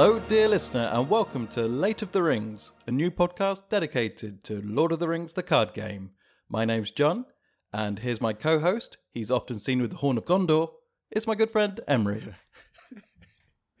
Hello, 0.00 0.20
dear 0.28 0.46
listener, 0.46 0.88
and 0.92 1.10
welcome 1.10 1.48
to 1.48 1.62
Late 1.66 2.02
of 2.02 2.12
the 2.12 2.22
Rings, 2.22 2.70
a 2.86 2.92
new 2.92 3.10
podcast 3.10 3.68
dedicated 3.68 4.44
to 4.44 4.62
Lord 4.64 4.92
of 4.92 5.00
the 5.00 5.08
Rings, 5.08 5.32
the 5.32 5.42
card 5.42 5.74
game. 5.74 6.12
My 6.48 6.64
name's 6.64 6.92
John, 6.92 7.24
and 7.72 7.98
here's 7.98 8.20
my 8.20 8.32
co 8.32 8.60
host. 8.60 8.98
He's 9.10 9.32
often 9.32 9.58
seen 9.58 9.82
with 9.82 9.90
the 9.90 9.96
Horn 9.96 10.16
of 10.16 10.24
Gondor. 10.24 10.70
It's 11.10 11.26
my 11.26 11.34
good 11.34 11.50
friend 11.50 11.80
Emery. 11.88 12.22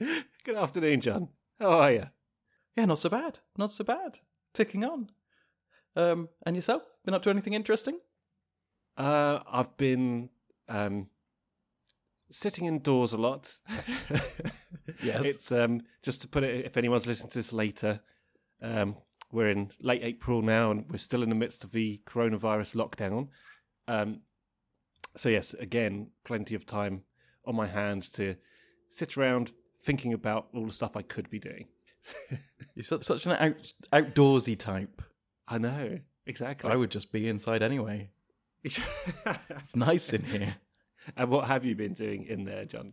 Good 0.44 0.56
afternoon, 0.56 1.02
John. 1.02 1.28
How 1.60 1.70
are 1.70 1.92
you? 1.92 2.06
yeah, 2.76 2.86
not 2.86 2.98
so 2.98 3.10
bad. 3.10 3.38
Not 3.56 3.70
so 3.70 3.84
bad. 3.84 4.18
Ticking 4.52 4.84
on. 4.84 5.10
Um, 5.94 6.30
and 6.44 6.56
yourself? 6.56 6.82
Been 7.04 7.14
up 7.14 7.22
to 7.22 7.30
anything 7.30 7.52
interesting? 7.52 7.96
Uh, 8.96 9.38
I've 9.48 9.76
been 9.76 10.30
um, 10.68 11.10
sitting 12.30 12.66
indoors 12.66 13.12
a 13.12 13.16
lot. 13.16 13.58
Yes. 15.02 15.24
It's 15.24 15.52
um, 15.52 15.82
just 16.02 16.22
to 16.22 16.28
put 16.28 16.42
it, 16.42 16.64
if 16.64 16.76
anyone's 16.76 17.06
listening 17.06 17.30
to 17.30 17.38
this 17.38 17.52
later, 17.52 18.00
um, 18.62 18.96
we're 19.30 19.50
in 19.50 19.70
late 19.80 20.02
April 20.02 20.42
now 20.42 20.70
and 20.70 20.86
we're 20.90 20.98
still 20.98 21.22
in 21.22 21.28
the 21.28 21.34
midst 21.34 21.64
of 21.64 21.72
the 21.72 22.00
coronavirus 22.06 22.74
lockdown. 22.74 23.28
Um, 23.86 24.22
so, 25.16 25.28
yes, 25.28 25.54
again, 25.54 26.10
plenty 26.24 26.54
of 26.54 26.66
time 26.66 27.02
on 27.44 27.54
my 27.54 27.66
hands 27.66 28.08
to 28.10 28.36
sit 28.90 29.16
around 29.16 29.52
thinking 29.82 30.12
about 30.12 30.48
all 30.54 30.66
the 30.66 30.72
stuff 30.72 30.96
I 30.96 31.02
could 31.02 31.30
be 31.30 31.38
doing. 31.38 31.68
You're 32.74 32.84
such, 32.84 33.26
an 33.26 33.32
out, 33.32 33.72
outdoorsy 33.92 34.58
type. 34.58 35.02
I 35.46 35.58
know, 35.58 35.98
exactly. 36.26 36.70
I 36.70 36.76
would 36.76 36.90
just 36.90 37.12
be 37.12 37.28
inside 37.28 37.62
anyway. 37.62 38.10
It's 38.64 39.76
nice 39.76 40.12
in 40.12 40.24
here. 40.24 40.56
And 41.16 41.30
what 41.30 41.46
have 41.46 41.64
you 41.64 41.74
been 41.74 41.94
doing 41.94 42.24
in 42.24 42.44
there, 42.44 42.64
John? 42.64 42.92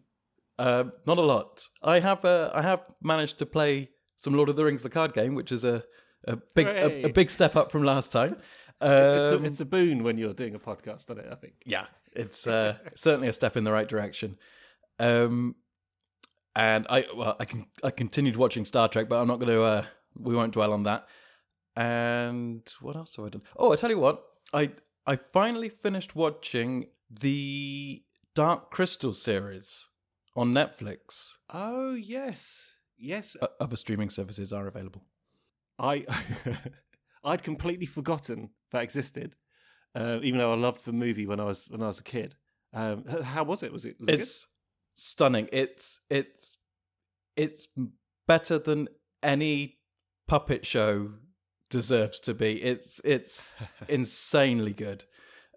Uh, 0.57 0.85
not 1.05 1.17
a 1.17 1.21
lot. 1.21 1.67
I 1.83 1.99
have 1.99 2.23
uh, 2.25 2.51
I 2.53 2.61
have 2.61 2.81
managed 3.01 3.39
to 3.39 3.45
play 3.45 3.89
some 4.17 4.33
Lord 4.33 4.49
of 4.49 4.55
the 4.55 4.63
Rings, 4.63 4.83
the 4.83 4.89
card 4.89 5.13
game, 5.13 5.35
which 5.35 5.51
is 5.51 5.63
a 5.63 5.83
a 6.27 6.37
big 6.55 6.67
a, 6.67 7.05
a 7.05 7.09
big 7.09 7.29
step 7.29 7.55
up 7.55 7.71
from 7.71 7.83
last 7.83 8.11
time. 8.11 8.37
It's, 8.81 9.31
a, 9.31 9.35
Um, 9.37 9.45
it's 9.45 9.61
a 9.61 9.65
boon 9.65 10.03
when 10.03 10.17
you're 10.17 10.33
doing 10.33 10.53
a 10.53 10.59
podcast, 10.59 11.09
isn't 11.09 11.19
it? 11.19 11.29
I 11.31 11.35
think. 11.35 11.53
yeah, 11.65 11.85
it's 12.11 12.45
uh, 12.45 12.75
certainly 12.95 13.29
a 13.29 13.33
step 13.33 13.55
in 13.55 13.63
the 13.63 13.71
right 13.71 13.87
direction. 13.87 14.37
Um, 14.99 15.55
and 16.57 16.85
I 16.89 17.05
well, 17.15 17.37
I 17.39 17.45
can 17.45 17.67
I 17.85 17.91
continued 17.91 18.35
watching 18.35 18.65
Star 18.65 18.89
Trek, 18.89 19.07
but 19.07 19.21
I'm 19.21 19.27
not 19.29 19.39
going 19.39 19.53
to. 19.53 19.63
Uh, 19.63 19.85
we 20.17 20.35
won't 20.35 20.51
dwell 20.51 20.73
on 20.73 20.83
that. 20.83 21.07
And 21.77 22.67
what 22.81 22.95
else 22.95 23.15
have 23.15 23.25
I 23.25 23.29
done? 23.29 23.43
Oh, 23.57 23.71
I 23.71 23.75
tell 23.75 23.89
you 23.89 23.99
what, 23.99 24.23
I 24.53 24.71
I 25.05 25.15
finally 25.15 25.69
finished 25.69 26.15
watching 26.15 26.87
the 27.09 28.03
Dark 28.35 28.69
Crystal 28.69 29.13
series 29.13 29.87
on 30.35 30.53
Netflix. 30.53 31.31
Oh 31.49 31.93
yes, 31.93 32.69
yes. 32.97 33.35
O- 33.41 33.47
Other 33.59 33.77
streaming 33.77 34.09
services 34.09 34.51
are 34.51 34.67
available. 34.67 35.03
I 35.79 36.05
I'd 37.23 37.43
completely 37.43 37.85
forgotten 37.85 38.49
that 38.71 38.83
existed, 38.83 39.35
uh, 39.95 40.19
even 40.21 40.37
though 40.39 40.51
I 40.51 40.57
loved 40.57 40.85
the 40.85 40.91
movie 40.93 41.25
when 41.25 41.39
I 41.39 41.45
was 41.45 41.65
when 41.69 41.81
I 41.81 41.87
was 41.87 41.99
a 41.99 42.03
kid. 42.03 42.35
Um, 42.73 43.05
how 43.23 43.43
was 43.45 43.63
it? 43.63 43.71
Was 43.71 43.85
it? 43.85 43.95
Was 43.99 44.09
it 44.09 44.19
It's 44.19 44.47
stunning. 44.93 45.47
It's 45.53 46.01
it's 46.09 46.57
it's 47.37 47.67
better 48.27 48.59
than 48.59 48.89
any 49.23 49.77
puppet 50.27 50.65
show 50.65 51.11
deserves 51.69 52.19
to 52.21 52.33
be. 52.33 52.61
It's 52.61 52.99
it's 53.05 53.55
insanely 53.87 54.73
good. 54.73 55.05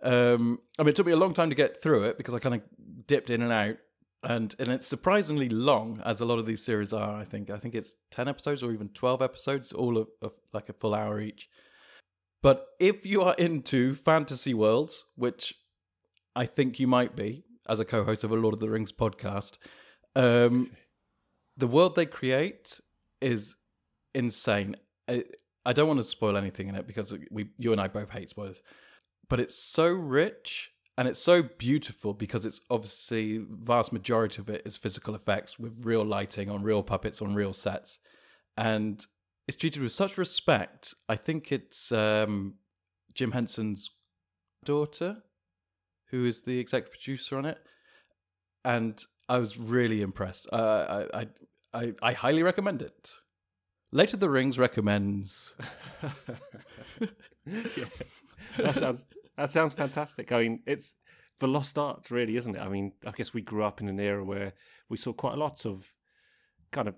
Um, 0.03 0.59
I 0.79 0.83
mean, 0.83 0.91
it 0.91 0.97
took 0.97 1.07
me 1.07 1.13
a 1.13 1.17
long 1.17 1.35
time 1.35 1.51
to 1.51 1.57
get 1.57 1.83
through 1.83 2.05
it 2.05 2.19
because 2.19 2.35
I 2.35 2.39
kind 2.39 2.55
of 2.55 2.63
dipped 3.07 3.31
in 3.31 3.43
and 3.43 3.53
out, 3.53 3.77
and 4.23 4.55
and 4.59 4.69
it's 4.69 4.87
surprisingly 4.87 5.49
long, 5.49 6.01
as 6.05 6.21
a 6.21 6.25
lot 6.25 6.39
of 6.39 6.47
these 6.47 6.65
series 6.65 6.93
are. 6.93 7.17
I 7.17 7.25
think 7.25 7.51
I 7.51 7.59
think 7.59 7.75
it's 7.75 7.95
ten 8.11 8.29
episodes 8.29 8.63
or 8.63 8.73
even 8.73 8.89
twelve 8.89 9.23
episodes, 9.23 9.73
all 9.73 9.97
of, 9.97 10.09
of 10.23 10.33
like 10.53 10.69
a 10.69 10.73
full 10.75 10.95
hour 10.95 11.21
each. 11.21 11.49
But 12.43 12.67
if 12.79 13.05
you 13.05 13.23
are 13.23 13.35
into 13.35 13.95
fantasy 13.95 14.55
worlds, 14.55 15.05
which 15.17 15.55
I 16.37 16.47
think 16.47 16.79
you 16.79 16.87
might 16.87 17.17
be 17.17 17.45
as 17.69 17.81
a 17.81 17.85
co-host 17.85 18.23
of 18.23 18.31
a 18.31 18.37
Lord 18.37 18.55
of 18.55 18.61
the 18.61 18.71
Rings 18.71 18.93
podcast, 18.93 19.59
um, 20.15 20.71
the 21.57 21.67
world 21.67 21.97
they 21.97 22.07
create 22.07 22.81
is 23.21 23.57
insane. 24.15 24.77
I, 25.09 25.25
I 25.67 25.73
don't 25.73 25.89
want 25.89 25.99
to 25.99 26.05
spoil 26.05 26.37
anything 26.37 26.69
in 26.69 26.77
it 26.77 26.87
because 26.87 27.13
we, 27.31 27.49
you 27.59 27.73
and 27.73 27.81
I 27.81 27.89
both 27.89 28.11
hate 28.11 28.31
spoilers, 28.31 28.63
but 29.29 29.41
it's 29.41 29.57
so 29.57 29.89
rich 29.89 30.71
and 30.97 31.07
it's 31.07 31.21
so 31.21 31.43
beautiful 31.43 32.13
because 32.13 32.45
it's 32.45 32.61
obviously 32.71 33.39
vast 33.49 33.93
majority 33.93 34.41
of 34.41 34.49
it 34.49 34.63
is 34.65 34.77
physical 34.77 35.15
effects 35.15 35.59
with 35.59 35.85
real 35.85 36.05
lighting 36.05 36.51
on 36.51 36.63
real 36.63 36.83
puppets 36.83 37.23
on 37.23 37.35
real 37.35 37.53
sets, 37.53 37.99
and 38.57 39.07
it's 39.47 39.57
treated 39.57 39.83
with 39.83 39.93
such 39.93 40.19
respect. 40.19 40.95
I 41.09 41.17
think 41.17 41.53
it's 41.53 41.93
um, 41.93 42.55
Jim 43.15 43.33
Henson's 43.33 43.91
daughter 44.65 45.23
who 46.11 46.25
is 46.25 46.43
the 46.43 46.59
executive 46.59 46.93
producer 46.93 47.37
on 47.39 47.45
it, 47.45 47.59
and 48.65 49.05
I 49.29 49.39
was 49.39 49.59
really 49.59 50.03
impressed. 50.03 50.49
Uh, 50.53 51.07
I, 51.15 51.21
I 51.21 51.27
I 51.73 51.93
I 52.03 52.13
highly 52.13 52.43
recommend 52.43 52.83
it. 52.83 53.13
Late 53.93 54.13
of 54.13 54.21
the 54.21 54.29
Rings 54.29 54.59
recommends. 54.59 55.55
yeah. 57.47 57.85
That 58.59 58.75
sounds 58.75 59.07
that 59.39 59.51
sounds 59.51 59.73
fantastic. 59.73 60.33
I 60.33 60.43
mean, 60.43 60.61
it's 60.67 60.95
the 61.39 61.49
lost 61.49 61.79
art, 61.79 62.11
really, 62.11 62.37
isn't 62.37 62.57
it? 62.57 62.61
I 62.61 62.69
mean, 62.69 62.93
I 63.07 63.13
guess 63.13 63.33
we 63.33 63.41
grew 63.41 63.63
up 63.63 63.81
in 63.81 63.89
an 63.89 64.01
era 64.01 64.25
where 64.25 64.53
we 64.89 64.97
saw 64.97 65.13
quite 65.13 65.35
a 65.35 65.39
lot 65.39 65.65
of 65.65 65.95
kind 66.73 66.89
of 66.89 66.97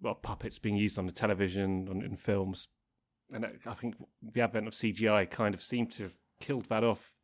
well 0.00 0.14
puppets 0.14 0.58
being 0.58 0.76
used 0.76 0.98
on 0.98 1.06
the 1.06 1.12
television 1.12 1.88
and 1.90 2.02
in 2.02 2.16
films, 2.16 2.68
and 3.32 3.46
I 3.66 3.74
think 3.74 3.96
the 4.22 4.42
advent 4.42 4.68
of 4.68 4.74
CGI 4.74 5.28
kind 5.28 5.54
of 5.54 5.62
seemed 5.62 5.90
to 5.92 6.04
have 6.04 6.18
killed 6.40 6.66
that 6.66 6.84
off. 6.84 7.14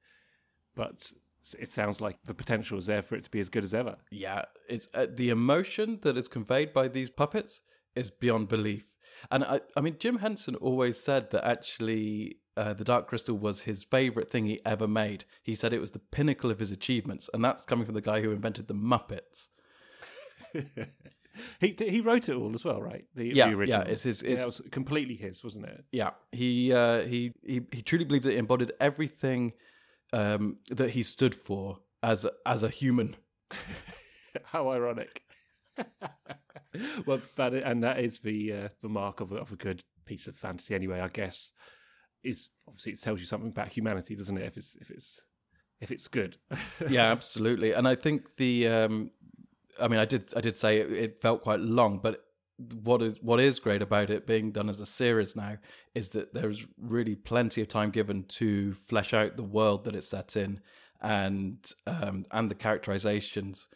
But 0.75 1.13
it 1.59 1.69
sounds 1.69 2.01
like 2.01 2.17
the 2.25 2.35
potential 2.35 2.79
is 2.79 2.87
there 2.87 3.03
for 3.03 3.15
it 3.17 3.25
to 3.25 3.31
be 3.31 3.41
as 3.41 3.51
good 3.51 3.65
as 3.65 3.75
ever. 3.75 3.97
Yeah, 4.11 4.47
it's 4.69 4.89
uh, 4.95 5.07
the 5.09 5.29
emotion 5.29 5.99
that 6.03 6.17
is 6.17 6.27
conveyed 6.27 6.73
by 6.73 6.89
these 6.89 7.11
puppets 7.11 7.61
is 7.95 8.11
beyond 8.11 8.49
belief. 8.49 8.95
And 9.31 9.45
I, 9.45 9.61
I 9.77 9.81
mean, 9.83 9.97
Jim 9.99 10.19
Henson 10.19 10.57
always 10.57 10.99
said 10.99 11.31
that 11.31 11.47
actually 11.47 12.39
uh, 12.57 12.73
the 12.75 12.85
Dark 12.85 13.09
Crystal 13.09 13.37
was 13.37 13.63
his 13.63 13.83
favorite 13.83 14.31
thing 14.31 14.47
he 14.47 14.61
ever 14.65 14.87
made. 14.87 15.25
He 15.43 15.55
said 15.55 15.73
it 15.73 15.81
was 15.81 15.91
the 15.93 15.99
pinnacle 15.99 16.51
of 16.51 16.61
his 16.61 16.71
achievements, 16.71 17.29
and 17.35 17.45
that's 17.45 17.65
coming 17.65 17.85
from 17.85 17.95
the 17.95 18.01
guy 18.01 18.21
who 18.21 18.31
invented 18.31 18.69
the 18.69 18.75
Muppets. 18.75 19.49
he 21.61 21.75
he 21.79 22.01
wrote 22.01 22.29
it 22.29 22.37
all 22.37 22.55
as 22.55 22.65
well, 22.65 22.81
right? 22.81 23.05
The, 23.15 23.27
Yeah, 23.29 23.53
the 23.55 23.67
yeah, 23.67 23.81
it's 23.83 24.03
his- 24.03 24.23
Yeah, 24.23 24.43
it 24.43 24.47
was 24.47 24.61
completely 24.71 25.17
his, 25.17 25.43
wasn't 25.43 25.67
it? 25.67 25.85
Yeah, 25.91 26.11
he 26.33 26.73
uh, 26.73 27.03
he 27.03 27.33
he 27.45 27.63
he 27.73 27.83
truly 27.83 28.05
believed 28.05 28.25
that 28.25 28.33
it 28.35 28.39
embodied 28.39 28.73
everything 28.81 29.53
um, 30.13 30.59
that 30.71 30.91
he 30.91 31.03
stood 31.03 31.35
for 31.35 31.79
as 32.03 32.25
a, 32.25 32.33
as 32.47 32.63
a 32.63 32.69
human. 32.69 33.17
How 34.45 34.71
ironic. 34.71 35.23
well, 37.07 37.21
that 37.37 37.55
and 37.55 37.83
that 37.83 37.99
is 37.99 38.19
the 38.21 38.53
uh, 38.53 38.69
the 38.83 38.89
mark 38.89 39.21
of 39.21 39.33
a, 39.33 39.37
of 39.37 39.53
a 39.53 39.57
good 39.57 39.81
piece 40.07 40.27
of 40.27 40.37
fantasy, 40.37 40.75
anyway. 40.75 41.01
I 41.01 41.09
guess 41.09 41.53
is 42.25 42.49
obviously 42.67 42.93
it 42.93 43.03
tells 43.03 43.21
you 43.21 43.27
something 43.27 43.51
about 43.51 43.69
humanity, 43.69 44.17
doesn't 44.17 44.37
it? 44.37 44.45
If 44.45 44.57
it's 44.57 44.77
if 44.81 44.91
it's 44.91 45.23
if 45.81 45.91
it's 45.91 46.09
good. 46.09 46.37
yeah, 46.89 47.11
absolutely. 47.11 47.73
And 47.73 47.87
I 47.87 47.95
think 47.95 48.37
the, 48.37 48.67
um, 48.69 49.11
I 49.81 49.89
mean, 49.89 50.01
I 50.01 50.05
did, 50.05 50.33
I 50.37 50.41
did 50.41 50.57
say 50.57 50.79
it, 50.79 50.93
it 50.93 51.21
felt 51.21 51.43
quite 51.43 51.61
long, 51.61 51.99
but 51.99 52.25
what 52.83 53.03
is 53.03 53.15
what 53.21 53.41
is 53.41 53.59
great 53.59 53.83
about 53.83 54.11
it 54.11 54.29
being 54.29 54.53
done 54.53 54.69
as 54.69 54.81
a 54.81 54.87
series 54.87 55.35
now 55.35 55.59
is 55.93 56.11
that 56.11 56.35
there's 56.35 56.65
really 56.81 57.17
plenty 57.17 57.61
of 57.61 57.67
time 57.67 57.91
given 57.91 58.23
to 58.25 58.75
flesh 58.75 59.13
out 59.13 59.37
the 59.37 59.43
world 59.43 59.85
that 59.85 59.97
it's 59.97 60.07
set 60.07 60.37
in 60.37 60.61
and 61.01 61.73
um, 61.87 62.25
and 62.31 62.51
the 62.51 62.55
characterizations. 62.55 63.67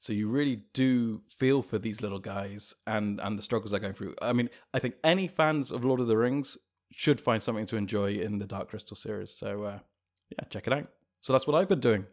So 0.00 0.12
you 0.12 0.28
really 0.28 0.64
do 0.72 1.22
feel 1.28 1.62
for 1.62 1.78
these 1.78 2.02
little 2.02 2.18
guys 2.18 2.74
and 2.86 3.20
and 3.20 3.38
the 3.38 3.42
struggles 3.42 3.70
they're 3.70 3.78
going 3.78 3.94
through. 3.94 4.16
I 4.20 4.32
mean, 4.32 4.50
I 4.74 4.80
think 4.80 4.96
any 5.04 5.28
fans 5.28 5.70
of 5.70 5.84
Lord 5.84 6.00
of 6.00 6.08
the 6.08 6.16
Rings 6.16 6.58
should 6.94 7.20
find 7.20 7.42
something 7.42 7.66
to 7.66 7.76
enjoy 7.76 8.12
in 8.12 8.38
the 8.38 8.46
Dark 8.46 8.68
Crystal 8.68 8.96
series. 8.96 9.30
So 9.30 9.64
uh, 9.64 9.78
yeah, 10.30 10.44
check 10.50 10.66
it 10.66 10.72
out. 10.72 10.88
So 11.20 11.32
that's 11.32 11.46
what 11.46 11.56
I've 11.56 11.68
been 11.68 11.80
doing. 11.80 12.06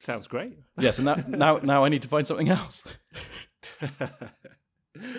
Sounds 0.00 0.26
great. 0.26 0.58
Yes, 0.78 0.98
and 0.98 1.06
that, 1.06 1.28
now 1.28 1.58
now 1.58 1.84
I 1.84 1.88
need 1.88 2.02
to 2.02 2.08
find 2.08 2.26
something 2.26 2.48
else. 2.48 2.84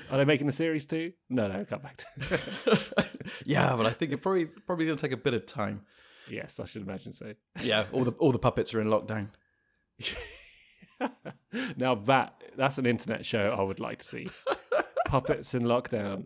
Are 0.10 0.18
they 0.18 0.26
making 0.26 0.48
a 0.48 0.54
series 0.54 0.86
too? 0.86 1.14
No, 1.30 1.48
no, 1.48 1.66
come 1.66 1.82
back 1.82 1.98
to. 1.98 2.80
yeah, 3.46 3.76
but 3.76 3.86
I 3.86 3.92
think 3.92 4.12
it 4.12 4.22
probably 4.22 4.46
probably 4.46 4.86
going 4.86 4.98
to 4.98 5.02
take 5.02 5.12
a 5.12 5.18
bit 5.18 5.34
of 5.34 5.46
time. 5.46 5.82
yes, 6.30 6.60
I 6.60 6.66
should 6.66 6.82
imagine 6.84 7.12
so. 7.12 7.34
Yeah, 7.62 7.86
all 7.92 8.04
the 8.04 8.12
all 8.12 8.32
the 8.32 8.40
puppets 8.40 8.74
are 8.74 8.82
in 8.82 8.88
lockdown. 8.88 9.30
now 11.78 11.96
that 11.96 12.42
that's 12.56 12.78
an 12.78 12.86
internet 12.86 13.26
show 13.26 13.56
I 13.58 13.64
would 13.64 13.80
like 13.80 14.00
to 14.00 14.06
see. 14.06 14.30
Puppets 15.08 15.54
in 15.54 15.64
lockdown. 15.64 16.26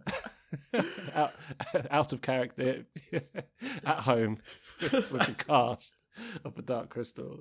out, 1.15 1.33
out 1.91 2.13
of 2.13 2.21
character 2.21 2.85
at 3.85 3.99
home 3.99 4.37
with 4.81 4.91
the 5.09 5.35
cast 5.37 5.95
of 6.43 6.55
the 6.55 6.61
Dark 6.61 6.89
Crystal. 6.89 7.39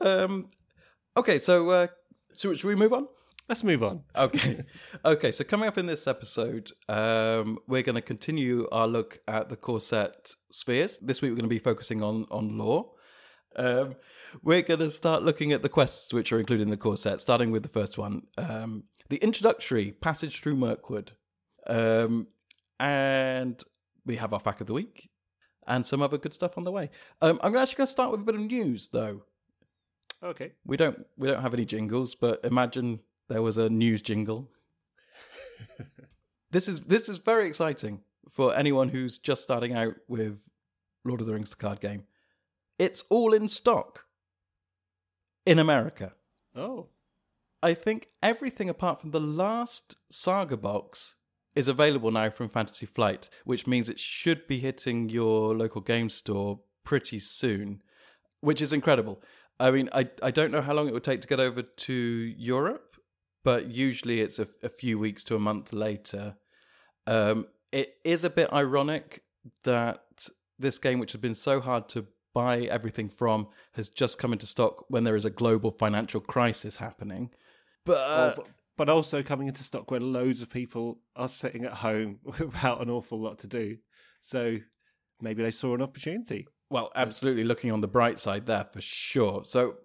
Um, 0.00 0.48
okay, 1.16 1.38
so 1.38 1.70
uh, 1.70 1.86
so 2.32 2.54
should 2.54 2.68
we 2.68 2.74
move 2.74 2.92
on? 2.92 3.08
Let's 3.48 3.62
move 3.62 3.82
on. 3.84 4.02
Okay. 4.16 4.64
okay, 5.04 5.30
so 5.30 5.44
coming 5.44 5.68
up 5.68 5.78
in 5.78 5.86
this 5.86 6.08
episode, 6.08 6.72
um, 6.88 7.58
we're 7.68 7.82
going 7.82 7.94
to 7.94 8.02
continue 8.02 8.68
our 8.72 8.88
look 8.88 9.20
at 9.28 9.48
the 9.48 9.56
core 9.56 9.80
set 9.80 10.34
spheres. 10.50 10.98
This 10.98 11.22
week, 11.22 11.30
we're 11.30 11.36
going 11.36 11.44
to 11.44 11.48
be 11.48 11.60
focusing 11.60 12.02
on, 12.02 12.26
on 12.30 12.58
lore. 12.58 12.90
Um, 13.56 13.96
we're 14.42 14.62
going 14.62 14.80
to 14.80 14.90
start 14.90 15.22
looking 15.22 15.52
at 15.52 15.62
the 15.62 15.68
quests 15.68 16.12
which 16.12 16.32
are 16.32 16.38
included 16.38 16.64
in 16.64 16.70
the 16.70 16.76
core 16.76 16.96
set, 16.96 17.20
starting 17.20 17.50
with 17.50 17.62
the 17.62 17.68
first 17.68 17.98
one 17.98 18.26
um, 18.36 18.84
the 19.08 19.16
introductory 19.16 19.92
passage 19.92 20.40
through 20.40 20.56
Mirkwood. 20.56 21.12
Um, 21.66 22.28
and 22.78 23.62
we 24.04 24.16
have 24.16 24.32
our 24.32 24.40
fact 24.40 24.60
of 24.60 24.66
the 24.66 24.74
week 24.74 25.10
and 25.66 25.86
some 25.86 26.02
other 26.02 26.18
good 26.18 26.34
stuff 26.34 26.56
on 26.56 26.64
the 26.64 26.70
way. 26.70 26.90
Um, 27.20 27.40
I'm 27.42 27.56
actually 27.56 27.76
going 27.76 27.86
to 27.86 27.92
start 27.92 28.12
with 28.12 28.20
a 28.20 28.24
bit 28.24 28.34
of 28.34 28.42
news, 28.42 28.90
though. 28.90 29.22
Okay. 30.22 30.52
We 30.64 30.76
don't 30.76 31.04
we 31.16 31.28
don't 31.28 31.42
have 31.42 31.54
any 31.54 31.64
jingles, 31.64 32.14
but 32.14 32.40
imagine 32.44 33.00
there 33.28 33.42
was 33.42 33.58
a 33.58 33.68
news 33.68 34.02
jingle. 34.02 34.50
this 36.50 36.68
is 36.68 36.82
this 36.82 37.08
is 37.08 37.18
very 37.18 37.46
exciting 37.46 38.00
for 38.30 38.54
anyone 38.56 38.88
who's 38.88 39.18
just 39.18 39.42
starting 39.42 39.74
out 39.74 39.94
with 40.08 40.40
Lord 41.04 41.20
of 41.20 41.26
the 41.26 41.34
Rings 41.34 41.50
the 41.50 41.56
card 41.56 41.80
game. 41.80 42.04
It's 42.78 43.04
all 43.10 43.32
in 43.32 43.48
stock 43.48 44.04
in 45.44 45.58
America. 45.58 46.12
Oh. 46.54 46.88
I 47.62 47.74
think 47.74 48.08
everything 48.22 48.68
apart 48.68 49.00
from 49.00 49.10
the 49.10 49.20
last 49.20 49.96
Saga 50.10 50.56
box 50.56 51.14
is 51.54 51.68
available 51.68 52.10
now 52.10 52.28
from 52.28 52.48
Fantasy 52.48 52.86
Flight, 52.86 53.30
which 53.44 53.66
means 53.66 53.88
it 53.88 53.98
should 53.98 54.46
be 54.46 54.58
hitting 54.58 55.08
your 55.08 55.56
local 55.56 55.80
game 55.80 56.10
store 56.10 56.60
pretty 56.84 57.18
soon, 57.18 57.82
which 58.40 58.60
is 58.60 58.72
incredible. 58.72 59.22
I 59.58 59.70
mean, 59.70 59.88
I, 59.92 60.10
I 60.22 60.30
don't 60.30 60.52
know 60.52 60.60
how 60.60 60.74
long 60.74 60.86
it 60.86 60.92
would 60.92 61.02
take 61.02 61.22
to 61.22 61.28
get 61.28 61.40
over 61.40 61.62
to 61.62 61.92
Europe, 61.94 62.96
but 63.42 63.70
usually 63.70 64.20
it's 64.20 64.38
a, 64.38 64.48
a 64.62 64.68
few 64.68 64.98
weeks 64.98 65.24
to 65.24 65.34
a 65.34 65.40
month 65.40 65.72
later. 65.72 66.36
Um, 67.06 67.46
it 67.72 67.94
is 68.04 68.22
a 68.22 68.30
bit 68.30 68.52
ironic 68.52 69.22
that 69.64 70.28
this 70.58 70.78
game, 70.78 70.98
which 70.98 71.12
has 71.12 71.20
been 71.20 71.34
so 71.34 71.60
hard 71.60 71.88
to 71.90 72.06
buy 72.36 72.58
everything 72.64 73.08
from, 73.08 73.48
has 73.72 73.88
just 73.88 74.18
come 74.18 74.30
into 74.30 74.44
stock 74.44 74.84
when 74.88 75.04
there 75.04 75.16
is 75.16 75.24
a 75.24 75.30
global 75.30 75.70
financial 75.70 76.20
crisis 76.20 76.76
happening. 76.76 77.30
But, 77.86 77.96
Oh, 78.38 78.44
but, 78.76 78.90
also 78.90 79.22
coming 79.22 79.48
into 79.48 79.64
stock 79.64 79.90
where 79.90 80.00
loads 80.00 80.42
of 80.42 80.50
people 80.50 80.98
are 81.16 81.30
sitting 81.30 81.64
at 81.64 81.72
home 81.72 82.18
without 82.38 82.82
an 82.82 82.90
awful 82.90 83.18
lot 83.18 83.38
to 83.38 83.46
do. 83.46 83.78
So 84.20 84.58
maybe 85.18 85.42
they 85.42 85.50
saw 85.50 85.74
an 85.74 85.80
opportunity. 85.80 86.46
Well, 86.68 86.90
absolutely 86.94 87.44
looking 87.44 87.72
on 87.72 87.80
the 87.80 87.88
bright 87.88 88.20
side 88.20 88.44
there 88.44 88.66
for 88.70 88.82
sure. 88.82 89.42
So, 89.44 89.76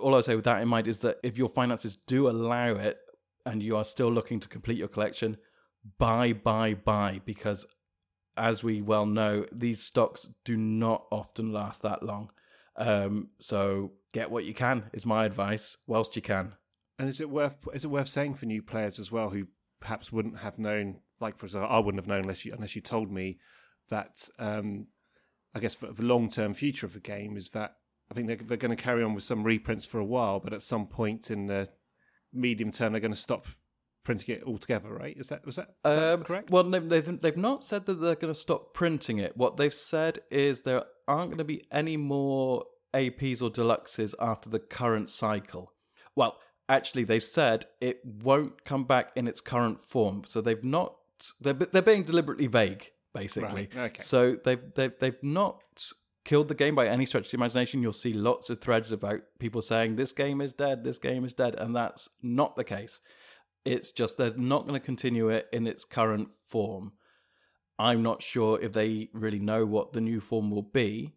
all 0.00 0.14
I 0.14 0.22
say 0.22 0.34
with 0.34 0.46
that 0.46 0.62
in 0.62 0.68
mind 0.68 0.88
is 0.88 1.00
that 1.00 1.18
if 1.22 1.36
your 1.36 1.50
finances 1.50 1.98
do 2.06 2.30
allow 2.30 2.70
it 2.76 2.96
and 3.44 3.62
you 3.62 3.76
are 3.76 3.84
still 3.84 4.10
looking 4.10 4.40
to 4.40 4.48
complete 4.48 4.78
your 4.78 4.88
collection, 4.88 5.36
buy, 5.98 6.32
buy, 6.32 6.72
buy, 6.72 7.20
because 7.26 7.66
as 8.38 8.62
we 8.62 8.80
well 8.80 9.06
know, 9.06 9.46
these 9.52 9.82
stocks 9.82 10.28
do 10.44 10.56
not 10.56 11.06
often 11.10 11.52
last 11.52 11.82
that 11.82 12.02
long. 12.02 12.30
Um, 12.76 13.28
so, 13.38 13.92
get 14.12 14.30
what 14.30 14.44
you 14.44 14.54
can, 14.54 14.84
is 14.92 15.04
my 15.04 15.24
advice, 15.24 15.76
whilst 15.86 16.16
you 16.16 16.22
can. 16.22 16.54
And 16.98 17.08
is 17.08 17.20
it 17.20 17.30
worth 17.30 17.56
is 17.74 17.84
it 17.84 17.90
worth 17.90 18.08
saying 18.08 18.34
for 18.34 18.46
new 18.46 18.62
players 18.62 18.98
as 18.98 19.12
well 19.12 19.30
who 19.30 19.48
perhaps 19.80 20.12
wouldn't 20.12 20.38
have 20.38 20.58
known, 20.58 21.00
like 21.20 21.36
for 21.36 21.46
example, 21.46 21.70
I 21.70 21.78
wouldn't 21.78 22.02
have 22.02 22.08
known 22.08 22.22
unless 22.22 22.44
you 22.44 22.52
unless 22.52 22.74
you 22.74 22.82
told 22.82 23.10
me 23.10 23.38
that. 23.90 24.28
Um, 24.38 24.88
I 25.54 25.60
guess 25.60 25.74
for 25.74 25.90
the 25.90 26.04
long 26.04 26.30
term 26.30 26.54
future 26.54 26.86
of 26.86 26.92
the 26.92 27.00
game 27.00 27.36
is 27.36 27.50
that 27.50 27.76
I 28.10 28.14
think 28.14 28.26
they're, 28.26 28.36
they're 28.36 28.56
going 28.56 28.76
to 28.76 28.82
carry 28.82 29.02
on 29.02 29.14
with 29.14 29.24
some 29.24 29.44
reprints 29.44 29.84
for 29.84 29.98
a 29.98 30.04
while, 30.04 30.40
but 30.40 30.52
at 30.52 30.62
some 30.62 30.86
point 30.86 31.30
in 31.30 31.46
the 31.46 31.68
medium 32.32 32.70
term 32.70 32.92
they're 32.92 33.00
going 33.00 33.12
to 33.12 33.16
stop 33.16 33.46
printing 34.08 34.36
it 34.36 34.42
altogether. 34.44 34.90
Right? 34.90 35.14
Is 35.18 35.28
that 35.28 35.44
was 35.44 35.56
that, 35.56 35.68
is 35.84 35.96
that 35.96 36.14
Um, 36.14 36.24
correct? 36.24 36.50
Well, 36.50 36.64
no, 36.64 36.80
they've, 36.80 37.20
they've 37.20 37.36
not 37.36 37.62
said 37.62 37.84
that 37.86 37.94
they're 37.94 38.14
going 38.14 38.32
to 38.32 38.40
stop 38.40 38.72
printing 38.72 39.18
it. 39.18 39.36
What 39.36 39.58
they've 39.58 39.74
said 39.74 40.20
is 40.30 40.62
there 40.62 40.84
aren't 41.06 41.30
going 41.30 41.38
to 41.38 41.44
be 41.44 41.66
any 41.70 41.98
more 41.98 42.64
APs 42.94 43.42
or 43.42 43.50
deluxes 43.50 44.14
after 44.18 44.48
the 44.48 44.58
current 44.58 45.10
cycle. 45.10 45.74
Well, 46.14 46.38
actually, 46.70 47.04
they've 47.04 47.22
said 47.22 47.66
it 47.82 48.00
won't 48.04 48.64
come 48.64 48.84
back 48.84 49.12
in 49.14 49.28
its 49.28 49.42
current 49.42 49.78
form. 49.78 50.22
So 50.26 50.40
they've 50.40 50.64
not. 50.64 50.94
They're 51.38 51.52
they're 51.52 51.82
being 51.82 52.04
deliberately 52.04 52.46
vague, 52.46 52.90
basically. 53.12 53.68
Right, 53.74 53.90
okay. 53.90 54.02
So 54.02 54.38
they've 54.42 54.64
they've 54.74 54.92
they've 54.98 55.22
not 55.22 55.62
killed 56.24 56.48
the 56.48 56.54
game 56.54 56.74
by 56.74 56.86
any 56.86 57.04
stretch 57.04 57.26
of 57.26 57.30
the 57.30 57.36
imagination. 57.36 57.82
You'll 57.82 57.92
see 57.92 58.14
lots 58.14 58.48
of 58.48 58.60
threads 58.60 58.90
about 58.90 59.20
people 59.38 59.60
saying 59.60 59.96
this 59.96 60.12
game 60.12 60.40
is 60.40 60.52
dead, 60.54 60.84
this 60.84 60.98
game 60.98 61.24
is 61.24 61.34
dead, 61.34 61.54
and 61.56 61.76
that's 61.76 62.08
not 62.22 62.56
the 62.56 62.64
case. 62.64 63.00
It's 63.72 63.92
just 63.92 64.16
they're 64.16 64.34
not 64.34 64.66
going 64.66 64.78
to 64.80 64.84
continue 64.84 65.28
it 65.28 65.48
in 65.52 65.66
its 65.66 65.84
current 65.84 66.28
form. 66.46 66.92
I'm 67.78 68.02
not 68.02 68.22
sure 68.22 68.58
if 68.60 68.72
they 68.72 69.08
really 69.12 69.38
know 69.38 69.64
what 69.66 69.92
the 69.92 70.00
new 70.00 70.20
form 70.20 70.50
will 70.50 70.62
be, 70.62 71.14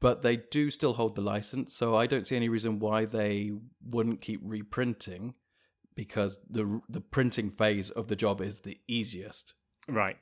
but 0.00 0.22
they 0.22 0.36
do 0.36 0.70
still 0.70 0.94
hold 0.94 1.14
the 1.14 1.22
license, 1.22 1.72
so 1.72 1.94
I 1.96 2.06
don't 2.06 2.26
see 2.26 2.36
any 2.36 2.48
reason 2.48 2.78
why 2.78 3.04
they 3.04 3.52
wouldn't 3.84 4.20
keep 4.20 4.40
reprinting 4.42 5.34
because 5.94 6.38
the 6.48 6.80
the 6.88 7.00
printing 7.00 7.50
phase 7.50 7.90
of 7.90 8.08
the 8.08 8.16
job 8.16 8.40
is 8.40 8.60
the 8.60 8.78
easiest. 8.88 9.54
right. 9.88 10.18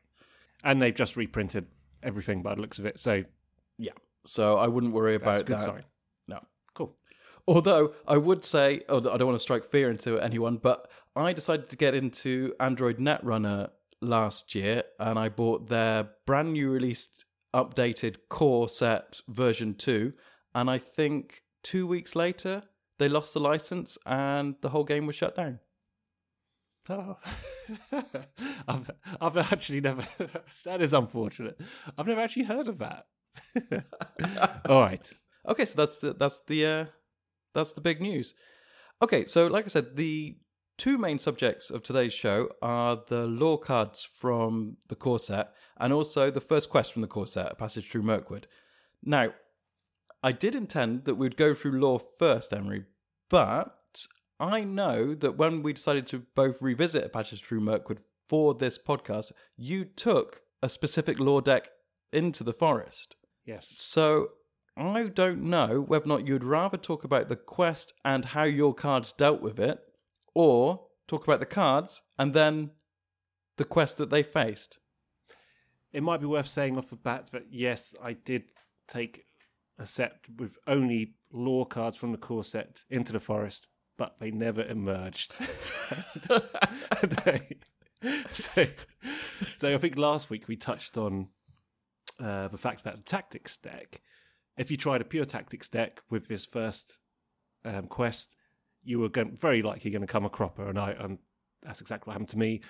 And 0.62 0.81
they've 0.81 0.95
just 0.95 1.15
reprinted 1.17 1.67
everything 2.03 2.43
by 2.43 2.55
the 2.55 2.61
looks 2.62 2.79
of 2.79 2.87
it. 2.87 2.99
So 2.99 3.25
Yeah. 3.79 3.93
So 4.25 4.56
I 4.56 4.67
wouldn't 4.67 4.95
worry 4.95 5.19
that's 5.19 5.27
a 5.27 5.31
about 5.43 5.47
good 5.47 5.59
that. 5.59 5.65
sign. 5.65 5.85
Although 7.46 7.94
I 8.06 8.17
would 8.17 8.44
say, 8.44 8.82
oh, 8.89 8.98
I 8.98 9.17
don't 9.17 9.27
want 9.27 9.36
to 9.36 9.43
strike 9.43 9.67
fear 9.67 9.91
into 9.91 10.19
anyone, 10.19 10.56
but 10.56 10.91
I 11.15 11.32
decided 11.32 11.69
to 11.70 11.77
get 11.77 11.94
into 11.94 12.55
Android 12.58 12.98
Netrunner 12.98 13.70
last 14.01 14.55
year 14.55 14.84
and 14.98 15.19
I 15.19 15.29
bought 15.29 15.69
their 15.69 16.08
brand 16.27 16.53
new 16.55 16.70
released 16.70 17.24
updated 17.55 18.17
core 18.29 18.69
set 18.69 19.20
version 19.29 19.74
2 19.74 20.13
and 20.55 20.70
I 20.70 20.79
think 20.79 21.43
2 21.63 21.86
weeks 21.86 22.17
later 22.17 22.65
they 22.98 23.08
lost 23.08 23.34
the 23.34 23.41
license 23.41 23.96
and 24.06 24.56
the 24.60 24.70
whole 24.70 24.84
game 24.84 25.06
was 25.06 25.17
shut 25.17 25.36
down. 25.36 25.60
Oh. 26.89 27.17
I've, 28.69 28.91
I've 29.20 29.36
actually 29.36 29.81
never. 29.81 30.06
that 30.65 30.82
is 30.82 30.93
unfortunate. 30.93 31.58
I've 31.96 32.06
never 32.06 32.20
actually 32.20 32.44
heard 32.44 32.69
of 32.69 32.79
that. 32.79 33.06
All 34.69 34.82
right. 34.82 35.10
Okay, 35.48 35.65
so 35.65 35.74
that's 35.77 35.96
the 35.96 36.13
that's 36.13 36.41
the 36.46 36.67
uh, 36.67 36.84
that's 37.55 37.73
the 37.73 37.81
big 37.81 38.01
news. 38.01 38.34
Okay, 39.03 39.27
so 39.27 39.46
like 39.46 39.65
I 39.65 39.69
said, 39.69 39.96
the 39.96 40.37
two 40.77 40.99
main 40.99 41.19
subjects 41.19 41.70
of 41.70 41.82
today's 41.82 42.13
show 42.13 42.49
are 42.61 43.03
the 43.08 43.27
lore 43.27 43.58
cards 43.58 44.03
from 44.05 44.77
the 44.89 44.96
core 44.96 45.19
set 45.19 45.53
and 45.77 45.93
also 45.93 46.31
the 46.31 46.41
first 46.41 46.70
quest 46.70 46.93
from 46.93 47.03
the 47.03 47.08
core 47.08 47.27
set, 47.27 47.53
a 47.53 47.55
passage 47.55 47.91
through 47.91 48.03
Mirkwood. 48.03 48.46
Now, 49.03 49.32
I 50.23 50.32
did 50.32 50.55
intend 50.55 51.05
that 51.05 51.17
we'd 51.17 51.37
go 51.37 51.55
through 51.55 51.81
lore 51.81 52.01
first, 52.19 52.53
Emery, 52.53 52.84
but 53.29 54.06
I 54.41 54.65
know 54.65 55.15
that 55.15 55.37
when 55.37 55.63
we 55.63 55.73
decided 55.73 56.06
to 56.08 56.25
both 56.34 56.63
revisit 56.63 57.05
a 57.05 57.08
passage 57.08 57.43
through 57.43 57.61
Mirkwood 57.61 58.01
for 58.29 58.55
this 58.55 58.79
podcast, 58.79 59.32
you 59.56 59.84
took 59.84 60.43
a 60.63 60.69
specific 60.69 61.20
lore 61.20 61.43
deck 61.43 61.69
into 62.13 62.43
the 62.43 62.53
forest. 62.53 63.17
Yes. 63.44 63.75
So 63.77 64.29
I 64.77 65.05
don't 65.05 65.43
know 65.43 65.81
whether 65.81 66.07
or 66.07 66.09
not 66.09 66.27
you'd 66.27 66.45
rather 66.45 66.77
talk 66.77 67.05
about 67.05 67.29
the 67.29 67.37
quest 67.37 67.93
and 68.05 68.25
how 68.25 68.43
your 68.45 68.75
cards 68.75 69.13
dealt 69.13 69.41
with 69.41 69.61
it, 69.61 69.79
or 70.35 70.87
talk 71.07 71.25
about 71.25 71.41
the 71.41 71.47
cards 71.47 72.03
and 72.19 72.35
then 72.35 72.71
the 73.57 73.65
quest 73.65 73.99
that 73.99 74.11
they 74.11 74.23
faced. 74.23 74.79
It 75.93 76.03
might 76.03 76.21
be 76.21 76.27
worth 76.27 76.49
saying 76.49 76.77
off 76.77 76.91
the 76.91 76.97
bat 76.97 77.31
that 77.33 77.45
yes, 77.51 77.95
I 78.03 78.15
did 78.15 78.51
take 78.89 79.25
a 79.79 79.87
set 79.87 80.21
with 80.39 80.57
only 80.67 81.15
lore 81.33 81.67
cards 81.67 81.97
from 81.97 82.13
the 82.13 82.19
core 82.19 82.45
set 82.45 82.83
into 82.91 83.13
the 83.13 83.21
forest, 83.21 83.69
but 83.97 84.17
they 84.19 84.31
never 84.31 84.65
emerged. 84.65 85.37
So, 88.31 88.67
so 89.55 89.75
I 89.75 89.79
think 89.79 89.97
last 89.97 90.29
week 90.31 90.49
we 90.49 90.57
touched 90.57 90.97
on 90.97 91.29
uh, 92.21 92.49
the 92.49 92.59
fact 92.59 92.85
that 92.85 92.97
the 92.97 93.03
tactics 93.03 93.57
deck. 93.57 94.03
If 94.56 94.70
you 94.70 94.77
tried 94.77 95.01
a 95.01 95.05
pure 95.05 95.25
tactics 95.25 95.69
deck 95.69 96.01
with 96.11 96.29
this 96.29 96.44
first 96.44 96.99
um, 97.65 97.87
quest, 97.87 98.37
you 98.82 98.99
were 98.99 99.08
going, 99.08 99.37
very 99.37 99.63
likely 99.63 99.91
going 99.91 100.03
to 100.03 100.06
come 100.06 100.25
a 100.25 100.31
cropper, 100.31 100.69
and 100.69 100.79
I 100.79 100.93
and 100.93 101.19
that's 101.63 101.81
exactly 101.81 102.11
what 102.11 102.13
happened 102.15 102.29
to 102.31 102.39
me. 102.39 102.61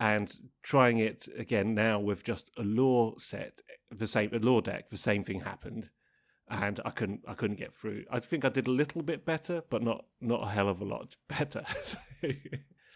And 0.00 0.34
trying 0.62 0.98
it 0.98 1.28
again 1.36 1.74
now 1.74 2.00
with 2.00 2.24
just 2.24 2.50
a 2.56 2.62
lore 2.62 3.14
set, 3.18 3.60
the 3.90 4.06
same 4.06 4.30
a 4.32 4.38
lore 4.38 4.62
deck, 4.62 4.88
the 4.88 4.96
same 4.96 5.22
thing 5.24 5.40
happened, 5.40 5.90
and 6.48 6.80
I 6.84 6.90
couldn't 6.90 7.20
I 7.28 7.34
couldn't 7.34 7.58
get 7.58 7.74
through. 7.74 8.04
I 8.10 8.18
think 8.18 8.44
I 8.44 8.48
did 8.48 8.66
a 8.66 8.70
little 8.70 9.02
bit 9.02 9.24
better, 9.24 9.62
but 9.68 9.82
not 9.82 10.06
not 10.20 10.42
a 10.42 10.50
hell 10.50 10.68
of 10.68 10.80
a 10.80 10.84
lot 10.84 11.16
better. 11.28 11.64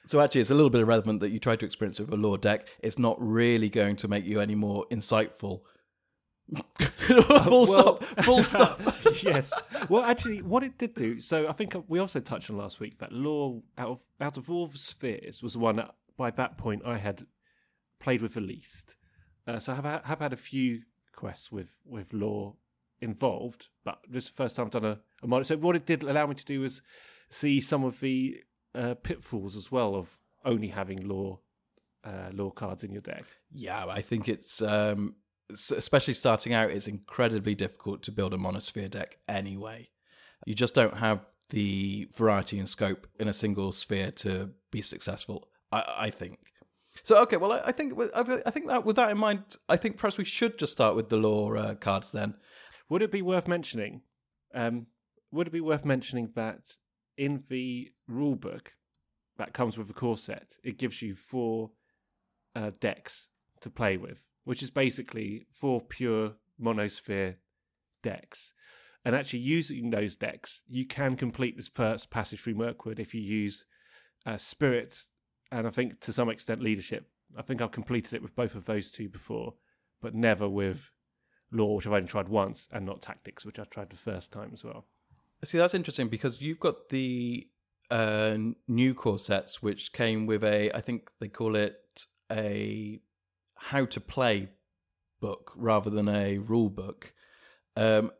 So 0.07 0.21
actually, 0.21 0.43
it's 0.43 0.50
a 0.50 0.55
little 0.55 0.71
bit 0.71 0.83
irrelevant 0.83 1.21
that 1.21 1.31
you 1.31 1.38
tried 1.38 1.61
to 1.61 1.67
experience 1.67 1.99
with 1.99 2.12
a 2.12 2.17
lore 2.17 2.37
deck. 2.37 2.69
It's 2.81 2.99
not 2.99 3.17
really 3.21 3.71
going 3.71 3.97
to 3.97 4.09
make 4.09 4.25
you 4.26 4.41
any 4.41 4.55
more 4.55 4.85
insightful. 4.91 5.62
full 6.99 7.67
Well- 7.67 8.01
stop. 8.01 8.05
Full 8.25 8.45
stop. 8.53 8.81
yes, 9.23 9.53
well, 9.89 10.03
actually, 10.03 10.43
what 10.43 10.63
it 10.63 10.79
did 10.79 10.95
do. 10.95 11.21
So 11.21 11.49
I 11.49 11.53
think 11.53 11.75
we 11.89 11.99
also 11.99 12.21
touched 12.21 12.51
on 12.51 12.57
last 12.57 12.81
week 12.81 12.99
that 12.99 13.13
lore 13.13 13.63
out 13.79 13.91
of 13.91 14.01
out 14.21 14.37
of 14.37 14.51
all 14.51 14.67
the 14.67 14.79
spheres 14.79 15.43
was 15.43 15.55
the 15.55 15.59
one 15.59 15.77
that 15.77 15.95
by 16.17 16.31
that 16.31 16.57
point 16.59 16.83
I 16.85 16.99
had 16.99 17.27
played 18.01 18.23
with 18.23 18.35
the 18.35 18.41
least. 18.41 18.97
Uh, 19.47 19.59
so 19.59 19.73
I 19.73 19.77
have 19.77 20.05
have 20.05 20.19
had 20.21 20.33
a 20.33 20.37
few 20.39 20.83
quests 21.15 21.51
with 21.51 21.77
with 21.85 22.13
lore 22.13 22.57
involved, 23.01 23.69
but 23.85 23.99
this 24.09 24.25
is 24.25 24.31
the 24.31 24.37
first 24.37 24.57
time 24.57 24.67
I've 24.67 24.73
done 24.73 24.85
a, 24.85 25.01
a 25.23 25.27
mod. 25.27 25.47
So 25.47 25.57
what 25.57 25.77
it 25.77 25.87
did 25.87 26.03
allow 26.03 26.27
me 26.27 26.35
to 26.35 26.45
do 26.45 26.61
was 26.61 26.83
see 27.31 27.61
some 27.61 27.85
of 27.85 28.01
the 28.01 28.39
uh, 28.75 28.95
pitfalls 28.95 29.57
as 29.57 29.71
well 29.71 29.95
of 29.95 30.19
only 30.45 30.69
having 30.69 31.07
lore 31.07 31.41
uh, 32.05 32.31
lore 32.33 32.53
cards 32.53 32.85
in 32.85 32.93
your 32.93 33.03
deck. 33.03 33.25
Yeah, 33.53 33.87
I 33.87 34.03
think 34.03 34.29
it's 34.29 34.61
um, 34.63 35.17
especially 35.51 36.15
starting 36.15 36.53
out, 36.53 36.71
it's 36.71 36.89
incredibly 36.89 37.55
difficult 37.55 38.03
to 38.05 38.13
build 38.13 38.35
a 38.35 38.39
monosphere 38.39 38.91
deck 38.91 39.19
anyway. 39.29 39.91
You 40.47 40.55
just 40.55 40.75
don't 40.75 40.99
have 40.99 41.27
the 41.51 42.09
variety 42.15 42.59
and 42.59 42.69
scope 42.69 43.07
in 43.19 43.29
a 43.29 43.35
single 43.35 43.73
sphere 43.73 44.11
to 44.11 44.51
be 44.71 44.83
successful. 44.83 45.49
I, 45.71 45.85
I 45.97 46.11
think. 46.11 46.39
So 47.03 47.21
okay, 47.23 47.37
well, 47.37 47.53
I, 47.53 47.63
I 47.67 47.73
think 47.73 47.95
I 48.15 48.51
think 48.51 48.69
that 48.69 48.85
with 48.85 48.97
that 48.97 49.11
in 49.11 49.19
mind, 49.19 49.43
I 49.69 49.77
think 49.77 49.97
perhaps 49.97 50.17
we 50.17 50.25
should 50.25 50.59
just 50.59 50.73
start 50.73 50.97
with 50.97 51.09
the 51.09 51.17
lore 51.17 51.57
uh, 51.57 51.75
cards 51.75 52.13
then. 52.13 52.35
Would 52.89 53.03
it 53.03 53.11
be 53.11 53.23
worth 53.23 53.49
mentioning? 53.49 54.03
Um, 54.55 54.87
would 55.33 55.49
it 55.49 55.53
be 55.53 55.61
worth 55.61 55.85
mentioning 55.85 56.31
that 56.37 56.77
in 57.17 57.43
the 57.49 57.91
rule 58.07 58.37
book 58.37 58.73
that 59.37 59.53
comes 59.53 59.77
with 59.77 59.89
the 59.89 59.95
core 59.95 60.17
set, 60.17 60.59
it 60.63 60.79
gives 60.79 61.03
you 61.03 61.15
four 61.15 61.71
uh, 62.55 62.71
decks 62.79 63.29
to 63.61 63.71
play 63.71 63.97
with, 63.97 64.23
which 64.45 64.63
is 64.63 64.71
basically 64.71 65.47
four 65.53 65.81
pure 65.81 66.33
monosphere 66.61 67.37
decks. 68.03 68.53
And 69.05 69.15
actually, 69.15 69.41
using 69.41 69.91
those 69.91 70.17
decks, 70.17 70.63
you 70.69 70.87
can 70.87 71.17
complete 71.17 71.57
this 71.57 71.69
passage 71.69 72.41
through 72.41 72.55
Mirkwood 72.55 72.99
if 72.99 73.15
you 73.15 73.21
use 73.21 73.67
uh, 74.25 74.39
Spirit 74.39 75.05
and 75.55 75.67
I 75.67 75.71
think 75.71 76.01
to 76.01 76.13
some 76.13 76.29
extent 76.29 76.63
Leadership. 76.63 77.09
I 77.37 77.43
think 77.43 77.61
I've 77.61 77.71
completed 77.71 78.15
it 78.15 78.23
with 78.23 78.35
both 78.35 78.55
of 78.55 78.65
those 78.65 78.91
two 78.91 79.09
before, 79.09 79.55
but 80.03 80.15
never 80.15 80.49
with 80.49 80.91
Lore, 81.53 81.77
which 81.77 81.87
I've 81.87 81.93
only 81.93 82.09
tried 82.09 82.29
once, 82.29 82.69
and 82.73 82.85
not 82.85 83.03
Tactics, 83.03 83.45
which 83.45 83.59
I 83.59 83.65
tried 83.65 83.91
the 83.91 83.97
first 83.97 84.33
time 84.33 84.51
as 84.53 84.65
well. 84.65 84.87
See, 85.45 85.59
that's 85.59 85.75
interesting 85.75 86.09
because 86.09 86.41
you've 86.41 86.61
got 86.61 86.89
the 86.89 87.49
uh, 87.91 88.37
new 88.67 88.95
core 88.95 89.19
sets, 89.19 89.63
which 89.63 89.93
came 89.93 90.27
with 90.27 90.43
a, 90.43 90.71
I 90.77 90.81
think 90.81 91.11
they 91.21 91.29
call 91.29 91.55
it 91.55 92.07
a 92.33 93.01
how 93.57 93.85
to 93.87 94.01
play 94.01 94.51
book 95.21 95.53
rather 95.57 95.91
than 95.91 96.09
a 96.09 96.39
rule 96.39 96.69
book. 96.69 97.13
Um, 97.77 98.11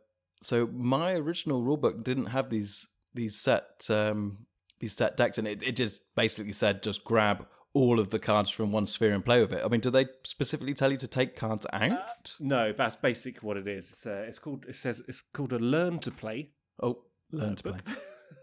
so 0.41 0.67
my 0.67 1.13
original 1.13 1.61
rule 1.61 1.77
book 1.77 2.03
didn't 2.03 2.27
have 2.27 2.49
these 2.49 2.87
these 3.13 3.39
set 3.39 3.85
um, 3.89 4.45
these 4.79 4.93
set 4.93 5.17
decks, 5.17 5.37
and 5.37 5.47
it, 5.47 5.63
it 5.63 5.75
just 5.75 6.01
basically 6.15 6.51
said 6.51 6.83
just 6.83 7.03
grab 7.03 7.47
all 7.73 7.99
of 7.99 8.09
the 8.09 8.19
cards 8.19 8.49
from 8.49 8.71
one 8.71 8.85
sphere 8.85 9.13
and 9.13 9.25
play 9.25 9.41
with 9.41 9.51
it. 9.51 9.61
I 9.63 9.67
mean, 9.67 9.81
do 9.81 9.89
they 9.89 10.05
specifically 10.23 10.73
tell 10.73 10.91
you 10.91 10.97
to 10.97 11.07
take 11.07 11.35
cards 11.35 11.65
out? 11.73 11.91
Uh, 11.91 12.39
no, 12.39 12.71
that's 12.71 12.95
basically 12.95 13.45
what 13.45 13.57
it 13.57 13.67
is. 13.67 13.91
It's, 13.91 14.05
uh, 14.05 14.25
it's 14.27 14.39
called 14.39 14.65
it 14.67 14.75
says 14.75 15.01
it's 15.07 15.23
called 15.33 15.53
a 15.53 15.59
learn 15.59 15.99
to 15.99 16.11
play. 16.11 16.51
Oh, 16.81 17.03
learn 17.31 17.51
uh, 17.51 17.55
to 17.55 17.63
play. 17.63 17.79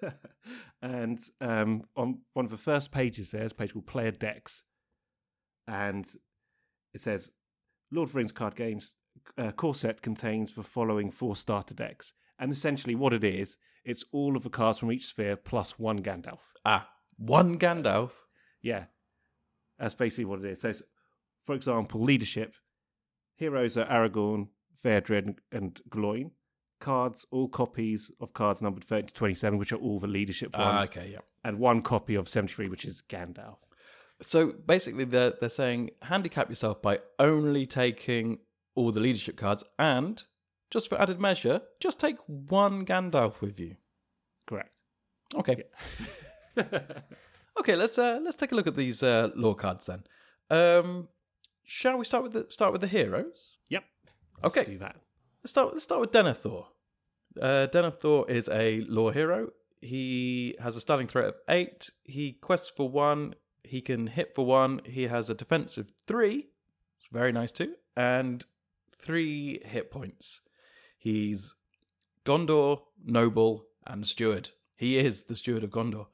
and 0.82 1.20
um, 1.40 1.84
on 1.96 2.20
one 2.34 2.44
of 2.44 2.50
the 2.50 2.58
first 2.58 2.92
pages, 2.92 3.30
there's 3.30 3.52
a 3.52 3.54
page 3.54 3.72
called 3.72 3.86
Player 3.86 4.10
Decks, 4.10 4.64
and 5.66 6.06
it 6.92 7.00
says 7.00 7.32
Lord 7.90 8.08
of 8.08 8.12
the 8.12 8.18
Rings 8.18 8.32
card 8.32 8.56
games 8.56 8.96
uh, 9.36 9.52
core 9.52 9.74
set 9.74 10.02
contains 10.02 10.54
the 10.54 10.62
following 10.62 11.10
four 11.10 11.36
starter 11.36 11.74
decks, 11.74 12.12
and 12.38 12.52
essentially 12.52 12.94
what 12.94 13.12
it 13.12 13.24
is, 13.24 13.56
it's 13.84 14.04
all 14.12 14.36
of 14.36 14.42
the 14.42 14.50
cards 14.50 14.78
from 14.78 14.92
each 14.92 15.06
sphere 15.06 15.36
plus 15.36 15.78
one 15.78 16.00
Gandalf. 16.00 16.40
Ah, 16.64 16.88
one 17.16 17.58
Gandalf. 17.58 18.10
Yeah, 18.60 18.84
that's 19.78 19.94
basically 19.94 20.24
what 20.24 20.40
it 20.40 20.46
is. 20.46 20.60
So, 20.60 20.72
for 21.44 21.54
example, 21.54 22.02
leadership 22.02 22.54
heroes 23.34 23.76
are 23.76 23.86
Aragorn, 23.86 24.48
Theodred, 24.84 25.36
and 25.50 25.80
Gloin 25.88 26.30
cards, 26.82 27.24
all 27.30 27.48
copies 27.48 28.10
of 28.20 28.34
cards 28.34 28.60
numbered 28.60 28.84
30 28.84 29.06
to 29.06 29.14
27, 29.14 29.58
which 29.58 29.72
are 29.72 29.76
all 29.76 29.98
the 29.98 30.06
leadership 30.06 30.50
ah, 30.52 30.58
ones. 30.58 30.80
Uh, 30.80 31.00
okay, 31.00 31.10
yeah. 31.12 31.18
And 31.44 31.58
one 31.58 31.80
copy 31.80 32.14
of 32.14 32.28
73, 32.28 32.68
which 32.68 32.84
is 32.84 33.02
Gandalf. 33.08 33.56
So 34.22 34.52
basically, 34.52 35.04
they're, 35.04 35.34
they're 35.38 35.48
saying 35.48 35.90
handicap 36.02 36.48
yourself 36.48 36.80
by 36.80 37.00
only 37.18 37.66
taking 37.66 38.38
all 38.74 38.92
the 38.92 39.00
leadership 39.00 39.36
cards 39.36 39.64
and, 39.78 40.22
just 40.70 40.88
for 40.88 41.00
added 41.00 41.20
measure, 41.20 41.62
just 41.80 42.00
take 42.00 42.16
one 42.26 42.86
Gandalf 42.86 43.40
with 43.40 43.58
you. 43.60 43.76
Correct. 44.46 44.70
Okay. 45.34 45.64
Yeah. 46.56 46.64
okay, 47.58 47.74
let's 47.74 47.98
uh, 47.98 48.20
let's 48.22 48.36
take 48.36 48.52
a 48.52 48.54
look 48.54 48.66
at 48.66 48.76
these 48.76 49.02
uh, 49.02 49.30
lore 49.34 49.54
cards 49.54 49.86
then. 49.86 50.04
Um, 50.50 51.08
shall 51.64 51.96
we 51.96 52.04
start 52.04 52.24
with 52.24 52.32
the 52.32 52.46
start 52.50 52.72
with 52.72 52.80
the 52.80 52.86
heroes? 52.86 53.56
Yep. 53.68 53.84
Okay, 53.84 54.42
let's 54.42 54.58
okay. 54.58 54.72
do 54.72 54.78
that. 54.78 54.96
Let's 55.42 55.50
start. 55.50 55.72
Let's 55.72 55.84
start 55.84 56.00
with 56.00 56.12
Denethor. 56.12 56.66
Uh, 57.40 57.66
Denethor 57.72 58.28
is 58.28 58.48
a 58.48 58.82
lore 58.88 59.12
hero. 59.12 59.50
He 59.80 60.54
has 60.60 60.76
a 60.76 60.80
starting 60.80 61.06
threat 61.06 61.26
of 61.26 61.34
eight. 61.48 61.90
He 62.04 62.32
quests 62.32 62.70
for 62.74 62.88
one. 62.88 63.34
He 63.64 63.80
can 63.80 64.08
hit 64.08 64.34
for 64.34 64.44
one. 64.44 64.80
He 64.84 65.04
has 65.04 65.30
a 65.30 65.34
defensive 65.34 65.92
three. 66.06 66.48
It's 66.98 67.08
very 67.10 67.32
nice 67.32 67.52
too. 67.52 67.74
And 67.96 68.44
three 68.98 69.60
hit 69.64 69.90
points. 69.90 70.40
He's 70.98 71.54
Gondor, 72.24 72.80
Noble, 73.04 73.66
and 73.86 74.06
Steward. 74.06 74.50
He 74.76 74.98
is 74.98 75.24
the 75.24 75.36
Steward 75.36 75.64
of 75.64 75.70
Gondor. 75.70 76.06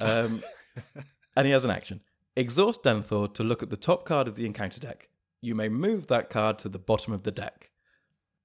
Um, 0.00 0.42
and 1.36 1.46
he 1.46 1.52
has 1.52 1.64
an 1.64 1.70
action. 1.70 2.00
Exhaust 2.36 2.82
Denethor 2.82 3.32
to 3.34 3.44
look 3.44 3.62
at 3.62 3.70
the 3.70 3.76
top 3.76 4.04
card 4.04 4.26
of 4.26 4.34
the 4.34 4.46
encounter 4.46 4.80
deck. 4.80 5.08
You 5.40 5.54
may 5.54 5.68
move 5.68 6.08
that 6.08 6.30
card 6.30 6.58
to 6.60 6.68
the 6.68 6.78
bottom 6.78 7.12
of 7.12 7.22
the 7.22 7.30
deck. 7.30 7.70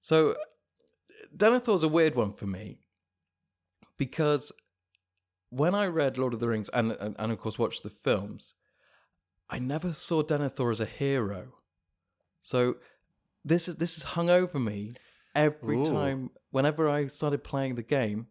So 0.01 0.35
Denethor's 1.35 1.83
a 1.83 1.87
weird 1.87 2.15
one 2.15 2.33
for 2.33 2.45
me 2.45 2.81
because 3.97 4.51
when 5.49 5.75
I 5.75 5.85
read 5.85 6.17
Lord 6.17 6.33
of 6.33 6.39
the 6.39 6.47
Rings 6.47 6.69
and, 6.69 6.91
and, 6.93 7.15
and 7.17 7.31
of 7.31 7.39
course 7.39 7.59
watched 7.59 7.83
the 7.83 7.89
films, 7.89 8.53
I 9.49 9.59
never 9.59 9.93
saw 9.93 10.21
Denethor 10.23 10.71
as 10.71 10.79
a 10.79 10.85
hero. 10.85 11.55
So 12.41 12.77
this 13.43 13.67
is 13.67 13.75
this 13.75 13.95
has 13.95 14.03
hung 14.03 14.29
over 14.29 14.59
me 14.59 14.93
every 15.35 15.77
Ooh. 15.77 15.85
time 15.85 16.31
whenever 16.51 16.87
I 16.87 17.07
started 17.07 17.43
playing 17.43 17.75
the 17.75 17.83
game. 17.83 18.27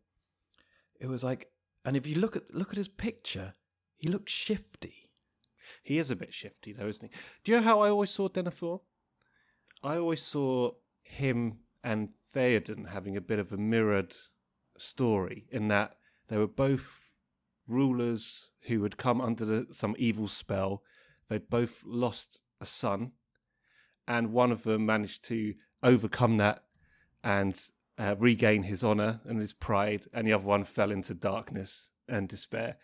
It 1.00 1.08
was 1.08 1.24
like 1.24 1.50
and 1.84 1.96
if 1.96 2.06
you 2.06 2.16
look 2.16 2.36
at 2.36 2.54
look 2.54 2.70
at 2.70 2.78
his 2.78 2.88
picture, 2.88 3.54
he 3.96 4.08
looks 4.08 4.32
shifty. 4.32 5.10
He 5.82 5.98
is 5.98 6.10
a 6.10 6.16
bit 6.16 6.32
shifty 6.32 6.72
though, 6.72 6.88
isn't 6.88 7.10
he? 7.10 7.18
Do 7.44 7.52
you 7.52 7.58
know 7.58 7.64
how 7.64 7.80
I 7.80 7.90
always 7.90 8.10
saw 8.10 8.28
Denethor? 8.28 8.80
I 9.82 9.96
always 9.96 10.22
saw 10.22 10.72
him 11.02 11.58
and 11.84 12.10
Theoden 12.34 12.88
having 12.88 13.16
a 13.16 13.20
bit 13.20 13.38
of 13.38 13.52
a 13.52 13.56
mirrored 13.56 14.14
story 14.76 15.46
in 15.50 15.68
that 15.68 15.96
they 16.28 16.36
were 16.36 16.46
both 16.46 17.07
rulers 17.68 18.50
who 18.62 18.82
had 18.82 18.96
come 18.96 19.20
under 19.20 19.44
the, 19.44 19.66
some 19.70 19.94
evil 19.98 20.26
spell. 20.26 20.82
They'd 21.28 21.50
both 21.50 21.82
lost 21.84 22.40
a 22.60 22.66
son, 22.66 23.12
and 24.06 24.32
one 24.32 24.50
of 24.50 24.62
them 24.64 24.86
managed 24.86 25.24
to 25.24 25.54
overcome 25.82 26.38
that 26.38 26.64
and 27.22 27.60
uh, 27.98 28.14
regain 28.18 28.62
his 28.62 28.82
honor 28.82 29.20
and 29.24 29.38
his 29.38 29.52
pride, 29.52 30.06
and 30.12 30.26
the 30.26 30.32
other 30.32 30.46
one 30.46 30.64
fell 30.64 30.90
into 30.90 31.14
darkness 31.14 31.90
and 32.08 32.28
despair. 32.28 32.76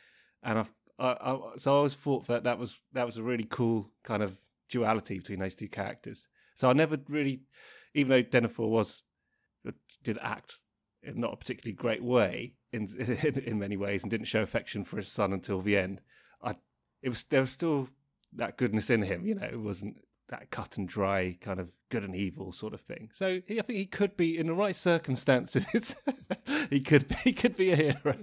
And 0.42 0.58
I, 0.58 0.66
I, 0.98 1.12
I, 1.12 1.38
so 1.56 1.72
I 1.72 1.76
always 1.76 1.94
thought 1.94 2.26
that 2.26 2.44
that 2.44 2.58
was 2.58 2.82
that 2.92 3.06
was 3.06 3.16
a 3.16 3.22
really 3.22 3.46
cool 3.48 3.90
kind 4.02 4.22
of 4.22 4.36
duality 4.68 5.18
between 5.18 5.38
those 5.38 5.54
two 5.54 5.68
characters. 5.68 6.28
So 6.54 6.68
I 6.68 6.72
never 6.72 6.98
really 7.08 7.42
even 7.94 8.10
though 8.10 8.22
Denethor 8.22 8.68
was 8.68 9.02
did 10.02 10.18
act 10.20 10.56
in 11.02 11.18
not 11.18 11.32
a 11.32 11.36
particularly 11.36 11.74
great 11.74 12.02
way 12.02 12.54
in, 12.74 12.88
in, 13.22 13.38
in 13.38 13.58
many 13.58 13.76
ways 13.76 14.02
and 14.02 14.10
didn't 14.10 14.26
show 14.26 14.42
affection 14.42 14.84
for 14.84 14.96
his 14.96 15.08
son 15.08 15.32
until 15.32 15.60
the 15.60 15.76
end. 15.76 16.00
I 16.42 16.56
it 17.02 17.08
was 17.08 17.24
there 17.24 17.40
was 17.40 17.50
still 17.50 17.88
that 18.32 18.56
goodness 18.56 18.90
in 18.90 19.02
him, 19.02 19.26
you 19.26 19.34
know. 19.34 19.46
It 19.50 19.60
wasn't 19.60 19.98
that 20.28 20.50
cut 20.50 20.76
and 20.78 20.88
dry 20.88 21.36
kind 21.40 21.60
of 21.60 21.70
good 21.90 22.02
and 22.02 22.16
evil 22.16 22.50
sort 22.52 22.72
of 22.72 22.80
thing. 22.80 23.10
So 23.12 23.40
he, 23.46 23.58
I 23.58 23.62
think 23.62 23.78
he 23.78 23.86
could 23.86 24.16
be 24.16 24.38
in 24.38 24.46
the 24.46 24.54
right 24.54 24.74
circumstances. 24.74 25.96
he 26.70 26.80
could 26.80 27.08
be, 27.08 27.14
he 27.16 27.32
could 27.32 27.56
be 27.56 27.72
a 27.72 27.76
hero. 27.76 28.16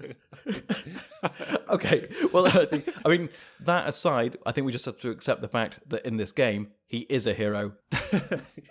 okay, 1.70 2.10
well, 2.34 2.48
I, 2.48 2.66
think, 2.66 2.90
I 3.06 3.10
mean 3.10 3.30
that 3.62 3.88
aside, 3.88 4.38
I 4.46 4.52
think 4.52 4.66
we 4.66 4.72
just 4.72 4.86
have 4.86 5.00
to 5.00 5.12
accept 5.12 5.42
the 5.42 5.48
fact 5.48 5.80
that 5.88 6.06
in 6.06 6.18
this 6.18 6.32
game 6.32 6.72
he 6.88 7.00
is 7.02 7.28
a 7.28 7.34
hero. 7.34 7.74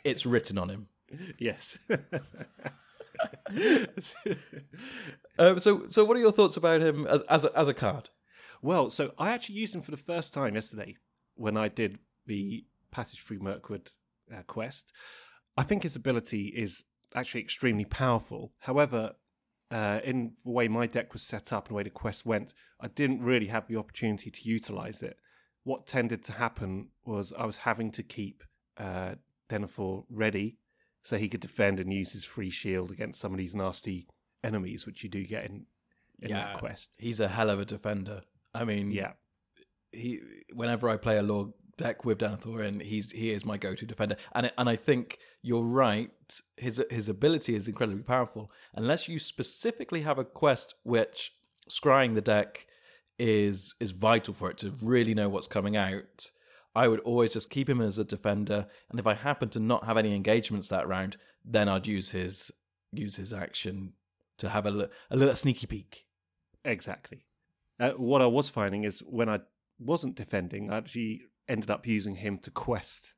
it's 0.05 0.27
written 0.27 0.59
on 0.59 0.69
him. 0.69 0.89
Yes. 1.39 1.79
um, 5.39 5.59
so, 5.59 5.87
so 5.89 6.05
what 6.05 6.17
are 6.17 6.21
your 6.21 6.33
thoughts 6.33 6.57
about 6.57 6.81
him 6.81 7.07
as 7.07 7.23
as 7.23 7.45
a, 7.45 7.59
as 7.59 7.69
a 7.69 7.75
card? 7.75 8.11
Well, 8.63 8.91
so 8.91 9.13
I 9.19 9.31
actually 9.31 9.57
used 9.57 9.75
him 9.75 9.83
for 9.83 9.91
the 9.91 9.97
first 9.97 10.33
time 10.33 10.55
yesterday 10.55 10.97
when 11.35 11.57
I 11.57 11.69
did 11.69 11.99
the 12.27 12.65
passage 12.91 13.21
through 13.21 13.41
Mirkwood 13.41 13.93
uh, 14.35 14.43
quest. 14.43 14.93
I 15.57 15.63
think 15.63 15.83
his 15.83 15.97
ability 15.97 16.53
is 16.55 16.85
actually 17.15 17.41
extremely 17.41 17.85
powerful. 17.85 18.53
However, 18.61 19.15
uh, 19.71 20.01
in 20.05 20.33
the 20.45 20.51
way 20.51 20.69
my 20.69 20.87
deck 20.87 21.13
was 21.13 21.23
set 21.23 21.53
up 21.53 21.67
and 21.67 21.75
the 21.75 21.77
way 21.77 21.83
the 21.83 21.91
quest 21.91 22.27
went, 22.27 22.53
I 22.81 22.89
didn't 22.89 23.23
really 23.23 23.47
have 23.47 23.67
the 23.67 23.77
opportunity 23.77 24.31
to 24.31 24.49
utilize 24.49 25.03
it. 25.03 25.17
What 25.65 25.87
tended 25.87 26.23
to 26.25 26.33
happen 26.33 26.89
was 27.05 27.33
I 27.39 27.45
was 27.45 27.59
having 27.59 27.91
to 27.93 28.03
keep 28.03 28.43
uh, 28.77 29.17
Denethor 29.49 30.05
ready 30.09 30.59
so 31.03 31.17
he 31.17 31.29
could 31.29 31.41
defend 31.41 31.81
and 31.81 31.93
use 31.93 32.13
his 32.13 32.25
free 32.25 32.51
shield 32.51 32.91
against 32.91 33.21
some 33.21 33.33
of 33.33 33.39
these 33.39 33.55
nasty 33.55 34.07
enemies, 34.45 34.87
which 34.87 35.03
you 35.03 35.09
do 35.11 35.25
get 35.25 35.45
in, 35.47 35.67
in 36.21 36.31
Yeah. 36.31 36.53
that 36.53 36.59
quest. 36.59 36.95
He's 36.99 37.21
a 37.21 37.29
hell 37.29 37.51
of 37.51 37.61
a 37.61 37.65
defender. 37.65 38.23
I 38.55 38.65
mean, 38.65 38.91
Yeah, 38.91 39.13
he 39.93 40.21
whenever 40.53 40.89
I 40.89 40.97
play 40.97 41.17
a 41.19 41.23
lore 41.23 41.55
deck 41.77 42.05
with 42.05 42.19
Denethor 42.19 42.67
in, 42.67 42.81
he's 42.81 43.13
he 43.13 43.31
is 43.31 43.45
my 43.45 43.57
go-to 43.57 43.87
defender, 43.87 44.17
and 44.35 44.53
and 44.59 44.69
I 44.69 44.77
think 44.77 45.19
you're 45.43 45.63
right. 45.63 46.11
His 46.57 46.83
his 46.91 47.09
ability 47.09 47.55
is 47.55 47.67
incredibly 47.67 48.03
powerful. 48.03 48.51
Unless 48.75 49.09
you 49.09 49.19
specifically 49.19 50.03
have 50.03 50.19
a 50.19 50.25
quest 50.25 50.75
which 50.83 51.33
scrying 51.69 52.15
the 52.15 52.21
deck 52.21 52.67
is 53.19 53.75
is 53.81 53.91
vital 53.93 54.35
for 54.35 54.51
it 54.51 54.59
to 54.59 54.73
really 54.83 55.15
know 55.15 55.29
what's 55.29 55.47
coming 55.47 55.77
out. 55.77 56.31
I 56.75 56.89
would 56.89 57.01
always 57.01 57.33
just 57.33 57.51
keep 57.51 57.69
him 57.69 57.81
as 57.81 57.99
a 57.99 58.05
defender, 58.05 58.67
and 58.91 59.01
if 59.01 59.07
I 59.07 59.15
happen 59.15 59.49
to 59.51 59.61
not 59.61 59.85
have 59.85 59.97
any 59.97 60.15
engagements 60.15 60.69
that 60.69 60.87
round, 60.87 61.17
then 61.45 61.69
I'd 61.69 61.87
use 61.87 62.11
his 62.11 62.53
use 62.93 63.17
his 63.17 63.33
action 63.33 63.95
to 64.39 64.49
have 64.49 64.67
a, 64.67 64.89
a 65.11 65.17
little 65.17 65.37
sneaky 65.37 65.67
peek. 65.67 66.07
exactly. 66.65 67.27
Uh, 67.79 67.93
what 67.93 68.21
I 68.21 68.27
was 68.27 68.49
finding 68.51 68.85
is 68.85 69.01
when 69.01 69.29
I 69.29 69.41
wasn't 69.79 70.17
defending, 70.17 70.71
I 70.71 70.79
actually 70.79 71.23
ended 71.49 71.71
up 71.71 71.87
using 71.87 72.15
him 72.15 72.39
to 72.39 72.51
quest 72.51 73.15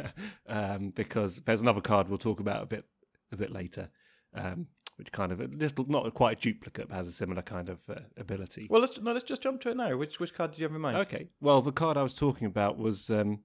um, 0.48 0.90
because 0.90 1.42
there's 1.44 1.60
another 1.60 1.80
card 1.80 2.08
we'll 2.08 2.18
talk 2.18 2.40
about 2.40 2.62
a 2.62 2.66
bit 2.66 2.84
a 3.32 3.36
bit 3.36 3.52
later, 3.52 3.90
um, 4.34 4.68
which 4.96 5.12
kind 5.12 5.30
of 5.30 5.40
a 5.40 5.44
little 5.44 5.84
not 5.88 6.12
quite 6.14 6.38
a 6.38 6.40
duplicate, 6.40 6.88
but 6.88 6.96
has 6.96 7.08
a 7.08 7.12
similar 7.12 7.42
kind 7.42 7.68
of 7.68 7.78
uh, 7.88 8.00
ability. 8.16 8.66
Well, 8.70 8.80
let's 8.80 8.98
no, 9.00 9.12
let's 9.12 9.24
just 9.24 9.42
jump 9.42 9.60
to 9.62 9.70
it 9.70 9.76
now. 9.76 9.96
Which 9.96 10.18
which 10.18 10.34
card 10.34 10.52
do 10.52 10.58
you 10.58 10.64
have 10.64 10.74
in 10.74 10.80
mind? 10.80 10.96
Okay. 10.96 11.28
Well, 11.40 11.62
the 11.62 11.72
card 11.72 11.96
I 11.96 12.02
was 12.02 12.14
talking 12.14 12.46
about 12.46 12.78
was 12.78 13.10
um, 13.10 13.40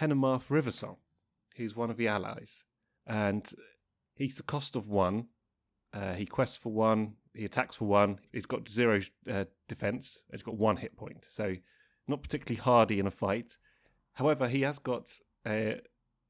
Riversong. 0.00 0.96
He's 1.54 1.74
one 1.74 1.90
of 1.90 1.96
the 1.96 2.08
allies, 2.08 2.64
and 3.06 3.50
he's 4.14 4.36
the 4.36 4.42
cost 4.42 4.76
of 4.76 4.88
one. 4.88 5.26
Uh, 5.92 6.12
he 6.12 6.26
quests 6.26 6.56
for 6.56 6.72
one. 6.72 7.14
He 7.34 7.44
attacks 7.44 7.76
for 7.76 7.86
one. 7.86 8.18
He's 8.32 8.46
got 8.46 8.68
zero 8.68 9.00
uh, 9.30 9.44
defense. 9.68 10.22
He's 10.30 10.42
got 10.42 10.56
one 10.56 10.76
hit 10.76 10.96
point, 10.96 11.26
so 11.28 11.56
not 12.06 12.22
particularly 12.22 12.60
hardy 12.60 12.98
in 12.98 13.06
a 13.06 13.10
fight. 13.10 13.56
However, 14.14 14.48
he 14.48 14.62
has 14.62 14.78
got 14.78 15.18
a, 15.46 15.80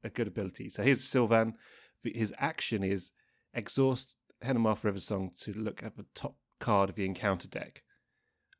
a 0.03 0.09
good 0.09 0.27
ability. 0.27 0.69
So 0.69 0.83
here's 0.83 1.03
Sylvan. 1.03 1.55
His 2.03 2.33
action 2.37 2.83
is 2.83 3.11
exhaust 3.53 4.15
Henamarth 4.43 4.81
Riversong 4.81 5.39
to 5.43 5.53
look 5.53 5.83
at 5.83 5.97
the 5.97 6.05
top 6.15 6.35
card 6.59 6.89
of 6.89 6.95
the 6.95 7.05
encounter 7.05 7.47
deck. 7.47 7.83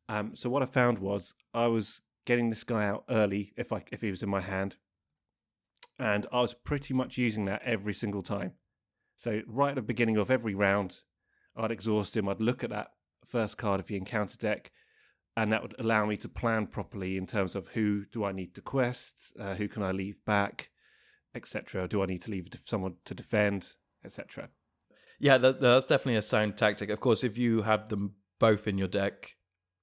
Um, 0.09 0.35
so 0.35 0.49
what 0.49 0.63
I 0.63 0.65
found 0.65 0.99
was 0.99 1.33
I 1.53 1.67
was 1.67 2.01
getting 2.25 2.49
this 2.49 2.63
guy 2.63 2.85
out 2.85 3.05
early 3.09 3.53
if 3.57 3.71
I 3.71 3.83
if 3.91 4.01
he 4.01 4.09
was 4.09 4.23
in 4.23 4.29
my 4.29 4.41
hand, 4.41 4.75
and 5.97 6.27
I 6.31 6.41
was 6.41 6.53
pretty 6.53 6.93
much 6.93 7.17
using 7.17 7.45
that 7.45 7.61
every 7.63 7.93
single 7.93 8.21
time. 8.21 8.53
So 9.15 9.41
right 9.47 9.69
at 9.69 9.75
the 9.75 9.81
beginning 9.81 10.17
of 10.17 10.31
every 10.31 10.55
round, 10.55 11.01
I'd 11.55 11.71
exhaust 11.71 12.17
him. 12.17 12.27
I'd 12.27 12.41
look 12.41 12.63
at 12.63 12.71
that 12.71 12.91
first 13.25 13.57
card 13.57 13.79
of 13.79 13.87
the 13.87 13.95
encounter 13.95 14.37
deck, 14.37 14.71
and 15.37 15.51
that 15.51 15.61
would 15.61 15.75
allow 15.79 16.05
me 16.05 16.17
to 16.17 16.29
plan 16.29 16.67
properly 16.67 17.17
in 17.17 17.27
terms 17.27 17.55
of 17.55 17.67
who 17.69 18.05
do 18.11 18.25
I 18.25 18.31
need 18.31 18.55
to 18.55 18.61
quest, 18.61 19.33
uh, 19.39 19.55
who 19.55 19.67
can 19.67 19.83
I 19.83 19.91
leave 19.91 20.23
back, 20.25 20.69
etc. 21.35 21.87
Do 21.87 22.01
I 22.01 22.05
need 22.05 22.21
to 22.23 22.31
leave 22.31 22.47
someone 22.65 22.95
to 23.05 23.13
defend, 23.13 23.75
etc. 24.03 24.49
Yeah, 25.21 25.37
that, 25.37 25.61
that's 25.61 25.85
definitely 25.85 26.15
a 26.15 26.23
sound 26.23 26.57
tactic. 26.57 26.89
Of 26.89 26.99
course, 26.99 27.23
if 27.23 27.37
you 27.37 27.61
have 27.61 27.89
them 27.89 28.15
both 28.39 28.67
in 28.67 28.79
your 28.79 28.87
deck, 28.87 29.35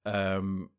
um, 0.05 0.69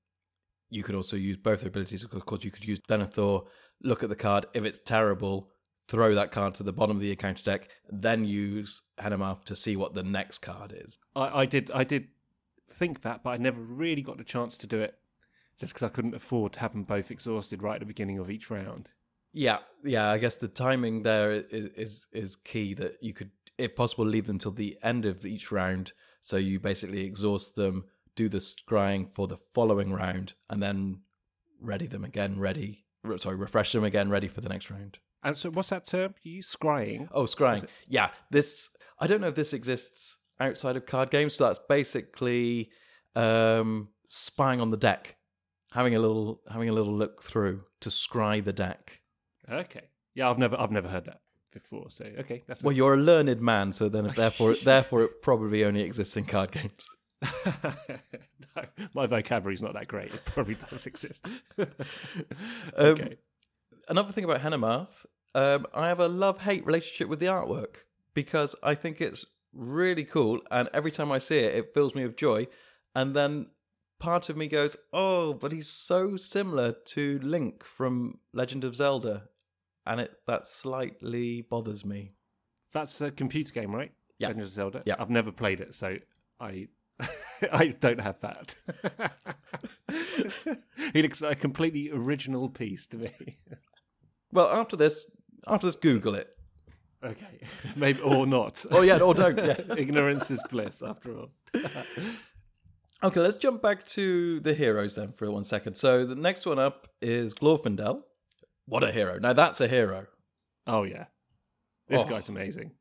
you 0.68 0.83
could 0.83 0.94
also 0.94 1.16
use 1.16 1.38
both 1.38 1.64
abilities. 1.64 2.05
Of 2.05 2.27
course, 2.27 2.44
you 2.44 2.51
could 2.51 2.66
use 2.66 2.79
Denethor, 2.81 3.46
look 3.83 4.03
at 4.03 4.11
the 4.11 4.16
card. 4.16 4.44
If 4.53 4.64
it's 4.64 4.79
terrible, 4.79 5.49
throw 5.88 6.14
that 6.14 6.31
card 6.31 6.55
to 6.57 6.62
the 6.62 6.75
bottom 6.75 6.99
of 6.99 7.01
the 7.01 7.11
encounter 7.11 7.42
deck, 7.42 7.70
then 7.88 8.27
use 8.27 8.83
Henamarth 8.99 9.44
to 9.44 9.57
see 9.57 9.77
what 9.77 9.94
the 9.94 10.03
next 10.03 10.40
card 10.40 10.75
is. 10.77 10.99
I, 11.16 11.40
I 11.40 11.46
did 11.46 11.70
I 11.73 11.85
did 11.85 12.09
think 12.75 13.01
that, 13.01 13.23
but 13.23 13.31
I 13.31 13.37
never 13.38 13.62
really 13.62 14.03
got 14.03 14.18
the 14.18 14.25
chance 14.25 14.59
to 14.59 14.66
do 14.66 14.79
it, 14.79 14.94
just 15.59 15.73
because 15.73 15.90
I 15.90 15.92
couldn't 15.92 16.14
afford 16.14 16.53
to 16.53 16.61
have 16.61 16.73
them 16.73 16.85
both 16.85 17.11
exhausted 17.11 17.62
right 17.62 17.77
at 17.77 17.81
the 17.81 17.87
beginning 17.87 18.18
of 18.18 18.31
each 18.31 18.51
round. 18.51 18.92
Yeah, 19.33 19.59
yeah. 19.85 20.11
I 20.11 20.18
guess 20.18 20.37
the 20.37 20.49
timing 20.49 21.03
there 21.03 21.33
is 21.33 21.70
is, 21.77 22.07
is 22.12 22.37
key. 22.37 22.75
That 22.75 22.99
you 23.01 23.14
could, 23.14 23.31
if 23.61 23.77
possible, 23.77 24.05
leave 24.07 24.27
them 24.27 24.38
till 24.38 24.53
the 24.53 24.79
end 24.83 25.05
of 25.05 25.27
each 25.27 25.53
round, 25.53 25.92
so 26.20 26.37
you 26.37 26.59
basically 26.59 27.05
exhaust 27.05 27.55
them, 27.55 27.85
do 28.16 28.29
the 28.29 28.38
scrying 28.38 29.09
for 29.09 29.29
the 29.29 29.37
following 29.37 29.92
round, 29.92 30.35
and 30.49 30.62
then 30.62 31.03
ready 31.61 31.87
them 31.87 32.05
again. 32.05 32.38
Ready, 32.38 32.87
re- 33.05 33.18
sorry, 33.18 33.37
refresh 33.37 33.73
them 33.73 33.85
again, 33.85 34.09
ready 34.09 34.29
for 34.29 34.40
the 34.40 34.49
next 34.49 34.70
round. 34.70 34.99
And 35.23 35.37
so, 35.37 35.51
what's 35.51 35.68
that 35.68 35.85
term 35.85 36.14
you 36.23 36.37
use? 36.37 36.55
Scrying. 36.55 37.09
Oh, 37.12 37.25
scrying. 37.25 37.66
Yeah, 37.87 38.11
this. 38.31 38.70
I 38.99 39.07
don't 39.07 39.20
know 39.20 39.29
if 39.29 39.35
this 39.35 39.53
exists 39.53 40.16
outside 40.38 40.77
of 40.77 40.87
card 40.87 41.11
games, 41.11 41.37
but 41.37 41.49
that's 41.49 41.61
basically 41.68 42.70
um, 43.14 43.88
spying 44.09 44.61
on 44.61 44.70
the 44.70 44.77
deck, 44.77 45.16
having 45.73 45.94
a 45.94 45.99
little, 45.99 46.40
having 46.51 46.68
a 46.68 46.73
little 46.73 46.94
look 46.94 47.23
through 47.23 47.64
to 47.81 47.90
scry 47.90 48.42
the 48.42 48.53
deck. 48.53 49.01
Okay. 49.51 49.85
Yeah, 50.14 50.31
I've 50.31 50.38
never 50.38 50.59
I've 50.59 50.73
never 50.73 50.88
heard 50.88 51.05
that 51.05 51.20
before. 51.52 51.86
So 51.90 52.04
okay, 52.18 52.42
that's 52.46 52.62
Well, 52.62 52.74
you're 52.74 52.94
a 52.94 52.98
learned 52.98 53.40
man, 53.40 53.72
so 53.72 53.88
then 53.88 54.10
therefore, 54.14 54.54
therefore, 54.64 55.02
it 55.04 55.22
probably 55.22 55.64
only 55.64 55.82
exists 55.82 56.16
in 56.16 56.24
card 56.24 56.52
games. 56.52 56.88
no, 58.56 58.64
my 58.94 59.06
vocabulary's 59.06 59.62
not 59.62 59.74
that 59.74 59.88
great. 59.88 60.14
It 60.14 60.24
probably 60.24 60.54
does 60.54 60.86
exist. 60.86 61.26
Um, 62.76 62.86
okay. 62.86 63.16
Another 63.88 64.12
thing 64.12 64.24
about 64.24 64.40
Henamarth, 64.40 65.04
um, 65.34 65.66
I 65.74 65.88
have 65.88 66.00
a 66.00 66.08
love-hate 66.08 66.64
relationship 66.64 67.08
with 67.08 67.18
the 67.18 67.26
artwork 67.26 67.84
because 68.14 68.54
I 68.62 68.74
think 68.74 69.00
it's 69.00 69.26
really 69.52 70.04
cool, 70.04 70.40
and 70.50 70.68
every 70.72 70.90
time 70.90 71.10
I 71.10 71.18
see 71.18 71.38
it, 71.38 71.54
it 71.54 71.74
fills 71.74 71.94
me 71.94 72.04
with 72.04 72.16
joy. 72.16 72.46
And 72.94 73.14
then 73.14 73.48
part 73.98 74.28
of 74.28 74.36
me 74.36 74.48
goes, 74.48 74.76
"Oh, 74.92 75.34
but 75.34 75.52
he's 75.52 75.68
so 75.68 76.16
similar 76.16 76.72
to 76.72 77.18
Link 77.22 77.64
from 77.64 78.18
Legend 78.32 78.64
of 78.64 78.76
Zelda," 78.76 79.28
and 79.87 80.01
it 80.01 80.12
that 80.27 80.47
slightly 80.47 81.43
bothers 81.43 81.85
me. 81.85 82.12
That's 82.73 83.01
a 83.01 83.11
computer 83.11 83.53
game, 83.53 83.75
right? 83.75 83.93
Yeah. 84.19 84.29
Legend 84.29 84.45
of 84.45 84.51
Zelda. 84.51 84.83
Yeah. 84.85 84.95
I've 84.99 85.11
never 85.11 85.33
played 85.33 85.61
it, 85.61 85.75
so 85.75 85.97
I 86.38 86.69
I 87.53 87.69
don't 87.69 88.01
have 88.01 88.21
that. 88.21 88.55
he 90.93 91.03
looks 91.03 91.23
like 91.23 91.38
a 91.38 91.40
completely 91.40 91.90
original 91.90 92.49
piece 92.49 92.87
to 92.88 92.99
me. 92.99 93.38
Well, 94.33 94.49
after 94.49 94.77
this, 94.77 95.07
after 95.47 95.66
this, 95.66 95.77
Google 95.77 96.14
it. 96.14 96.29
Okay, 97.03 97.40
maybe 97.77 98.01
or 98.01 98.27
not. 98.27 98.64
Oh 98.71 98.83
yeah, 98.83 98.99
or 98.99 99.14
don't. 99.14 99.38
Yeah. 99.38 99.57
Ignorance 99.77 100.31
is 100.31 100.43
bliss, 100.51 100.83
after 100.83 101.16
all. 101.16 101.31
Okay, 103.03 103.21
let's 103.21 103.37
jump 103.37 103.62
back 103.62 103.85
to 103.85 104.40
the 104.40 104.53
heroes 104.53 104.95
then 104.95 105.12
for 105.12 105.31
one 105.31 105.45
second. 105.45 105.75
So 105.75 106.05
the 106.05 106.14
next 106.14 106.45
one 106.45 106.59
up 106.59 106.87
is 107.01 107.33
Glorfindel. 107.33 108.03
What 108.66 108.85
a 108.85 108.92
hero! 108.92 109.18
Now 109.18 109.33
that's 109.33 109.61
a 109.61 109.68
hero. 109.68 110.07
Oh 110.66 110.85
yeah, 110.85 111.07
this 111.88 112.03
Oh. 112.03 112.09
guy's 112.09 112.29
amazing. 112.29 112.73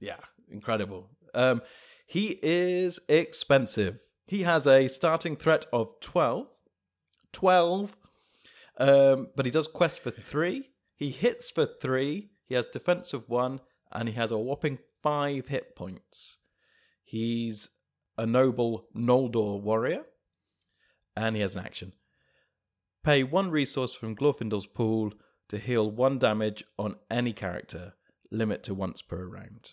Yeah, 0.00 0.18
incredible. 0.48 1.10
Um, 1.34 1.62
he 2.06 2.38
is 2.42 3.00
expensive. 3.08 4.00
He 4.26 4.42
has 4.42 4.66
a 4.66 4.88
starting 4.88 5.36
threat 5.36 5.66
of 5.72 5.98
12. 6.00 6.46
12. 7.32 7.96
Um, 8.78 9.28
but 9.36 9.44
he 9.46 9.50
does 9.50 9.66
quest 9.68 10.00
for 10.00 10.10
three. 10.10 10.70
He 10.96 11.10
hits 11.10 11.50
for 11.50 11.66
three. 11.66 12.30
He 12.46 12.54
has 12.54 12.66
defense 12.66 13.12
of 13.12 13.28
one. 13.28 13.60
And 13.92 14.08
he 14.08 14.14
has 14.14 14.30
a 14.30 14.38
whopping 14.38 14.78
five 15.02 15.48
hit 15.48 15.74
points. 15.76 16.38
He's 17.04 17.70
a 18.18 18.26
noble 18.26 18.86
Noldor 18.96 19.60
warrior. 19.62 20.04
And 21.16 21.36
he 21.36 21.42
has 21.42 21.54
an 21.54 21.64
action. 21.64 21.92
Pay 23.04 23.22
one 23.22 23.50
resource 23.50 23.94
from 23.94 24.16
Glorfindel's 24.16 24.66
pool 24.66 25.12
to 25.48 25.58
heal 25.58 25.90
one 25.90 26.18
damage 26.18 26.64
on 26.78 26.96
any 27.10 27.32
character. 27.32 27.94
Limit 28.30 28.62
to 28.64 28.74
once 28.74 29.02
per 29.02 29.26
round. 29.26 29.72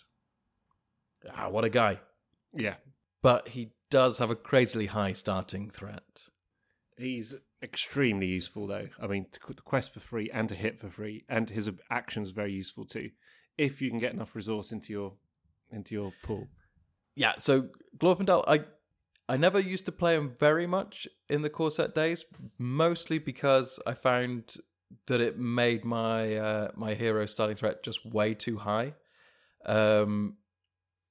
Ah, 1.34 1.48
what 1.48 1.64
a 1.64 1.70
guy. 1.70 2.00
Yeah, 2.54 2.74
But 3.22 3.48
he 3.48 3.72
does 3.90 4.18
have 4.18 4.30
a 4.30 4.36
crazily 4.36 4.86
high 4.86 5.12
starting 5.14 5.70
threat. 5.70 6.28
he's 6.98 7.34
extremely 7.62 8.26
useful 8.26 8.66
though. 8.66 8.88
I 9.00 9.06
mean, 9.06 9.26
to 9.32 9.40
quest 9.40 9.94
for 9.94 10.00
free 10.00 10.28
and 10.32 10.48
to 10.50 10.54
hit 10.54 10.78
for 10.78 10.90
free, 10.90 11.24
and 11.28 11.48
his 11.48 11.70
actions 11.90 12.30
very 12.32 12.52
useful 12.52 12.84
too. 12.84 13.10
If 13.56 13.80
you 13.80 13.88
can 13.88 13.98
get 13.98 14.12
enough 14.12 14.34
resource 14.36 14.70
into 14.72 14.92
your 14.92 15.14
into 15.70 15.94
your 15.94 16.12
pool. 16.22 16.48
Yeah, 17.14 17.32
so 17.38 17.68
Glorfindel, 17.98 18.44
I 18.46 18.64
I 19.28 19.36
never 19.36 19.60
used 19.60 19.84
to 19.86 19.92
play 19.92 20.16
them 20.16 20.34
very 20.38 20.66
much 20.66 21.06
in 21.28 21.42
the 21.42 21.50
core 21.50 21.70
set 21.70 21.94
days, 21.94 22.24
mostly 22.58 23.18
because 23.18 23.78
I 23.86 23.94
found 23.94 24.56
that 25.06 25.20
it 25.20 25.38
made 25.38 25.84
my 25.84 26.36
uh, 26.36 26.70
my 26.74 26.94
hero 26.94 27.26
starting 27.26 27.56
threat 27.56 27.82
just 27.82 28.04
way 28.04 28.34
too 28.34 28.58
high. 28.58 28.94
Um, 29.64 30.36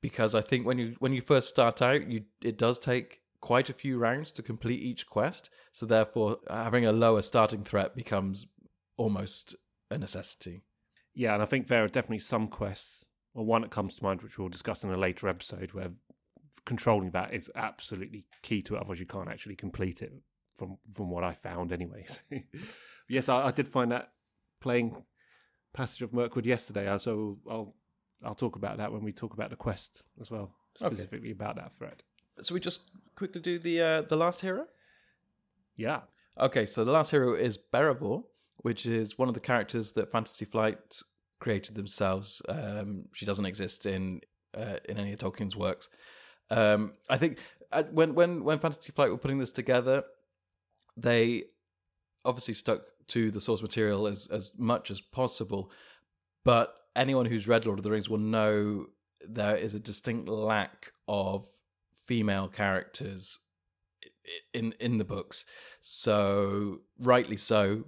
because 0.02 0.36
I 0.36 0.42
think 0.42 0.66
when 0.66 0.78
you 0.78 0.96
when 1.00 1.14
you 1.14 1.22
first 1.22 1.50
start 1.50 1.82
out, 1.82 2.10
you 2.10 2.24
it 2.44 2.58
does 2.58 2.80
take 2.80 3.22
quite 3.40 3.70
a 3.70 3.74
few 3.74 3.98
rounds 3.98 4.32
to 4.34 4.44
complete 4.44 4.82
each 4.82 5.08
quest. 5.08 5.50
So 5.72 5.86
therefore, 5.86 6.38
having 6.50 6.86
a 6.86 6.92
lower 6.92 7.22
starting 7.22 7.64
threat 7.64 7.96
becomes 7.96 8.46
almost 8.98 9.56
a 9.90 9.98
necessity. 9.98 10.64
Yeah, 11.14 11.34
and 11.34 11.44
I 11.44 11.46
think 11.46 11.68
there 11.68 11.84
are 11.84 11.88
definitely 11.88 12.20
some 12.20 12.48
quests, 12.48 13.06
or 13.34 13.46
one 13.46 13.62
that 13.62 13.72
comes 13.72 13.96
to 13.96 14.04
mind, 14.04 14.22
which 14.22 14.38
we'll 14.38 14.50
discuss 14.50 14.84
in 14.84 14.92
a 14.92 14.98
later 14.98 15.28
episode, 15.28 15.74
where 15.74 15.90
controlling 16.66 17.12
that 17.12 17.34
is 17.34 17.52
absolutely 17.56 18.26
key 18.42 18.62
to 18.64 18.76
it. 18.76 18.80
Otherwise, 18.80 19.00
you 19.00 19.06
can't 19.06 19.30
actually 19.30 19.56
complete 19.56 20.02
it. 20.02 20.12
From 20.58 20.78
from 20.94 21.10
what 21.10 21.24
I 21.24 21.34
found, 21.34 21.72
anyway. 21.72 22.06
So, 22.08 22.20
yes, 23.10 23.30
I, 23.30 23.48
I 23.48 23.52
did 23.52 23.68
find 23.68 23.92
that 23.92 24.12
playing 24.60 24.96
Passage 25.74 26.02
of 26.02 26.14
Mirkwood 26.14 26.46
yesterday. 26.46 26.88
uh, 26.88 26.98
So 26.98 27.40
I'll 27.50 27.74
I'll 28.24 28.36
talk 28.36 28.56
about 28.58 28.78
that 28.78 28.92
when 28.92 29.04
we 29.04 29.12
talk 29.12 29.34
about 29.34 29.50
the 29.50 29.56
quest 29.56 30.04
as 30.20 30.30
well, 30.30 30.54
Okay. 30.82 30.94
specifically 30.96 31.32
about 31.32 31.56
that 31.56 31.74
threat. 31.78 32.04
So 32.42 32.54
we 32.54 32.60
just 32.60 32.82
quickly 33.16 33.42
do 33.42 33.58
the 33.60 33.82
uh, 33.82 34.02
the 34.04 34.16
last 34.18 34.42
hero. 34.42 34.66
Yeah, 35.76 36.02
Okay, 36.40 36.66
so 36.66 36.84
the 36.86 36.92
last 36.92 37.12
hero 37.12 37.34
is 37.34 37.58
Beravor, 37.58 38.24
which 38.58 38.86
is 38.86 39.18
one 39.18 39.28
of 39.28 39.34
the 39.34 39.40
characters 39.42 39.92
that 39.94 40.12
Fantasy 40.12 40.46
Flight 40.46 41.02
created 41.40 41.76
themselves. 41.76 42.42
Um, 42.48 43.06
she 43.14 43.26
doesn't 43.26 43.46
exist 43.46 43.86
in 43.86 44.22
uh, 44.56 44.78
in 44.88 44.98
any 44.98 45.14
of 45.14 45.20
Tolkien's 45.20 45.56
works. 45.56 45.90
Um, 46.52 46.94
I 47.10 47.18
think 47.18 47.40
uh, 47.72 47.84
when 47.92 48.14
when 48.14 48.44
when 48.44 48.60
Fantasy 48.60 48.92
Flight 48.92 49.10
were 49.10 49.18
putting 49.18 49.40
this 49.40 49.52
together, 49.52 50.04
they 50.98 51.46
obviously 52.24 52.54
stuck 52.54 52.82
to 53.08 53.32
the 53.32 53.42
source 53.42 53.62
material 53.62 54.06
as 54.06 54.28
as 54.28 54.52
much 54.58 54.92
as 54.92 55.02
possible. 55.02 55.72
But 56.44 56.76
anyone 56.96 57.26
who's 57.26 57.48
read 57.48 57.66
Lord 57.66 57.80
of 57.80 57.84
the 57.84 57.92
Rings 57.92 58.10
will 58.10 58.18
know 58.18 58.88
there 59.28 59.56
is 59.56 59.74
a 59.76 59.80
distinct 59.80 60.28
lack 60.28 60.92
of 61.08 61.48
female 62.06 62.50
characters 62.50 63.40
in 64.54 64.74
in 64.80 64.98
the 64.98 65.06
books. 65.06 65.46
So 65.80 66.82
rightly 67.00 67.38
so, 67.38 67.86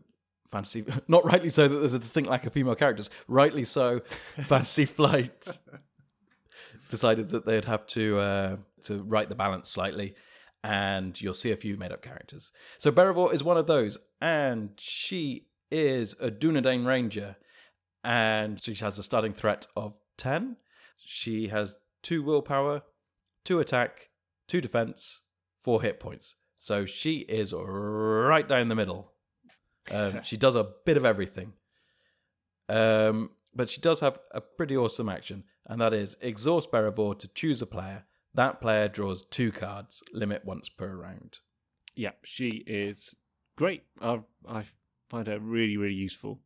fantasy 0.49 0.85
not 1.09 1.25
rightly 1.25 1.49
so 1.49 1.67
that 1.67 1.75
there's 1.75 1.93
a 1.93 1.99
distinct 1.99 2.29
lack 2.29 2.45
of 2.45 2.53
female 2.53 2.75
characters. 2.75 3.09
Rightly 3.27 3.65
so, 3.65 3.99
Fantasy 4.47 4.85
Flight 4.85 5.59
decided 6.93 7.29
that 7.29 7.43
they'd 7.43 7.65
have 7.65 7.87
to 7.87 8.19
uh, 8.19 8.55
to 8.83 9.01
right 9.01 9.27
the 9.27 9.33
balance 9.33 9.67
slightly, 9.67 10.13
and 10.63 11.19
you'll 11.19 11.33
see 11.33 11.51
a 11.51 11.57
few 11.57 11.75
made 11.75 11.91
up 11.91 12.03
characters. 12.03 12.51
So 12.77 12.91
Beravor 12.91 13.33
is 13.33 13.43
one 13.43 13.57
of 13.57 13.65
those, 13.65 13.97
and 14.21 14.69
she 14.77 15.47
is 15.71 16.15
a 16.19 16.29
Dunedain 16.29 16.85
Ranger, 16.85 17.35
and 18.03 18.61
she 18.61 18.75
has 18.75 18.99
a 18.99 19.03
starting 19.03 19.33
threat 19.33 19.65
of 19.75 19.95
ten. 20.17 20.57
She 21.03 21.47
has 21.47 21.77
two 22.03 22.21
willpower, 22.21 22.83
two 23.43 23.59
attack, 23.59 24.09
two 24.47 24.61
defense, 24.61 25.21
four 25.63 25.81
hit 25.81 25.99
points. 25.99 26.35
So 26.55 26.85
she 26.85 27.21
is 27.21 27.55
right 27.57 28.47
down 28.47 28.67
the 28.67 28.75
middle. 28.75 29.13
Um, 29.91 30.21
she 30.23 30.37
does 30.37 30.53
a 30.55 30.69
bit 30.85 30.97
of 30.97 31.05
everything. 31.05 31.53
Um, 32.69 33.31
but 33.55 33.69
she 33.69 33.81
does 33.81 33.99
have 33.99 34.19
a 34.31 34.41
pretty 34.41 34.75
awesome 34.75 35.09
action, 35.09 35.43
and 35.65 35.79
that 35.81 35.93
is 35.93 36.17
exhaust 36.21 36.71
Beravor 36.71 37.17
to 37.19 37.27
choose 37.29 37.61
a 37.61 37.65
player. 37.65 38.05
That 38.33 38.59
player 38.61 38.87
draws 38.87 39.25
two 39.25 39.51
cards, 39.51 40.01
limit 40.11 40.43
once 40.45 40.69
per 40.69 40.95
round. 40.95 41.39
yeah, 41.95 42.11
she 42.23 42.63
is 42.65 43.15
great. 43.55 43.83
I 44.01 44.21
I 44.47 44.63
find 45.09 45.27
her 45.27 45.39
really 45.39 45.77
really 45.77 45.93
useful 45.93 46.39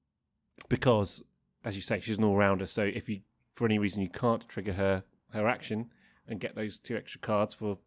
because, 0.69 1.23
as 1.63 1.75
you 1.75 1.81
say, 1.81 1.99
she's 2.01 2.17
an 2.17 2.23
all 2.23 2.35
rounder. 2.35 2.65
So 2.67 2.83
if 2.83 3.07
you 3.07 3.21
for 3.53 3.65
any 3.65 3.79
reason 3.79 4.01
you 4.01 4.09
can't 4.09 4.47
trigger 4.49 4.73
her 4.73 5.03
her 5.31 5.47
action 5.47 5.91
and 6.27 6.39
get 6.39 6.55
those 6.55 6.79
two 6.79 6.97
extra 6.97 7.21
cards 7.21 7.53
for 7.53 7.77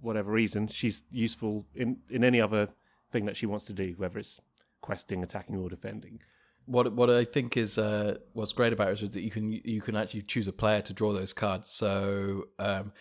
whatever 0.00 0.30
reason, 0.32 0.68
she's 0.68 1.04
useful 1.10 1.66
in 1.74 1.98
in 2.10 2.22
any 2.24 2.40
other 2.40 2.68
thing 3.10 3.24
that 3.24 3.36
she 3.36 3.46
wants 3.46 3.64
to 3.66 3.72
do, 3.72 3.94
whether 3.96 4.18
it's 4.18 4.40
questing, 4.82 5.22
attacking, 5.22 5.56
or 5.56 5.68
defending. 5.70 6.20
What 6.66 6.92
what 6.92 7.10
I 7.10 7.24
think 7.24 7.56
is 7.56 7.78
uh, 7.78 8.18
what's 8.32 8.52
great 8.52 8.72
about 8.72 8.88
it 8.88 9.02
is 9.02 9.10
that 9.10 9.22
you 9.22 9.30
can 9.30 9.52
you 9.52 9.80
can 9.80 9.96
actually 9.96 10.22
choose 10.22 10.48
a 10.48 10.52
player 10.52 10.82
to 10.82 10.92
draw 10.92 11.12
those 11.12 11.32
cards. 11.32 11.68
So 11.68 12.44
um, 12.58 12.92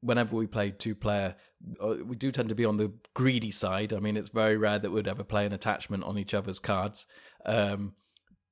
whenever 0.00 0.36
we 0.36 0.46
play 0.46 0.70
two 0.70 0.94
player, 0.94 1.36
uh, 1.80 1.96
we 2.04 2.16
do 2.16 2.30
tend 2.30 2.48
to 2.48 2.54
be 2.54 2.64
on 2.64 2.76
the 2.76 2.92
greedy 3.14 3.50
side. 3.50 3.92
I 3.92 4.00
mean, 4.00 4.16
it's 4.16 4.30
very 4.30 4.56
rare 4.56 4.78
that 4.78 4.90
we'd 4.90 5.08
ever 5.08 5.24
play 5.24 5.46
an 5.46 5.52
attachment 5.52 6.04
on 6.04 6.18
each 6.18 6.34
other's 6.34 6.58
cards, 6.58 7.06
um, 7.46 7.94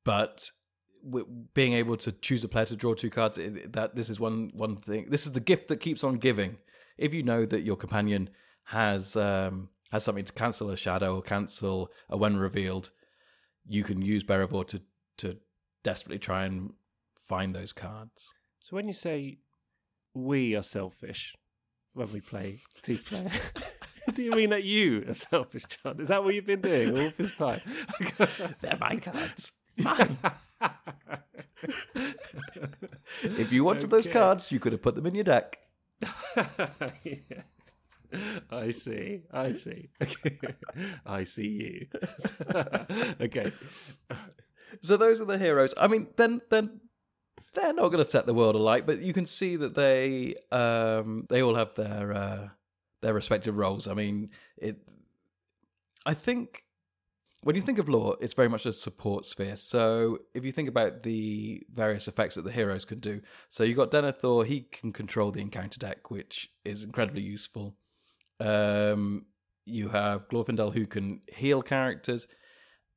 but 0.04 0.50
being 1.54 1.74
able 1.74 1.96
to 1.96 2.12
choose 2.12 2.42
a 2.42 2.48
player 2.48 2.66
to 2.66 2.76
draw 2.76 2.92
two 2.94 3.10
cards 3.10 3.38
that 3.38 3.94
this 3.94 4.10
is 4.10 4.18
one 4.18 4.50
one 4.54 4.76
thing. 4.76 5.06
This 5.10 5.26
is 5.26 5.32
the 5.32 5.40
gift 5.40 5.68
that 5.68 5.80
keeps 5.80 6.04
on 6.04 6.16
giving. 6.16 6.58
If 6.96 7.14
you 7.14 7.22
know 7.22 7.46
that 7.46 7.62
your 7.62 7.76
companion 7.76 8.30
has 8.64 9.16
um, 9.16 9.68
has 9.92 10.04
something 10.04 10.24
to 10.24 10.32
cancel 10.32 10.70
a 10.70 10.76
shadow 10.76 11.16
or 11.16 11.22
cancel 11.22 11.90
a 12.08 12.16
when 12.16 12.36
revealed 12.36 12.90
you 13.68 13.84
can 13.84 14.02
use 14.02 14.24
Beravor 14.24 14.66
to 14.68 14.82
to 15.18 15.36
desperately 15.84 16.18
try 16.18 16.44
and 16.44 16.72
find 17.20 17.54
those 17.54 17.72
cards. 17.72 18.30
So 18.58 18.76
when 18.76 18.88
you 18.88 18.94
say 18.94 19.38
we 20.14 20.56
are 20.56 20.62
selfish 20.62 21.34
when 21.92 22.12
we 22.12 22.20
play 22.20 22.58
two 22.82 22.98
player, 22.98 23.30
do 24.14 24.22
you 24.22 24.32
mean 24.32 24.50
that 24.50 24.64
you 24.64 25.04
are 25.08 25.14
selfish, 25.14 25.64
John? 25.64 26.00
Is 26.00 26.08
that 26.08 26.24
what 26.24 26.34
you've 26.34 26.46
been 26.46 26.60
doing 26.60 26.98
all 26.98 27.12
this 27.16 27.36
time? 27.36 27.60
They're 28.60 28.78
my 28.80 28.96
cards. 28.96 29.52
Mine. 29.78 30.16
if 33.22 33.52
you 33.52 33.64
wanted 33.64 33.90
those 33.90 34.06
cards, 34.06 34.50
you 34.50 34.58
could 34.58 34.72
have 34.72 34.82
put 34.82 34.94
them 34.94 35.06
in 35.06 35.14
your 35.14 35.24
deck. 35.24 35.58
Yeah. 37.04 37.42
I 38.50 38.70
see. 38.70 39.22
I 39.32 39.52
see. 39.54 39.90
Okay. 40.02 40.38
I 41.06 41.24
see 41.24 41.48
you. 41.48 41.86
okay. 43.20 43.52
So 44.80 44.96
those 44.96 45.20
are 45.20 45.24
the 45.24 45.38
heroes. 45.38 45.74
I 45.76 45.88
mean, 45.88 46.08
then 46.16 46.40
then 46.50 46.80
they're 47.54 47.72
not 47.72 47.88
going 47.88 48.04
to 48.04 48.10
set 48.10 48.26
the 48.26 48.34
world 48.34 48.54
alight, 48.54 48.86
but 48.86 49.00
you 49.00 49.12
can 49.12 49.26
see 49.26 49.56
that 49.56 49.74
they 49.74 50.34
um 50.50 51.26
they 51.28 51.42
all 51.42 51.54
have 51.54 51.74
their 51.74 52.12
uh 52.12 52.48
their 53.02 53.14
respective 53.14 53.56
roles. 53.56 53.88
I 53.88 53.94
mean, 53.94 54.30
it 54.56 54.78
I 56.06 56.14
think 56.14 56.64
when 57.42 57.54
you 57.54 57.62
think 57.62 57.78
of 57.78 57.88
lore, 57.88 58.16
it's 58.20 58.34
very 58.34 58.48
much 58.48 58.66
a 58.66 58.72
support 58.72 59.24
sphere. 59.24 59.56
So 59.56 60.18
if 60.34 60.44
you 60.44 60.50
think 60.52 60.68
about 60.68 61.02
the 61.04 61.62
various 61.72 62.08
effects 62.08 62.34
that 62.34 62.42
the 62.42 62.50
heroes 62.50 62.84
can 62.84 62.98
do, 62.98 63.20
so 63.48 63.62
you've 63.62 63.76
got 63.76 63.90
Denethor, 63.90 64.44
he 64.44 64.62
can 64.62 64.92
control 64.92 65.30
the 65.30 65.40
encounter 65.40 65.78
deck, 65.78 66.10
which 66.10 66.50
is 66.64 66.82
incredibly 66.82 67.22
useful. 67.22 67.76
Um, 68.40 69.26
you 69.64 69.88
have 69.90 70.28
Glorfindel 70.28 70.72
who 70.72 70.86
can 70.86 71.22
heal 71.28 71.62
characters, 71.62 72.26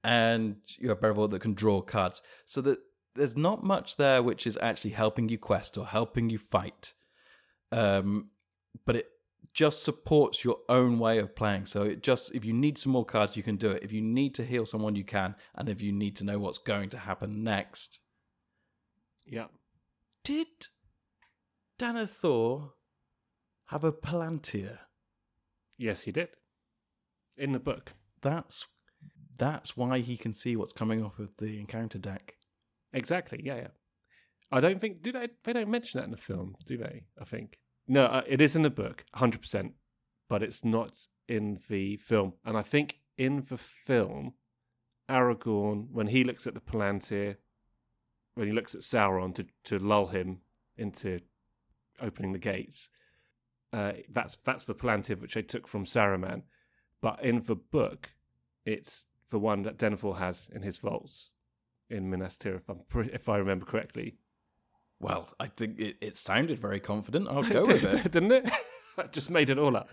and 0.04 0.58
you 0.78 0.90
have 0.90 1.00
Beravor 1.00 1.30
that 1.32 1.42
can 1.42 1.54
draw 1.54 1.82
cards. 1.82 2.22
So 2.46 2.62
that 2.62 2.80
there's 3.16 3.36
not 3.36 3.64
much 3.64 3.98
there 3.98 4.24
which 4.24 4.48
is 4.48 4.58
actually 4.62 4.92
helping 4.92 5.28
you 5.30 5.38
quest 5.38 5.78
or 5.78 5.86
helping 5.86 6.30
you 6.30 6.38
fight. 6.38 6.94
Um, 7.72 8.30
but 8.86 8.96
it 8.96 9.08
just 9.54 9.84
supports 9.84 10.46
your 10.46 10.60
own 10.70 10.98
way 10.98 11.18
of 11.18 11.36
playing. 11.36 11.66
So 11.66 11.84
it 11.84 12.02
just 12.04 12.34
if 12.34 12.46
you 12.46 12.54
need 12.54 12.78
some 12.78 12.94
more 12.94 13.04
cards, 13.06 13.36
you 13.36 13.44
can 13.44 13.58
do 13.58 13.72
it. 13.72 13.84
If 13.84 13.92
you 13.92 14.02
need 14.02 14.34
to 14.36 14.46
heal 14.46 14.66
someone, 14.66 14.96
you 14.96 15.04
can. 15.04 15.36
And 15.56 15.68
if 15.68 15.82
you 15.82 15.92
need 15.92 16.16
to 16.18 16.24
know 16.24 16.40
what's 16.40 16.58
going 16.58 16.90
to 16.92 17.00
happen 17.00 17.44
next, 17.44 18.00
Yeah. 19.26 19.48
did 20.24 20.48
Denethor 21.78 22.72
have 23.66 23.84
a 23.84 23.92
Palantir? 23.92 24.80
Yes, 25.82 26.04
he 26.04 26.12
did. 26.12 26.30
In 27.38 27.54
the 27.54 27.60
book. 27.60 27.94
That's 28.22 28.68
that's 29.38 29.76
why 29.76 30.00
he 30.00 30.16
can 30.16 30.32
see 30.32 30.56
what's 30.56 30.74
coming 30.74 31.04
off 31.04 31.18
of 31.18 31.32
the 31.40 31.60
encounter 31.60 31.98
deck. 31.98 32.36
Exactly. 32.94 33.42
Yeah, 33.44 33.56
yeah. 33.56 33.68
I 34.52 34.60
don't 34.60 34.80
think 34.80 35.02
do 35.02 35.12
they 35.12 35.30
they 35.44 35.54
don't 35.54 35.70
mention 35.70 36.00
that 36.00 36.06
in 36.06 36.12
the 36.12 36.18
film, 36.18 36.56
do 36.68 36.78
they? 36.78 37.06
I 37.20 37.26
think 37.26 37.58
no, 37.88 38.06
uh, 38.06 38.22
it 38.28 38.42
is 38.42 38.56
in 38.56 38.62
the 38.62 38.70
book, 38.70 39.06
hundred 39.16 39.42
percent, 39.42 39.74
but 40.30 40.44
it's 40.44 40.64
not 40.64 41.08
in 41.28 41.60
the 41.68 41.98
film. 41.98 42.34
And 42.46 42.56
I 42.56 42.62
think 42.62 43.00
in 43.18 43.46
the 43.50 43.58
film, 43.58 44.34
Aragorn, 45.10 45.88
when 45.92 46.08
he 46.08 46.24
looks 46.24 46.46
at 46.46 46.54
the 46.54 46.60
Palantir, 46.60 47.38
when 48.36 48.46
he 48.46 48.54
looks 48.54 48.76
at 48.76 48.82
Sauron 48.82 49.34
to 49.34 49.48
to 49.64 49.80
lull 49.80 50.08
him 50.08 50.42
into 50.78 51.18
opening 52.00 52.34
the 52.34 52.40
gates, 52.40 52.90
uh, 53.74 53.94
that's 54.10 54.38
that's 54.44 54.64
the 54.64 54.76
Palantir 54.76 55.20
which 55.20 55.34
they 55.34 55.42
took 55.42 55.68
from 55.68 55.86
Saruman. 55.86 56.44
But 57.02 57.24
in 57.24 57.44
the 57.46 57.56
book, 57.56 58.14
it's 58.66 59.06
the 59.30 59.40
one 59.40 59.64
that 59.64 59.78
Denethor 59.78 60.20
has 60.20 60.50
in 60.54 60.62
his 60.62 60.78
vaults 60.78 61.30
in 61.90 62.10
Minas 62.10 62.38
Tirith, 62.38 62.70
if, 62.70 63.14
if 63.14 63.30
I 63.30 63.38
remember 63.38 63.66
correctly. 63.66 64.18
Well, 65.00 65.28
I 65.40 65.48
think 65.48 65.80
it, 65.80 65.98
it 66.00 66.18
sounded 66.18 66.60
very 66.60 66.80
confident. 66.80 67.28
I'll 67.28 67.44
go 67.50 67.64
with 67.64 67.84
it. 67.84 68.12
Didn't 68.12 68.32
it? 68.32 68.50
I 68.98 69.04
just 69.08 69.30
made 69.30 69.50
it 69.50 69.58
all 69.58 69.76
up. 69.76 69.90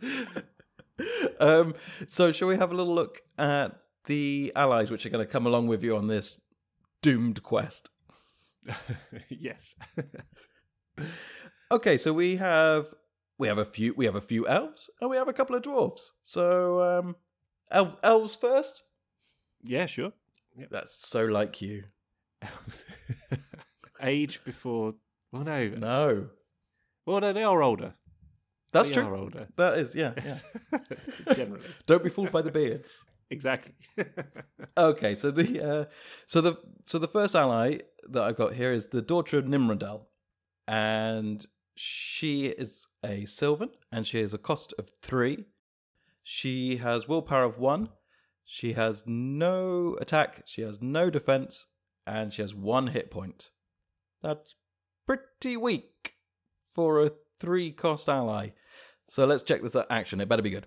um, 1.40 1.74
so, 2.08 2.32
shall 2.32 2.48
we 2.48 2.56
have 2.56 2.72
a 2.72 2.74
little 2.74 2.94
look 2.94 3.20
at 3.36 3.78
the 4.06 4.52
allies 4.56 4.90
which 4.90 5.04
are 5.04 5.10
going 5.10 5.24
to 5.24 5.30
come 5.30 5.46
along 5.46 5.66
with 5.66 5.82
you 5.82 5.96
on 5.96 6.06
this 6.06 6.40
doomed 7.02 7.42
quest? 7.42 7.90
yes. 9.28 9.76
Okay, 11.70 11.98
so 11.98 12.12
we 12.12 12.36
have 12.36 12.86
we 13.38 13.48
have 13.48 13.58
a 13.58 13.64
few 13.64 13.94
we 13.94 14.06
have 14.06 14.16
a 14.16 14.20
few 14.20 14.46
elves 14.46 14.90
and 15.00 15.10
we 15.10 15.16
have 15.16 15.28
a 15.28 15.32
couple 15.32 15.54
of 15.56 15.62
dwarves. 15.62 16.10
So 16.24 16.82
um 16.82 17.16
elf, 17.70 17.96
elves 18.02 18.34
first. 18.34 18.82
Yeah, 19.62 19.86
sure. 19.86 20.12
That's 20.70 21.06
so 21.06 21.24
like 21.24 21.60
you. 21.62 21.84
Age 24.02 24.42
before. 24.44 24.94
Well, 25.32 25.44
no. 25.44 25.68
No. 25.68 26.28
Well, 27.06 27.20
no, 27.20 27.32
they 27.32 27.42
are 27.42 27.62
older. 27.62 27.94
That's 28.72 28.88
they 28.88 28.94
true. 28.94 29.04
Are 29.04 29.16
older. 29.16 29.48
That 29.56 29.78
is, 29.78 29.94
yeah, 29.94 30.12
yeah. 30.24 30.78
Generally. 31.34 31.64
Don't 31.86 32.02
be 32.02 32.10
fooled 32.10 32.32
by 32.32 32.42
the 32.42 32.50
beards. 32.50 32.98
Exactly. 33.30 33.74
Okay, 34.76 35.14
so 35.14 35.30
the 35.30 35.62
uh, 35.62 35.84
so 36.26 36.40
the 36.40 36.56
so 36.86 36.98
the 36.98 37.08
first 37.08 37.34
ally 37.34 37.78
that 38.10 38.22
I've 38.22 38.36
got 38.36 38.54
here 38.54 38.72
is 38.72 38.86
the 38.86 39.02
daughter 39.02 39.38
of 39.38 39.46
Nimrodel, 39.46 40.08
and 40.66 41.44
she 41.78 42.46
is 42.46 42.86
a 43.04 43.24
Sylvan, 43.26 43.70
and 43.92 44.06
she 44.06 44.20
has 44.20 44.34
a 44.34 44.38
cost 44.38 44.74
of 44.78 44.88
three. 44.88 45.44
She 46.22 46.76
has 46.76 47.08
willpower 47.08 47.44
of 47.44 47.58
one. 47.58 47.90
She 48.44 48.72
has 48.72 49.04
no 49.06 49.96
attack. 50.00 50.42
She 50.46 50.62
has 50.62 50.80
no 50.82 51.10
defense, 51.10 51.66
and 52.06 52.32
she 52.32 52.42
has 52.42 52.54
one 52.54 52.88
hit 52.88 53.10
point. 53.10 53.50
That's 54.22 54.56
pretty 55.06 55.56
weak 55.56 56.14
for 56.68 57.04
a 57.04 57.12
three-cost 57.40 58.08
ally. 58.08 58.50
So 59.08 59.24
let's 59.24 59.42
check 59.42 59.62
this 59.62 59.76
out. 59.76 59.86
action. 59.90 60.20
It 60.20 60.28
better 60.28 60.42
be 60.42 60.50
good. 60.50 60.66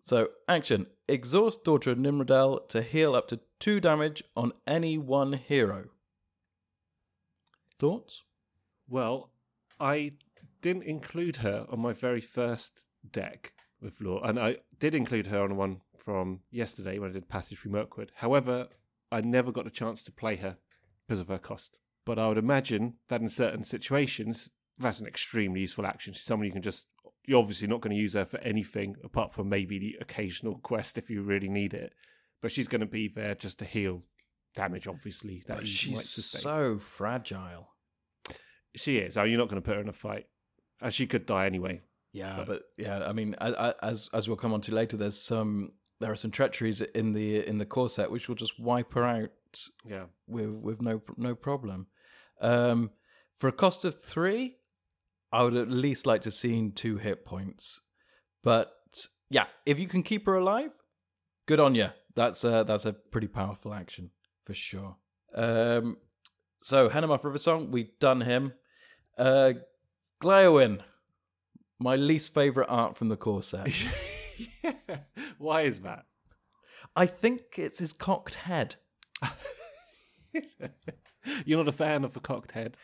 So, 0.00 0.28
action 0.46 0.86
exhaust 1.08 1.64
Daughter 1.64 1.90
of 1.92 1.98
Nimrodel 1.98 2.60
to 2.68 2.82
heal 2.82 3.14
up 3.14 3.26
to 3.28 3.40
two 3.58 3.80
damage 3.80 4.22
on 4.36 4.52
any 4.66 4.98
one 4.98 5.32
hero. 5.32 5.86
Thoughts? 7.78 8.22
well, 8.88 9.30
I 9.80 10.12
didn't 10.64 10.84
include 10.84 11.36
her 11.36 11.66
on 11.68 11.78
my 11.78 11.92
very 11.92 12.22
first 12.22 12.86
deck 13.12 13.52
with 13.82 14.00
Lore, 14.00 14.22
and 14.24 14.38
I 14.38 14.56
did 14.78 14.94
include 14.94 15.26
her 15.26 15.42
on 15.42 15.58
one 15.58 15.82
from 15.98 16.40
yesterday 16.50 16.98
when 16.98 17.10
I 17.10 17.12
did 17.12 17.28
Passage 17.28 17.58
through 17.58 17.72
Mirkwood. 17.72 18.12
However, 18.14 18.68
I 19.12 19.20
never 19.20 19.52
got 19.52 19.66
a 19.66 19.70
chance 19.70 20.02
to 20.04 20.10
play 20.10 20.36
her 20.36 20.56
because 21.06 21.20
of 21.20 21.28
her 21.28 21.36
cost. 21.36 21.76
But 22.06 22.18
I 22.18 22.28
would 22.28 22.38
imagine 22.38 22.94
that 23.08 23.20
in 23.20 23.28
certain 23.28 23.62
situations, 23.62 24.48
that's 24.78 25.00
an 25.00 25.06
extremely 25.06 25.60
useful 25.60 25.84
action. 25.84 26.14
She's 26.14 26.24
someone 26.24 26.46
you 26.46 26.52
can 26.52 26.62
just. 26.62 26.86
You're 27.26 27.40
obviously 27.40 27.68
not 27.68 27.82
going 27.82 27.94
to 27.94 28.00
use 28.00 28.14
her 28.14 28.24
for 28.24 28.40
anything 28.40 28.96
apart 29.04 29.34
from 29.34 29.50
maybe 29.50 29.78
the 29.78 29.98
occasional 30.00 30.58
quest 30.62 30.96
if 30.96 31.10
you 31.10 31.20
really 31.20 31.50
need 31.50 31.74
it. 31.74 31.92
But 32.40 32.52
she's 32.52 32.68
going 32.68 32.80
to 32.80 32.86
be 32.86 33.08
there 33.08 33.34
just 33.34 33.58
to 33.58 33.66
heal 33.66 34.02
damage, 34.56 34.88
obviously. 34.88 35.42
That 35.46 35.60
you 35.60 35.66
she's 35.66 36.08
so 36.08 36.78
fragile. 36.78 37.68
She 38.74 38.96
is. 38.96 39.16
Mean, 39.18 39.28
you're 39.28 39.38
not 39.38 39.48
going 39.48 39.60
to 39.60 39.66
put 39.66 39.76
her 39.76 39.82
in 39.82 39.90
a 39.90 39.92
fight. 39.92 40.26
And 40.80 40.92
she 40.92 41.06
could 41.06 41.26
die 41.26 41.46
anyway. 41.46 41.82
Yeah, 42.12 42.36
But- 42.36 42.46
but 42.46 42.62
yeah, 42.76 43.04
I 43.06 43.12
mean, 43.12 43.34
I, 43.40 43.48
I, 43.70 43.74
as 43.82 44.08
as 44.12 44.28
we'll 44.28 44.36
come 44.36 44.52
on 44.52 44.60
to 44.62 44.74
later, 44.74 44.96
there's 44.96 45.20
some 45.20 45.72
there 46.00 46.10
are 46.12 46.16
some 46.16 46.30
treacheries 46.30 46.80
in 46.80 47.12
the 47.12 47.46
in 47.46 47.58
the 47.58 47.64
core 47.66 47.88
set 47.88 48.10
which 48.10 48.28
will 48.28 48.34
just 48.34 48.58
wipe 48.60 48.92
her 48.94 49.04
out 49.04 49.30
Yeah. 49.84 50.06
with 50.26 50.50
with 50.50 50.82
no 50.82 51.02
no 51.16 51.34
problem. 51.34 51.86
Um, 52.40 52.90
for 53.36 53.48
a 53.48 53.52
cost 53.52 53.84
of 53.84 54.00
three, 54.00 54.58
I 55.32 55.42
would 55.42 55.56
at 55.56 55.68
least 55.70 56.06
like 56.06 56.22
to 56.22 56.30
see 56.30 56.70
two 56.70 56.98
hit 56.98 57.24
points. 57.24 57.80
But 58.42 58.72
yeah, 59.30 59.46
if 59.66 59.80
you 59.80 59.86
can 59.88 60.02
keep 60.02 60.26
her 60.26 60.34
alive, 60.36 60.72
good 61.46 61.58
on 61.60 61.74
you. 61.74 61.88
That's 62.14 62.44
a 62.44 62.64
that's 62.66 62.84
a 62.84 62.92
pretty 62.92 63.26
powerful 63.28 63.74
action 63.74 64.10
for 64.44 64.54
sure. 64.54 64.96
Um, 65.34 65.96
so 66.60 66.88
Henamarth 66.88 67.22
Riversong, 67.22 67.70
we've 67.70 67.98
done 67.98 68.20
him. 68.20 68.52
Uh, 69.18 69.54
Gléowine, 70.20 70.80
my 71.78 71.96
least 71.96 72.32
favorite 72.34 72.68
art 72.68 72.96
from 72.96 73.08
the 73.08 73.16
core 73.16 73.42
set. 73.42 73.68
yeah. 74.62 74.72
Why 75.38 75.62
is 75.62 75.80
that? 75.80 76.04
I 76.96 77.06
think 77.06 77.42
it's 77.58 77.78
his 77.78 77.92
cocked 77.92 78.34
head. 78.36 78.76
You're 81.44 81.58
not 81.58 81.68
a 81.68 81.72
fan 81.72 82.04
of 82.04 82.16
a 82.16 82.20
cocked 82.20 82.52
head. 82.52 82.76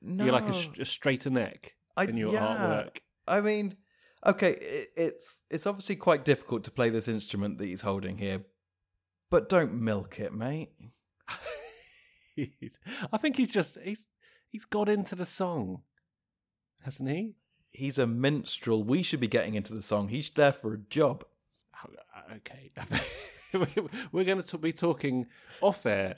No, 0.00 0.24
You 0.24 0.32
like 0.32 0.48
a, 0.48 0.80
a 0.80 0.84
straighter 0.84 1.30
neck 1.30 1.74
I- 1.96 2.04
in 2.04 2.16
your 2.16 2.32
yeah. 2.32 2.46
artwork. 2.56 2.98
I 3.28 3.40
mean, 3.40 3.76
okay, 4.26 4.52
it, 4.54 4.88
it's 4.96 5.42
it's 5.48 5.66
obviously 5.66 5.94
quite 5.96 6.24
difficult 6.24 6.64
to 6.64 6.72
play 6.72 6.90
this 6.90 7.06
instrument 7.06 7.58
that 7.58 7.66
he's 7.66 7.82
holding 7.82 8.18
here, 8.18 8.42
but 9.30 9.48
don't 9.48 9.74
milk 9.80 10.18
it, 10.18 10.34
mate. 10.34 10.72
I 13.12 13.16
think 13.18 13.36
he's 13.36 13.52
just 13.52 13.78
he's 13.84 14.08
he's 14.48 14.64
got 14.64 14.88
into 14.88 15.14
the 15.14 15.24
song, 15.26 15.82
hasn't 16.84 17.10
he? 17.10 17.34
He's 17.70 17.98
a 17.98 18.06
minstrel. 18.06 18.82
We 18.82 19.02
should 19.02 19.20
be 19.20 19.28
getting 19.28 19.54
into 19.54 19.74
the 19.74 19.82
song. 19.82 20.08
He's 20.08 20.30
there 20.30 20.52
for 20.52 20.74
a 20.74 20.78
job. 20.78 21.24
Oh, 21.84 21.90
Okay, 22.36 22.70
we're 24.12 24.24
going 24.24 24.42
to 24.42 24.58
be 24.58 24.72
talking 24.72 25.26
off 25.60 25.84
air 25.84 26.16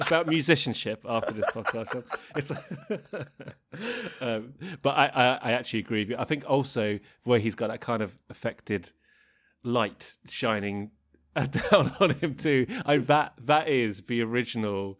about 0.00 0.26
musicianship 0.26 1.04
after 1.08 1.32
this 1.32 1.46
podcast. 1.46 2.04
Um, 4.20 4.54
but 4.82 4.90
I, 4.90 5.06
I, 5.06 5.38
I 5.42 5.52
actually 5.52 5.78
agree 5.78 6.00
with 6.00 6.10
you. 6.10 6.16
I 6.18 6.24
think 6.24 6.44
also 6.48 6.98
where 7.24 7.38
he's 7.38 7.54
got 7.54 7.68
that 7.68 7.80
kind 7.80 8.02
of 8.02 8.18
affected 8.28 8.92
light 9.62 10.16
shining 10.28 10.90
down 11.34 11.92
on 12.00 12.10
him 12.16 12.34
too. 12.34 12.66
I, 12.84 12.98
that 12.98 13.34
that 13.38 13.68
is 13.68 14.02
the 14.02 14.22
original 14.22 14.98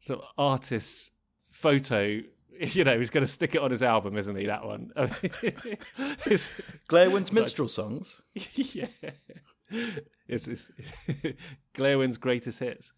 sort 0.00 0.20
of 0.20 0.26
artist's 0.38 1.10
photo. 1.50 2.20
You 2.74 2.84
know, 2.84 2.96
he's 2.96 3.10
going 3.10 3.26
to 3.26 3.32
stick 3.32 3.56
it 3.56 3.60
on 3.60 3.72
his 3.72 3.82
album, 3.82 4.16
isn't 4.16 4.36
he? 4.36 4.46
That 4.46 4.64
one. 4.64 4.92
It's- 4.96 6.60
Gléowine's 6.88 7.32
minstrel 7.32 7.66
songs. 7.68 8.22
yeah. 8.54 8.86
It's, 10.28 10.46
it's 10.46 10.70
Gléowine's 11.74 12.18
greatest 12.18 12.60
hits. 12.60 12.92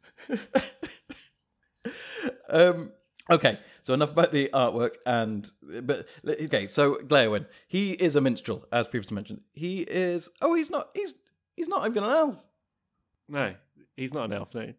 Um, 2.48 2.92
okay, 3.30 3.58
so 3.82 3.94
enough 3.94 4.12
about 4.12 4.32
the 4.32 4.50
artwork 4.52 4.94
and 5.06 5.50
but 5.82 6.08
okay, 6.26 6.66
so 6.66 6.96
Gléowine, 6.96 7.46
he 7.68 7.92
is 7.92 8.16
a 8.16 8.20
minstrel, 8.20 8.66
as 8.72 8.86
previously 8.86 9.14
mentioned. 9.14 9.40
He 9.52 9.80
is. 9.80 10.28
Oh, 10.42 10.54
he's 10.54 10.70
not. 10.70 10.90
He's 10.94 11.14
he's 11.56 11.68
not 11.68 11.86
even 11.86 12.04
an 12.04 12.10
elf. 12.10 12.36
No, 13.28 13.54
he's 13.96 14.14
not 14.14 14.26
an 14.26 14.32
elf, 14.34 14.54
no. 14.54 14.72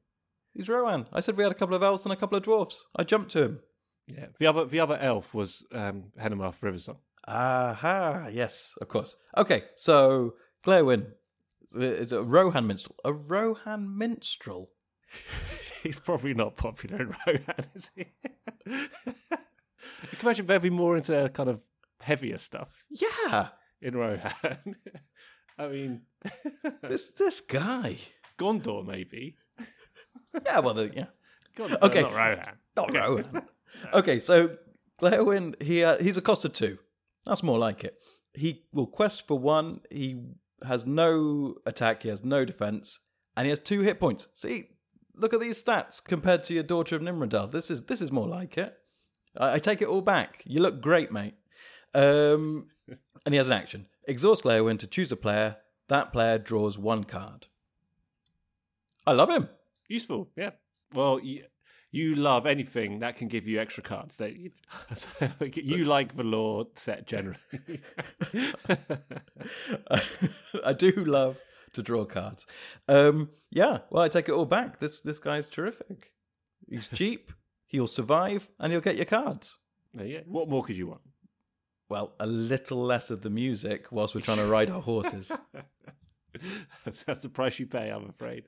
He's 0.54 0.70
Rohan. 0.70 1.08
I 1.12 1.20
said 1.20 1.36
we 1.36 1.44
had 1.44 1.52
a 1.52 1.56
couple 1.56 1.76
of 1.76 1.84
elves 1.84 2.06
and 2.06 2.14
a 2.14 2.16
couple 2.16 2.38
of 2.38 2.44
dwarfs. 2.44 2.86
I 2.96 3.04
jumped 3.04 3.32
to 3.32 3.44
him. 3.44 3.60
Yeah. 4.08 4.28
The 4.38 4.48
other 4.48 4.66
the 4.66 4.80
other 4.80 4.98
elf 4.98 5.34
was 5.34 5.66
um 5.72 6.12
Henamarth 6.20 6.60
Riversong. 6.62 6.98
Aha, 7.28 8.28
yes, 8.32 8.76
of 8.82 8.88
course. 8.88 9.18
Okay, 9.36 9.64
so 9.76 10.36
Gléowine 10.64 11.08
is 11.76 12.12
a 12.12 12.22
Rohan 12.24 12.68
minstrel. 12.68 12.96
A 13.04 13.12
Rohan 13.12 13.98
minstrel. 13.98 14.70
he's 15.84 16.00
probably 16.00 16.34
not 16.36 16.56
popular 16.56 17.02
in 17.02 17.16
Rohan, 17.26 17.66
is 17.74 17.90
he? 17.96 18.06
you 18.68 18.88
can 20.12 20.20
imagine 20.22 20.46
they'd 20.46 20.62
be 20.62 20.70
more 20.70 20.98
into 20.98 21.30
kind 21.34 21.50
of 21.50 21.62
heavier 22.02 22.38
stuff 22.38 22.86
Yeah, 22.90 23.50
in 23.82 23.96
Rohan. 23.96 24.32
I 25.58 25.68
mean, 25.68 26.02
this 26.84 27.10
this 27.12 27.42
guy. 27.42 27.98
Gondor 28.38 28.86
maybe. 28.86 29.38
Yeah, 30.46 30.60
well, 30.60 30.74
the, 30.74 30.92
yeah, 30.94 31.06
Gondor, 31.58 31.82
Okay. 31.82 32.02
not 32.02 32.12
Rohan. 32.14 32.58
not 32.76 32.94
Rohan. 32.94 33.44
Okay, 33.94 34.20
so 34.20 34.56
Gléowine, 35.02 35.62
he 35.62 35.84
uh, 35.84 35.98
he's 35.98 36.18
a 36.18 36.22
cost 36.22 36.46
of 36.46 36.54
two. 36.54 36.78
That's 37.26 37.44
more 37.44 37.60
like 37.60 37.84
it. 37.84 37.98
He 38.34 38.66
will 38.74 38.88
quest 38.88 39.28
for 39.28 39.38
one. 39.40 39.82
He 39.90 40.22
has 40.64 40.86
no 40.86 41.56
attack. 41.66 42.04
He 42.04 42.10
has 42.10 42.24
no 42.24 42.46
defense, 42.46 43.00
and 43.36 43.46
he 43.46 43.50
has 43.50 43.60
two 43.60 43.82
hit 43.82 44.00
points. 44.00 44.28
See, 44.36 44.70
look 45.16 45.34
at 45.34 45.40
these 45.40 45.62
stats 45.62 46.04
compared 46.04 46.44
to 46.46 46.54
your 46.54 46.64
daughter 46.64 46.96
of 46.96 47.02
Nimrodel. 47.02 47.48
This 47.48 47.70
is 47.70 47.84
this 47.84 48.02
is 48.02 48.12
more 48.12 48.28
like 48.28 48.58
it. 48.58 48.76
I, 49.38 49.54
I 49.54 49.60
take 49.60 49.82
it 49.82 49.88
all 49.88 50.02
back. 50.02 50.44
You 50.46 50.62
look 50.62 50.82
great, 50.82 51.12
mate. 51.12 51.36
Um, 51.94 52.68
and 53.26 53.34
he 53.34 53.38
has 53.38 53.48
an 53.48 53.54
action: 53.54 53.88
exhaust 54.08 54.44
Gléowine 54.44 54.80
to 54.80 54.88
choose 54.88 55.12
a 55.12 55.18
player. 55.18 55.58
That 55.88 56.12
player 56.12 56.38
draws 56.38 56.78
one 56.78 57.04
card. 57.04 57.48
I 59.06 59.14
love 59.14 59.30
him. 59.30 59.50
Useful, 59.88 60.30
yeah. 60.36 60.52
Well, 60.94 61.20
you, 61.96 62.16
love 62.16 62.46
anything 62.46 63.00
that 63.00 63.18
can 63.18 63.28
give 63.28 63.48
you 63.48 63.60
extra 63.60 63.84
cards. 63.84 64.18
That 64.18 64.36
you, 64.38 64.52
so 64.94 65.10
you 65.54 65.86
like 65.86 66.16
the 66.16 66.24
lore 66.24 66.68
set 66.76 67.08
generally. 67.08 67.38
I 70.64 70.74
do 70.74 70.92
love 70.92 71.40
to 71.74 71.84
draw 71.84 72.06
cards. 72.06 72.46
Um, 72.88 73.30
yeah, 73.52 73.80
well, 73.90 74.04
I 74.04 74.10
take 74.10 74.30
it 74.30 74.34
all 74.34 74.46
back. 74.46 74.80
This 74.80 75.02
this 75.02 75.20
guy's 75.20 75.48
terrific. 75.48 76.12
He's 76.70 76.88
cheap. 76.94 77.32
He'll 77.68 77.88
survive, 77.88 78.50
and 78.60 78.72
he'll 78.72 78.82
get 78.82 78.96
your 78.96 79.06
cards. 79.06 79.58
You. 79.94 80.24
What 80.28 80.50
more 80.50 80.64
could 80.64 80.78
you 80.78 80.88
want? 80.88 81.02
Well, 81.90 82.14
a 82.20 82.26
little 82.26 82.84
less 82.84 83.10
of 83.12 83.22
the 83.22 83.30
music 83.30 83.92
whilst 83.92 84.16
we're 84.16 84.22
trying 84.22 84.38
to 84.38 84.48
ride 84.48 84.70
our 84.70 84.82
horses. 84.82 85.32
that's, 86.84 87.04
that's 87.06 87.22
the 87.22 87.30
price 87.30 87.60
you 87.60 87.68
pay, 87.68 87.90
I'm 87.90 88.10
afraid. 88.10 88.46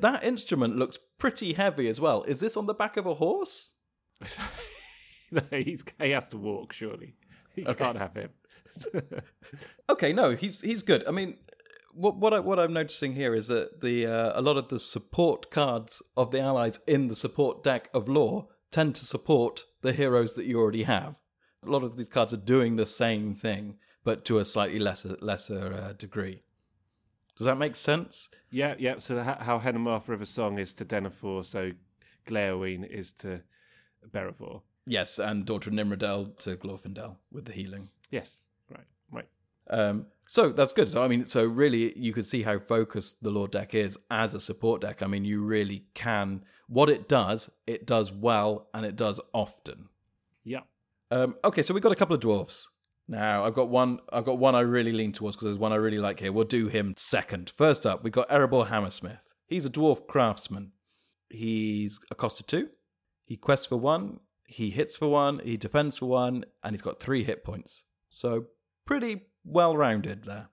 That 0.00 0.24
instrument 0.24 0.76
looks 0.76 0.98
pretty 1.18 1.52
heavy 1.54 1.88
as 1.88 2.00
well. 2.00 2.22
Is 2.24 2.40
this 2.40 2.56
on 2.56 2.66
the 2.66 2.74
back 2.74 2.96
of 2.96 3.06
a 3.06 3.14
horse? 3.14 3.72
he's, 5.50 5.84
he 6.00 6.10
has 6.10 6.28
to 6.28 6.36
walk. 6.36 6.72
Surely 6.72 7.14
he 7.54 7.66
Okay. 7.66 7.84
can't 7.84 7.98
have 7.98 8.14
him. 8.14 8.30
Okay, 9.88 10.12
no, 10.12 10.36
he's 10.36 10.60
he's 10.60 10.82
good. 10.82 11.04
I 11.08 11.10
mean, 11.10 11.36
what 11.92 12.16
what 12.16 12.32
I, 12.32 12.38
what 12.38 12.60
I'm 12.60 12.72
noticing 12.72 13.14
here 13.16 13.34
is 13.34 13.48
that 13.48 13.80
the 13.80 14.06
uh, 14.06 14.38
a 14.38 14.42
lot 14.42 14.56
of 14.56 14.68
the 14.68 14.78
support 14.78 15.50
cards 15.50 16.00
of 16.16 16.30
the 16.30 16.40
allies 16.40 16.78
in 16.86 17.08
the 17.08 17.16
support 17.16 17.64
deck 17.64 17.90
of 17.92 18.08
lore 18.08 18.46
tend 18.70 18.94
to 18.94 19.04
support 19.04 19.64
the 19.82 19.92
heroes 19.92 20.34
that 20.34 20.44
you 20.46 20.60
already 20.60 20.84
have. 20.84 21.18
A 21.66 21.70
lot 21.70 21.82
of 21.82 21.96
these 21.96 22.08
cards 22.08 22.32
are 22.32 22.36
doing 22.36 22.76
the 22.76 22.86
same 22.86 23.34
thing, 23.34 23.78
but 24.04 24.24
to 24.26 24.38
a 24.38 24.44
slightly 24.44 24.78
lesser 24.78 25.16
lesser 25.20 25.74
uh, 25.74 25.92
degree. 25.94 26.44
Does 27.40 27.46
that 27.46 27.56
make 27.56 27.74
sense? 27.74 28.28
yeah, 28.50 28.74
yeah. 28.78 28.98
So 28.98 29.18
ho- 29.22 29.38
how 29.40 29.58
Henamarth 29.58 30.04
Riversong 30.04 30.60
is 30.60 30.74
to 30.74 30.84
Denethor, 30.84 31.42
so 31.42 31.70
Gléowine 32.26 32.86
is 32.86 33.14
to 33.14 33.40
Beravor. 34.10 34.60
Yes, 34.84 35.18
and 35.18 35.46
Daughter 35.46 35.70
of 35.70 35.74
Nimrodel 35.74 36.26
to 36.40 36.58
Glorfindel 36.58 37.16
with 37.32 37.46
the 37.46 37.52
healing. 37.52 37.88
Yes, 38.10 38.48
right, 38.68 38.84
right. 39.10 39.26
Um, 39.70 40.04
so 40.26 40.50
that's 40.50 40.74
good. 40.74 40.90
So 40.90 41.02
I 41.02 41.08
mean, 41.08 41.26
so 41.28 41.46
really, 41.46 41.98
you 41.98 42.12
could 42.12 42.26
see 42.26 42.42
how 42.42 42.58
focused 42.58 43.22
the 43.22 43.30
lore 43.30 43.48
deck 43.48 43.74
is 43.74 43.96
as 44.10 44.34
a 44.34 44.40
support 44.40 44.82
deck. 44.82 45.02
I 45.02 45.06
mean, 45.06 45.24
you 45.24 45.42
really 45.42 45.86
can. 45.94 46.44
What 46.68 46.90
it 46.90 47.08
does, 47.08 47.50
it 47.66 47.86
does 47.86 48.12
well, 48.12 48.68
and 48.74 48.84
it 48.84 48.96
does 48.96 49.18
often. 49.32 49.88
Yeah. 50.44 50.60
Um, 51.10 51.36
okay, 51.42 51.62
so 51.62 51.72
we've 51.72 51.82
got 51.82 51.92
a 51.92 51.96
couple 51.96 52.14
of 52.14 52.20
dwarfs. 52.20 52.68
Now 53.10 53.44
I've 53.44 53.54
got 53.54 53.68
one. 53.68 53.98
I've 54.12 54.24
got 54.24 54.38
one 54.38 54.54
I 54.54 54.60
really 54.60 54.92
lean 54.92 55.12
towards 55.12 55.34
because 55.34 55.46
there's 55.46 55.58
one 55.58 55.72
I 55.72 55.76
really 55.76 55.98
like 55.98 56.20
here. 56.20 56.30
We'll 56.30 56.44
do 56.44 56.68
him 56.68 56.94
second. 56.96 57.50
First 57.50 57.84
up, 57.84 58.04
we've 58.04 58.12
got 58.12 58.28
Erebor 58.30 58.68
Hammersmith. 58.68 59.28
He's 59.48 59.66
a 59.66 59.70
dwarf 59.70 60.06
craftsman. 60.06 60.70
He's 61.28 61.98
a 62.12 62.14
cost 62.14 62.38
of 62.38 62.46
two. 62.46 62.68
He 63.26 63.36
quests 63.36 63.66
for 63.66 63.76
one. 63.76 64.20
He 64.46 64.70
hits 64.70 64.96
for 64.96 65.08
one. 65.08 65.40
He 65.40 65.56
defends 65.56 65.98
for 65.98 66.06
one, 66.06 66.44
and 66.62 66.72
he's 66.72 66.82
got 66.82 67.00
three 67.00 67.24
hit 67.24 67.42
points. 67.42 67.82
So 68.10 68.46
pretty 68.86 69.22
well 69.44 69.76
rounded 69.76 70.24
there. 70.24 70.50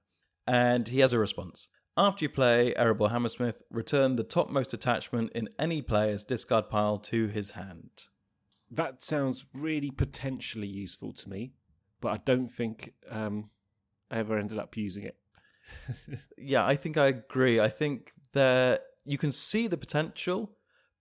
And 0.48 0.88
he 0.88 1.00
has 1.02 1.14
a 1.14 1.20
response. 1.20 1.68
After 1.96 2.26
you 2.26 2.30
play 2.30 2.74
Erebor 2.76 3.12
Hammersmith, 3.12 3.62
return 3.70 4.16
the 4.16 4.24
topmost 4.24 4.74
attachment 4.74 5.32
in 5.36 5.50
any 5.60 5.84
player's 5.84 6.24
discard 6.24 6.72
pile 6.72 6.98
to 7.00 7.28
his 7.28 7.52
hand. 7.52 8.06
That 8.72 9.04
sounds 9.04 9.46
really 9.54 9.92
potentially 9.92 10.68
useful 10.68 11.14
to 11.14 11.30
me, 11.30 11.54
but 12.02 12.10
I 12.10 12.18
don't 12.26 12.50
think 12.50 12.94
um, 13.10 13.50
I 14.12 14.18
ever 14.18 14.38
ended 14.38 14.58
up 14.60 14.76
using 14.78 15.04
it. 15.04 15.18
Yeah, 16.38 16.66
I 16.66 16.76
think 16.76 16.96
I 16.98 17.08
agree. 17.08 17.60
I 17.60 17.68
think 17.68 18.14
that 18.34 18.84
you 19.04 19.18
can 19.18 19.32
see 19.32 19.68
the 19.68 19.76
potential, 19.76 20.52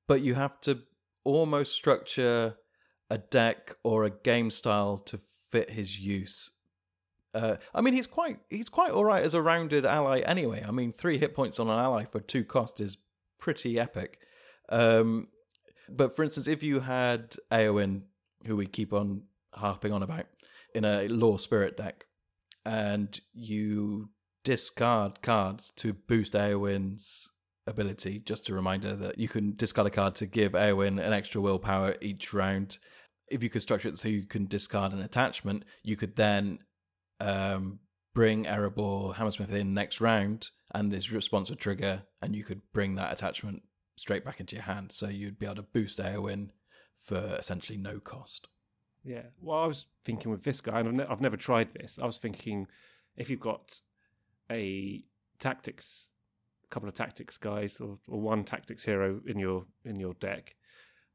but 0.09 0.23
you 0.23 0.35
have 0.35 0.61
to 0.63 0.81
almost 1.25 1.75
structure 1.75 2.57
a 3.11 3.19
deck 3.19 3.77
or 3.85 4.05
a 4.05 4.11
game 4.11 4.51
style 4.51 4.99
to 4.99 5.21
fit 5.51 5.71
his 5.71 6.01
use. 6.01 6.51
Uh, 7.35 7.57
I 7.75 7.81
mean, 7.81 7.95
he's 7.95 8.07
quite 8.07 8.39
he's 8.49 8.69
quite 8.69 8.91
all 8.91 9.05
right 9.05 9.23
as 9.23 9.35
a 9.35 9.43
rounded 9.43 9.85
ally 9.85 10.21
anyway. 10.21 10.65
I 10.67 10.71
mean, 10.71 10.93
three 10.93 11.19
hit 11.19 11.35
points 11.35 11.61
on 11.61 11.69
an 11.69 11.79
ally 11.79 12.05
for 12.05 12.21
two 12.21 12.45
cost 12.45 12.81
is 12.81 12.97
pretty 13.39 13.79
epic. 13.79 14.19
Um, 14.71 15.29
but 15.89 16.17
for 16.17 16.25
instance, 16.25 16.49
if 16.49 16.63
you 16.63 16.81
had 16.81 17.37
Eowyn, 17.53 18.03
who 18.47 18.57
we 18.57 18.67
keep 18.67 18.93
on 18.93 19.23
harping 19.53 19.93
on 19.93 20.03
about, 20.03 20.27
in 20.77 20.85
a 20.85 21.09
lore 21.09 21.39
spirit 21.39 21.77
deck, 21.77 22.05
and 22.65 23.19
you 23.33 24.11
discard 24.45 25.23
cards 25.23 25.73
to 25.77 25.95
boost 25.95 26.35
Eowyn's 26.35 27.29
ability. 27.67 28.19
Just 28.19 28.51
a 28.51 28.55
reminder 28.55 28.95
that 28.95 29.19
you 29.19 29.27
can 29.27 29.57
discard 29.57 29.87
a 29.87 29.91
card 29.91 30.15
to 30.17 30.27
give 30.27 30.53
Eowyn 30.53 31.05
an 31.05 31.13
extra 31.15 31.41
willpower 31.41 31.97
each 32.03 32.35
round. 32.35 32.79
If 33.29 33.43
you 33.43 33.49
could 33.49 33.63
structure 33.63 33.89
it 33.89 33.99
so 33.99 34.09
you 34.09 34.27
can 34.27 34.47
discard 34.47 34.93
an 34.93 35.01
attachment, 35.01 35.65
you 35.83 35.97
could 35.97 36.15
then 36.15 36.59
um, 37.21 37.81
bring 38.15 38.45
Erebor 38.45 39.17
Hammersmith 39.17 39.53
in 39.53 39.73
next 39.73 40.01
round, 40.01 40.51
and 40.75 40.93
his 40.93 41.11
response 41.11 41.49
would 41.49 41.59
trigger, 41.59 42.03
and 42.21 42.37
you 42.37 42.45
could 42.45 42.61
bring 42.75 42.97
that 42.97 43.13
attachment 43.13 43.63
straight 43.97 44.27
back 44.27 44.41
into 44.41 44.57
your 44.57 44.65
hand. 44.65 44.93
So 44.93 45.09
you'd 45.09 45.39
be 45.39 45.47
able 45.47 45.57
to 45.57 45.63
boost 45.63 45.99
Eowyn 45.99 46.51
for 47.03 47.37
essentially 47.39 47.79
no 47.79 47.99
cost. 47.99 48.49
Yeah. 49.07 49.23
Well, 49.41 49.59
I 49.59 49.67
was 49.67 49.87
thinking 50.05 50.33
with 50.33 50.43
this 50.43 50.61
guy, 50.61 50.81
and 50.81 50.89
I've, 50.89 50.95
ne- 50.95 51.07
I've 51.09 51.21
never 51.21 51.37
tried 51.37 51.73
this. 51.73 51.99
I 52.03 52.07
was 52.07 52.19
thinking 52.19 52.67
if 53.17 53.31
you've 53.31 53.41
got 53.41 53.81
a 54.51 55.05
tactics, 55.39 56.09
a 56.65 56.69
couple 56.69 56.89
of 56.89 56.97
tactics 56.97 57.39
guys, 57.39 57.81
or, 57.81 57.99
or 58.09 58.21
one 58.21 58.43
tactics 58.43 58.85
hero 58.85 59.21
in 59.25 59.39
your 59.39 59.65
in 59.85 60.01
your 60.01 60.15
deck, 60.15 60.57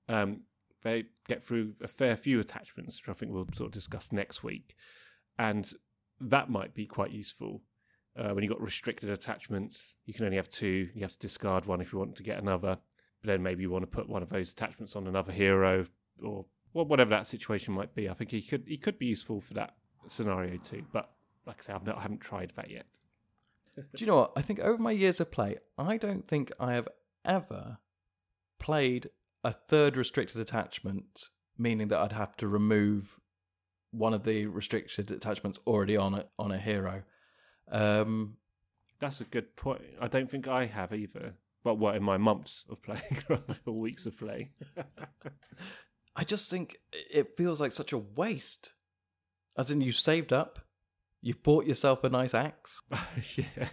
um, 0.08 0.42
they 0.84 1.04
get 1.28 1.44
through 1.44 1.74
a 1.84 1.88
fair 1.88 2.16
few 2.16 2.40
attachments, 2.40 3.02
which 3.02 3.14
I 3.14 3.20
think 3.20 3.34
we'll 3.34 3.48
sort 3.54 3.68
of 3.68 3.74
discuss 3.74 4.14
next 4.14 4.42
week, 4.42 4.76
and 5.38 5.70
that 6.22 6.50
might 6.50 6.74
be 6.74 6.86
quite 6.86 7.12
useful. 7.12 7.62
Uh, 8.18 8.30
when 8.30 8.44
you've 8.44 8.52
got 8.52 8.62
restricted 8.62 9.10
attachments, 9.10 9.96
you 10.06 10.14
can 10.14 10.26
only 10.26 10.38
have 10.38 10.50
two. 10.50 10.90
You 10.94 11.02
have 11.02 11.12
to 11.14 11.20
discard 11.20 11.66
one 11.66 11.82
if 11.82 11.92
you 11.92 12.00
want 12.00 12.16
to 12.16 12.24
get 12.24 12.42
another. 12.42 12.78
But 13.22 13.28
then 13.28 13.44
maybe 13.44 13.62
you 13.62 13.70
want 13.70 13.84
to 13.84 13.88
put 13.88 14.10
one 14.10 14.24
of 14.24 14.30
those 14.30 14.52
attachments 14.52 14.96
on 14.96 15.08
another 15.08 15.32
hero, 15.32 15.86
or 16.24 16.46
well, 16.74 16.86
whatever 16.86 17.10
that 17.12 17.28
situation 17.28 17.74
might 17.74 17.94
be. 17.96 18.10
I 18.10 18.14
think 18.14 18.32
he 18.32 18.42
could 18.42 18.64
he 18.68 18.78
could 18.78 18.98
be 18.98 19.08
useful 19.08 19.42
for 19.42 19.54
that 19.56 19.76
scenario 20.08 20.58
too. 20.58 20.84
But 20.92 21.10
like 21.46 21.58
I 21.60 21.64
say, 21.64 21.74
I've 21.74 21.86
not, 21.86 21.98
I 21.98 22.02
haven't 22.02 22.22
tried 22.22 22.54
that 22.56 22.70
yet. 22.70 22.86
Do 23.76 23.84
you 23.98 24.08
know 24.08 24.18
what? 24.18 24.34
I 24.36 24.42
think 24.42 24.60
over 24.60 24.82
my 24.82 24.92
years 24.92 25.20
of 25.20 25.32
play, 25.32 25.58
I 25.78 25.98
don't 25.98 26.28
think 26.28 26.52
I 26.60 26.74
have 26.74 26.88
ever 27.26 27.78
played 28.60 29.10
a 29.44 29.52
third 29.52 29.98
restricted 29.98 30.40
attachment, 30.40 31.30
meaning 31.58 31.88
that 31.90 32.00
I'd 32.00 32.12
have 32.14 32.38
to 32.38 32.48
remove 32.48 33.20
one 33.92 34.14
of 34.14 34.24
the 34.24 34.46
restricted 34.46 35.12
attachments 35.12 35.60
already 35.68 35.98
on 35.98 36.14
a, 36.14 36.26
on 36.38 36.52
a 36.52 36.58
hero. 36.58 37.04
Um, 37.72 38.38
That's 39.00 39.20
a 39.20 39.26
good 39.26 39.56
point. 39.56 39.82
I 40.00 40.08
don't 40.08 40.30
think 40.30 40.48
I 40.48 40.66
have 40.66 40.94
either. 40.94 41.34
But 41.64 41.76
what 41.76 41.96
in 41.96 42.04
my 42.04 42.18
months 42.18 42.66
of 42.70 42.82
playing 42.84 43.24
or 43.66 43.74
weeks 43.74 44.06
of 44.06 44.18
playing? 44.18 44.50
I 46.16 46.24
just 46.24 46.50
think 46.50 46.78
it 46.92 47.36
feels 47.36 47.62
like 47.62 47.72
such 47.72 47.94
a 47.94 47.98
waste. 47.98 48.74
As 49.58 49.72
in, 49.72 49.82
you 49.82 49.92
saved 49.92 50.34
up, 50.34 50.60
you've 51.22 51.44
bought 51.44 51.66
yourself 51.66 52.04
a 52.04 52.10
nice 52.10 52.34
axe, 52.34 52.82
yeah. 53.36 53.68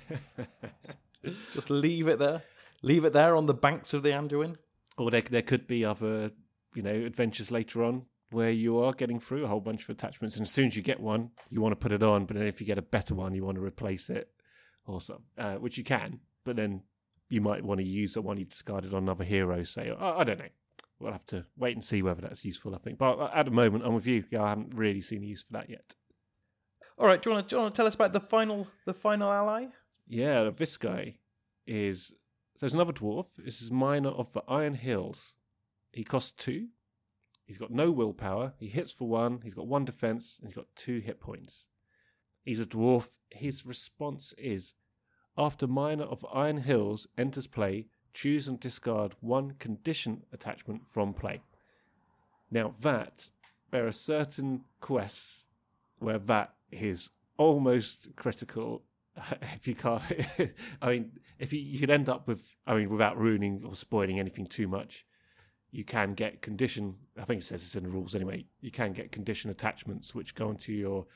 just 1.52 1.70
leave 1.70 2.08
it 2.08 2.18
there. 2.18 2.42
Leave 2.82 3.04
it 3.04 3.12
there 3.12 3.34
on 3.36 3.46
the 3.46 3.54
banks 3.54 3.92
of 3.92 4.02
the 4.02 4.10
Anduin. 4.10 4.56
or 4.96 5.10
there 5.10 5.22
there 5.22 5.42
could 5.42 5.66
be 5.66 5.84
other 5.84 6.30
you 6.74 6.82
know 6.82 6.92
adventures 6.92 7.50
later 7.50 7.82
on 7.82 8.06
where 8.30 8.50
you 8.50 8.78
are 8.78 8.92
getting 8.92 9.18
through 9.18 9.44
a 9.44 9.48
whole 9.48 9.60
bunch 9.60 9.84
of 9.84 9.90
attachments, 9.90 10.36
and 10.36 10.46
as 10.46 10.52
soon 10.52 10.66
as 10.66 10.76
you 10.76 10.82
get 10.82 11.00
one, 11.00 11.30
you 11.48 11.60
want 11.60 11.72
to 11.72 11.76
put 11.76 11.92
it 11.92 12.02
on. 12.02 12.26
But 12.26 12.36
then 12.36 12.46
if 12.46 12.60
you 12.60 12.66
get 12.66 12.78
a 12.78 12.82
better 12.82 13.14
one, 13.14 13.34
you 13.34 13.44
want 13.44 13.56
to 13.56 13.64
replace 13.64 14.10
it, 14.10 14.30
or 14.86 15.00
so, 15.00 15.22
uh, 15.38 15.54
which 15.54 15.78
you 15.78 15.84
can. 15.84 16.20
But 16.44 16.56
then 16.56 16.82
you 17.30 17.40
might 17.40 17.64
want 17.64 17.80
to 17.80 17.86
use 17.86 18.14
the 18.14 18.22
one 18.22 18.36
you 18.38 18.44
discarded 18.44 18.92
on 18.94 19.04
another 19.04 19.24
hero. 19.24 19.62
Say, 19.62 19.90
oh, 19.90 20.14
I 20.18 20.24
don't 20.24 20.38
know. 20.38 20.48
We'll 21.00 21.12
have 21.12 21.26
to 21.26 21.46
wait 21.56 21.76
and 21.76 21.84
see 21.84 22.02
whether 22.02 22.22
that's 22.22 22.44
useful. 22.44 22.74
I 22.74 22.78
think, 22.78 22.98
but 22.98 23.30
at 23.34 23.44
the 23.44 23.52
moment, 23.52 23.84
I'm 23.84 23.94
with 23.94 24.06
you. 24.06 24.24
Yeah, 24.30 24.42
I 24.42 24.48
haven't 24.48 24.74
really 24.74 25.00
seen 25.00 25.20
the 25.20 25.28
use 25.28 25.42
for 25.42 25.52
that 25.52 25.70
yet. 25.70 25.94
All 26.98 27.06
right, 27.06 27.22
do 27.22 27.30
you 27.30 27.34
want 27.34 27.48
to, 27.48 27.50
do 27.50 27.56
you 27.56 27.62
want 27.62 27.74
to 27.74 27.76
tell 27.76 27.86
us 27.86 27.94
about 27.94 28.12
the 28.12 28.20
final 28.20 28.66
the 28.84 28.94
final 28.94 29.30
ally? 29.30 29.66
Yeah, 30.08 30.50
this 30.50 30.76
guy 30.76 31.16
is 31.66 32.14
so 32.58 32.66
there's 32.66 32.74
another 32.74 32.92
dwarf. 32.92 33.26
This 33.38 33.62
is 33.62 33.70
Miner 33.70 34.08
of 34.08 34.32
the 34.32 34.42
Iron 34.48 34.74
Hills. 34.74 35.36
He 35.92 36.02
costs 36.02 36.32
two. 36.32 36.68
He's 37.44 37.58
got 37.58 37.70
no 37.70 37.92
willpower. 37.92 38.54
He 38.58 38.66
hits 38.66 38.90
for 38.90 39.06
one. 39.06 39.40
He's 39.44 39.54
got 39.54 39.68
one 39.68 39.84
defense, 39.84 40.38
and 40.40 40.48
he's 40.48 40.56
got 40.56 40.66
two 40.74 40.98
hit 40.98 41.20
points. 41.20 41.66
He's 42.44 42.60
a 42.60 42.66
dwarf. 42.66 43.10
His 43.30 43.64
response 43.64 44.34
is 44.36 44.74
after 45.36 45.68
Miner 45.68 46.02
of 46.02 46.26
Iron 46.34 46.58
Hills 46.58 47.06
enters 47.16 47.46
play, 47.46 47.86
choose 48.18 48.48
and 48.48 48.58
discard 48.58 49.14
one 49.20 49.52
condition 49.60 50.24
attachment 50.32 50.82
from 50.88 51.14
play. 51.14 51.40
Now 52.50 52.74
that 52.80 53.30
there 53.70 53.86
are 53.86 53.92
certain 53.92 54.64
quests 54.80 55.46
where 56.00 56.18
that 56.18 56.54
is 56.72 57.10
almost 57.36 58.16
critical. 58.16 58.82
If 59.54 59.68
you 59.68 59.74
can't, 59.74 60.02
I 60.82 60.90
mean, 60.90 61.12
if 61.38 61.52
you, 61.52 61.60
you 61.60 61.78
could 61.78 61.90
end 61.90 62.08
up 62.08 62.26
with, 62.26 62.42
I 62.66 62.74
mean, 62.74 62.88
without 62.88 63.18
ruining 63.18 63.62
or 63.64 63.74
spoiling 63.74 64.18
anything 64.18 64.46
too 64.46 64.68
much, 64.68 65.04
you 65.70 65.84
can 65.84 66.14
get 66.14 66.42
condition. 66.42 66.94
I 67.20 67.24
think 67.24 67.42
it 67.42 67.44
says 67.44 67.62
it's 67.62 67.76
in 67.76 67.84
the 67.84 67.88
rules 67.88 68.14
anyway. 68.14 68.46
You 68.60 68.70
can 68.70 68.92
get 68.92 69.12
condition 69.12 69.50
attachments 69.50 70.14
which 70.14 70.34
go 70.34 70.48
onto 70.48 70.72
your 70.72 71.06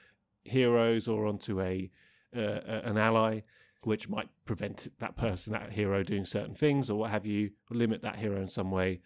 heroes 0.44 1.08
or 1.08 1.26
onto 1.26 1.60
a 1.60 1.90
uh, 2.36 2.80
an 2.90 2.98
ally, 2.98 3.42
which 3.84 4.08
might 4.08 4.28
prevent 4.44 4.92
that 4.98 5.16
person, 5.16 5.52
that 5.52 5.72
hero, 5.72 6.02
doing 6.02 6.24
certain 6.24 6.54
things 6.54 6.88
or 6.88 6.98
what 6.98 7.10
have 7.10 7.26
you, 7.26 7.50
limit 7.70 8.02
that 8.02 8.16
hero 8.16 8.40
in 8.40 8.48
some 8.48 8.70
way. 8.70 9.00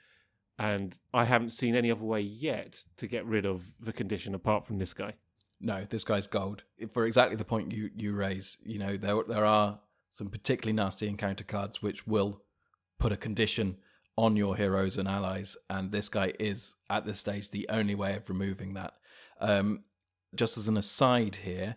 And 0.58 0.98
I 1.12 1.24
haven't 1.24 1.50
seen 1.50 1.74
any 1.74 1.90
other 1.90 2.04
way 2.04 2.20
yet 2.20 2.84
to 2.96 3.06
get 3.06 3.26
rid 3.26 3.44
of 3.44 3.62
the 3.80 3.92
condition 3.92 4.34
apart 4.34 4.66
from 4.66 4.78
this 4.78 4.94
guy. 4.94 5.14
No, 5.60 5.84
this 5.88 6.04
guy's 6.04 6.26
gold 6.26 6.64
for 6.92 7.06
exactly 7.06 7.36
the 7.36 7.44
point 7.44 7.72
you 7.72 7.90
you 7.94 8.14
raise. 8.14 8.58
You 8.62 8.78
know, 8.78 8.96
there 8.96 9.22
there 9.26 9.44
are 9.44 9.80
some 10.12 10.28
particularly 10.28 10.74
nasty 10.74 11.08
encounter 11.08 11.44
cards 11.44 11.82
which 11.82 12.06
will 12.06 12.42
put 12.98 13.12
a 13.12 13.16
condition 13.16 13.78
on 14.18 14.36
your 14.36 14.56
heroes 14.56 14.96
and 14.96 15.08
allies, 15.08 15.56
and 15.68 15.92
this 15.92 16.08
guy 16.08 16.32
is 16.38 16.74
at 16.88 17.04
this 17.04 17.20
stage 17.20 17.50
the 17.50 17.66
only 17.68 17.94
way 17.94 18.16
of 18.16 18.28
removing 18.28 18.74
that. 18.74 18.94
Um, 19.40 19.84
just 20.34 20.58
as 20.58 20.68
an 20.68 20.76
aside 20.76 21.36
here, 21.36 21.76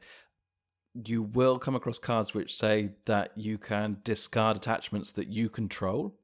you 0.93 1.21
will 1.21 1.59
come 1.59 1.75
across 1.75 1.99
cards 1.99 2.33
which 2.33 2.57
say 2.57 2.91
that 3.05 3.31
you 3.35 3.57
can 3.57 3.97
discard 4.03 4.57
attachments 4.57 5.11
that 5.13 5.27
you 5.27 5.49
control. 5.49 6.15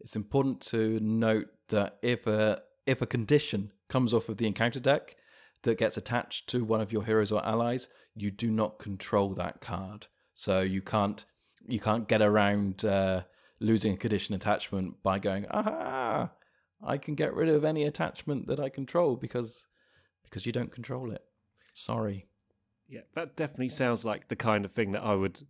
It's 0.00 0.16
important 0.16 0.60
to 0.68 1.00
note 1.00 1.48
that 1.68 1.98
if 2.02 2.26
a 2.26 2.62
if 2.86 3.00
a 3.00 3.06
condition 3.06 3.72
comes 3.88 4.12
off 4.12 4.28
of 4.28 4.36
the 4.36 4.46
encounter 4.46 4.80
deck 4.80 5.16
that 5.62 5.78
gets 5.78 5.96
attached 5.96 6.48
to 6.50 6.64
one 6.64 6.80
of 6.80 6.92
your 6.92 7.04
heroes 7.04 7.32
or 7.32 7.44
allies, 7.44 7.88
you 8.14 8.30
do 8.30 8.50
not 8.50 8.78
control 8.78 9.34
that 9.34 9.60
card. 9.60 10.06
So 10.34 10.60
you 10.60 10.82
can't 10.82 11.24
you 11.66 11.80
can't 11.80 12.08
get 12.08 12.20
around 12.20 12.84
uh, 12.84 13.22
losing 13.60 13.94
a 13.94 13.96
condition 13.96 14.34
attachment 14.34 15.02
by 15.02 15.18
going, 15.18 15.46
aha, 15.50 16.30
I 16.82 16.98
can 16.98 17.14
get 17.14 17.34
rid 17.34 17.48
of 17.48 17.64
any 17.64 17.84
attachment 17.84 18.46
that 18.48 18.60
I 18.60 18.68
control 18.68 19.16
because 19.16 19.64
because 20.24 20.44
you 20.44 20.52
don't 20.52 20.72
control 20.72 21.10
it. 21.10 21.24
Sorry. 21.72 22.26
Yeah, 22.88 23.00
that 23.14 23.36
definitely 23.36 23.70
sounds 23.70 24.04
like 24.04 24.28
the 24.28 24.36
kind 24.36 24.64
of 24.64 24.72
thing 24.72 24.92
that 24.92 25.02
I 25.02 25.14
would 25.14 25.42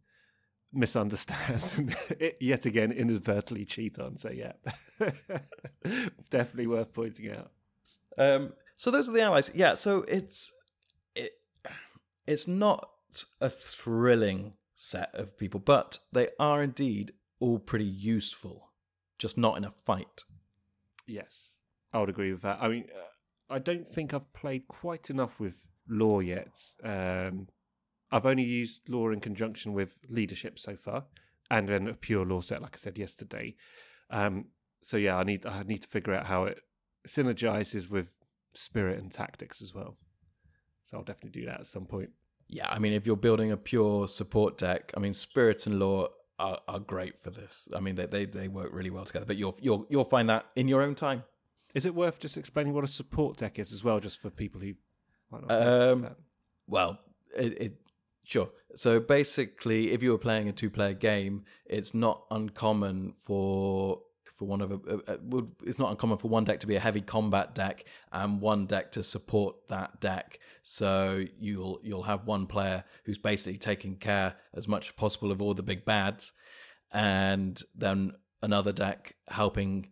misunderstand 0.72 1.74
and 2.20 2.34
yet 2.40 2.66
again 2.66 2.92
inadvertently 2.92 3.64
cheat 3.64 3.98
on. 3.98 4.16
So 4.16 4.30
yeah, 4.30 4.52
definitely 6.30 6.66
worth 6.66 6.92
pointing 6.92 7.30
out. 7.30 7.50
Um, 8.18 8.52
so 8.76 8.90
those 8.90 9.08
are 9.08 9.12
the 9.12 9.22
allies. 9.22 9.50
Yeah, 9.54 9.74
so 9.74 10.04
it's 10.08 10.52
it 11.14 11.32
it's 12.26 12.48
not 12.48 12.90
a 13.40 13.50
thrilling 13.50 14.54
set 14.74 15.10
of 15.14 15.38
people, 15.38 15.60
but 15.60 15.98
they 16.12 16.28
are 16.38 16.62
indeed 16.62 17.12
all 17.40 17.58
pretty 17.58 17.84
useful, 17.84 18.70
just 19.18 19.38
not 19.38 19.56
in 19.56 19.64
a 19.64 19.70
fight. 19.70 20.24
Yes, 21.06 21.58
I 21.92 22.00
would 22.00 22.08
agree 22.08 22.32
with 22.32 22.42
that. 22.42 22.58
I 22.60 22.68
mean, 22.68 22.84
uh, 22.94 23.54
I 23.54 23.58
don't 23.58 23.92
think 23.92 24.14
I've 24.14 24.32
played 24.32 24.66
quite 24.68 25.10
enough 25.10 25.38
with 25.38 25.56
lore 25.88 26.22
yet. 26.22 26.58
Um, 26.82 27.48
I've 28.10 28.26
only 28.26 28.44
used 28.44 28.88
lore 28.88 29.12
in 29.12 29.20
conjunction 29.20 29.72
with 29.72 29.98
leadership 30.08 30.58
so 30.58 30.76
far, 30.76 31.04
and 31.50 31.68
then 31.68 31.88
a 31.88 31.94
pure 31.94 32.24
lore 32.24 32.42
set, 32.42 32.62
like 32.62 32.74
I 32.74 32.78
said 32.78 32.98
yesterday. 32.98 33.56
Um, 34.10 34.46
so 34.82 34.96
yeah, 34.96 35.16
I 35.16 35.24
need 35.24 35.46
I 35.46 35.62
need 35.62 35.82
to 35.82 35.88
figure 35.88 36.14
out 36.14 36.26
how 36.26 36.44
it 36.44 36.60
synergizes 37.06 37.90
with 37.90 38.14
spirit 38.52 38.98
and 38.98 39.10
tactics 39.10 39.60
as 39.60 39.74
well. 39.74 39.96
So 40.84 40.98
I'll 40.98 41.04
definitely 41.04 41.40
do 41.40 41.46
that 41.46 41.60
at 41.60 41.66
some 41.66 41.86
point. 41.86 42.10
Yeah, 42.46 42.68
I 42.68 42.78
mean, 42.78 42.92
if 42.92 43.06
you're 43.06 43.16
building 43.16 43.50
a 43.50 43.56
pure 43.56 44.06
support 44.06 44.58
deck, 44.58 44.92
I 44.96 45.00
mean, 45.00 45.14
spirit 45.14 45.66
and 45.66 45.78
lore 45.78 46.10
are, 46.38 46.60
are 46.68 46.78
great 46.78 47.18
for 47.18 47.30
this. 47.30 47.68
I 47.74 47.80
mean, 47.80 47.94
they, 47.94 48.06
they 48.06 48.26
they 48.26 48.48
work 48.48 48.70
really 48.72 48.90
well 48.90 49.04
together. 49.04 49.26
But 49.26 49.36
you'll 49.36 49.56
you'll 49.60 49.86
you'll 49.88 50.04
find 50.04 50.28
that 50.28 50.46
in 50.54 50.68
your 50.68 50.82
own 50.82 50.94
time. 50.94 51.24
Is 51.74 51.84
it 51.84 51.94
worth 51.94 52.20
just 52.20 52.36
explaining 52.36 52.72
what 52.72 52.84
a 52.84 52.88
support 52.88 53.38
deck 53.38 53.58
is 53.58 53.72
as 53.72 53.82
well, 53.82 53.98
just 53.98 54.20
for 54.20 54.30
people 54.30 54.60
who 54.60 54.74
might 55.34 55.48
not 55.48 55.68
Um. 55.68 56.08
Well, 56.66 56.98
it, 57.36 57.62
it 57.62 57.76
sure. 58.24 58.50
So 58.74 59.00
basically, 59.00 59.92
if 59.92 60.02
you 60.02 60.10
were 60.10 60.18
playing 60.18 60.48
a 60.48 60.52
two-player 60.52 60.94
game, 60.94 61.44
it's 61.66 61.94
not 61.94 62.24
uncommon 62.30 63.14
for 63.20 64.00
for 64.36 64.46
one 64.46 64.60
of 64.60 64.72
a 64.72 64.80
it's 65.62 65.78
not 65.78 65.90
uncommon 65.90 66.18
for 66.18 66.28
one 66.28 66.44
deck 66.44 66.58
to 66.60 66.66
be 66.66 66.74
a 66.74 66.80
heavy 66.80 67.00
combat 67.00 67.54
deck 67.54 67.84
and 68.10 68.40
one 68.40 68.66
deck 68.66 68.90
to 68.92 69.02
support 69.02 69.54
that 69.68 70.00
deck. 70.00 70.40
So 70.62 71.24
you'll 71.38 71.80
you'll 71.84 72.02
have 72.02 72.26
one 72.26 72.46
player 72.46 72.84
who's 73.04 73.18
basically 73.18 73.58
taking 73.58 73.96
care 73.96 74.34
as 74.54 74.66
much 74.66 74.88
as 74.88 74.92
possible 74.94 75.30
of 75.30 75.40
all 75.40 75.54
the 75.54 75.62
big 75.62 75.84
bads, 75.84 76.32
and 76.90 77.62
then 77.76 78.14
another 78.42 78.72
deck 78.72 79.14
helping 79.28 79.90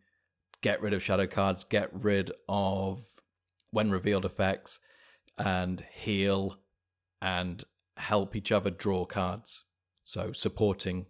get 0.60 0.82
rid 0.82 0.92
of 0.92 1.02
shadow 1.02 1.26
cards, 1.26 1.64
get 1.64 1.88
rid 1.92 2.32
of 2.48 3.02
when 3.70 3.90
revealed 3.90 4.24
effects, 4.24 4.78
and 5.38 5.84
heal 5.92 6.58
and 7.20 7.64
help 7.96 8.34
each 8.34 8.52
other 8.52 8.70
draw 8.70 9.04
cards. 9.04 9.64
So 10.02 10.32
supporting 10.32 11.06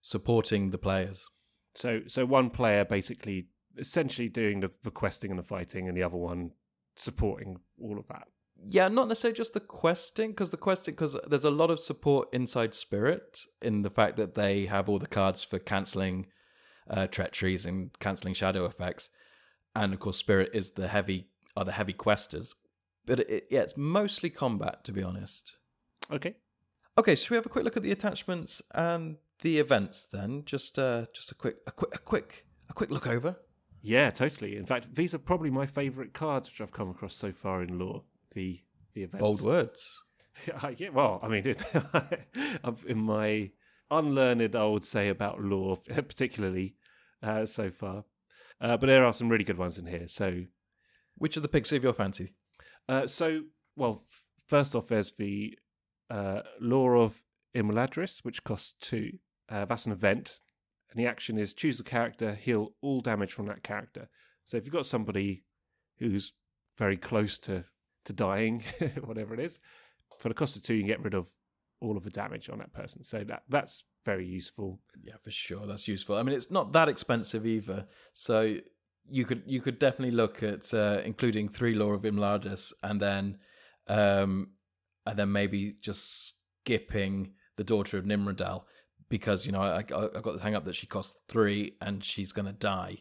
supporting 0.00 0.70
the 0.70 0.78
players. 0.78 1.26
So 1.74 2.00
so 2.06 2.24
one 2.24 2.50
player 2.50 2.84
basically 2.84 3.48
essentially 3.76 4.28
doing 4.28 4.60
the, 4.60 4.70
the 4.82 4.90
questing 4.90 5.30
and 5.30 5.38
the 5.38 5.44
fighting, 5.44 5.88
and 5.88 5.96
the 5.96 6.02
other 6.02 6.16
one 6.16 6.50
supporting 6.96 7.60
all 7.80 7.98
of 7.98 8.08
that. 8.08 8.28
Yeah, 8.66 8.88
not 8.88 9.06
necessarily 9.06 9.36
just 9.36 9.54
the 9.54 9.60
questing, 9.60 10.30
because 10.30 10.50
the 10.50 10.56
questing, 10.56 10.94
because 10.94 11.16
there's 11.28 11.44
a 11.44 11.50
lot 11.50 11.70
of 11.70 11.78
support 11.78 12.28
inside 12.32 12.74
Spirit 12.74 13.42
in 13.62 13.82
the 13.82 13.90
fact 13.90 14.16
that 14.16 14.34
they 14.34 14.66
have 14.66 14.88
all 14.88 14.98
the 14.98 15.06
cards 15.06 15.44
for 15.44 15.60
cancelling 15.60 16.26
uh, 16.90 17.06
treacheries 17.06 17.64
and 17.64 17.96
cancelling 18.00 18.34
shadow 18.34 18.64
effects, 18.64 19.10
and 19.76 19.94
of 19.94 20.00
course 20.00 20.16
Spirit 20.16 20.50
is 20.52 20.70
the 20.70 20.88
heavy 20.88 21.28
are 21.56 21.64
the 21.64 21.72
heavy 21.72 21.92
questers. 21.92 22.54
But 23.08 23.20
it, 23.20 23.46
yeah, 23.50 23.62
it's 23.62 23.76
mostly 23.76 24.30
combat, 24.30 24.84
to 24.84 24.92
be 24.92 25.02
honest. 25.02 25.56
Okay. 26.12 26.36
Okay, 26.98 27.14
should 27.14 27.30
we 27.30 27.36
have 27.36 27.46
a 27.46 27.48
quick 27.48 27.64
look 27.64 27.76
at 27.76 27.82
the 27.82 27.90
attachments 27.90 28.60
and 28.74 29.16
the 29.40 29.58
events 29.58 30.06
then? 30.12 30.42
Just 30.44 30.78
uh, 30.78 31.06
just 31.14 31.32
a 31.32 31.34
quick 31.34 31.56
a 31.66 31.72
quick 31.72 31.94
a 31.94 31.98
quick 31.98 32.44
a 32.68 32.74
quick 32.74 32.90
look 32.90 33.06
over. 33.06 33.36
Yeah, 33.80 34.10
totally. 34.10 34.56
In 34.56 34.64
fact, 34.64 34.94
these 34.94 35.14
are 35.14 35.18
probably 35.18 35.50
my 35.50 35.64
favourite 35.64 36.12
cards 36.12 36.50
which 36.50 36.60
I've 36.60 36.72
come 36.72 36.90
across 36.90 37.14
so 37.14 37.32
far 37.32 37.62
in 37.62 37.78
lore. 37.78 38.02
The 38.34 38.60
the 38.94 39.04
events. 39.04 39.20
Bold 39.20 39.42
words. 39.42 40.00
Yeah, 40.76 40.90
well, 40.90 41.18
I 41.20 41.26
mean, 41.26 41.42
in 42.86 42.98
my 42.98 43.50
unlearned, 43.90 44.54
I 44.54 44.64
would 44.66 44.84
say 44.84 45.08
about 45.08 45.42
lore, 45.42 45.76
particularly 45.88 46.76
uh, 47.24 47.44
so 47.44 47.72
far. 47.72 48.04
Uh, 48.60 48.76
but 48.76 48.86
there 48.86 49.04
are 49.04 49.12
some 49.12 49.28
really 49.28 49.42
good 49.42 49.58
ones 49.58 49.78
in 49.78 49.86
here. 49.86 50.06
So, 50.06 50.44
Which 51.16 51.36
of 51.36 51.42
the 51.42 51.48
pigs 51.48 51.72
of 51.72 51.82
your 51.82 51.92
fancy? 51.92 52.34
Uh, 52.88 53.06
so 53.06 53.42
well, 53.76 54.02
first 54.46 54.74
off, 54.74 54.88
there's 54.88 55.12
the 55.12 55.58
uh, 56.10 56.40
Lore 56.60 56.96
of 56.96 57.22
Imladris, 57.54 58.24
which 58.24 58.44
costs 58.44 58.74
two. 58.80 59.18
Uh, 59.48 59.64
that's 59.64 59.86
an 59.86 59.92
event, 59.92 60.40
and 60.90 61.00
the 61.00 61.06
action 61.06 61.38
is 61.38 61.54
choose 61.54 61.80
a 61.80 61.84
character, 61.84 62.34
heal 62.34 62.74
all 62.82 63.00
damage 63.00 63.32
from 63.32 63.46
that 63.46 63.62
character. 63.62 64.08
So 64.44 64.56
if 64.56 64.64
you've 64.64 64.74
got 64.74 64.86
somebody 64.86 65.44
who's 65.98 66.32
very 66.76 66.96
close 66.96 67.38
to 67.40 67.64
to 68.04 68.12
dying, 68.12 68.64
whatever 69.04 69.34
it 69.34 69.40
is, 69.40 69.58
for 70.18 70.28
the 70.28 70.34
cost 70.34 70.56
of 70.56 70.62
two, 70.62 70.74
you 70.74 70.80
can 70.80 70.88
get 70.88 71.02
rid 71.02 71.14
of 71.14 71.28
all 71.80 71.96
of 71.96 72.04
the 72.04 72.10
damage 72.10 72.48
on 72.48 72.58
that 72.58 72.72
person. 72.72 73.04
So 73.04 73.24
that 73.24 73.42
that's 73.48 73.84
very 74.04 74.26
useful. 74.26 74.80
Yeah, 75.02 75.16
for 75.22 75.30
sure. 75.30 75.66
That's 75.66 75.86
useful. 75.86 76.16
I 76.16 76.22
mean, 76.22 76.34
it's 76.34 76.50
not 76.50 76.72
that 76.72 76.88
expensive 76.88 77.46
either. 77.46 77.86
So 78.12 78.56
you 79.10 79.24
could 79.24 79.42
you 79.46 79.60
could 79.60 79.78
definitely 79.78 80.14
look 80.14 80.42
at 80.42 80.72
uh, 80.74 81.00
including 81.04 81.48
three 81.48 81.74
Lore 81.74 81.94
of 81.94 82.02
Imladris 82.02 82.72
and 82.82 83.00
then 83.00 83.38
um, 83.86 84.50
and 85.06 85.18
then 85.18 85.32
maybe 85.32 85.76
just 85.80 86.34
skipping 86.62 87.32
the 87.56 87.64
Daughter 87.64 87.98
of 87.98 88.06
Nimrodel 88.06 88.66
because 89.08 89.46
you 89.46 89.52
know 89.52 89.62
I, 89.62 89.78
I 89.78 89.82
got 89.82 90.36
the 90.36 90.40
hang 90.42 90.54
up 90.54 90.64
that 90.64 90.76
she 90.76 90.86
costs 90.86 91.16
three 91.28 91.76
and 91.80 92.04
she's 92.04 92.32
going 92.32 92.46
to 92.46 92.52
die. 92.52 92.98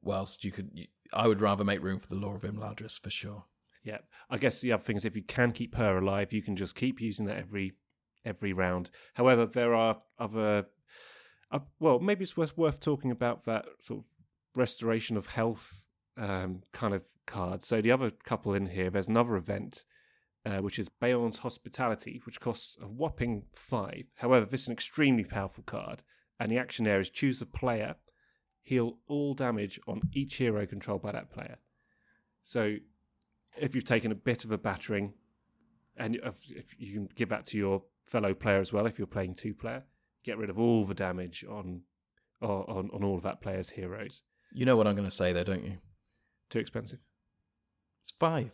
Whilst 0.00 0.44
you 0.44 0.52
could, 0.52 0.70
I 1.12 1.26
would 1.26 1.40
rather 1.40 1.64
make 1.64 1.82
room 1.82 1.98
for 1.98 2.06
the 2.06 2.14
Lore 2.14 2.36
of 2.36 2.42
Imladris 2.42 2.98
for 2.98 3.10
sure. 3.10 3.44
Yeah, 3.82 3.98
I 4.30 4.38
guess 4.38 4.60
the 4.60 4.72
other 4.72 4.82
thing 4.82 4.96
is 4.96 5.04
if 5.04 5.16
you 5.16 5.22
can 5.22 5.52
keep 5.52 5.74
her 5.74 5.98
alive, 5.98 6.32
you 6.32 6.42
can 6.42 6.56
just 6.56 6.74
keep 6.74 7.00
using 7.00 7.26
that 7.26 7.36
every 7.36 7.74
every 8.24 8.52
round. 8.52 8.90
However, 9.14 9.46
there 9.46 9.74
are 9.74 10.02
other. 10.18 10.66
Uh, 11.50 11.60
well, 11.80 11.98
maybe 11.98 12.24
it's 12.24 12.36
worth 12.36 12.56
worth 12.56 12.80
talking 12.80 13.10
about 13.10 13.44
that 13.46 13.66
sort 13.80 14.00
of 14.00 14.04
restoration 14.58 15.16
of 15.16 15.28
health 15.28 15.82
um, 16.16 16.62
kind 16.72 16.94
of 16.94 17.02
card. 17.26 17.64
So 17.64 17.80
the 17.80 17.92
other 17.92 18.10
couple 18.10 18.52
in 18.54 18.66
here, 18.66 18.90
there's 18.90 19.08
another 19.08 19.36
event. 19.36 19.84
Uh, 20.46 20.62
which 20.62 20.78
is 20.78 20.88
Beorn's 20.88 21.38
Hospitality, 21.38 22.22
which 22.24 22.40
costs 22.40 22.76
a 22.80 22.86
whopping 22.86 23.42
five. 23.52 24.04
However, 24.14 24.46
this 24.46 24.62
is 24.62 24.68
an 24.68 24.72
extremely 24.72 25.24
powerful 25.24 25.64
card, 25.64 26.02
and 26.40 26.50
the 26.50 26.56
action 26.56 26.86
there 26.86 27.00
is 27.00 27.10
choose 27.10 27.42
a 27.42 27.44
player, 27.44 27.96
heal 28.62 28.98
all 29.08 29.34
damage 29.34 29.78
on 29.86 30.00
each 30.14 30.36
hero 30.36 30.64
controlled 30.64 31.02
by 31.02 31.12
that 31.12 31.30
player. 31.30 31.58
So 32.44 32.76
if 33.58 33.74
you've 33.74 33.84
taken 33.84 34.10
a 34.12 34.14
bit 34.14 34.44
of 34.44 34.50
a 34.50 34.56
battering, 34.56 35.12
and 35.96 36.16
if, 36.16 36.74
you 36.78 36.94
can 36.94 37.08
give 37.14 37.28
that 37.28 37.44
to 37.46 37.58
your 37.58 37.82
fellow 38.06 38.32
player 38.32 38.60
as 38.60 38.72
well, 38.72 38.86
if 38.86 38.96
you're 38.96 39.06
playing 39.06 39.34
two 39.34 39.52
player, 39.52 39.82
get 40.24 40.38
rid 40.38 40.48
of 40.48 40.58
all 40.58 40.86
the 40.86 40.94
damage 40.94 41.44
on 41.46 41.82
on 42.40 42.88
on 42.94 43.04
all 43.04 43.16
of 43.16 43.22
that 43.24 43.42
player's 43.42 43.70
heroes. 43.70 44.22
You 44.58 44.64
know 44.64 44.74
what 44.74 44.88
I'm 44.88 44.96
going 44.96 45.08
to 45.08 45.14
say, 45.14 45.32
though, 45.32 45.44
don't 45.44 45.62
you? 45.62 45.74
Too 46.50 46.58
expensive. 46.58 46.98
It's 48.02 48.10
five. 48.10 48.50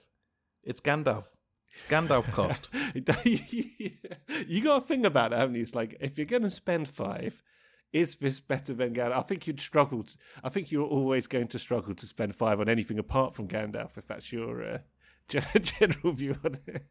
It's 0.62 0.82
Gandalf. 0.82 1.24
It's 1.72 1.86
Gandalf 1.88 2.30
cost. 2.30 2.68
you 4.46 4.60
got 4.62 4.80
to 4.80 4.86
think 4.86 5.06
about 5.06 5.32
it, 5.32 5.38
haven't 5.38 5.54
you? 5.54 5.62
It's 5.62 5.74
like 5.74 5.96
if 6.00 6.18
you're 6.18 6.26
going 6.26 6.42
to 6.42 6.50
spend 6.50 6.88
five, 6.88 7.42
is 7.90 8.16
this 8.16 8.38
better 8.38 8.74
than 8.74 8.92
Gandalf? 8.92 9.16
I 9.16 9.22
think 9.22 9.46
you'd 9.46 9.62
struggle. 9.62 10.02
To, 10.02 10.14
I 10.42 10.50
think 10.50 10.70
you're 10.70 10.86
always 10.86 11.26
going 11.26 11.48
to 11.48 11.58
struggle 11.58 11.94
to 11.94 12.06
spend 12.06 12.36
five 12.36 12.60
on 12.60 12.68
anything 12.68 12.98
apart 12.98 13.34
from 13.34 13.48
Gandalf, 13.48 13.96
if 13.96 14.06
that's 14.06 14.30
your 14.30 14.62
uh, 14.62 14.78
gen- 15.28 15.46
general 15.62 16.12
view 16.12 16.36
on 16.44 16.58
it. 16.66 16.84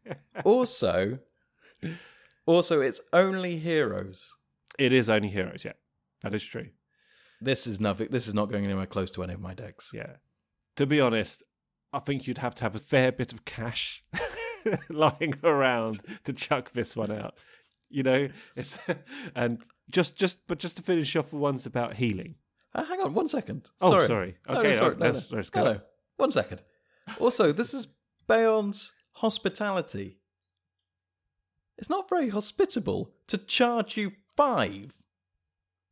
also, 0.44 1.20
also, 2.46 2.80
it's 2.80 3.00
only 3.12 3.60
heroes. 3.60 4.34
it 4.76 4.92
is 4.92 5.08
only 5.08 5.28
heroes, 5.28 5.64
yeah. 5.64 5.74
That 6.22 6.34
is 6.34 6.42
true. 6.42 6.70
This 7.44 7.66
is 7.66 7.80
nothing. 7.80 8.08
This 8.10 8.26
is 8.26 8.34
not 8.34 8.50
going 8.50 8.64
anywhere 8.64 8.86
close 8.86 9.10
to 9.12 9.22
any 9.22 9.34
of 9.34 9.40
my 9.40 9.54
decks. 9.54 9.90
Yeah. 9.92 10.16
To 10.76 10.86
be 10.86 11.00
honest, 11.00 11.42
I 11.92 11.98
think 12.00 12.26
you'd 12.26 12.38
have 12.38 12.54
to 12.56 12.62
have 12.62 12.74
a 12.74 12.78
fair 12.80 13.12
bit 13.12 13.32
of 13.32 13.44
cash 13.44 14.04
lying 14.90 15.34
around 15.44 16.02
to 16.24 16.32
chuck 16.32 16.72
this 16.72 16.96
one 16.96 17.12
out. 17.12 17.34
You 17.90 18.02
know, 18.02 18.28
it's 18.56 18.78
and 19.36 19.62
just 19.90 20.16
just 20.16 20.46
but 20.48 20.58
just 20.58 20.76
to 20.78 20.82
finish 20.82 21.14
off 21.16 21.30
the 21.30 21.36
ones 21.36 21.66
about 21.66 21.94
healing. 21.94 22.36
Uh, 22.74 22.82
hang 22.84 23.00
on 23.00 23.14
one 23.14 23.28
second. 23.28 23.70
Oh, 23.80 23.90
sorry. 23.90 24.06
sorry. 24.06 24.36
No, 24.48 24.54
no, 24.54 24.60
Okay, 24.60 24.74
sorry. 24.74 24.94
oh, 24.94 24.98
No, 24.98 25.06
no. 25.06 25.12
let's- 25.12 25.30
let's 25.32 25.54
No, 25.54 25.64
go. 25.64 25.72
no. 25.74 25.80
One 26.16 26.30
second. 26.32 26.60
Also, 27.20 27.52
this 27.52 27.72
is 27.74 27.86
Beorn's 28.26 28.92
hospitality. 29.12 30.18
It's 31.78 31.90
not 31.90 32.08
very 32.08 32.30
hospitable 32.30 33.12
to 33.28 33.38
charge 33.38 33.96
you 33.96 34.12
five 34.36 34.94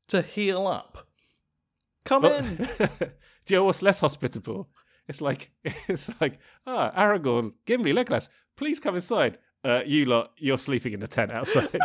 to 0.08 0.22
heal 0.22 0.66
up. 0.66 1.06
Come 2.04 2.22
Well, 2.22 2.38
in. 2.38 2.56
Do 3.46 3.54
you 3.54 3.56
know 3.56 3.64
what's 3.64 3.82
less 3.82 4.00
hospitable? 4.00 4.68
It's 5.08 5.20
like 5.20 5.50
it's 5.64 6.08
like 6.20 6.38
ah 6.66 6.92
Aragorn, 6.96 7.52
Gimli, 7.66 7.92
Legolas, 7.92 8.28
please 8.56 8.78
come 8.80 8.94
inside. 8.94 9.38
Uh, 9.64 9.80
you 9.86 10.06
lot, 10.06 10.32
you're 10.38 10.58
sleeping 10.58 10.92
in 10.92 10.98
the 10.98 11.06
tent 11.06 11.30
outside. 11.30 11.68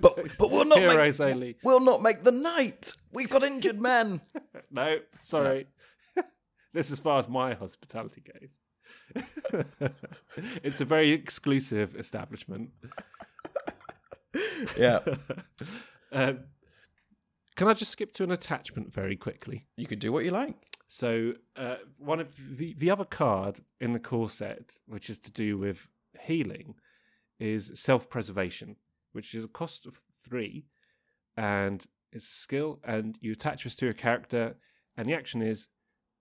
But 0.00 0.36
but 0.38 0.50
we'll 0.50 0.64
not 0.64 0.78
heroes 0.78 1.20
make, 1.20 1.34
only. 1.34 1.56
We'll 1.62 1.80
not 1.80 2.02
make 2.02 2.22
the 2.22 2.32
night. 2.32 2.94
We've 3.12 3.28
got 3.28 3.42
injured 3.42 3.80
men. 3.80 4.20
No, 4.70 5.00
sorry. 5.22 5.66
this 6.72 6.86
is 6.86 6.92
as 6.92 6.98
far 7.00 7.18
as 7.18 7.28
my 7.28 7.54
hospitality 7.54 8.22
goes. 8.22 9.24
it's 10.62 10.80
a 10.80 10.84
very 10.84 11.10
exclusive 11.10 11.94
establishment. 11.96 12.70
Yeah. 14.78 15.00
Um, 16.12 16.40
can 17.56 17.68
I 17.68 17.74
just 17.74 17.90
skip 17.90 18.12
to 18.14 18.24
an 18.24 18.30
attachment 18.30 18.92
very 18.92 19.16
quickly? 19.16 19.66
You 19.76 19.86
could 19.86 19.98
do 19.98 20.12
what 20.12 20.24
you 20.24 20.30
like. 20.30 20.54
So 20.86 21.32
uh, 21.56 21.76
one 21.98 22.20
of 22.20 22.28
the 22.58 22.74
the 22.74 22.90
other 22.90 23.04
card 23.04 23.60
in 23.80 23.92
the 23.92 23.98
core 23.98 24.30
set, 24.30 24.78
which 24.86 25.10
is 25.10 25.18
to 25.20 25.32
do 25.32 25.58
with 25.58 25.88
healing, 26.20 26.74
is 27.40 27.72
self 27.74 28.08
preservation, 28.08 28.76
which 29.12 29.34
is 29.34 29.44
a 29.44 29.48
cost 29.48 29.86
of 29.86 30.00
three, 30.24 30.66
and 31.36 31.86
it's 32.12 32.28
a 32.28 32.34
skill, 32.34 32.78
and 32.84 33.18
you 33.20 33.32
attach 33.32 33.64
this 33.64 33.74
to 33.76 33.88
a 33.88 33.94
character, 33.94 34.56
and 34.96 35.08
the 35.08 35.14
action 35.14 35.42
is 35.42 35.68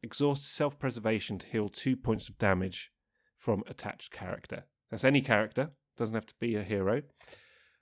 exhaust 0.02 0.52
self 0.52 0.80
preservation 0.80 1.38
to 1.40 1.48
heal 1.48 1.70
two 1.70 1.96
points 1.96 2.30
of 2.30 2.38
damage 2.38 2.92
from 3.38 3.64
attached 3.68 4.12
character. 4.12 4.66
That's 4.90 5.04
any 5.04 5.22
character, 5.22 5.72
doesn't 5.98 6.16
have 6.16 6.26
to 6.28 6.36
be 6.40 6.56
a 6.56 6.64
hero. 6.64 7.04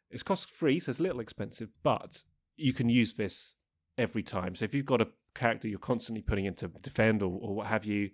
It's 0.10 0.24
cost 0.24 0.49
free, 0.49 0.80
so 0.80 0.89
it's 0.89 0.99
a 0.99 1.04
little 1.04 1.22
expensive, 1.22 1.70
but 1.82 2.24
you 2.56 2.74
can 2.74 2.89
use 2.89 3.14
this 3.14 3.56
every 3.97 4.24
time. 4.24 4.56
So 4.56 4.66
if 4.66 4.74
you've 4.74 4.86
got 4.86 5.01
a 5.01 5.08
character 5.36 5.68
you're 5.68 5.80
constantly 5.80 6.22
putting 6.22 6.45
into 6.45 6.68
defend 6.68 7.22
or, 7.22 7.32
or 7.41 7.56
what 7.56 7.68
have 7.68 7.86
you, 7.86 8.12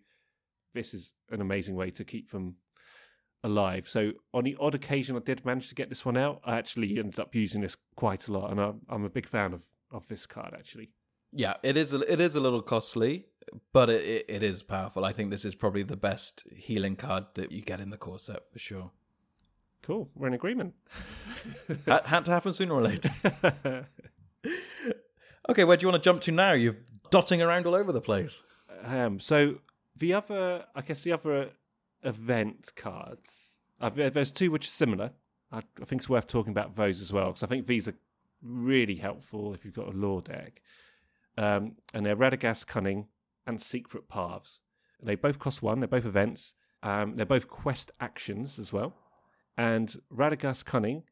this 0.74 0.94
is 0.94 1.14
an 1.32 1.42
amazing 1.42 1.76
way 1.76 1.92
to 1.92 2.04
keep 2.04 2.32
them 2.32 2.56
alive. 3.44 3.88
So 3.88 4.12
on 4.34 4.44
the 4.44 4.58
odd 4.60 4.76
occasion 4.76 5.16
I 5.16 5.20
did 5.20 5.46
manage 5.46 5.70
to 5.70 5.76
get 5.76 5.90
this 5.90 6.06
one 6.06 6.18
out, 6.18 6.42
I 6.44 6.58
actually 6.58 6.98
ended 6.98 7.20
up 7.20 7.34
using 7.36 7.62
this 7.62 7.78
quite 7.96 8.28
a 8.28 8.32
lot, 8.32 8.52
and 8.52 8.60
I'm, 8.60 8.82
I'm 8.90 9.06
a 9.06 9.10
big 9.10 9.28
fan 9.28 9.54
of, 9.54 9.64
of 9.92 10.08
this 10.08 10.26
card 10.26 10.54
actually. 10.54 10.92
Yeah, 11.32 11.56
it 11.62 11.78
is. 11.78 11.94
A, 11.94 12.12
it 12.12 12.20
is 12.20 12.36
a 12.36 12.40
little 12.40 12.62
costly, 12.62 13.28
but 13.72 13.90
it, 13.90 14.26
it, 14.28 14.42
is 14.42 14.64
powerful. 14.64 15.06
I 15.06 15.14
think 15.14 15.30
this 15.30 15.46
is 15.46 15.54
probably 15.54 15.84
the 15.84 15.96
best 15.96 16.44
healing 16.56 16.96
card 16.96 17.26
that 17.36 17.52
you 17.52 17.62
get 17.62 17.80
in 17.80 17.92
the 17.92 17.98
core 17.98 18.18
set 18.18 18.52
for 18.52 18.58
sure. 18.58 18.90
Cool, 19.84 20.10
we're 20.16 20.28
in 20.28 20.34
agreement. 20.34 20.74
Had 21.86 22.26
to 22.26 22.32
happen 22.32 22.52
sooner 22.52 22.74
or 22.74 22.82
later. 22.82 23.88
Okay, 25.50 25.64
where 25.64 25.76
do 25.78 25.84
you 25.86 25.92
want 25.92 26.02
to 26.02 26.08
jump 26.08 26.22
to 26.22 26.32
now? 26.32 26.54
You're 26.54 26.78
dotting 27.10 27.42
around 27.42 27.66
all 27.66 27.76
over 27.76 27.92
the 27.92 28.02
place. 28.02 28.42
Um, 28.84 29.20
so 29.20 29.56
the 29.98 30.14
other, 30.14 30.66
I 30.76 30.82
guess, 30.82 31.04
the 31.04 31.12
other 31.12 31.50
event 32.04 32.72
cards. 32.76 33.60
Uh, 33.82 33.90
there- 33.90 34.10
there's 34.10 34.32
two 34.32 34.52
which 34.52 34.68
are 34.68 34.72
similar. 34.72 35.12
I, 35.52 35.58
I 35.82 35.86
think 35.86 36.02
it's 36.02 36.10
worth 36.10 36.28
talking 36.28 36.52
about 36.52 36.76
those 36.76 37.02
as 37.02 37.12
well 37.12 37.28
because 37.28 37.44
I 37.44 37.48
think 37.48 37.66
these 37.68 37.88
are 37.88 37.96
really 38.42 38.96
helpful 38.96 39.54
if 39.54 39.66
you've 39.66 39.74
got 39.74 39.88
a 39.88 39.98
lore 39.98 40.22
deck. 40.22 40.62
Um, 41.38 41.78
and 41.94 42.06
they're 42.06 42.16
Radagast 42.16 42.68
Cunning 42.68 43.08
and 43.48 43.60
Secret 43.60 44.08
Paths. 44.08 44.62
They 45.02 45.16
both 45.16 45.40
cost 45.40 45.62
one. 45.64 45.80
They're 45.80 45.88
both 45.88 46.06
events. 46.06 46.54
Um, 46.84 47.16
they're 47.16 47.26
both 47.26 47.48
quest 47.48 47.92
actions 48.00 48.60
as 48.60 48.72
well. 48.72 48.94
And 49.58 50.00
Radagast 50.14 50.66
Cunning, 50.66 51.04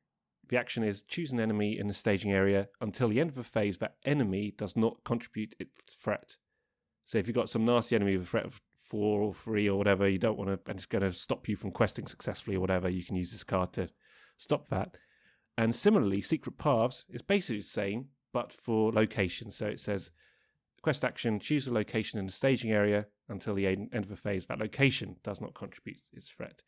the 0.49 0.57
action 0.57 0.83
is 0.83 1.01
choose 1.01 1.31
an 1.31 1.39
enemy 1.39 1.77
in 1.77 1.87
the 1.87 1.93
staging 1.93 2.31
area 2.31 2.69
until 2.81 3.09
the 3.09 3.19
end 3.19 3.29
of 3.29 3.37
a 3.37 3.43
phase 3.43 3.77
that 3.77 3.95
enemy 4.05 4.53
does 4.57 4.75
not 4.75 5.03
contribute 5.03 5.55
its 5.59 5.95
threat. 5.95 6.37
So 7.03 7.17
if 7.17 7.27
you've 7.27 7.35
got 7.35 7.49
some 7.49 7.65
nasty 7.65 7.95
enemy 7.95 8.17
with 8.17 8.27
a 8.27 8.29
threat 8.29 8.45
of 8.45 8.61
four 8.77 9.21
or 9.21 9.33
three 9.33 9.69
or 9.69 9.77
whatever, 9.77 10.07
you 10.07 10.17
don't 10.17 10.37
want 10.37 10.49
to, 10.49 10.59
and 10.69 10.77
it's 10.77 10.85
going 10.85 11.03
to 11.03 11.13
stop 11.13 11.47
you 11.47 11.55
from 11.55 11.71
questing 11.71 12.07
successfully 12.07 12.57
or 12.57 12.59
whatever, 12.59 12.89
you 12.89 13.03
can 13.03 13.15
use 13.15 13.31
this 13.31 13.43
card 13.43 13.73
to 13.73 13.89
stop 14.37 14.67
that. 14.67 14.97
And 15.57 15.73
similarly, 15.73 16.21
Secret 16.21 16.57
Paths 16.57 17.05
is 17.09 17.21
basically 17.21 17.57
the 17.57 17.63
same, 17.63 18.07
but 18.33 18.53
for 18.53 18.91
location. 18.91 19.51
So 19.51 19.67
it 19.67 19.79
says 19.79 20.11
quest 20.81 21.03
action, 21.03 21.39
choose 21.39 21.67
a 21.67 21.73
location 21.73 22.19
in 22.19 22.25
the 22.25 22.31
staging 22.31 22.71
area 22.71 23.07
until 23.27 23.55
the 23.55 23.67
end 23.67 23.89
of 23.93 24.11
a 24.11 24.15
phase. 24.15 24.45
That 24.45 24.59
location 24.59 25.17
does 25.23 25.41
not 25.41 25.53
contribute 25.53 26.01
its 26.13 26.29
threat. 26.29 26.61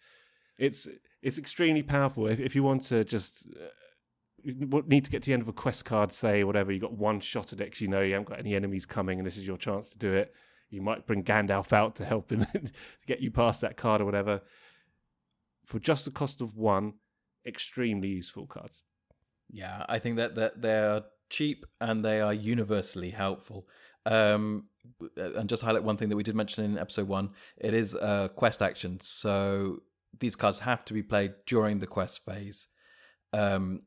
It's 0.59 0.87
it's 1.21 1.37
extremely 1.37 1.81
powerful. 1.81 2.27
If, 2.27 2.39
if 2.39 2.53
you 2.53 2.63
want 2.63 2.83
to 2.85 3.03
just 3.03 3.45
uh, 3.55 4.81
need 4.85 5.05
to 5.05 5.11
get 5.11 5.23
to 5.23 5.27
the 5.27 5.33
end 5.33 5.41
of 5.41 5.47
a 5.47 5.53
quest 5.53 5.85
card, 5.85 6.11
say 6.11 6.43
whatever, 6.43 6.71
you 6.71 6.79
got 6.79 6.93
one 6.93 7.19
shot 7.21 7.51
at 7.53 7.61
it 7.61 7.79
you 7.81 7.87
know 7.87 8.01
you 8.01 8.13
haven't 8.13 8.29
got 8.29 8.39
any 8.39 8.53
enemies 8.53 8.85
coming, 8.85 9.19
and 9.19 9.25
this 9.25 9.37
is 9.37 9.47
your 9.47 9.57
chance 9.57 9.89
to 9.91 9.97
do 9.97 10.13
it. 10.13 10.33
You 10.69 10.81
might 10.81 11.07
bring 11.07 11.23
Gandalf 11.23 11.73
out 11.73 11.95
to 11.95 12.05
help 12.05 12.31
him 12.31 12.45
to 12.45 12.61
get 13.07 13.21
you 13.21 13.31
past 13.31 13.61
that 13.61 13.77
card 13.77 14.01
or 14.01 14.05
whatever. 14.05 14.41
For 15.65 15.79
just 15.79 16.05
the 16.05 16.11
cost 16.11 16.41
of 16.41 16.55
one, 16.55 16.95
extremely 17.45 18.09
useful 18.09 18.45
cards. 18.45 18.83
Yeah, 19.49 19.85
I 19.89 19.99
think 19.99 20.17
that, 20.17 20.35
that 20.35 20.61
they're 20.61 21.03
cheap 21.29 21.65
and 21.79 22.03
they 22.03 22.21
are 22.21 22.33
universally 22.33 23.11
helpful. 23.11 23.67
Um, 24.05 24.65
and 25.15 25.49
just 25.49 25.63
highlight 25.63 25.83
one 25.83 25.97
thing 25.97 26.09
that 26.09 26.15
we 26.15 26.23
did 26.23 26.35
mention 26.35 26.63
in 26.63 26.77
episode 26.77 27.07
one: 27.07 27.31
it 27.57 27.73
is 27.73 27.93
a 27.93 28.31
quest 28.35 28.61
action, 28.61 28.99
so 29.01 29.81
these 30.17 30.35
cards 30.35 30.59
have 30.59 30.85
to 30.85 30.93
be 30.93 31.03
played 31.03 31.33
during 31.45 31.79
the 31.79 31.87
quest 31.87 32.23
phase. 32.25 32.67
Um, 33.33 33.83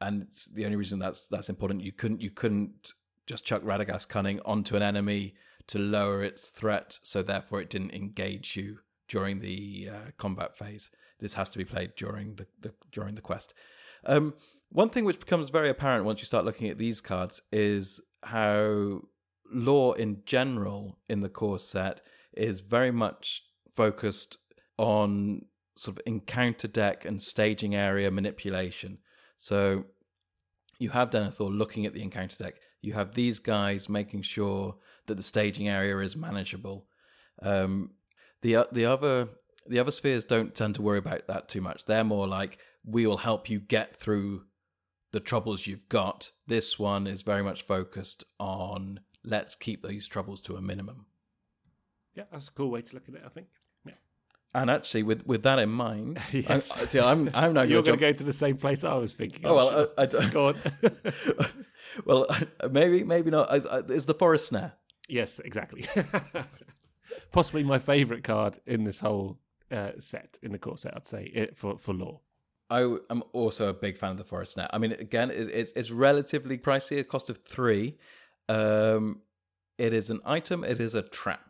and 0.00 0.28
the 0.52 0.64
only 0.64 0.76
reason 0.76 0.98
that's 0.98 1.26
that's 1.26 1.48
important, 1.48 1.82
you 1.82 1.92
couldn't 1.92 2.20
you 2.20 2.30
couldn't 2.30 2.92
just 3.26 3.44
chuck 3.44 3.62
Radagast 3.62 4.08
Cunning 4.08 4.40
onto 4.44 4.76
an 4.76 4.82
enemy 4.82 5.34
to 5.66 5.78
lower 5.78 6.22
its 6.22 6.48
threat, 6.48 6.98
so 7.02 7.22
therefore 7.22 7.60
it 7.60 7.70
didn't 7.70 7.92
engage 7.92 8.56
you 8.56 8.78
during 9.08 9.40
the 9.40 9.90
uh, 9.92 10.10
combat 10.16 10.56
phase. 10.56 10.90
This 11.18 11.34
has 11.34 11.48
to 11.50 11.58
be 11.58 11.64
played 11.64 11.94
during 11.96 12.36
the, 12.36 12.46
the 12.60 12.72
during 12.92 13.14
the 13.14 13.20
quest. 13.20 13.54
Um, 14.06 14.34
one 14.70 14.90
thing 14.90 15.04
which 15.04 15.20
becomes 15.20 15.50
very 15.50 15.70
apparent 15.70 16.04
once 16.04 16.20
you 16.20 16.26
start 16.26 16.44
looking 16.44 16.68
at 16.68 16.78
these 16.78 17.00
cards 17.00 17.42
is 17.50 18.00
how 18.22 19.02
lore 19.50 19.96
in 19.98 20.22
general 20.24 20.98
in 21.08 21.20
the 21.20 21.28
core 21.28 21.58
set 21.58 22.00
is 22.34 22.60
very 22.60 22.90
much 22.90 23.42
focused 23.74 24.38
on 24.76 25.42
sort 25.78 25.96
of 25.96 26.02
encounter 26.06 26.66
deck 26.66 27.04
and 27.04 27.22
staging 27.22 27.74
area 27.74 28.10
manipulation. 28.10 28.98
So 29.36 29.84
you 30.78 30.90
have 30.90 31.10
Denethor 31.10 31.56
looking 31.56 31.86
at 31.86 31.94
the 31.94 32.02
encounter 32.02 32.36
deck. 32.36 32.54
You 32.80 32.94
have 32.94 33.14
these 33.14 33.38
guys 33.38 33.88
making 33.88 34.22
sure 34.22 34.76
that 35.06 35.16
the 35.16 35.22
staging 35.22 35.68
area 35.68 35.96
is 35.98 36.16
manageable. 36.16 36.86
Um, 37.42 37.90
the 38.42 38.66
the 38.72 38.86
other 38.86 39.28
the 39.68 39.78
other 39.78 39.92
spheres 39.92 40.24
don't 40.24 40.54
tend 40.54 40.74
to 40.76 40.82
worry 40.82 40.98
about 40.98 41.28
that 41.28 41.48
too 41.48 41.60
much. 41.60 41.84
They're 41.84 42.04
more 42.04 42.26
like 42.26 42.58
we 42.84 43.06
will 43.06 43.18
help 43.18 43.48
you 43.48 43.60
get 43.60 43.96
through 43.96 44.44
the 45.12 45.20
troubles 45.20 45.66
you've 45.66 45.88
got. 45.88 46.32
This 46.46 46.78
one 46.78 47.06
is 47.06 47.22
very 47.22 47.42
much 47.42 47.62
focused 47.62 48.24
on 48.40 49.00
let's 49.24 49.54
keep 49.54 49.86
these 49.86 50.08
troubles 50.08 50.42
to 50.42 50.56
a 50.56 50.60
minimum. 50.60 51.06
Yeah, 52.14 52.24
that's 52.32 52.48
a 52.48 52.52
cool 52.52 52.70
way 52.70 52.82
to 52.82 52.94
look 52.94 53.08
at 53.08 53.14
it, 53.14 53.22
I 53.24 53.28
think. 53.28 53.46
And 54.54 54.70
actually, 54.70 55.02
with 55.02 55.26
with 55.26 55.42
that 55.42 55.58
in 55.58 55.68
mind, 55.68 56.18
Yes. 56.32 56.76
I'm, 56.76 56.88
see, 56.88 56.98
I'm 57.00 57.30
I'm 57.34 57.52
now 57.52 57.62
You're 57.62 57.82
going 57.82 57.98
to 57.98 58.00
go 58.00 58.12
to 58.12 58.24
the 58.24 58.32
same 58.32 58.56
place 58.56 58.82
I 58.82 58.96
was 58.96 59.12
thinking. 59.12 59.44
Oh 59.46 59.54
well, 59.54 59.70
sure. 59.70 59.88
I, 59.98 60.02
I 60.02 60.06
don't- 60.06 60.32
go 60.38 60.46
on. 60.48 60.56
well, 62.06 62.26
maybe 62.70 63.04
maybe 63.04 63.30
not. 63.30 63.54
Is, 63.54 63.66
is 63.90 64.06
the 64.06 64.14
forest 64.14 64.46
snare? 64.48 64.72
yes, 65.08 65.38
exactly. 65.44 65.86
Possibly 67.32 67.62
my 67.64 67.78
favourite 67.78 68.24
card 68.24 68.58
in 68.66 68.84
this 68.84 69.00
whole 69.00 69.38
uh, 69.70 69.92
set, 69.98 70.38
in 70.42 70.52
the 70.52 70.58
core 70.58 70.78
set, 70.78 70.94
I'd 70.96 71.06
say, 71.06 71.24
it, 71.24 71.56
for, 71.56 71.78
for 71.78 71.94
law. 71.94 72.20
I 72.70 72.80
am 73.10 73.22
also 73.32 73.68
a 73.68 73.72
big 73.74 73.96
fan 73.96 74.10
of 74.12 74.18
the 74.18 74.24
forest 74.24 74.52
snare. 74.52 74.68
I 74.72 74.78
mean, 74.78 74.92
again, 74.92 75.30
it, 75.30 75.48
it's 75.48 75.72
it's 75.74 75.90
relatively 75.90 76.58
pricey. 76.58 76.98
A 76.98 77.04
cost 77.04 77.30
of 77.30 77.38
three. 77.38 77.96
Um, 78.48 79.20
it 79.78 79.92
is 79.94 80.10
an 80.10 80.20
item. 80.24 80.64
It 80.64 80.80
is 80.80 80.94
a 80.94 81.02
trap. 81.02 81.47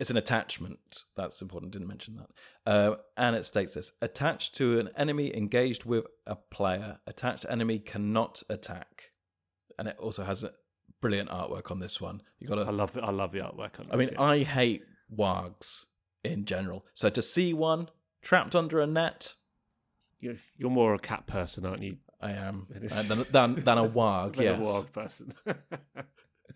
It's 0.00 0.08
an 0.08 0.16
attachment. 0.16 1.04
That's 1.14 1.42
important. 1.42 1.72
Didn't 1.72 1.88
mention 1.88 2.16
that. 2.16 2.30
Uh, 2.72 2.96
and 3.18 3.36
it 3.36 3.44
states 3.44 3.74
this: 3.74 3.92
attached 4.00 4.54
to 4.56 4.80
an 4.80 4.88
enemy 4.96 5.36
engaged 5.36 5.84
with 5.84 6.06
a 6.26 6.36
player. 6.36 6.98
Attached 7.06 7.44
enemy 7.48 7.78
cannot 7.78 8.42
attack. 8.48 9.10
And 9.78 9.86
it 9.86 9.96
also 9.98 10.24
has 10.24 10.42
a 10.42 10.52
brilliant 11.02 11.28
artwork 11.28 11.70
on 11.70 11.80
this 11.80 12.00
one. 12.00 12.22
You 12.38 12.48
got 12.48 12.54
to 12.54 12.62
I 12.62 12.70
love 12.70 12.96
it. 12.96 13.04
I 13.04 13.10
love 13.10 13.32
the 13.32 13.40
artwork 13.40 13.78
on 13.78 13.86
this. 13.86 13.92
I 13.92 13.96
mean, 13.96 14.08
yeah. 14.12 14.22
I 14.22 14.42
hate 14.42 14.84
wargs 15.14 15.84
in 16.24 16.46
general. 16.46 16.86
So 16.94 17.10
to 17.10 17.20
see 17.20 17.52
one 17.52 17.90
trapped 18.22 18.56
under 18.56 18.80
a 18.80 18.86
net, 18.86 19.34
you're, 20.18 20.36
you're 20.56 20.70
more 20.70 20.94
a 20.94 20.98
cat 20.98 21.26
person, 21.26 21.66
aren't 21.66 21.82
you? 21.82 21.98
I 22.22 22.32
am 22.32 22.68
is- 22.74 23.10
uh, 23.10 23.14
than, 23.14 23.26
than 23.30 23.64
than 23.64 23.78
a 23.78 23.86
warg. 23.86 24.32
than 24.36 24.44
yes. 24.44 24.58
a 24.58 24.62
warg 24.62 24.92
person. 24.92 25.34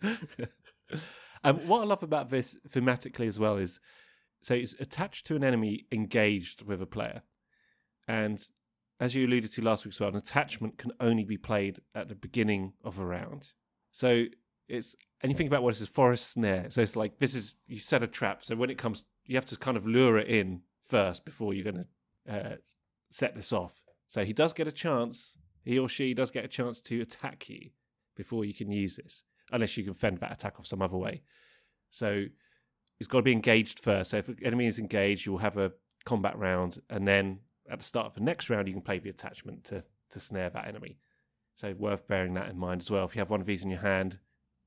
um, 1.44 1.58
what 1.68 1.82
I 1.82 1.84
love 1.84 2.02
about 2.02 2.30
this 2.30 2.56
thematically 2.68 3.28
as 3.28 3.38
well 3.38 3.56
is 3.56 3.80
so 4.42 4.54
it's 4.54 4.74
attached 4.78 5.26
to 5.26 5.36
an 5.36 5.44
enemy 5.44 5.86
engaged 5.90 6.62
with 6.62 6.82
a 6.82 6.86
player. 6.86 7.22
And 8.06 8.46
as 9.00 9.14
you 9.14 9.26
alluded 9.26 9.52
to 9.52 9.62
last 9.62 9.84
week 9.84 9.94
as 9.94 10.00
well, 10.00 10.10
an 10.10 10.16
attachment 10.16 10.76
can 10.78 10.92
only 11.00 11.24
be 11.24 11.38
played 11.38 11.80
at 11.94 12.08
the 12.08 12.14
beginning 12.14 12.74
of 12.84 12.98
a 12.98 13.04
round. 13.04 13.48
So 13.90 14.26
it's 14.68 14.96
and 15.20 15.32
you 15.32 15.36
think 15.36 15.48
about 15.48 15.62
what 15.62 15.72
this 15.72 15.80
is 15.80 15.88
forest 15.88 16.32
snare. 16.32 16.66
So 16.70 16.82
it's 16.82 16.96
like 16.96 17.18
this 17.18 17.34
is 17.34 17.56
you 17.66 17.78
set 17.78 18.02
a 18.02 18.06
trap. 18.06 18.44
So 18.44 18.56
when 18.56 18.70
it 18.70 18.78
comes, 18.78 19.04
you 19.24 19.36
have 19.36 19.46
to 19.46 19.56
kind 19.56 19.76
of 19.76 19.86
lure 19.86 20.18
it 20.18 20.28
in 20.28 20.62
first 20.86 21.24
before 21.24 21.54
you're 21.54 21.72
going 21.72 21.84
to 22.26 22.34
uh, 22.34 22.56
set 23.10 23.34
this 23.34 23.52
off. 23.52 23.82
So 24.08 24.24
he 24.24 24.32
does 24.32 24.52
get 24.52 24.68
a 24.68 24.72
chance. 24.72 25.36
He 25.64 25.78
or 25.78 25.88
she 25.88 26.12
does 26.12 26.30
get 26.30 26.44
a 26.44 26.48
chance 26.48 26.82
to 26.82 27.00
attack 27.00 27.48
you 27.48 27.70
before 28.14 28.44
you 28.44 28.52
can 28.52 28.70
use 28.70 28.96
this, 28.96 29.24
unless 29.54 29.76
you 29.76 29.84
can 29.84 29.94
fend 29.94 30.18
that 30.18 30.32
attack 30.32 30.58
off 30.58 30.66
some 30.66 30.82
other 30.82 30.96
way. 30.96 31.22
So 31.90 32.26
it's 33.00 33.08
got 33.08 33.18
to 33.18 33.22
be 33.22 33.32
engaged 33.32 33.80
first. 33.80 34.10
So 34.10 34.18
if 34.18 34.28
an 34.28 34.38
enemy 34.44 34.66
is 34.66 34.78
engaged, 34.78 35.24
you'll 35.24 35.38
have 35.38 35.56
a 35.56 35.72
combat 36.04 36.36
round, 36.36 36.80
and 36.90 37.08
then 37.08 37.40
at 37.70 37.78
the 37.78 37.84
start 37.84 38.06
of 38.06 38.14
the 38.14 38.20
next 38.20 38.50
round, 38.50 38.68
you 38.68 38.74
can 38.74 38.82
play 38.82 38.98
the 38.98 39.10
attachment 39.10 39.64
to 39.64 39.84
to 40.10 40.20
snare 40.20 40.50
that 40.50 40.68
enemy. 40.68 40.98
So 41.56 41.74
worth 41.78 42.06
bearing 42.06 42.34
that 42.34 42.48
in 42.48 42.58
mind 42.58 42.80
as 42.82 42.90
well. 42.90 43.04
If 43.04 43.14
you 43.14 43.20
have 43.20 43.30
one 43.30 43.40
of 43.40 43.46
these 43.46 43.64
in 43.64 43.70
your 43.70 43.80
hand, 43.80 44.18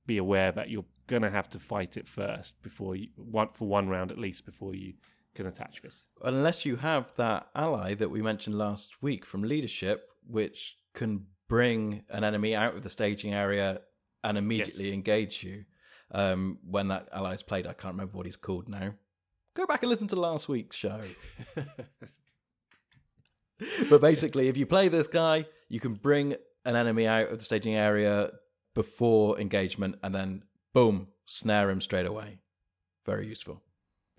be 0.05 0.17
aware 0.17 0.51
that 0.51 0.69
you're 0.69 0.85
going 1.07 1.21
to 1.21 1.29
have 1.29 1.49
to 1.49 1.59
fight 1.59 1.97
it 1.97 2.07
first 2.07 2.61
before 2.61 2.95
you 2.95 3.09
one 3.15 3.49
for 3.53 3.67
one 3.67 3.89
round 3.89 4.11
at 4.11 4.17
least 4.17 4.45
before 4.45 4.73
you 4.73 4.93
can 5.35 5.45
attach 5.45 5.81
this. 5.81 6.05
Unless 6.23 6.65
you 6.65 6.77
have 6.77 7.15
that 7.15 7.47
ally 7.55 7.93
that 7.93 8.09
we 8.09 8.21
mentioned 8.21 8.57
last 8.57 9.01
week 9.01 9.25
from 9.25 9.43
leadership, 9.43 10.09
which 10.25 10.77
can 10.93 11.25
bring 11.47 12.03
an 12.09 12.23
enemy 12.23 12.55
out 12.55 12.75
of 12.75 12.83
the 12.83 12.89
staging 12.89 13.33
area 13.33 13.81
and 14.23 14.37
immediately 14.37 14.85
Yes. 14.85 14.93
engage 14.93 15.43
you. 15.43 15.65
Um, 16.11 16.59
when 16.63 16.87
that 16.87 17.09
ally 17.11 17.33
is 17.33 17.43
played, 17.43 17.67
I 17.67 17.73
can't 17.73 17.93
remember 17.93 18.17
what 18.17 18.25
he's 18.25 18.35
called 18.35 18.69
now. 18.69 18.93
Go 19.55 19.65
back 19.65 19.81
and 19.83 19.89
listen 19.89 20.07
to 20.09 20.15
last 20.15 20.47
week's 20.47 20.75
show. 20.75 21.01
but 23.89 24.01
basically, 24.01 24.47
if 24.47 24.57
you 24.57 24.65
play 24.65 24.87
this 24.87 25.07
guy, 25.07 25.45
you 25.67 25.79
can 25.79 25.95
bring 25.95 26.35
an 26.65 26.75
enemy 26.75 27.07
out 27.07 27.29
of 27.29 27.39
the 27.39 27.45
staging 27.45 27.75
area 27.75 28.31
before 28.75 29.39
engagement 29.39 29.95
and 30.03 30.13
then 30.13 30.43
boom, 30.73 31.07
snare 31.25 31.69
him 31.69 31.81
straight 31.81 32.05
away. 32.05 32.39
Very 33.05 33.27
useful. 33.27 33.63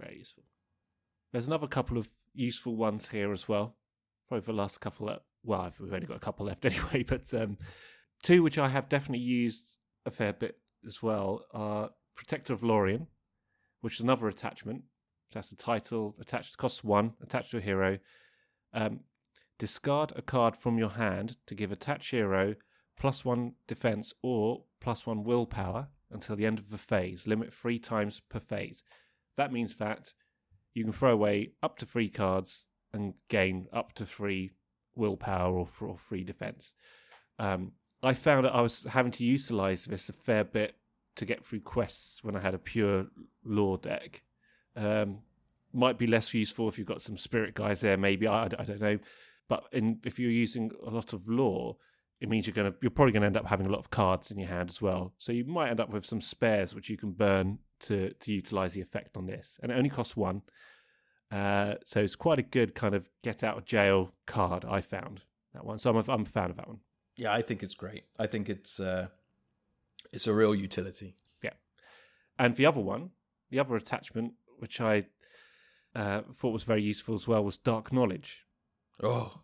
Very 0.00 0.18
useful. 0.18 0.44
There's 1.32 1.46
another 1.46 1.66
couple 1.66 1.98
of 1.98 2.08
useful 2.34 2.74
ones 2.76 3.08
here 3.08 3.32
as 3.32 3.48
well. 3.48 3.76
Probably 4.28 4.44
the 4.44 4.52
last 4.52 4.80
couple. 4.80 5.08
Of, 5.08 5.20
well, 5.44 5.70
we've 5.78 5.92
only 5.92 6.06
got 6.06 6.16
a 6.16 6.20
couple 6.20 6.46
left 6.46 6.64
anyway, 6.66 7.04
but 7.04 7.32
um, 7.34 7.58
two 8.22 8.42
which 8.42 8.58
I 8.58 8.68
have 8.68 8.88
definitely 8.88 9.24
used 9.24 9.76
a 10.08 10.10
fair 10.10 10.32
bit 10.32 10.58
as 10.86 11.02
well 11.02 11.44
are 11.52 11.90
Protector 12.16 12.52
of 12.52 12.64
Lorien, 12.64 13.06
which 13.80 13.94
is 13.94 14.00
another 14.00 14.26
attachment. 14.26 14.82
That's 15.32 15.50
the 15.50 15.56
title. 15.56 16.16
Attached 16.20 16.56
costs 16.56 16.82
one. 16.82 17.12
Attached 17.22 17.52
to 17.52 17.58
a 17.58 17.60
hero. 17.60 17.98
Um, 18.72 19.00
discard 19.58 20.12
a 20.16 20.22
card 20.22 20.56
from 20.56 20.78
your 20.78 20.90
hand 20.90 21.36
to 21.46 21.54
give 21.54 21.70
attached 21.70 22.10
hero 22.10 22.56
plus 22.98 23.24
one 23.24 23.52
defense 23.66 24.12
or 24.22 24.64
plus 24.80 25.06
one 25.06 25.22
willpower 25.22 25.88
until 26.10 26.34
the 26.34 26.46
end 26.46 26.58
of 26.58 26.70
the 26.70 26.78
phase. 26.78 27.26
Limit 27.26 27.52
three 27.52 27.78
times 27.78 28.20
per 28.28 28.40
phase. 28.40 28.82
That 29.36 29.52
means 29.52 29.76
that 29.76 30.12
you 30.74 30.84
can 30.84 30.92
throw 30.92 31.12
away 31.12 31.52
up 31.62 31.78
to 31.78 31.86
three 31.86 32.08
cards 32.08 32.64
and 32.92 33.14
gain 33.28 33.68
up 33.72 33.92
to 33.94 34.06
three 34.06 34.52
willpower 34.94 35.56
or, 35.58 35.68
or 35.80 35.98
three 36.08 36.24
defense. 36.24 36.74
Um, 37.38 37.72
I 38.02 38.14
found 38.14 38.44
that 38.44 38.54
I 38.54 38.60
was 38.60 38.84
having 38.84 39.12
to 39.12 39.24
utilize 39.24 39.84
this 39.84 40.08
a 40.08 40.12
fair 40.12 40.44
bit 40.44 40.76
to 41.16 41.24
get 41.24 41.44
through 41.44 41.60
quests 41.60 42.22
when 42.22 42.36
I 42.36 42.40
had 42.40 42.54
a 42.54 42.58
pure 42.58 43.06
lore 43.44 43.78
deck. 43.78 44.22
Um, 44.76 45.18
might 45.72 45.98
be 45.98 46.06
less 46.06 46.32
useful 46.32 46.68
if 46.68 46.78
you've 46.78 46.86
got 46.86 47.02
some 47.02 47.16
spirit 47.16 47.54
guys 47.54 47.80
there, 47.80 47.96
maybe 47.96 48.26
I, 48.26 48.44
I 48.44 48.48
don't 48.48 48.80
know. 48.80 48.98
But 49.48 49.64
in, 49.72 49.98
if 50.04 50.18
you're 50.18 50.30
using 50.30 50.70
a 50.86 50.90
lot 50.90 51.12
of 51.12 51.28
lore, 51.28 51.76
it 52.20 52.28
means 52.28 52.46
you're 52.46 52.54
gonna 52.54 52.74
you're 52.80 52.90
probably 52.90 53.12
gonna 53.12 53.26
end 53.26 53.36
up 53.36 53.46
having 53.46 53.66
a 53.66 53.70
lot 53.70 53.78
of 53.78 53.90
cards 53.90 54.30
in 54.30 54.38
your 54.38 54.48
hand 54.48 54.70
as 54.70 54.80
well. 54.80 55.14
So 55.18 55.32
you 55.32 55.44
might 55.44 55.70
end 55.70 55.80
up 55.80 55.90
with 55.90 56.04
some 56.04 56.20
spares 56.20 56.74
which 56.74 56.90
you 56.90 56.96
can 56.96 57.12
burn 57.12 57.58
to 57.80 58.12
to 58.12 58.32
utilize 58.32 58.74
the 58.74 58.80
effect 58.80 59.16
on 59.16 59.26
this, 59.26 59.58
and 59.62 59.72
it 59.72 59.76
only 59.76 59.90
costs 59.90 60.16
one. 60.16 60.42
Uh, 61.30 61.74
so 61.84 62.00
it's 62.00 62.16
quite 62.16 62.38
a 62.38 62.42
good 62.42 62.74
kind 62.74 62.94
of 62.94 63.08
get 63.22 63.44
out 63.44 63.58
of 63.58 63.64
jail 63.64 64.12
card. 64.26 64.64
I 64.64 64.80
found 64.80 65.22
that 65.54 65.64
one, 65.64 65.78
so 65.78 65.90
I'm 65.90 65.96
a, 65.96 66.12
I'm 66.12 66.22
a 66.22 66.26
fan 66.26 66.50
of 66.50 66.56
that 66.56 66.68
one. 66.68 66.80
Yeah, 67.18 67.32
I 67.34 67.42
think 67.42 67.62
it's 67.62 67.74
great. 67.74 68.04
I 68.18 68.26
think 68.28 68.48
it's 68.48 68.78
uh, 68.80 69.08
it's 70.12 70.26
a 70.26 70.32
real 70.32 70.54
utility. 70.54 71.16
Yeah, 71.42 71.54
and 72.38 72.54
the 72.56 72.64
other 72.64 72.80
one, 72.80 73.10
the 73.50 73.58
other 73.58 73.74
attachment, 73.76 74.34
which 74.58 74.80
I 74.80 75.06
uh, 75.94 76.22
thought 76.34 76.52
was 76.52 76.62
very 76.62 76.82
useful 76.82 77.14
as 77.14 77.26
well, 77.26 77.44
was 77.44 77.56
dark 77.56 77.92
knowledge. 77.92 78.44
Oh, 79.02 79.40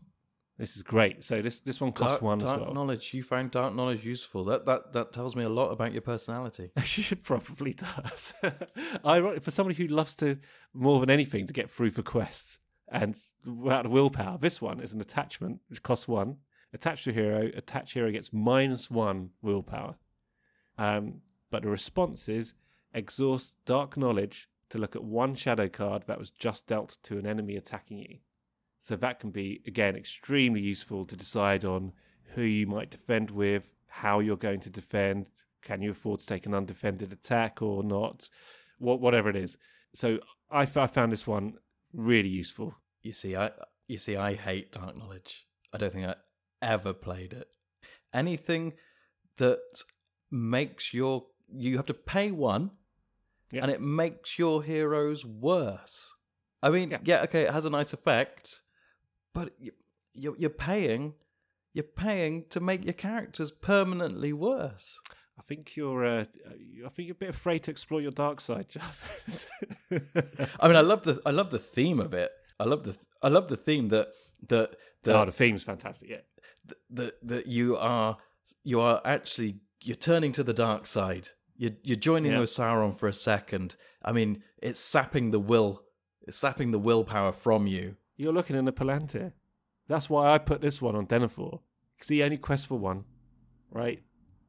This 0.57 0.77
is 0.77 0.85
great. 0.85 1.25
So 1.25 1.43
this 1.43 1.59
this 1.61 1.81
one 1.81 1.91
costs 1.93 2.15
dark, 2.15 2.23
one 2.23 2.39
dark 2.39 2.61
as 2.61 2.67
well. 2.67 2.75
knowledge. 2.75 3.13
You 3.13 3.25
found 3.25 3.51
dark 3.51 3.75
knowledge 3.75 4.05
useful. 4.05 4.45
That 4.45 4.67
that 4.67 4.93
that 4.93 5.13
tells 5.13 5.35
me 5.35 5.43
a 5.43 5.49
lot 5.49 5.71
about 5.71 5.93
your 5.93 6.03
personality. 6.03 6.71
it 6.77 7.25
probably 7.25 7.75
does. 7.75 8.35
I 9.05 9.39
for 9.41 9.51
somebody 9.51 9.77
who 9.77 9.89
loves 9.89 10.15
to 10.17 10.39
more 10.73 11.01
than 11.01 11.11
anything 11.11 11.49
to 11.49 11.53
get 11.53 11.69
through 11.69 11.91
for 11.91 12.03
quests 12.03 12.61
and 12.89 13.19
without 13.45 13.91
willpower. 13.91 14.39
This 14.39 14.63
one 14.63 14.79
is 14.81 14.93
an 14.93 15.01
attachment 15.01 15.61
which 15.69 15.83
costs 15.83 16.07
one. 16.07 16.37
Attached 16.75 17.05
to 17.05 17.13
hero, 17.13 17.51
attached 17.55 17.95
hero 17.95 18.11
gets 18.11 18.33
minus 18.33 18.91
one 18.91 19.31
willpower. 19.41 19.95
Um, 20.77 21.21
but 21.51 21.63
the 21.63 21.69
response 21.69 22.29
is 22.29 22.55
exhaust 22.93 23.55
dark 23.65 23.97
knowledge 23.97 24.49
to 24.71 24.79
look 24.79 24.97
at 24.97 25.05
one 25.05 25.37
shadow 25.37 25.69
card 25.69 26.03
that 26.09 26.19
was 26.19 26.31
just 26.31 26.67
dealt 26.67 26.99
to 27.05 27.17
an 27.17 27.27
enemy 27.27 27.55
attacking 27.55 27.99
you. 27.99 28.19
So 28.81 28.97
that 28.97 29.21
can 29.21 29.31
be 29.31 29.63
again 29.69 29.95
extremely 29.95 30.61
useful 30.61 31.07
to 31.07 31.17
decide 31.17 31.65
on 31.65 31.93
who 32.35 32.43
you 32.43 32.67
might 32.67 32.91
defend 32.91 33.31
with, 33.31 33.73
how 33.87 34.19
you're 34.19 34.37
going 34.37 34.61
to 34.61 34.71
defend, 34.71 35.27
can 35.63 35.81
you 35.81 35.93
afford 35.93 36.21
to 36.21 36.27
take 36.27 36.45
an 36.45 36.55
undefended 36.55 37.13
attack 37.13 37.63
or 37.63 37.85
not, 37.85 38.29
what 38.79 39.01
whatever 39.01 39.31
it 39.31 39.37
is. 39.37 39.57
So 39.95 40.19
I 40.51 40.67
found 40.67 41.13
this 41.13 41.27
one 41.27 41.55
really 41.93 42.29
useful. 42.29 42.75
You 43.03 43.13
see, 43.13 43.37
I 43.37 43.53
you 43.87 43.99
see, 43.99 44.17
I 44.17 44.35
hate 44.35 44.73
dark 44.73 44.97
knowledge. 44.97 45.47
I 45.73 45.79
don't 45.79 45.93
think 45.93 46.07
I 46.07 46.17
ever 46.65 46.93
played 46.93 47.33
it. 47.33 47.49
Anything 48.13 48.73
that 49.39 49.61
makes 50.31 50.93
your 50.95 51.27
you 51.53 51.77
have 51.77 51.87
to 51.87 51.95
pay 51.95 52.31
one, 52.31 52.71
Yeah. 53.53 53.63
and 53.63 53.71
it 53.71 53.81
makes 53.81 54.39
your 54.39 54.63
heroes 54.63 55.25
worse. 55.25 56.13
I 56.63 56.71
mean, 56.71 56.91
Yeah. 56.91 56.99
yeah, 57.05 57.23
okay, 57.25 57.43
it 57.43 57.51
has 57.53 57.65
a 57.65 57.71
nice 57.71 57.93
effect, 57.93 58.63
but 59.35 59.53
you, 59.59 59.73
you're 60.15 60.37
you're 60.39 60.51
paying 60.71 61.15
you're 61.73 61.85
paying 61.85 62.45
to 62.51 62.61
make 62.61 62.85
your 62.85 62.95
characters 62.95 63.51
permanently 63.51 64.33
worse. 64.33 64.99
I 65.39 65.43
think 65.43 65.77
you're 65.77 66.05
uh, 66.05 66.25
I 66.87 66.89
think 66.91 67.07
you're 67.09 67.19
a 67.21 67.25
bit 67.27 67.31
afraid 67.31 67.65
to 67.65 67.71
explore 67.73 68.01
your 68.01 68.13
dark 68.13 68.41
side, 68.41 68.69
Jarvis. 68.69 69.51
I 70.61 70.67
mean, 70.69 70.77
I 70.77 70.81
love 70.81 71.03
the 71.03 71.21
I 71.27 71.31
love 71.31 71.51
the 71.51 71.59
theme 71.59 71.99
of 72.01 72.15
it. 72.15 72.31
I 72.61 72.65
love 72.65 72.85
the 72.85 72.97
I 73.23 73.29
love 73.29 73.49
the 73.49 73.57
theme 73.57 73.89
that 73.89 74.09
that 74.49 74.77
that 75.03 75.17
oh, 75.17 75.25
the 75.27 75.33
theme's 75.33 75.65
fantastic. 75.65 76.09
Yeah, 76.09 76.21
that 76.91 77.15
that 77.23 77.47
you 77.47 77.77
are 77.77 78.17
you 78.63 78.81
are 78.81 79.01
actually 79.05 79.59
you're 79.83 79.97
turning 79.97 80.33
to 80.33 80.43
the 80.45 80.55
dark 80.55 80.87
side. 80.87 81.29
You're 81.57 81.73
you're 81.83 81.97
joining 81.97 82.33
Yeah. 82.33 82.41
with 82.41 82.51
Sauron 82.51 82.97
for 82.97 83.07
a 83.09 83.13
second. 83.13 83.77
I 84.03 84.13
mean, 84.13 84.43
it's 84.61 84.81
sapping 84.81 85.31
the 85.31 85.39
will, 85.41 85.85
it's 86.23 86.37
sapping 86.37 86.71
the 86.71 86.79
willpower 86.79 87.33
from 87.33 87.67
you. 87.67 87.97
you're 88.17 88.33
looking 88.33 88.57
in 88.57 88.65
the 88.65 88.73
Palantir. 88.73 89.33
That's 89.89 90.09
why 90.09 90.31
I 90.33 90.39
put 90.39 90.61
this 90.61 90.81
one 90.81 90.95
on 90.97 91.07
Denethor 91.07 91.61
because 91.97 92.09
he 92.09 92.23
only 92.23 92.37
quests 92.39 92.67
for 92.67 92.79
one, 92.79 93.05
right? 93.71 94.03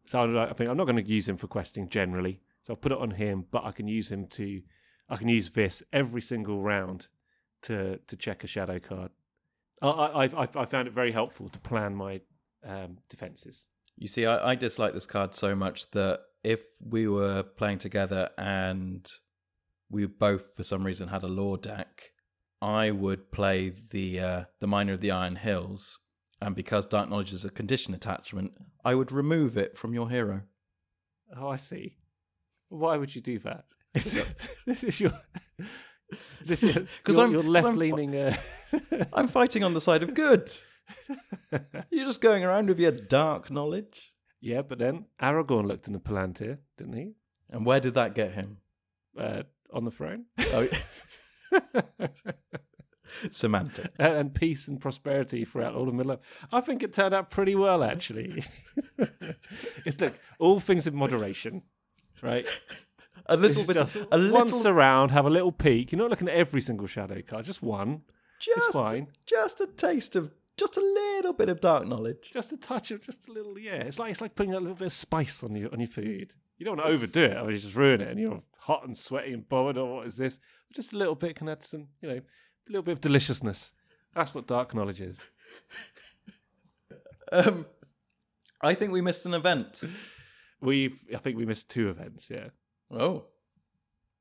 So 0.05 0.21
I 0.21 0.49
I 0.49 0.53
think 0.53 0.69
I'm 0.69 0.77
not 0.77 0.85
going 0.87 1.03
to 1.03 1.09
use 1.17 1.27
him 1.27 1.37
for 1.37 1.47
questing 1.47 1.89
generally. 1.89 2.41
So 2.61 2.73
I'll 2.73 2.77
put 2.77 2.91
it 2.91 2.97
on 2.97 3.11
him, 3.11 3.45
but 3.51 3.63
I 3.65 3.71
can 3.71 3.87
use 3.87 4.11
him 4.11 4.25
to, 4.27 4.61
I 5.09 5.15
can 5.17 5.27
use 5.29 5.49
this 5.51 5.83
every 5.93 6.21
single 6.21 6.61
round 6.61 7.07
to 7.63 7.97
to 8.07 8.15
check 8.15 8.43
a 8.43 8.47
shadow 8.47 8.79
card. 8.79 9.11
I 9.81 10.29
I 10.35 10.47
I 10.55 10.65
found 10.65 10.87
it 10.87 10.93
very 10.93 11.11
helpful 11.11 11.49
to 11.49 11.59
plan 11.59 11.95
my 11.95 12.21
um, 12.65 12.97
defenses. 13.09 13.67
You 13.97 14.07
see, 14.07 14.25
I, 14.25 14.51
I 14.51 14.55
dislike 14.55 14.93
this 14.93 15.05
card 15.05 15.33
so 15.33 15.55
much 15.55 15.91
that 15.91 16.21
if 16.43 16.63
we 16.81 17.07
were 17.07 17.43
playing 17.43 17.79
together 17.79 18.29
and 18.37 19.09
we 19.89 20.05
both, 20.05 20.55
for 20.55 20.63
some 20.63 20.85
reason, 20.85 21.07
had 21.07 21.23
a 21.23 21.27
lore 21.27 21.57
deck, 21.57 22.11
I 22.61 22.91
would 22.91 23.31
play 23.31 23.73
the 23.91 24.19
uh, 24.19 24.43
the 24.59 24.67
Miner 24.67 24.93
of 24.93 25.01
the 25.01 25.11
Iron 25.11 25.35
Hills, 25.35 25.99
and 26.41 26.55
because 26.55 26.85
Dark 26.85 27.09
Knowledge 27.09 27.33
is 27.33 27.45
a 27.45 27.49
condition 27.49 27.93
attachment, 27.93 28.53
I 28.83 28.95
would 28.95 29.11
remove 29.11 29.57
it 29.57 29.77
from 29.77 29.93
your 29.93 30.09
hero. 30.09 30.43
Oh, 31.37 31.49
I 31.49 31.57
see. 31.57 31.97
Why 32.69 32.97
would 32.97 33.15
you 33.15 33.21
do 33.21 33.39
that? 33.39 33.65
this 33.93 34.83
is 34.83 34.99
your. 34.99 35.13
Is 36.41 36.47
this 36.47 36.63
your, 36.63 36.73
'Cause 37.03 37.15
your, 37.17 37.25
I'm- 37.25 37.31
your 37.33 37.41
'cause 37.43 37.47
I'm 37.47 37.63
left 37.65 37.75
leaning, 37.75 38.15
Uh... 38.15 38.35
I'm 39.13 39.27
fighting 39.27 39.63
on 39.63 39.73
the 39.73 39.81
side 39.81 40.03
of 40.03 40.13
good. 40.13 40.51
You're 41.89 42.05
just 42.05 42.21
going 42.21 42.43
around 42.43 42.67
with 42.69 42.79
your 42.79 42.91
dark 42.91 43.49
knowledge. 43.49 44.13
yeah, 44.41 44.61
but 44.61 44.77
then 44.79 45.05
Aragorn 45.21 45.65
looked 45.67 45.87
in 45.87 45.93
the 45.93 45.99
Palantir, 45.99 46.59
didn't 46.77 46.93
he? 46.93 47.13
And 47.49 47.65
where 47.65 47.79
did 47.79 47.93
that 47.95 48.13
get 48.15 48.33
him? 48.33 48.57
Uh, 49.17 49.43
on 49.73 49.85
the 49.85 49.91
throne. 49.91 50.25
Oh, 50.53 50.67
semantic. 53.31 53.91
and, 53.99 54.13
and 54.17 54.33
peace 54.35 54.67
and 54.67 54.79
prosperity 54.81 55.45
throughout 55.45 55.75
all 55.75 55.87
of 55.87 55.93
Middle 55.93 56.13
Earth. 56.13 56.19
I 56.51 56.61
think 56.61 56.83
it 56.83 56.93
turned 56.93 57.13
out 57.13 57.29
pretty 57.29 57.55
well, 57.55 57.83
actually. 57.83 58.43
it's 59.85 59.99
look, 59.99 60.13
all 60.39 60.59
things 60.59 60.87
in 60.87 60.95
moderation, 60.95 61.63
right? 62.21 62.47
A 63.27 63.35
little 63.37 63.57
It's 63.61 63.67
bit. 63.67 63.73
just 63.77 63.95
a 63.95 64.17
little. 64.17 64.33
once 64.33 64.65
around, 64.65 65.09
have 65.09 65.25
a 65.25 65.29
little 65.29 65.51
peek. 65.51 65.91
You're 65.91 65.99
not 65.99 66.09
looking 66.09 66.27
at 66.29 66.35
every 66.35 66.61
single 66.61 66.87
shadow 66.87 67.21
card, 67.21 67.45
just 67.45 67.63
one, 67.63 68.01
just, 68.39 68.71
fine. 68.73 69.07
Just 69.25 69.59
a 69.61 69.67
taste 69.67 70.15
of. 70.15 70.31
Just 70.57 70.77
a 70.77 70.81
little 70.81 71.33
bit 71.33 71.49
of 71.49 71.59
dark 71.59 71.85
knowledge. 71.85 72.29
just 72.31 72.53
a 72.53 72.57
touch 72.57 72.89
of, 72.91 73.01
just 73.01 73.27
a 73.27 73.31
little. 73.33 73.59
Yeah, 73.59 73.73
it's 73.83 73.99
like 73.99 74.11
it's 74.11 74.21
like 74.21 74.35
putting 74.35 74.53
a 74.53 74.59
little 74.59 74.75
bit 74.75 74.85
of 74.85 74.93
spice 74.93 75.43
on 75.43 75.53
your 75.55 75.69
on 75.73 75.79
your 75.81 75.89
food. 75.89 76.33
You 76.57 76.65
don't 76.65 76.77
want 76.77 76.87
to 76.87 76.93
overdo 76.93 77.23
it, 77.23 77.37
or 77.37 77.51
you 77.51 77.57
just 77.57 77.75
ruin 77.75 77.99
it, 77.99 78.07
and 78.07 78.19
you're 78.19 78.41
hot 78.59 78.85
and 78.87 78.97
sweaty 78.97 79.33
and 79.33 79.47
bothered. 79.49 79.77
Or 79.77 79.95
what 79.97 80.07
is 80.07 80.15
this? 80.15 80.39
Just 80.73 80.93
a 80.93 80.97
little 80.97 81.15
bit 81.15 81.35
can 81.35 81.49
add 81.49 81.61
some, 81.63 81.87
you 82.01 82.07
know, 82.07 82.15
a 82.15 82.69
little 82.69 82.83
bit 82.83 82.93
of 82.93 83.01
deliciousness. 83.01 83.73
That's 84.13 84.33
what 84.33 84.47
dark 84.47 84.73
knowledge 84.73 85.01
is. 85.01 85.19
Um, 87.31 87.65
I 88.61 88.75
think 88.75 88.91
we 88.91 89.01
missed 89.01 89.25
an 89.25 89.33
event. 89.33 89.81
We've, 90.61 90.97
I 91.13 91.17
think 91.17 91.37
we 91.37 91.45
missed 91.45 91.69
two 91.69 91.89
events. 91.89 92.29
Yeah, 92.29 92.49
Oh, 92.91 93.25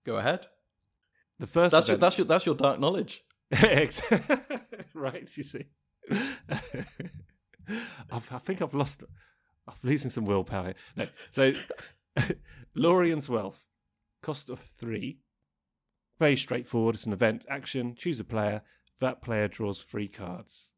go 0.05 0.17
ahead. 0.17 0.47
the 1.39 1.47
first. 1.47 1.73
That's 1.73 1.89
your, 1.89 1.97
that's 1.97 2.19
your 2.19 2.27
that's 2.27 2.47
your 2.47 2.55
dark 2.55 2.79
knowledge. 2.81 3.23
Right, 4.95 5.29
you 5.37 5.43
see. 5.43 5.65
I've, 8.11 8.33
I 8.33 8.39
think 8.39 8.63
I've 8.63 8.75
lost. 8.75 9.05
I'm 9.67 9.75
losing 9.83 10.11
some 10.11 10.25
willpower. 10.25 10.75
No, 10.97 11.07
so 11.31 11.53
Lorien's 12.77 13.29
Wealth, 13.29 13.65
cost 14.23 14.49
of 14.51 14.61
three. 14.61 15.19
Very 16.19 16.37
straightforward. 16.37 16.95
It's 16.95 17.07
an 17.07 17.13
event 17.13 17.45
action. 17.49 17.97
Choose 17.97 18.21
a 18.21 18.25
player. 18.25 18.63
That 19.01 19.21
player 19.21 19.49
draws 19.49 19.83
three 19.83 20.07
cards. 20.07 20.71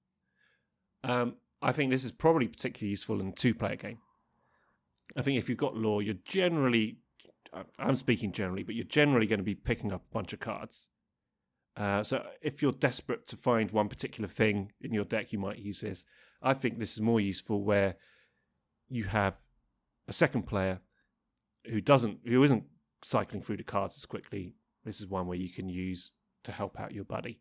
Um, 1.05 1.37
I 1.61 1.72
think 1.72 1.91
this 1.91 2.05
is 2.05 2.12
probably 2.12 2.49
particularly 2.49 2.91
useful 2.91 3.20
in 3.20 3.28
a 3.28 3.32
two-player 3.32 3.76
game. 3.76 3.99
I 5.16 5.22
think 5.22 5.39
if 5.39 5.49
you've 5.49 5.59
got 5.59 5.76
lore, 5.76 6.03
you're 6.03 6.14
generally, 6.24 6.99
I'm 7.78 7.97
speaking 7.97 8.32
generally, 8.32 8.62
but 8.62 8.74
you're 8.74 8.84
generally 8.84 9.26
going 9.26 9.38
to 9.38 9.44
be 9.44 9.55
picking 9.55 9.92
up 9.92 10.03
a 10.11 10.14
bunch 10.14 10.32
of 10.32 10.40
cards. 10.40 10.88
Uh, 11.76 12.03
so 12.03 12.24
if 12.40 12.62
you're 12.62 12.72
desperate 12.72 13.26
to 13.28 13.36
find 13.36 13.70
one 13.70 13.88
particular 13.88 14.28
thing 14.28 14.72
in 14.80 14.94
your 14.94 15.05
deck, 15.05 15.32
you 15.32 15.38
might 15.38 15.59
use 15.59 15.80
this. 15.80 16.05
I 16.42 16.55
think 16.55 16.78
this 16.78 16.92
is 16.92 17.01
more 17.01 17.20
useful 17.20 17.62
where 17.62 17.97
you 18.88 19.05
have 19.05 19.36
a 20.09 20.12
second 20.12 20.42
player 20.44 20.80
who 21.66 21.80
doesn't, 21.80 22.20
who 22.26 22.42
isn't 22.42 22.64
cycling 23.03 23.42
through 23.42 23.59
the 23.59 23.62
cards 23.62 23.97
as 23.97 24.07
quickly. 24.07 24.55
This 24.84 25.01
is 25.01 25.07
one 25.07 25.26
where 25.26 25.38
you 25.38 25.53
can 25.53 25.68
use 25.68 26.12
to 26.44 26.53
help 26.53 26.80
out 26.80 26.92
your 26.92 27.05
buddy. 27.05 27.40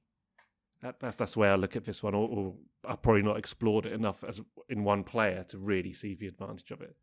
That, 0.82 1.00
that's 1.00 1.16
that's 1.16 1.34
the 1.34 1.40
way 1.40 1.50
I 1.50 1.56
look 1.56 1.76
at 1.76 1.86
this 1.86 2.04
one. 2.04 2.14
Or, 2.14 2.28
or 2.28 2.54
I've 2.88 3.02
probably 3.02 3.22
not 3.22 3.38
explored 3.38 3.86
it 3.86 3.94
enough 3.94 4.24
as 4.24 4.42
in 4.68 4.84
one 4.84 5.04
player 5.04 5.46
to 5.50 5.58
really 5.58 5.94
see 5.94 6.16
the 6.16 6.28
advantage 6.28 6.72
of 6.72 6.82
it. 6.82 6.96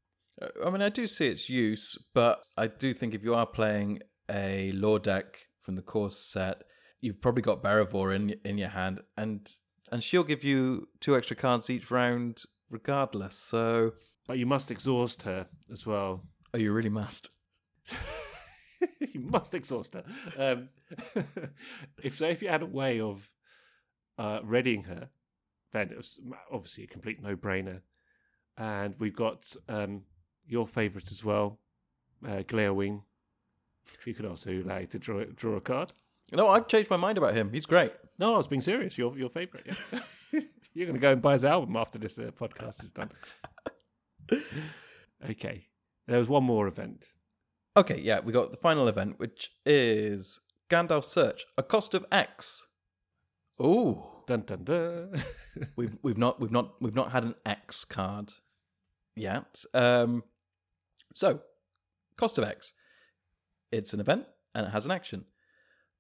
I 0.65 0.71
mean, 0.71 0.83
I 0.83 0.89
do 0.89 1.07
see 1.07 1.29
its 1.29 1.49
use, 1.49 1.99
but 2.15 2.43
I 2.57 2.67
do 2.67 2.95
think 2.95 3.15
if 3.15 3.23
you 3.23 3.35
are 3.35 3.47
playing 3.47 4.01
a 4.31 4.73
lore 4.73 4.99
deck 4.99 5.39
from 5.61 5.77
the 5.77 5.83
core 5.83 6.11
set, 6.11 6.63
you've 7.01 7.21
probably 7.21 7.43
got 7.43 7.63
Beravor 7.63 8.15
in 8.15 8.35
in 8.45 8.59
your 8.59 8.71
hand, 8.71 9.01
and 9.17 9.55
and 9.91 10.03
she'll 10.03 10.25
give 10.25 10.43
you 10.43 10.89
two 11.01 11.17
extra 11.17 11.37
cards 11.37 11.69
each 11.69 11.91
round, 11.91 12.43
regardless. 12.71 13.37
So, 13.37 13.93
But 14.27 14.39
you 14.39 14.47
must 14.47 14.71
exhaust 14.71 15.23
her 15.23 15.49
as 15.71 15.87
well. 15.87 16.25
oh, 16.55 16.59
you 16.59 16.73
really 16.73 16.89
must. 16.89 17.29
you 19.01 19.21
must 19.21 19.55
exhaust 19.55 19.95
her. 19.95 20.05
Um, 20.39 20.69
if 22.03 22.17
so, 22.17 22.27
if 22.27 22.43
you 22.43 22.49
had 22.49 22.63
a 22.63 22.67
way 22.67 23.01
of 23.01 23.31
uh, 24.19 24.41
readying 24.43 24.85
her, 24.85 25.11
then 25.73 25.91
it 25.91 25.97
was 25.97 26.19
obviously 26.51 26.85
a 26.85 26.87
complete 26.87 27.23
no-brainer. 27.23 27.83
And 28.57 28.95
we've 28.99 29.17
got 29.17 29.45
um, 29.69 30.03
your 30.53 30.67
favourite 30.67 31.11
as 31.11 31.25
well, 31.25 31.59
uh, 32.27 32.43
Gléowine. 32.43 33.03
You 34.05 34.15
could 34.15 34.27
also 34.27 34.51
you 34.51 34.63
to 34.63 34.99
draw 34.99 35.25
draw 35.35 35.57
a 35.57 35.61
card. 35.61 35.93
No, 36.33 36.49
I've 36.49 36.69
changed 36.69 36.91
my 36.91 36.97
mind 36.97 37.19
about 37.19 37.35
him. 37.35 37.51
He's 37.53 37.67
great. 37.67 37.93
No, 38.19 38.35
I 38.35 38.37
was 38.37 38.47
being 38.47 38.61
serious. 38.61 38.97
Your 38.97 39.17
your 39.19 39.29
favourite. 39.29 39.67
Yeah. 39.67 40.41
You're 40.75 40.87
going 40.87 40.97
to 40.97 41.01
go 41.01 41.13
and 41.13 41.21
buy 41.21 41.35
his 41.35 41.45
album 41.45 41.77
after 41.77 41.99
this 41.99 42.19
uh, 42.19 42.31
podcast 42.31 42.83
is 42.83 42.91
done. 42.93 43.11
okay. 45.31 45.67
There 46.07 46.19
was 46.19 46.31
one 46.31 46.45
more 46.45 46.67
event. 46.67 47.05
Okay, 47.77 48.01
yeah, 48.01 48.21
we 48.21 48.33
got 48.33 48.51
the 48.51 48.57
final 48.57 48.89
event, 48.89 49.19
which 49.19 49.53
is 49.67 50.41
Gandalf 50.71 51.05
Search, 51.05 51.45
a 51.59 51.63
cost 51.63 51.93
of 51.93 52.07
X. 52.11 52.67
Ooh, 53.61 54.03
Dun 54.27 54.43
dun 54.47 54.65
dun. 54.65 55.23
we've 55.77 55.97
we've 56.03 56.19
not 56.19 56.41
we've 56.41 56.53
not 56.53 56.81
we've 56.81 56.95
not 56.95 57.13
had 57.13 57.25
an 57.25 57.35
X 57.45 57.85
card 57.85 58.33
yet. 59.15 59.65
Um, 59.75 60.23
so 61.15 61.41
cost 62.17 62.39
of 62.39 62.45
X. 62.45 62.73
It's 63.71 63.95
an 63.95 64.01
event 64.01 64.27
and 64.55 64.67
it 64.67 64.71
has 64.71 64.85
an 64.85 64.91
action. 64.91 65.25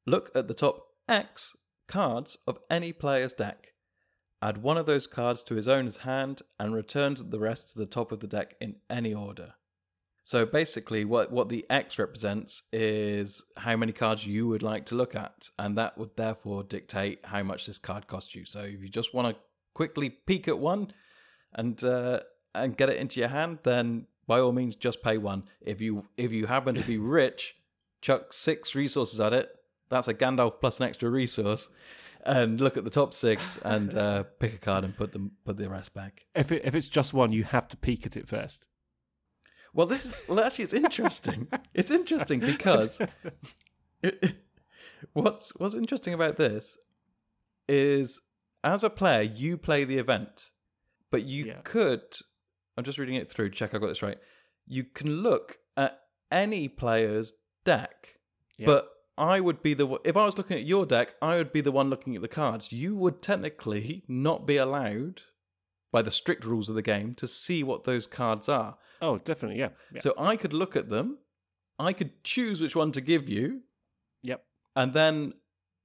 Look 0.06 0.30
at 0.34 0.48
the 0.48 0.54
top 0.54 0.88
X 1.08 1.56
cards 1.88 2.38
of 2.46 2.58
any 2.70 2.92
player's 2.92 3.32
deck. 3.32 3.72
Add 4.40 4.62
one 4.62 4.76
of 4.76 4.86
those 4.86 5.06
cards 5.06 5.42
to 5.44 5.54
his 5.54 5.68
owner's 5.68 5.98
hand 5.98 6.42
and 6.58 6.74
return 6.74 7.16
the 7.18 7.38
rest 7.38 7.72
to 7.72 7.78
the 7.78 7.86
top 7.86 8.10
of 8.10 8.20
the 8.20 8.26
deck 8.26 8.54
in 8.60 8.76
any 8.90 9.14
order. 9.14 9.54
So 10.24 10.46
basically, 10.46 11.04
what, 11.04 11.32
what 11.32 11.48
the 11.48 11.66
X 11.68 11.98
represents 11.98 12.62
is 12.72 13.42
how 13.56 13.76
many 13.76 13.92
cards 13.92 14.26
you 14.26 14.46
would 14.48 14.62
like 14.62 14.86
to 14.86 14.94
look 14.94 15.16
at, 15.16 15.48
and 15.58 15.76
that 15.76 15.98
would 15.98 16.16
therefore 16.16 16.62
dictate 16.62 17.20
how 17.24 17.42
much 17.42 17.66
this 17.66 17.78
card 17.78 18.06
costs 18.06 18.34
you. 18.34 18.44
So 18.44 18.60
if 18.60 18.80
you 18.80 18.88
just 18.88 19.14
want 19.14 19.34
to 19.34 19.42
quickly 19.74 20.10
peek 20.10 20.46
at 20.46 20.58
one 20.58 20.92
and 21.52 21.82
uh, 21.82 22.20
and 22.54 22.76
get 22.76 22.88
it 22.88 22.98
into 22.98 23.18
your 23.18 23.30
hand, 23.30 23.58
then 23.64 24.06
by 24.26 24.40
all 24.40 24.52
means 24.52 24.76
just 24.76 25.02
pay 25.02 25.18
one. 25.18 25.44
If 25.60 25.80
you 25.80 26.06
if 26.16 26.32
you 26.32 26.46
happen 26.46 26.74
to 26.76 26.82
be 26.82 26.98
rich, 27.20 27.56
chuck 28.00 28.32
six 28.32 28.74
resources 28.74 29.20
at 29.20 29.32
it. 29.32 29.50
That's 29.88 30.08
a 30.08 30.14
Gandalf 30.14 30.58
plus 30.60 30.80
an 30.80 30.86
extra 30.86 31.10
resource, 31.10 31.68
and 32.24 32.60
look 32.60 32.76
at 32.76 32.84
the 32.84 32.90
top 32.90 33.12
six 33.12 33.58
and 33.64 33.94
uh, 33.96 34.22
pick 34.38 34.54
a 34.54 34.58
card 34.58 34.84
and 34.84 34.96
put 34.96 35.12
them 35.12 35.32
put 35.44 35.56
the 35.58 35.68
rest 35.68 35.92
back. 35.92 36.24
if 36.34 36.50
it, 36.50 36.62
if 36.64 36.74
it's 36.74 36.88
just 36.88 37.12
one, 37.12 37.32
you 37.32 37.44
have 37.44 37.68
to 37.68 37.76
peek 37.76 38.06
at 38.06 38.16
it 38.16 38.26
first. 38.28 38.66
Well, 39.74 39.86
this 39.86 40.04
is 40.06 40.14
well. 40.28 40.40
Actually, 40.40 40.64
it's 40.64 40.74
interesting. 40.74 41.48
it's 41.74 41.90
interesting 41.90 42.40
because 42.40 43.00
it, 44.02 44.34
what's 45.12 45.50
what's 45.56 45.74
interesting 45.74 46.14
about 46.14 46.36
this 46.36 46.78
is 47.68 48.20
as 48.64 48.84
a 48.84 48.90
player, 48.90 49.22
you 49.22 49.56
play 49.56 49.84
the 49.84 49.98
event, 49.98 50.50
but 51.10 51.24
you 51.24 51.46
Yeah. 51.46 51.60
could. 51.64 52.02
I'm 52.76 52.84
just 52.84 52.98
reading 52.98 53.14
it 53.16 53.30
through. 53.30 53.50
Check 53.50 53.74
I 53.74 53.78
got 53.78 53.88
this 53.88 54.02
right. 54.02 54.18
You 54.66 54.84
can 54.84 55.22
look 55.22 55.58
at 55.76 55.98
any 56.30 56.68
player's 56.68 57.32
deck, 57.64 58.16
Yeah. 58.58 58.66
but 58.66 58.88
I 59.18 59.40
would 59.40 59.62
be 59.62 59.74
the 59.74 59.98
if 60.04 60.16
I 60.16 60.24
was 60.24 60.38
looking 60.38 60.56
at 60.56 60.64
your 60.64 60.86
deck, 60.86 61.14
I 61.20 61.36
would 61.36 61.52
be 61.52 61.60
the 61.60 61.72
one 61.72 61.90
looking 61.90 62.16
at 62.16 62.22
the 62.22 62.28
cards. 62.28 62.72
You 62.72 62.96
would 62.96 63.20
technically 63.22 64.04
not 64.08 64.46
be 64.46 64.56
allowed 64.56 65.22
by 65.92 66.00
the 66.00 66.10
strict 66.10 66.44
rules 66.46 66.70
of 66.70 66.74
the 66.74 66.82
game 66.82 67.14
to 67.16 67.28
see 67.28 67.62
what 67.62 67.84
those 67.84 68.06
cards 68.06 68.48
are. 68.48 68.78
Oh, 69.02 69.18
definitely, 69.18 69.58
yeah. 69.58 69.70
yeah. 69.92 70.00
So 70.00 70.14
I 70.16 70.36
could 70.36 70.54
look 70.54 70.74
at 70.76 70.88
them, 70.88 71.18
I 71.78 71.92
could 71.92 72.24
choose 72.24 72.60
which 72.60 72.74
one 72.74 72.92
to 72.92 73.00
give 73.02 73.28
you, 73.28 73.62
Yep. 74.22 74.42
and 74.74 74.94
then 74.94 75.34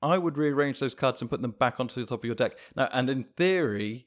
I 0.02 0.18
would 0.18 0.38
rearrange 0.38 0.80
those 0.80 0.94
cards 0.94 1.20
and 1.20 1.30
put 1.30 1.42
them 1.42 1.52
back 1.52 1.80
onto 1.80 2.00
the 2.00 2.06
top 2.08 2.20
of 2.20 2.26
your 2.26 2.36
deck. 2.36 2.58
Now, 2.76 2.88
and 2.94 3.10
in 3.10 3.24
theory, 3.26 4.07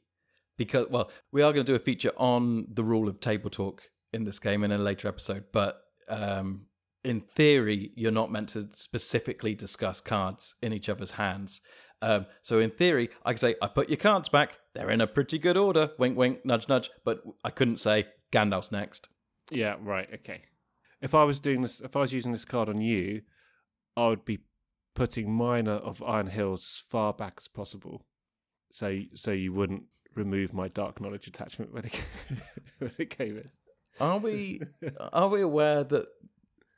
because 0.61 0.89
well, 0.91 1.11
we 1.33 1.41
are 1.41 1.55
going 1.55 1.65
to 1.65 1.73
do 1.73 1.75
a 1.75 1.79
feature 1.79 2.13
on 2.19 2.67
the 2.71 2.85
rule 2.85 3.09
of 3.09 3.19
table 3.19 3.49
talk 3.49 3.81
in 4.13 4.25
this 4.25 4.39
game 4.39 4.63
in 4.63 4.71
a 4.71 4.77
later 4.77 5.09
episode, 5.09 5.45
but 5.55 5.81
um, 6.11 6.67
in 7.03 7.23
theory, 7.23 7.93
you're 7.97 8.13
not 8.13 8.31
meant 8.31 8.51
to 8.51 8.69
specifically 8.75 9.55
discuss 9.55 10.03
cards 10.03 10.57
in 10.61 10.75
each 10.75 10.91
other's 10.91 11.13
hands. 11.13 11.63
Um, 12.03 12.27
so 12.43 12.59
in 12.59 12.73
theory, 12.73 13.09
I 13.25 13.33
could 13.33 13.41
say, 13.41 13.55
I 13.63 13.69
put 13.69 13.89
your 13.89 13.97
cards 13.97 14.29
back. 14.29 14.59
They're 14.75 14.91
in 14.91 15.01
a 15.01 15.07
pretty 15.07 15.39
good 15.39 15.57
order. 15.57 15.93
Wink, 15.99 16.19
wink, 16.19 16.45
nudge, 16.45 16.69
nudge. 16.69 16.91
But 17.07 17.23
I 17.43 17.49
couldn't 17.49 17.79
say 17.79 18.09
Gandalf's 18.31 18.71
next. 18.71 19.09
Yeah, 19.51 19.77
right, 19.81 20.09
okay. 20.13 20.43
If 21.01 21.15
I 21.15 21.25
was 21.25 21.41
doing 21.41 21.63
this, 21.63 21.81
if 21.81 21.97
I 21.97 22.01
was 22.01 22.13
using 22.13 22.33
this 22.33 22.45
card 22.45 22.69
on 22.69 22.83
you, 22.83 23.23
I 23.97 24.09
would 24.09 24.27
be 24.27 24.41
putting 24.95 25.33
Miner 25.33 25.77
of 25.77 26.03
Iron 26.03 26.27
Hills 26.27 26.61
as 26.61 26.85
far 26.87 27.15
back 27.15 27.37
as 27.39 27.49
possible, 27.49 28.05
so 28.71 29.01
so 29.15 29.31
you 29.31 29.55
wouldn't 29.55 29.85
remove 30.15 30.53
my 30.53 30.69
Dark 30.69 31.01
Knowledge 31.01 31.27
attachment 31.27 31.73
when 31.73 31.85
it 31.85 32.05
when 32.79 32.93
it 32.99 33.11
came 33.11 33.39
in. 33.39 33.47
Are 34.01 34.19
we 34.19 34.61
are 35.13 35.29
we 35.29 35.41
aware 35.43 35.85
that 35.85 36.07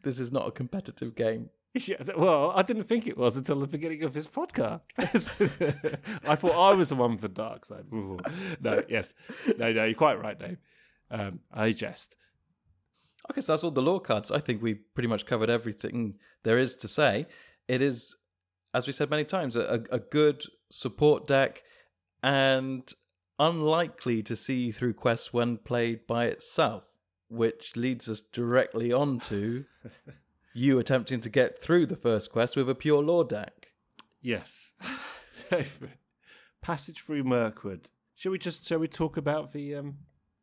this 0.03 0.18
is 0.18 0.33
not 0.33 0.47
a 0.47 0.51
competitive 0.51 1.14
game? 1.14 1.51
Yeah, 1.74 2.03
well, 2.18 2.53
I 2.55 2.61
didn't 2.61 2.85
think 2.85 3.07
it 3.07 3.16
was 3.16 3.35
until 3.35 3.59
the 3.59 3.66
beginning 3.66 4.03
of 4.03 4.12
his 4.12 4.28
podcast. 4.28 4.83
I 4.99 6.37
thought 6.37 6.72
I 6.72 6.74
was 6.74 6.91
the 6.91 6.97
one 6.97 7.16
for 7.16 7.28
dark 7.28 7.64
side. 7.64 7.87
Ooh. 7.95 8.18
No, 8.61 8.83
yes, 8.91 9.14
no, 9.57 9.72
no, 9.72 9.85
you're 9.85 9.95
quite 9.95 10.20
right, 10.20 10.39
Dave. 10.39 10.59
Um, 11.11 11.41
I 11.51 11.72
jest. 11.72 12.14
Okay, 13.30 13.41
so 13.41 13.53
that's 13.53 13.64
all 13.64 13.70
the 13.70 13.80
lore 13.80 14.03
cards. 14.03 14.30
I 14.30 14.39
think 14.39 14.61
we 14.61 14.74
pretty 14.74 15.09
much 15.09 15.24
covered 15.24 15.49
everything 15.49 16.16
there 16.43 16.59
is 16.59 16.76
to 16.76 16.89
say. 16.89 17.26
It 17.68 17.80
is, 17.80 18.16
as 18.74 18.87
we 18.87 18.93
said 18.93 19.09
many 19.09 19.24
times, 19.24 19.57
a, 19.57 19.83
a 19.91 19.99
good 19.99 20.43
support 20.70 21.26
deck 21.26 21.62
and 22.22 22.93
unlikely 23.39 24.22
to 24.22 24.37
see 24.37 24.70
through 24.70 24.95
quests 24.95 25.33
when 25.33 25.57
played 25.59 26.07
by 26.07 26.26
itself, 26.26 26.89
which 27.28 27.76
leads 27.76 28.09
us 28.09 28.20
directly 28.20 28.93
on 28.93 29.20
to 29.20 29.64
you 30.55 30.78
attempting 30.78 31.20
to 31.20 31.28
get 31.28 31.61
through 31.61 31.87
the 31.87 31.97
first 31.97 32.30
quest 32.30 32.57
with 32.57 32.68
a 32.68 32.74
pure 32.74 33.03
lore 33.03 33.24
deck. 33.24 33.72
Yes. 34.20 34.72
Passage 36.62 37.03
through 37.03 37.24
Mirkwood. 37.24 37.89
Shall 38.14 38.33
we 38.33 38.39
just 38.39 38.66
shall 38.66 38.78
we 38.78 38.89
talk 38.89 39.16
about 39.16 39.53
the 39.53 39.74
um 39.74 39.99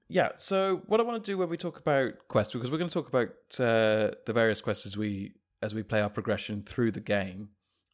Yeah, 0.10 0.32
so 0.36 0.82
what 0.88 1.00
I 1.00 1.04
want 1.04 1.24
to 1.24 1.32
do 1.32 1.38
when 1.38 1.50
we 1.50 1.58
talk 1.58 1.80
about 1.80 2.28
quests, 2.28 2.54
because 2.54 2.72
we're 2.72 2.78
going 2.78 2.90
to 2.90 2.94
talk 2.94 3.08
about 3.08 3.30
uh, 3.60 4.12
the 4.26 4.34
various 4.34 4.60
quests 4.60 4.86
as 4.86 4.98
we 4.98 5.36
as 5.62 5.74
we 5.74 5.84
play 5.84 6.02
our 6.02 6.10
progression 6.10 6.64
through 6.64 6.92
the 6.92 7.00
game. 7.00 7.50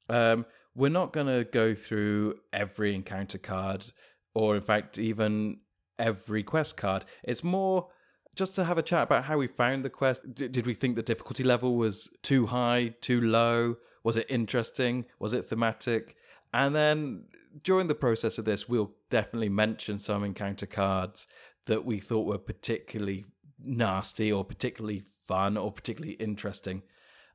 Um, 0.09 0.45
we're 0.75 0.89
not 0.89 1.13
going 1.13 1.27
to 1.27 1.43
go 1.45 1.73
through 1.73 2.35
every 2.51 2.93
encounter 2.93 3.37
card, 3.37 3.91
or 4.35 4.55
in 4.55 4.61
fact, 4.61 4.99
even 4.99 5.59
every 5.97 6.43
quest 6.43 6.77
card. 6.77 7.05
It's 7.23 7.43
more 7.43 7.87
just 8.35 8.53
to 8.55 8.65
have 8.65 8.77
a 8.77 8.83
chat 8.83 9.03
about 9.03 9.23
how 9.23 9.37
we 9.37 9.47
found 9.47 9.83
the 9.83 9.89
quest. 9.89 10.21
D- 10.35 10.49
did 10.49 10.67
we 10.67 10.73
think 10.73 10.95
the 10.95 11.01
difficulty 11.01 11.43
level 11.43 11.77
was 11.77 12.09
too 12.21 12.47
high, 12.47 12.93
too 13.01 13.21
low? 13.21 13.77
Was 14.03 14.17
it 14.17 14.27
interesting? 14.29 15.05
Was 15.19 15.33
it 15.33 15.45
thematic? 15.45 16.15
And 16.53 16.75
then 16.75 17.25
during 17.63 17.87
the 17.87 17.95
process 17.95 18.37
of 18.37 18.45
this, 18.45 18.67
we'll 18.67 18.91
definitely 19.09 19.49
mention 19.49 19.97
some 19.97 20.23
encounter 20.23 20.65
cards 20.65 21.27
that 21.65 21.85
we 21.85 21.99
thought 21.99 22.27
were 22.27 22.37
particularly 22.37 23.25
nasty 23.59 24.31
or 24.31 24.43
particularly 24.43 25.03
fun 25.27 25.57
or 25.57 25.71
particularly 25.71 26.15
interesting. 26.15 26.83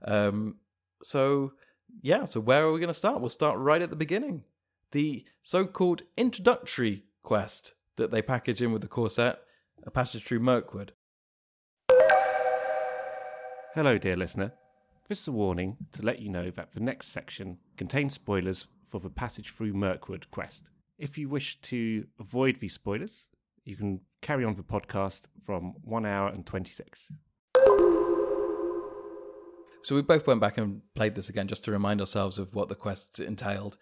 Um, 0.05 0.57
so, 1.03 1.53
yeah, 2.03 2.25
so 2.27 2.41
where 2.41 2.65
are 2.65 2.73
we 2.73 2.79
going 2.79 2.89
to 2.89 2.95
start? 2.95 3.21
We'll 3.21 3.31
start 3.31 3.59
right 3.59 3.83
at 3.83 3.91
the 3.91 3.97
beginning. 3.97 4.45
The 4.93 5.25
so 5.45 5.67
called 5.67 6.03
introductory 6.17 7.05
quest 7.23 7.75
that 7.95 8.11
they 8.11 8.23
package 8.23 8.61
in 8.61 8.73
with 8.73 8.83
the 8.83 8.89
core 8.89 9.09
set, 9.09 9.39
a 9.85 9.91
Passage 9.91 10.25
Through 10.25 10.41
Mirkwood. 10.41 10.95
Hello, 13.75 13.99
dear 13.99 14.17
listener. 14.17 14.53
This 15.09 15.21
is 15.21 15.29
a 15.29 15.33
warning 15.33 15.77
to 15.93 16.03
let 16.03 16.19
you 16.19 16.29
know 16.29 16.51
that 16.51 16.73
the 16.73 16.81
next 16.81 17.13
section 17.13 17.59
contains 17.77 18.15
spoilers 18.15 18.67
for 18.85 18.99
the 18.99 19.11
Passage 19.11 19.55
Through 19.55 19.75
Mirkwood 19.75 20.29
quest. 20.33 20.71
If 20.99 21.17
you 21.17 21.29
wish 21.29 21.61
to 21.63 22.07
avoid 22.19 22.59
these 22.59 22.75
spoilers, 22.75 23.29
you 23.65 23.77
can 23.77 24.01
carry 24.23 24.45
on 24.45 24.57
the 24.57 24.65
podcast 24.65 25.27
from 25.45 25.75
1 25.85 26.05
hour 26.05 26.31
and 26.31 26.45
26. 26.45 27.13
So 29.83 29.95
we 29.95 30.03
both 30.03 30.27
went 30.27 30.41
back 30.41 30.59
and 30.59 30.83
played 30.97 31.15
this 31.15 31.29
again 31.29 31.47
just 31.47 31.65
to 31.67 31.71
remind 31.71 32.01
ourselves 32.01 32.41
of 32.41 32.57
what 32.57 32.69
the 32.69 32.75
quest 32.75 33.21
entailed. 33.21 33.79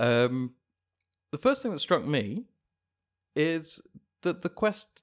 Um, 0.00 0.54
the 1.30 1.38
first 1.38 1.62
thing 1.62 1.70
that 1.72 1.78
struck 1.78 2.04
me 2.04 2.46
is 3.36 3.80
that 4.22 4.42
the 4.42 4.48
quest, 4.48 5.02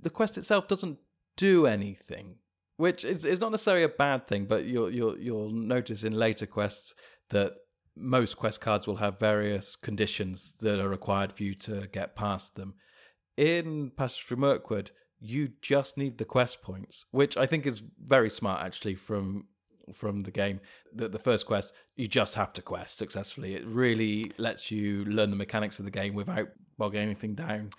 the 0.00 0.10
quest 0.10 0.38
itself 0.38 0.68
doesn't 0.68 0.98
do 1.36 1.66
anything, 1.66 2.36
which 2.76 3.04
is, 3.04 3.24
is 3.24 3.40
not 3.40 3.50
necessarily 3.50 3.82
a 3.82 3.88
bad 3.88 4.26
thing. 4.28 4.46
But 4.46 4.64
you'll 4.64 4.90
you'll 4.90 5.18
you'll 5.18 5.50
notice 5.50 6.04
in 6.04 6.14
later 6.14 6.46
quests 6.46 6.94
that 7.30 7.52
most 7.96 8.36
quest 8.36 8.60
cards 8.60 8.86
will 8.86 8.96
have 8.96 9.18
various 9.18 9.74
conditions 9.74 10.54
that 10.60 10.78
are 10.78 10.88
required 10.88 11.32
for 11.32 11.42
you 11.42 11.54
to 11.54 11.88
get 11.92 12.14
past 12.14 12.54
them. 12.54 12.74
In 13.36 13.90
Passage 13.96 14.24
Through 14.24 14.38
Mirkwood, 14.38 14.92
you 15.18 15.48
just 15.60 15.98
need 15.98 16.18
the 16.18 16.24
quest 16.24 16.62
points, 16.62 17.06
which 17.10 17.36
I 17.36 17.46
think 17.46 17.66
is 17.66 17.82
very 17.98 18.30
smart 18.30 18.64
actually 18.64 18.94
from 18.94 19.48
from 19.92 20.20
the 20.20 20.30
game. 20.30 20.60
The, 20.94 21.08
the 21.08 21.18
first 21.18 21.46
quest, 21.46 21.72
you 21.94 22.08
just 22.08 22.34
have 22.34 22.52
to 22.54 22.62
quest 22.62 22.98
successfully. 22.98 23.54
It 23.54 23.66
really 23.66 24.32
lets 24.38 24.70
you 24.70 25.04
learn 25.04 25.30
the 25.30 25.36
mechanics 25.36 25.78
of 25.78 25.84
the 25.84 25.90
game 25.90 26.14
without 26.14 26.48
bogging 26.78 27.00
anything 27.00 27.34
down. 27.34 27.70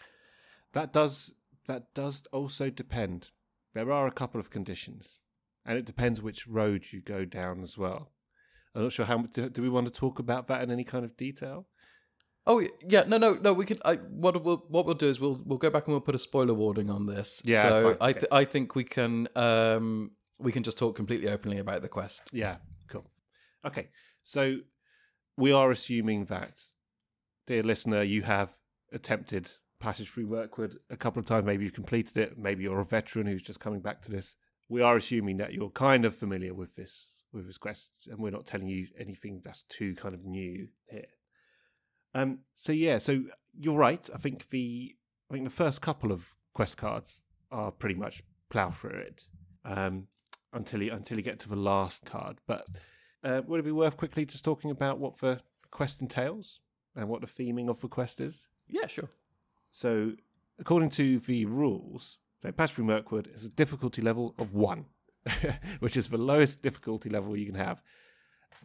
That 0.73 0.93
does 0.93 1.33
that 1.67 1.93
does 1.93 2.23
also 2.31 2.69
depend. 2.69 3.31
There 3.73 3.91
are 3.91 4.07
a 4.07 4.11
couple 4.11 4.39
of 4.39 4.49
conditions, 4.49 5.19
and 5.65 5.77
it 5.77 5.85
depends 5.85 6.21
which 6.21 6.47
road 6.47 6.85
you 6.91 7.01
go 7.01 7.25
down 7.25 7.61
as 7.61 7.77
well. 7.77 8.11
I'm 8.73 8.83
not 8.83 8.93
sure 8.93 9.05
how. 9.05 9.17
Do, 9.17 9.49
do 9.49 9.61
we 9.61 9.69
want 9.69 9.87
to 9.87 9.93
talk 9.93 10.19
about 10.19 10.47
that 10.47 10.61
in 10.61 10.71
any 10.71 10.83
kind 10.83 11.03
of 11.03 11.17
detail? 11.17 11.67
Oh 12.45 12.65
yeah, 12.87 13.03
no, 13.05 13.17
no, 13.17 13.33
no. 13.33 13.51
We 13.51 13.65
can. 13.65 13.79
I, 13.83 13.95
what 13.95 14.41
we'll 14.43 14.63
what 14.69 14.85
we'll 14.85 14.95
do 14.95 15.09
is 15.09 15.19
we'll 15.19 15.41
we'll 15.45 15.57
go 15.57 15.69
back 15.69 15.85
and 15.85 15.93
we'll 15.93 16.01
put 16.01 16.15
a 16.15 16.19
spoiler 16.19 16.53
warning 16.53 16.89
on 16.89 17.05
this. 17.05 17.41
Yeah, 17.43 17.63
So 17.63 17.83
fine, 17.83 17.97
I 17.99 18.13
th- 18.13 18.25
I 18.31 18.45
think 18.45 18.73
we 18.73 18.85
can 18.85 19.27
um 19.35 20.11
we 20.39 20.51
can 20.51 20.63
just 20.63 20.77
talk 20.77 20.95
completely 20.95 21.29
openly 21.29 21.57
about 21.57 21.81
the 21.81 21.87
quest. 21.87 22.23
Yeah, 22.31 22.57
cool. 22.87 23.09
Okay, 23.65 23.89
so 24.23 24.57
we 25.37 25.51
are 25.51 25.71
assuming 25.71 26.25
that, 26.25 26.61
dear 27.45 27.63
listener, 27.63 28.03
you 28.03 28.23
have 28.23 28.51
attempted 28.91 29.49
Passage 29.79 30.09
Through 30.09 30.27
Mirkwood 30.27 30.79
a 30.89 30.97
couple 30.97 31.19
of 31.19 31.25
times. 31.25 31.45
Maybe 31.45 31.65
you've 31.65 31.73
completed 31.73 32.17
it. 32.17 32.37
Maybe 32.37 32.63
you're 32.63 32.79
a 32.79 32.85
veteran 32.85 33.27
who's 33.27 33.41
just 33.41 33.59
coming 33.59 33.79
back 33.79 34.01
to 34.03 34.11
this. 34.11 34.35
We 34.69 34.81
are 34.81 34.97
assuming 34.97 35.37
that 35.37 35.53
you're 35.53 35.69
kind 35.69 36.03
of 36.05 36.15
familiar 36.15 36.53
with 36.53 36.75
this 36.75 37.11
with 37.33 37.45
this 37.45 37.57
quest, 37.57 37.91
and 38.07 38.19
we're 38.19 38.31
not 38.31 38.45
telling 38.45 38.67
you 38.67 38.87
anything 38.97 39.41
that's 39.43 39.63
too 39.69 39.95
kind 39.95 40.15
of 40.15 40.25
new 40.25 40.67
here. 40.89 41.05
Um. 42.15 42.39
So 42.55 42.71
yeah. 42.71 42.97
So 42.97 43.23
you're 43.57 43.77
right. 43.77 44.09
I 44.13 44.17
think 44.17 44.49
the 44.49 44.95
I 45.29 45.33
think 45.33 45.45
the 45.45 45.55
first 45.55 45.81
couple 45.81 46.11
of 46.11 46.35
quest 46.53 46.77
cards 46.77 47.21
are 47.51 47.71
pretty 47.71 47.95
much 47.95 48.23
plow 48.49 48.71
through 48.71 48.99
it. 48.99 49.27
Um. 49.63 50.07
Until 50.53 50.81
you 50.81 50.91
until 50.93 51.17
you 51.17 51.23
get 51.23 51.39
to 51.39 51.49
the 51.49 51.55
last 51.57 52.05
card, 52.05 52.37
but 52.47 52.65
uh, 53.23 53.41
would 53.45 53.59
it 53.59 53.63
be 53.63 53.71
worth 53.71 53.97
quickly 53.97 54.25
just 54.25 54.45
talking 54.45 54.71
about 54.71 54.99
what 54.99 55.17
the 55.17 55.41
quest 55.71 56.01
entails 56.01 56.61
and 56.95 57.09
what 57.09 57.21
the 57.21 57.27
theming 57.27 57.69
of 57.69 57.81
the 57.81 57.87
quest 57.87 58.21
is? 58.21 58.47
Yeah, 58.67 58.87
sure. 58.87 59.09
So, 59.71 60.13
according 60.59 60.91
to 60.91 61.19
the 61.19 61.45
rules, 61.45 62.17
so 62.41 62.51
Pass 62.51 62.71
Through 62.71 62.85
Mirkwood 62.85 63.29
is 63.33 63.45
a 63.45 63.49
difficulty 63.49 64.01
level 64.01 64.35
of 64.39 64.53
one, 64.53 64.85
which 65.79 65.97
is 65.97 66.07
the 66.07 66.17
lowest 66.17 66.61
difficulty 66.61 67.09
level 67.09 67.35
you 67.35 67.45
can 67.45 67.55
have. 67.55 67.81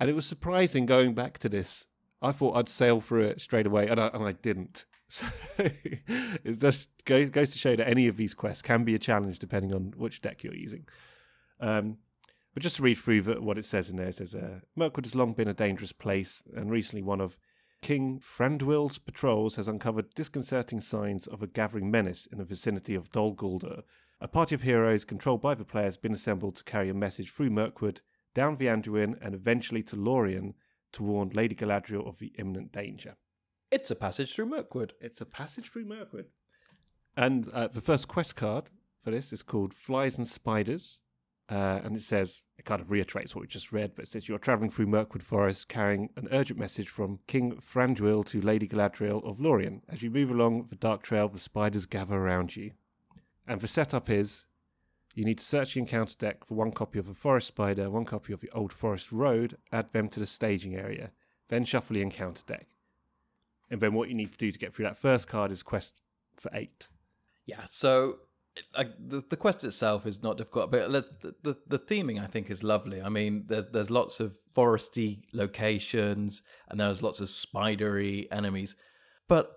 And 0.01 0.09
it 0.09 0.17
was 0.17 0.27
surprising 0.27 0.87
going 0.87 1.15
back 1.15 1.39
to 1.39 1.49
this. 1.49 1.87
I 2.21 2.33
thought 2.33 2.57
I'd 2.57 2.69
sail 2.69 3.01
through 3.01 3.25
it 3.25 3.41
straight 3.41 3.67
away, 3.67 3.89
and 3.89 4.01
I, 4.01 4.07
and 4.09 4.25
I 4.25 4.33
didn't. 4.33 4.85
So 5.13 5.27
it 5.59 6.59
just 6.59 6.89
goes, 7.05 7.29
goes 7.29 7.53
to 7.53 7.59
show 7.59 7.77
that 7.77 7.87
any 7.87 8.07
of 8.09 8.17
these 8.17 8.33
quests 8.33 8.63
can 8.63 8.83
be 8.83 8.95
a 8.95 8.99
challenge 8.99 9.39
depending 9.39 9.75
on 9.75 9.93
which 9.95 10.23
deck 10.23 10.43
you're 10.43 10.55
using. 10.55 10.87
Um, 11.63 11.99
but 12.53 12.63
just 12.63 12.77
to 12.77 12.83
read 12.83 12.99
through 12.99 13.23
what 13.41 13.57
it 13.57 13.65
says 13.65 13.89
in 13.89 13.97
there, 13.97 14.09
it 14.09 14.17
says 14.17 14.35
uh, 14.35 14.61
Mirkwood 14.77 15.07
has 15.07 15.15
long 15.15 15.33
been 15.33 15.49
a 15.49 15.55
dangerous 15.55 15.93
place, 15.93 16.43
and 16.55 16.71
recently 16.71 17.03
one 17.03 17.21
of 17.21 17.39
King 17.81 18.21
Thranduil's 18.21 18.99
patrols 18.99 19.57
has 19.57 19.69
uncovered 19.69 20.15
disconcerting 20.15 20.81
signs 20.81 21.27
of 21.27 21.43
a 21.43 21.47
gathering 21.47 21.91
menace 21.91 22.27
in 22.27 22.39
the 22.39 22.45
vicinity 22.45 22.95
of 22.95 23.11
Dol 23.11 23.35
Guldur. 23.35 23.83
A 24.21 24.29
party 24.29 24.55
of 24.55 24.63
heroes 24.63 25.05
controlled 25.05 25.41
by 25.41 25.55
the 25.55 25.65
player 25.65 25.87
has 25.87 25.97
been 25.97 26.13
assembled 26.13 26.57
to 26.57 26.65
carry 26.65 26.89
a 26.91 26.95
message 26.95 27.33
through 27.33 27.51
Mirkwood, 27.51 28.03
down 28.35 28.57
the 28.57 28.67
Anduin, 28.67 29.17
and 29.21 29.35
eventually 29.35 29.83
to 29.85 29.97
Lorien 29.97 30.55
to 30.93 31.03
warn 31.03 31.31
Lady 31.31 31.55
Galadriel 31.55 32.07
of 32.07 32.19
the 32.19 32.33
imminent 32.39 32.71
danger. 32.71 33.17
It's 33.71 33.91
a 33.91 33.97
passage 33.97 34.35
through 34.35 34.47
Mirkwood. 34.47 34.93
It's 35.01 35.21
a 35.21 35.27
passage 35.27 35.71
through 35.71 35.87
Mirkwood. 35.87 36.27
And 37.17 37.49
uh, 37.51 37.69
the 37.69 37.81
first 37.81 38.07
quest 38.07 38.37
card 38.37 38.71
for 39.03 39.11
this 39.11 39.33
is 39.33 39.43
called 39.43 39.75
Flies 39.75 40.19
and 40.19 40.29
Spiders. 40.29 41.01
Uh, 41.53 41.83
and 41.85 41.95
it 41.95 42.03
says, 42.03 42.43
it 42.57 42.65
kind 42.65 42.81
of 42.81 42.91
reiterates 42.91 43.35
what 43.35 43.43
we 43.43 43.47
just 43.47 43.73
read, 43.73 43.93
but 43.95 44.07
it 44.07 44.09
says, 44.09 44.27
You're 44.27 44.39
traveling 44.39 44.71
through 44.71 44.87
Mirkwood 44.87 45.23
Forest 45.23 45.69
carrying 45.69 46.09
an 46.17 46.27
urgent 46.33 46.59
message 46.59 46.89
from 46.89 47.19
King 47.27 47.61
Thranduil 47.61 48.25
to 48.29 48.41
Lady 48.41 48.67
Galadriel 48.67 49.23
of 49.29 49.39
Lorien. 49.39 49.83
As 49.87 50.01
you 50.01 50.11
move 50.11 50.31
along 50.31 50.69
the 50.71 50.77
dark 50.77 51.03
trail, 51.03 51.29
the 51.29 51.39
spiders 51.39 51.85
gather 51.85 52.17
around 52.17 52.57
you. 52.57 52.73
And 53.47 53.61
the 53.61 53.69
setup 53.69 54.09
is 54.09 54.47
you 55.15 55.27
need 55.27 55.39
to 55.39 55.45
search 55.45 55.75
the 55.75 55.81
encounter 55.81 56.15
deck 56.19 56.47
for 56.47 56.55
one 56.55 56.73
copy 56.73 56.99
of 56.99 57.07
the 57.07 57.13
Forest 57.13 57.49
Spider, 57.49 57.91
one 57.91 58.07
copy 58.07 58.33
of 58.33 58.41
the 58.41 58.51
Old 58.53 58.73
Forest 58.73 59.13
Road, 59.13 59.59
add 59.71 59.93
them 59.93 60.09
to 60.09 60.21
the 60.21 60.27
staging 60.27 60.75
area, 60.75 61.11
then 61.49 61.67
shuffle 61.67 61.93
the 61.93 62.01
encounter 62.01 62.45
deck. 62.47 62.69
And 63.71 63.79
then 63.79 63.93
what 63.93 64.09
you 64.09 64.15
need 64.15 64.33
to 64.33 64.39
do 64.39 64.51
to 64.51 64.59
get 64.59 64.73
through 64.73 64.87
that 64.87 64.97
first 64.97 65.29
card 65.29 65.53
is 65.53 65.63
quest 65.63 66.01
for 66.35 66.51
eight. 66.55 66.89
Yeah, 67.45 67.67
so 67.67 68.21
I, 68.75 68.85
the 68.99 69.23
the 69.31 69.37
quest 69.37 69.65
itself 69.65 70.07
is 70.07 70.23
not 70.23 70.37
difficult, 70.37 70.71
but 70.71 70.93
the, 70.93 71.35
the 71.43 71.57
the 71.67 71.79
theming 71.79 72.23
I 72.23 72.27
think 72.27 72.51
is 72.51 72.63
lovely. 72.63 73.01
I 73.01 73.09
mean, 73.09 73.45
there's 73.47 73.69
there's 73.69 73.91
lots 73.91 74.21
of 74.21 74.35
foresty 74.55 75.23
locations, 75.33 76.43
and 76.69 76.79
there's 76.79 77.03
lots 77.03 77.21
of 77.21 77.31
spidery 77.31 78.29
enemies. 78.31 78.75
But 79.29 79.53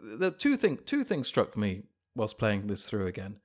the 0.00 0.30
two 0.30 0.56
thing 0.56 0.78
two 0.86 1.04
things 1.04 1.28
struck 1.28 1.56
me 1.56 1.82
whilst 2.14 2.38
playing 2.38 2.66
this 2.66 2.88
through 2.88 3.06
again. 3.06 3.36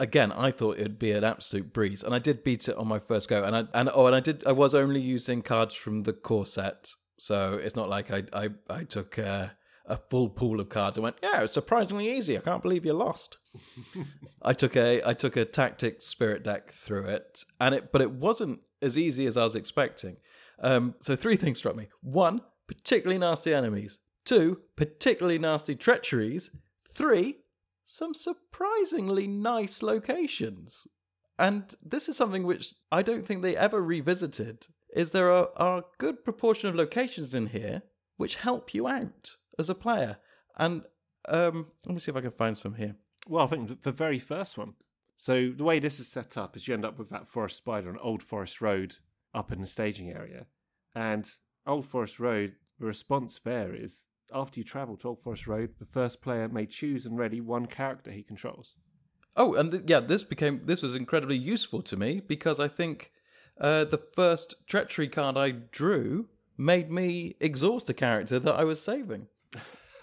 again, 0.00 0.32
I 0.32 0.50
thought 0.50 0.78
it'd 0.78 0.98
be 0.98 1.12
an 1.12 1.24
absolute 1.24 1.72
breeze, 1.72 2.02
and 2.02 2.14
I 2.14 2.18
did 2.18 2.44
beat 2.44 2.68
it 2.68 2.76
on 2.76 2.88
my 2.88 2.98
first 2.98 3.28
go. 3.28 3.42
And 3.42 3.54
I 3.54 3.64
and 3.74 3.90
oh, 3.92 4.06
and 4.06 4.14
I 4.16 4.20
did. 4.20 4.46
I 4.46 4.52
was 4.52 4.74
only 4.74 5.00
using 5.00 5.42
cards 5.42 5.74
from 5.74 6.04
the 6.04 6.12
core 6.12 6.46
set, 6.46 6.92
so 7.18 7.54
it's 7.54 7.76
not 7.76 7.88
like 7.88 8.10
I 8.10 8.24
I 8.32 8.48
I 8.70 8.84
took 8.84 9.18
uh, 9.18 9.48
a 9.88 9.96
full 9.96 10.28
pool 10.28 10.60
of 10.60 10.68
cards 10.68 10.96
and 10.96 11.04
went, 11.04 11.16
yeah, 11.22 11.42
it's 11.42 11.54
surprisingly 11.54 12.14
easy. 12.16 12.36
I 12.36 12.42
can't 12.42 12.62
believe 12.62 12.84
you 12.84 12.92
lost. 12.92 13.38
I 14.42 14.52
took 14.52 14.76
a 14.76 15.02
I 15.04 15.14
took 15.14 15.36
a 15.36 15.44
tactics 15.44 16.06
spirit 16.06 16.44
deck 16.44 16.70
through 16.70 17.06
it, 17.06 17.44
and 17.58 17.74
it 17.74 17.90
but 17.90 18.02
it 18.02 18.12
wasn't 18.12 18.60
as 18.82 18.98
easy 18.98 19.26
as 19.26 19.36
I 19.36 19.44
was 19.44 19.56
expecting. 19.56 20.18
Um, 20.60 20.94
so 21.00 21.16
three 21.16 21.36
things 21.36 21.58
struck 21.58 21.74
me: 21.74 21.88
one, 22.02 22.42
particularly 22.66 23.18
nasty 23.18 23.54
enemies; 23.54 23.98
two, 24.24 24.60
particularly 24.76 25.38
nasty 25.38 25.74
treacheries; 25.74 26.50
three, 26.92 27.38
some 27.86 28.12
surprisingly 28.14 29.26
nice 29.26 29.82
locations. 29.82 30.86
And 31.38 31.74
this 31.82 32.08
is 32.08 32.16
something 32.16 32.44
which 32.44 32.74
I 32.92 33.02
don't 33.02 33.24
think 33.24 33.42
they 33.42 33.56
ever 33.56 33.80
revisited. 33.80 34.66
Is 34.94 35.12
there 35.12 35.30
are, 35.30 35.50
are 35.56 35.78
a 35.78 35.84
good 35.98 36.24
proportion 36.24 36.68
of 36.68 36.74
locations 36.74 37.34
in 37.34 37.48
here 37.48 37.82
which 38.16 38.36
help 38.36 38.74
you 38.74 38.88
out 38.88 39.36
as 39.58 39.68
a 39.68 39.74
player. 39.74 40.18
And 40.56 40.82
um, 41.28 41.68
let 41.86 41.94
me 41.94 42.00
see 42.00 42.10
if 42.10 42.16
I 42.16 42.20
can 42.20 42.30
find 42.30 42.56
some 42.56 42.74
here. 42.74 42.96
Well, 43.26 43.44
I 43.44 43.48
think 43.48 43.82
the 43.82 43.92
very 43.92 44.18
first 44.18 44.56
one. 44.56 44.74
So 45.16 45.50
the 45.50 45.64
way 45.64 45.78
this 45.80 45.98
is 45.98 46.08
set 46.08 46.36
up 46.36 46.56
is 46.56 46.68
you 46.68 46.74
end 46.74 46.84
up 46.84 46.98
with 46.98 47.10
that 47.10 47.26
forest 47.26 47.56
spider 47.56 47.90
on 47.90 47.98
Old 47.98 48.22
Forest 48.22 48.60
Road 48.60 48.96
up 49.34 49.52
in 49.52 49.60
the 49.60 49.66
staging 49.66 50.10
area, 50.10 50.46
and 50.94 51.30
Old 51.66 51.84
Forest 51.84 52.20
Road. 52.20 52.54
The 52.80 52.86
response 52.86 53.40
there 53.44 53.74
is 53.74 54.06
after 54.32 54.60
you 54.60 54.64
travel 54.64 54.96
to 54.98 55.08
Old 55.08 55.20
Forest 55.20 55.48
Road, 55.48 55.70
the 55.80 55.84
first 55.84 56.22
player 56.22 56.48
may 56.48 56.64
choose 56.66 57.04
and 57.04 57.18
ready 57.18 57.40
one 57.40 57.66
character 57.66 58.12
he 58.12 58.22
controls. 58.22 58.76
Oh, 59.36 59.54
and 59.54 59.72
th- 59.72 59.84
yeah, 59.86 60.00
this 60.00 60.22
became 60.24 60.62
this 60.64 60.82
was 60.82 60.94
incredibly 60.94 61.36
useful 61.36 61.82
to 61.82 61.96
me 61.96 62.20
because 62.20 62.60
I 62.60 62.68
think 62.68 63.10
uh, 63.60 63.84
the 63.84 63.98
first 63.98 64.54
treachery 64.66 65.08
card 65.08 65.36
I 65.36 65.50
drew 65.50 66.28
made 66.56 66.90
me 66.90 67.36
exhaust 67.40 67.90
a 67.90 67.94
character 67.94 68.38
that 68.38 68.54
I 68.54 68.64
was 68.64 68.80
saving. 68.80 69.26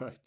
right. 0.00 0.18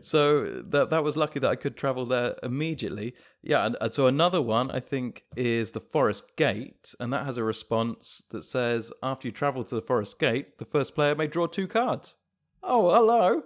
So 0.00 0.62
that 0.66 0.90
that 0.90 1.02
was 1.02 1.16
lucky 1.16 1.38
that 1.38 1.50
I 1.50 1.56
could 1.56 1.76
travel 1.76 2.06
there 2.06 2.36
immediately. 2.42 3.14
Yeah, 3.42 3.66
and, 3.66 3.76
and 3.80 3.92
so 3.92 4.06
another 4.06 4.42
one 4.42 4.70
I 4.70 4.80
think 4.80 5.24
is 5.36 5.70
the 5.70 5.80
Forest 5.80 6.36
Gate, 6.36 6.94
and 7.00 7.12
that 7.12 7.24
has 7.24 7.38
a 7.38 7.44
response 7.44 8.22
that 8.30 8.42
says 8.42 8.92
after 9.02 9.28
you 9.28 9.32
travel 9.32 9.64
to 9.64 9.74
the 9.74 9.82
Forest 9.82 10.18
Gate, 10.18 10.58
the 10.58 10.64
first 10.64 10.94
player 10.94 11.14
may 11.14 11.26
draw 11.26 11.46
two 11.46 11.66
cards. 11.66 12.16
Oh, 12.62 12.90
hello. 12.90 13.42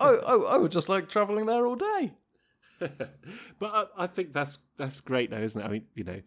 oh, 0.00 0.18
oh, 0.26 0.44
I 0.44 0.56
would 0.56 0.72
just 0.72 0.88
like 0.88 1.08
traveling 1.08 1.46
there 1.46 1.66
all 1.66 1.76
day. 1.76 2.12
but 2.78 2.90
I, 3.62 3.84
I 3.98 4.06
think 4.06 4.32
that's 4.32 4.58
that's 4.76 5.00
great, 5.00 5.30
though, 5.30 5.38
isn't 5.38 5.60
it? 5.60 5.64
I 5.64 5.68
mean, 5.68 5.86
you 5.94 6.04
know, 6.04 6.20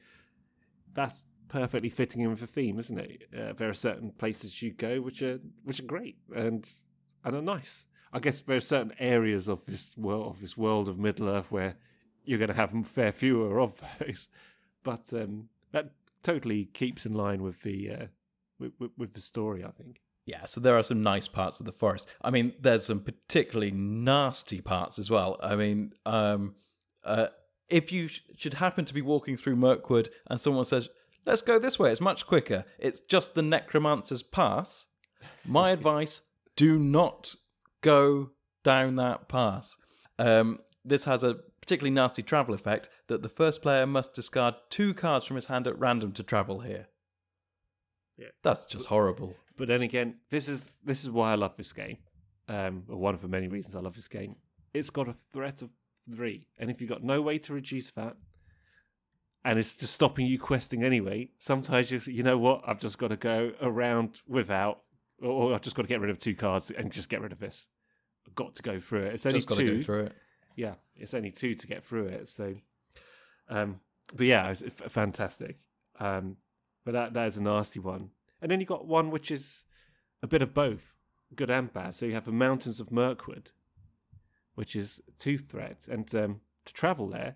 that's 0.94 1.24
perfectly 1.48 1.90
fitting 1.90 2.22
in 2.22 2.30
with 2.30 2.40
the 2.40 2.48
theme, 2.48 2.80
isn't 2.80 3.00
it? 3.00 3.24
Uh, 3.38 3.54
there 3.54 3.70
are 3.70 3.74
certain 3.74 4.12
places 4.12 4.62
you 4.62 4.72
go 4.72 5.02
which 5.02 5.22
are 5.22 5.40
which 5.64 5.80
are 5.80 5.84
great 5.84 6.18
and 6.36 6.70
and 7.24 7.36
are 7.36 7.42
nice. 7.42 7.86
I 8.14 8.20
guess 8.20 8.42
there 8.42 8.58
are 8.58 8.62
certain 8.62 8.94
areas 9.00 9.48
of 9.48 9.66
this 9.66 9.94
world 9.98 10.28
of 10.36 10.42
this 10.42 10.58
world 10.58 10.88
of 10.88 10.98
Middle 10.98 11.30
Earth 11.30 11.52
where 11.52 11.76
you're 12.24 12.40
going 12.40 12.50
to 12.50 12.54
have 12.54 12.74
fair 12.88 13.12
fewer 13.12 13.60
of 13.60 13.82
those, 14.00 14.28
but 14.84 15.12
um, 15.14 15.50
that 15.72 15.92
totally 16.24 16.66
keeps 16.66 17.06
in 17.06 17.14
line 17.14 17.42
with 17.42 17.62
the 17.62 17.92
uh, 17.92 18.06
with, 18.60 18.74
with, 18.80 18.92
with 18.98 19.14
the 19.14 19.22
story. 19.22 19.64
I 19.64 19.72
think. 19.72 20.02
Yeah, 20.26 20.44
so 20.44 20.60
there 20.60 20.78
are 20.78 20.84
some 20.84 21.02
nice 21.02 21.28
parts 21.30 21.62
of 21.62 21.66
the 21.66 21.72
forest. 21.72 22.14
I 22.22 22.32
mean, 22.32 22.54
there's 22.60 22.86
some 22.86 23.00
particularly 23.00 23.72
nasty 23.72 24.60
parts 24.60 25.00
as 25.00 25.10
well. 25.10 25.40
I 25.42 25.56
mean, 25.56 25.94
um, 26.06 26.56
uh, 27.06 27.28
if 27.70 27.94
you 27.94 28.10
sh- 28.10 28.24
should 28.38 28.56
happen 28.56 28.84
to 28.84 28.94
be 28.94 29.02
walking 29.02 29.38
through 29.38 29.56
Mirkwood 29.56 30.10
and 30.30 30.38
someone 30.38 30.66
says, 30.66 30.90
Let's 31.28 31.42
go 31.42 31.60
this 31.60 31.78
way. 31.78 31.92
It's 31.92 32.00
much 32.00 32.26
quicker. 32.26 32.64
It's 32.80 33.02
just 33.02 33.36
the 33.36 33.42
necromancer's 33.42 34.24
pass. 34.24 34.86
My 35.46 35.70
advice 35.72 36.22
do 36.56 36.80
not 36.80 37.36
go 37.82 38.32
down 38.64 38.96
that 38.96 39.28
pass. 39.28 39.76
Um, 40.18 40.60
this 40.86 41.04
has 41.04 41.24
a 41.24 41.36
particularly 41.60 41.94
nasty 41.94 42.24
travel 42.24 42.56
effect 42.56 42.88
that 43.08 43.24
the 43.24 43.30
first 43.30 43.62
player 43.62 43.86
must 43.86 44.14
discard 44.14 44.56
two 44.70 44.94
cards 44.94 45.26
from 45.26 45.36
his 45.36 45.48
hand 45.48 45.68
at 45.68 45.78
random 45.78 46.14
to 46.14 46.24
travel 46.24 46.62
here. 46.62 46.88
Yeah. 48.18 48.28
That's 48.42 48.66
just 48.66 48.88
horrible. 48.88 49.36
But 49.58 49.68
then 49.68 49.82
again, 49.82 50.20
this 50.30 50.48
is 50.48 50.70
this 50.86 51.04
is 51.04 51.12
why 51.12 51.34
I 51.34 51.36
love 51.36 51.58
this 51.58 51.74
game. 51.74 51.98
Um, 52.48 52.84
or 52.88 52.98
one 52.98 53.14
of 53.14 53.22
the 53.22 53.28
many 53.28 53.50
reasons 53.50 53.76
I 53.76 53.82
love 53.82 53.96
this 53.96 54.08
game. 54.08 54.38
It's 54.74 54.90
got 54.90 55.10
a 55.10 55.16
threat 55.34 55.62
of 55.62 55.72
three, 56.10 56.48
and 56.58 56.72
if 56.72 56.80
you've 56.80 56.90
got 56.90 57.04
no 57.04 57.22
way 57.22 57.38
to 57.40 57.54
reduce 57.54 57.92
that, 57.92 58.16
and 59.44 59.58
it's 59.58 59.78
just 59.78 59.94
stopping 59.94 60.28
you 60.28 60.40
questing 60.40 60.84
anyway. 60.84 61.30
Sometimes 61.40 61.92
you 61.92 62.00
you 62.12 62.24
know 62.24 62.38
what 62.38 62.62
I've 62.66 62.80
just 62.80 62.98
got 62.98 63.10
to 63.10 63.18
go 63.18 63.54
around 63.62 64.22
without, 64.28 64.82
or 65.22 65.54
I've 65.54 65.62
just 65.62 65.76
got 65.76 65.84
to 65.84 65.88
get 65.88 66.02
rid 66.02 66.10
of 66.10 66.20
two 66.20 66.36
cards 66.36 66.72
and 66.72 66.92
just 66.92 67.10
get 67.10 67.22
rid 67.22 67.32
of 67.32 67.40
this. 67.40 67.68
I've 68.28 68.36
got 68.36 68.56
to 68.56 68.64
go 68.64 68.80
through 68.80 69.04
it. 69.04 69.14
It's 69.14 69.26
only 69.26 69.40
just 69.40 69.48
got 69.48 69.58
two. 69.58 69.66
to 69.66 69.78
go 69.78 69.84
through 69.84 70.04
it. 70.06 70.14
Yeah, 70.56 70.74
it's 70.96 71.14
only 71.14 71.32
two 71.32 71.54
to 71.54 71.68
get 71.68 71.84
through 71.84 72.08
it. 72.08 72.28
So, 72.28 72.56
um, 73.50 73.80
but 74.16 74.26
yeah, 74.26 74.50
it's 74.50 74.64
fantastic. 74.92 75.58
Um, 76.00 76.38
but 76.84 76.94
that 76.94 77.14
that 77.14 77.28
is 77.28 77.38
a 77.38 77.42
nasty 77.42 77.80
one. 77.80 78.10
And 78.42 78.52
then 78.52 78.60
you 78.60 78.66
got 78.66 78.86
one 78.86 79.12
which 79.12 79.32
is 79.32 79.64
a 80.22 80.28
bit 80.28 80.42
of 80.42 80.54
both, 80.54 80.96
good 81.36 81.50
and 81.50 81.72
bad. 81.72 81.96
So 81.96 82.06
you 82.06 82.14
have 82.14 82.26
the 82.26 82.32
Mountains 82.32 82.80
of 82.80 82.92
Mirkwood, 82.92 83.52
which 84.56 84.76
is 84.76 85.02
two 85.20 85.38
threats, 85.38 85.88
and 85.88 86.14
um, 86.16 86.42
to 86.66 86.74
travel 86.74 87.08
there, 87.08 87.36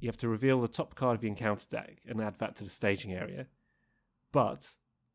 you 0.00 0.08
have 0.08 0.16
to 0.18 0.28
reveal 0.28 0.60
the 0.60 0.68
top 0.68 0.94
card 0.94 1.16
of 1.16 1.22
your 1.22 1.30
encounter 1.30 1.66
deck 1.70 1.98
and 2.06 2.20
add 2.20 2.38
that 2.38 2.56
to 2.56 2.64
the 2.64 2.70
staging 2.70 3.12
area. 3.12 3.46
But 4.32 4.70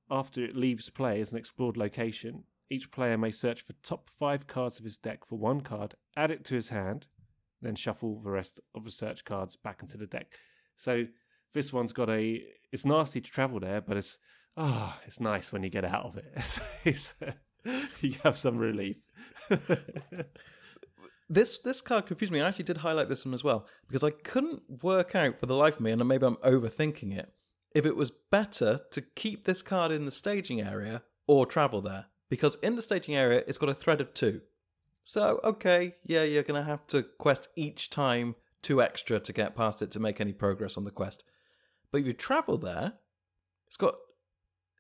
after 0.09 0.43
it 0.43 0.55
leaves 0.55 0.89
play 0.89 1.21
as 1.21 1.31
an 1.31 1.37
explored 1.37 1.77
location, 1.77 2.43
each 2.69 2.91
player 2.91 3.17
may 3.17 3.31
search 3.31 3.61
for 3.61 3.73
top 3.83 4.09
five 4.09 4.47
cards 4.47 4.79
of 4.79 4.85
his 4.85 4.97
deck 4.97 5.25
for 5.25 5.37
one 5.37 5.61
card, 5.61 5.95
add 6.17 6.31
it 6.31 6.43
to 6.45 6.55
his 6.55 6.69
hand, 6.69 7.07
then 7.61 7.75
shuffle 7.75 8.21
the 8.21 8.31
rest 8.31 8.59
of 8.75 8.83
the 8.83 8.91
search 8.91 9.23
cards 9.23 9.55
back 9.55 9.81
into 9.81 9.97
the 9.97 10.07
deck. 10.07 10.37
So 10.75 11.05
this 11.53 11.71
one's 11.71 11.93
got 11.93 12.09
a. 12.09 12.43
It's 12.71 12.85
nasty 12.85 13.21
to 13.21 13.29
travel 13.29 13.59
there, 13.59 13.81
but 13.81 13.97
it's 13.97 14.17
ah, 14.57 14.97
oh, 14.97 15.03
it's 15.05 15.19
nice 15.19 15.51
when 15.51 15.63
you 15.63 15.69
get 15.69 15.85
out 15.85 16.05
of 16.05 16.17
it. 16.17 16.25
It's, 16.35 16.59
it's, 16.83 17.13
you 18.01 18.15
have 18.23 18.37
some 18.37 18.57
relief. 18.57 18.97
this 21.29 21.59
this 21.59 21.81
card 21.81 22.05
confused 22.05 22.31
me. 22.31 22.41
I 22.41 22.47
actually 22.47 22.65
did 22.65 22.77
highlight 22.77 23.09
this 23.09 23.25
one 23.25 23.33
as 23.33 23.43
well 23.43 23.65
because 23.87 24.03
I 24.03 24.11
couldn't 24.11 24.83
work 24.83 25.15
out 25.15 25.39
for 25.39 25.45
the 25.45 25.55
life 25.55 25.75
of 25.75 25.81
me, 25.81 25.91
and 25.91 26.07
maybe 26.07 26.25
I'm 26.25 26.35
overthinking 26.37 27.17
it, 27.17 27.33
if 27.73 27.85
it 27.85 27.95
was 27.95 28.11
better 28.11 28.79
to 28.91 29.01
keep 29.01 29.45
this 29.45 29.61
card 29.61 29.91
in 29.91 30.05
the 30.05 30.11
staging 30.11 30.61
area 30.61 31.03
or 31.27 31.45
travel 31.45 31.81
there. 31.81 32.05
Because 32.29 32.55
in 32.63 32.75
the 32.75 32.81
staging 32.81 33.15
area, 33.15 33.43
it's 33.47 33.57
got 33.57 33.69
a 33.69 33.75
thread 33.75 34.01
of 34.01 34.13
two. 34.13 34.41
So, 35.03 35.39
okay, 35.43 35.95
yeah, 36.03 36.23
you're 36.23 36.43
to 36.43 36.63
have 36.63 36.87
to 36.87 37.03
quest 37.03 37.49
each 37.55 37.89
time 37.89 38.35
two 38.61 38.81
extra 38.81 39.19
to 39.19 39.33
get 39.33 39.55
past 39.55 39.81
it 39.81 39.91
to 39.91 39.99
make 39.99 40.21
any 40.21 40.33
progress 40.33 40.77
on 40.77 40.85
the 40.85 40.91
quest. 40.91 41.23
But 41.91 42.01
if 42.01 42.07
you 42.07 42.13
travel 42.13 42.57
there, 42.57 42.93
it's 43.67 43.77
got 43.77 43.95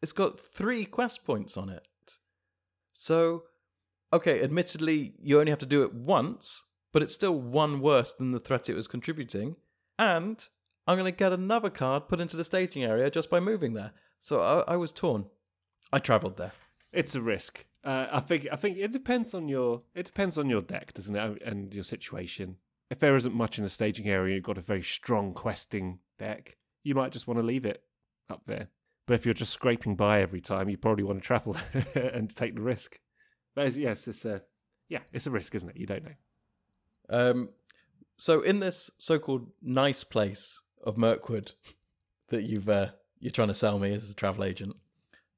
it's 0.01 0.11
got 0.11 0.39
three 0.39 0.85
quest 0.85 1.25
points 1.25 1.55
on 1.57 1.69
it. 1.69 1.87
So 2.91 3.43
okay, 4.13 4.41
admittedly, 4.41 5.13
you 5.21 5.39
only 5.39 5.49
have 5.49 5.59
to 5.59 5.65
do 5.65 5.83
it 5.83 5.93
once, 5.93 6.63
but 6.91 7.01
it's 7.01 7.13
still 7.13 7.39
one 7.39 7.81
worse 7.81 8.13
than 8.13 8.31
the 8.31 8.39
threat 8.39 8.69
it 8.69 8.75
was 8.75 8.87
contributing. 8.87 9.55
And 9.99 10.47
I'm 10.87 10.97
going 10.97 11.11
to 11.11 11.17
get 11.17 11.33
another 11.33 11.69
card 11.69 12.07
put 12.07 12.19
into 12.19 12.37
the 12.37 12.45
staging 12.45 12.83
area 12.83 13.09
just 13.09 13.29
by 13.29 13.39
moving 13.39 13.73
there. 13.73 13.91
So 14.21 14.41
I, 14.41 14.73
I 14.73 14.77
was 14.77 14.91
torn. 14.91 15.25
I 15.91 15.99
travelled 15.99 16.37
there. 16.37 16.53
It's 16.91 17.15
a 17.15 17.21
risk. 17.21 17.65
Uh, 17.83 18.07
I 18.11 18.19
think. 18.21 18.47
I 18.51 18.55
think 18.55 18.77
it 18.77 18.93
depends 18.93 19.33
on 19.33 19.49
your. 19.49 19.81
It 19.93 20.05
depends 20.05 20.37
on 20.37 20.49
your 20.49 20.61
deck, 20.61 20.93
doesn't 20.93 21.15
it, 21.15 21.41
and 21.43 21.73
your 21.73 21.83
situation. 21.83 22.57
If 22.89 22.99
there 22.99 23.15
isn't 23.15 23.33
much 23.33 23.57
in 23.57 23.63
the 23.63 23.69
staging 23.69 24.07
area, 24.07 24.35
you've 24.35 24.43
got 24.43 24.57
a 24.57 24.61
very 24.61 24.83
strong 24.83 25.33
questing 25.33 25.99
deck. 26.17 26.55
You 26.83 26.95
might 26.95 27.11
just 27.11 27.27
want 27.27 27.39
to 27.39 27.45
leave 27.45 27.65
it 27.65 27.83
up 28.29 28.45
there. 28.45 28.69
But 29.05 29.15
if 29.15 29.25
you're 29.25 29.33
just 29.33 29.51
scraping 29.51 29.95
by 29.95 30.21
every 30.21 30.39
time, 30.39 30.69
you 30.69 30.77
probably 30.77 31.03
want 31.03 31.21
to 31.21 31.25
travel 31.25 31.57
and 31.95 32.33
take 32.33 32.55
the 32.55 32.61
risk. 32.61 32.99
But 33.55 33.75
yes, 33.75 34.07
it's 34.07 34.25
a 34.25 34.41
yeah, 34.89 34.99
it's 35.11 35.27
a 35.27 35.31
risk, 35.31 35.55
isn't 35.55 35.69
it? 35.69 35.77
You 35.77 35.85
don't 35.85 36.03
know. 36.03 36.15
Um, 37.09 37.49
so 38.17 38.41
in 38.41 38.59
this 38.59 38.89
so-called 38.97 39.47
nice 39.61 40.03
place 40.03 40.59
of 40.83 40.97
Mirkwood 40.97 41.53
that 42.29 42.43
you've 42.43 42.69
uh, 42.69 42.89
you're 43.19 43.31
trying 43.31 43.47
to 43.49 43.53
sell 43.53 43.79
me 43.79 43.93
as 43.93 44.09
a 44.09 44.15
travel 44.15 44.43
agent, 44.43 44.75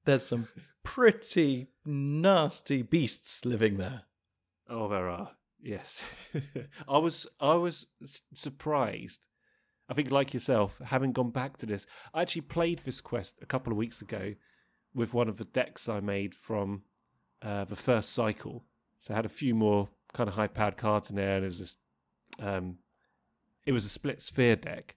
there's 0.06 0.26
some 0.26 0.48
pretty 0.84 1.68
nasty 1.86 2.82
beasts 2.82 3.46
living 3.46 3.78
there. 3.78 4.04
Oh, 4.70 4.88
there 4.88 5.10
are. 5.10 5.32
Yes, 5.62 6.08
I 6.88 6.98
was 6.98 7.28
I 7.40 7.56
was 7.56 7.88
surprised. 8.34 9.26
I 9.88 9.94
think, 9.94 10.10
like 10.10 10.34
yourself, 10.34 10.82
having 10.84 11.12
gone 11.12 11.30
back 11.30 11.58
to 11.58 11.68
this, 11.68 11.86
I 12.12 12.24
actually 12.24 12.42
played 12.42 12.80
this 12.80 13.02
quest 13.02 13.38
a 13.42 13.46
couple 13.46 13.72
of 13.72 13.78
weeks 13.78 14.02
ago 14.02 14.34
with 14.96 15.14
one 15.14 15.28
of 15.28 15.38
the 15.38 15.46
decks 15.46 15.88
I 15.88 16.00
made 16.00 16.34
from 16.34 16.82
uh, 17.42 17.64
the 17.66 17.76
first 17.76 18.12
cycle. 18.14 18.64
So 19.00 19.14
I 19.14 19.18
had 19.18 19.26
a 19.26 19.30
few 19.30 19.54
more 19.56 19.90
kind 20.14 20.28
of 20.30 20.36
high 20.36 20.48
powered 20.48 20.78
cards 20.78 21.10
in 21.10 21.16
there, 21.16 21.36
and 21.36 21.44
there's 21.44 21.60
this 21.60 21.76
um, 22.40 22.78
it 23.66 23.72
was 23.72 23.86
a 23.86 23.90
split 23.90 24.22
sphere 24.22 24.56
deck, 24.56 24.96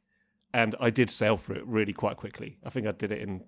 and 0.52 0.74
I 0.80 0.90
did 0.90 1.10
sail 1.10 1.36
through 1.36 1.56
it 1.56 1.66
really 1.66 1.92
quite 1.92 2.16
quickly. 2.16 2.58
I 2.64 2.70
think 2.70 2.86
I 2.86 2.92
did 2.92 3.12
it 3.12 3.20
in 3.20 3.44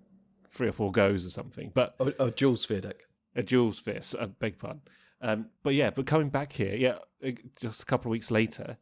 three 0.49 0.67
or 0.67 0.71
four 0.73 0.91
goes 0.91 1.25
or 1.25 1.29
something. 1.29 1.71
But 1.73 1.95
a, 1.99 2.13
oh 2.19 2.29
dual 2.29 2.55
sphere 2.57 2.81
deck. 2.81 2.97
a 3.35 3.43
dual 3.43 3.73
sphere, 3.73 3.97
s- 3.97 4.15
I 4.19 4.25
beg 4.25 4.57
pardon. 4.57 4.81
Um, 5.21 5.47
but 5.63 5.73
yeah, 5.75 5.91
but 5.91 6.05
coming 6.07 6.29
back 6.29 6.53
here, 6.53 6.75
yeah, 6.75 6.97
uh, 7.25 7.31
just 7.59 7.83
a 7.83 7.85
couple 7.85 8.09
of 8.09 8.11
weeks 8.11 8.31
later, 8.31 8.77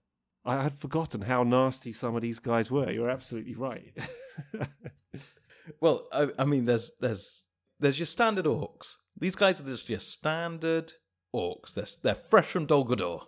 I 0.46 0.64
had 0.64 0.76
forgotten 0.76 1.22
how 1.22 1.44
nasty 1.44 1.92
some 1.94 2.16
of 2.16 2.22
these 2.22 2.40
guys 2.40 2.72
were. 2.72 2.90
You're 2.92 3.10
absolutely 3.10 3.56
right. 3.56 3.94
Well, 5.82 6.08
I, 6.12 6.30
I 6.40 6.46
mean, 6.46 6.66
there's 6.66 6.92
there's 7.00 7.44
there's 7.80 8.00
your 8.00 8.06
standard 8.08 8.46
orcs. 8.46 8.96
These 9.20 9.36
guys 9.36 9.60
are 9.60 9.66
just 9.66 9.90
your 9.90 10.00
standard 10.00 10.94
orcs. 11.36 11.74
They're 11.74 11.86
they're 12.04 12.22
fresh 12.24 12.48
from 12.48 12.66
Dol 12.66 12.86
Guldur, 12.86 13.22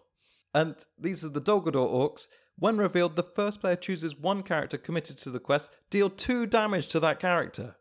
and 0.53 0.75
these 0.97 1.23
are 1.23 1.29
the 1.29 1.41
Dol 1.41 1.61
Guldur 1.61 1.87
orcs. 1.89 2.27
When 2.57 2.77
revealed, 2.77 3.15
the 3.15 3.23
first 3.23 3.59
player 3.61 3.75
chooses 3.75 4.15
one 4.15 4.43
character 4.43 4.77
committed 4.77 5.17
to 5.19 5.31
the 5.31 5.39
quest. 5.39 5.71
Deal 5.89 6.09
two 6.09 6.45
damage 6.45 6.87
to 6.87 6.99
that 6.99 7.19
character. 7.19 7.75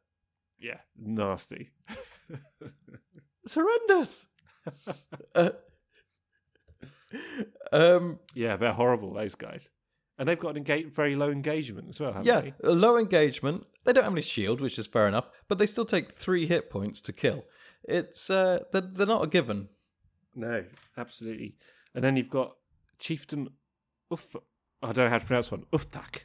yeah, 0.58 0.78
nasty. 0.98 1.70
It's 3.42 3.54
horrendous. 3.54 4.26
uh, 5.34 5.50
um, 7.72 8.18
Yeah, 8.34 8.56
they're 8.56 8.72
horrible. 8.72 9.12
Those 9.14 9.34
guys, 9.34 9.70
and 10.18 10.28
they've 10.28 10.38
got 10.38 10.50
an 10.50 10.58
engage- 10.58 10.92
very 10.92 11.16
low 11.16 11.30
engagement 11.30 11.88
as 11.88 11.98
well. 12.00 12.12
Haven't 12.12 12.26
yeah, 12.26 12.40
they? 12.40 12.52
low 12.62 12.96
engagement. 12.98 13.66
They 13.84 13.92
don't 13.92 14.04
have 14.04 14.12
any 14.12 14.22
shield, 14.22 14.60
which 14.60 14.78
is 14.78 14.86
fair 14.86 15.08
enough, 15.08 15.28
but 15.48 15.58
they 15.58 15.66
still 15.66 15.86
take 15.86 16.12
three 16.12 16.46
hit 16.46 16.70
points 16.70 17.00
to 17.02 17.12
kill. 17.12 17.44
It's 17.84 18.30
uh, 18.30 18.60
they're, 18.72 18.80
they're 18.82 19.06
not 19.06 19.24
a 19.24 19.28
given. 19.28 19.68
No, 20.34 20.64
absolutely. 20.96 21.56
And 21.94 22.04
then 22.04 22.16
you've 22.16 22.30
got 22.30 22.56
Chieftain 22.98 23.48
Uff. 24.12 24.36
I 24.82 24.92
don't 24.92 25.06
know 25.06 25.10
how 25.10 25.18
to 25.18 25.26
pronounce 25.26 25.50
one. 25.50 25.64
Ufthak. 25.72 26.20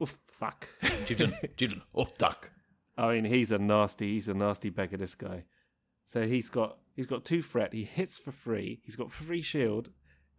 Uffak. 0.00 0.64
Chieftain, 1.06 1.34
Chieftain, 1.56 1.82
Ufthak. 1.94 2.50
I 2.96 3.14
mean, 3.14 3.24
he's 3.24 3.50
a 3.50 3.58
nasty. 3.58 4.14
He's 4.14 4.28
a 4.28 4.34
nasty 4.34 4.70
beggar. 4.70 4.96
This 4.96 5.14
guy. 5.14 5.44
So 6.04 6.26
he's 6.26 6.50
got 6.50 6.78
he's 6.94 7.06
got 7.06 7.24
two 7.24 7.42
threat. 7.42 7.72
He 7.72 7.84
hits 7.84 8.18
for 8.18 8.32
free. 8.32 8.80
He's 8.84 8.96
got 8.96 9.12
free 9.12 9.42
shield, 9.42 9.90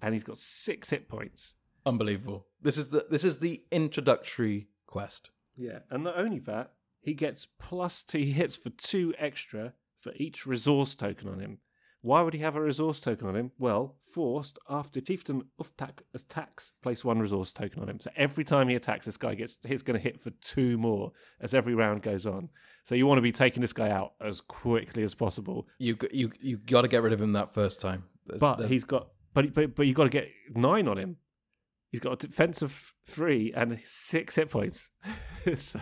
and 0.01 0.13
he's 0.13 0.23
got 0.23 0.37
six 0.37 0.89
hit 0.89 1.07
points. 1.07 1.55
Unbelievable. 1.85 2.47
This 2.61 2.77
is 2.77 2.89
the 2.89 3.07
this 3.09 3.23
is 3.23 3.39
the 3.39 3.63
introductory 3.71 4.67
quest. 4.85 5.31
Yeah, 5.55 5.79
and 5.89 6.03
not 6.03 6.17
only 6.17 6.39
that, 6.39 6.73
he 6.99 7.13
gets 7.13 7.47
plus 7.59 8.03
two. 8.03 8.19
He 8.19 8.31
hits 8.31 8.55
for 8.55 8.69
two 8.69 9.13
extra 9.17 9.73
for 10.01 10.11
each 10.17 10.45
resource 10.45 10.95
token 10.95 11.29
on 11.29 11.39
him. 11.39 11.59
Why 12.03 12.21
would 12.23 12.33
he 12.33 12.39
have 12.39 12.55
a 12.55 12.61
resource 12.61 12.99
token 12.99 13.27
on 13.27 13.35
him? 13.35 13.51
Well, 13.59 13.95
forced 14.11 14.57
after 14.67 14.99
Chieftain 14.99 15.43
Ufthak 15.61 15.99
attacks, 16.15 16.73
place 16.81 17.05
one 17.05 17.19
resource 17.19 17.51
token 17.51 17.79
on 17.83 17.87
him. 17.89 17.99
So 17.99 18.09
every 18.15 18.43
time 18.43 18.69
he 18.69 18.75
attacks, 18.75 19.05
this 19.05 19.17
guy 19.17 19.35
gets 19.35 19.59
he's 19.63 19.83
going 19.83 19.99
to 19.99 20.03
hit 20.03 20.19
for 20.19 20.31
two 20.41 20.79
more 20.79 21.11
as 21.39 21.53
every 21.53 21.75
round 21.75 22.01
goes 22.01 22.25
on. 22.25 22.49
So 22.85 22.95
you 22.95 23.05
want 23.05 23.19
to 23.19 23.21
be 23.21 23.31
taking 23.31 23.61
this 23.61 23.71
guy 23.73 23.91
out 23.91 24.13
as 24.19 24.41
quickly 24.41 25.03
as 25.03 25.13
possible. 25.13 25.67
You 25.77 25.95
you 26.11 26.31
you 26.41 26.57
got 26.57 26.81
to 26.81 26.87
get 26.87 27.03
rid 27.03 27.13
of 27.13 27.21
him 27.21 27.33
that 27.33 27.53
first 27.53 27.79
time. 27.81 28.05
There's- 28.25 28.39
But 28.41 28.55
there's- 28.57 28.71
he's 28.71 28.83
got 28.83 29.09
but 29.35 29.53
but 29.53 29.75
but 29.75 29.85
you 29.85 29.93
got 29.93 30.05
to 30.05 30.09
get 30.09 30.27
nine 30.55 30.87
on 30.87 30.97
him. 30.97 31.17
He's 31.91 31.99
got 31.99 32.13
a 32.23 32.27
defense 32.27 32.63
of 32.63 32.93
three 33.05 33.53
and 33.55 33.79
six 33.83 34.35
hit 34.37 34.49
points. 34.49 34.89
so 35.55 35.79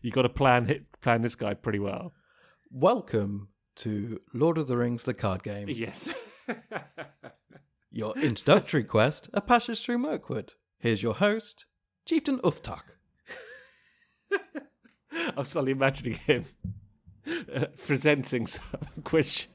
you 0.00 0.10
got 0.10 0.22
to 0.22 0.28
plan 0.30 0.64
hit 0.64 0.86
plan 1.02 1.20
this 1.20 1.34
guy 1.34 1.52
pretty 1.52 1.78
well. 1.78 2.14
Welcome 2.74 3.48
to 3.76 4.20
Lord 4.32 4.56
of 4.58 4.66
the 4.66 4.76
Rings: 4.78 5.02
The 5.04 5.12
Card 5.14 5.42
Game. 5.42 5.68
Yes. 5.68 6.08
Your 7.90 8.16
introductory 8.16 8.82
quest: 8.84 9.28
A 9.34 9.40
Passage 9.42 9.82
Through 9.82 9.98
Mirkwood. 9.98 10.54
Here's 10.78 11.02
your 11.02 11.14
host, 11.14 11.66
Chieftain 12.06 12.38
Ufthak. 12.40 12.82
I'm 15.36 15.44
suddenly 15.44 15.72
imagining 15.72 16.14
him 16.14 16.46
uh, 17.54 17.66
presenting 17.86 18.46
some 18.46 18.64
quiz 19.04 19.30
show. 19.30 19.48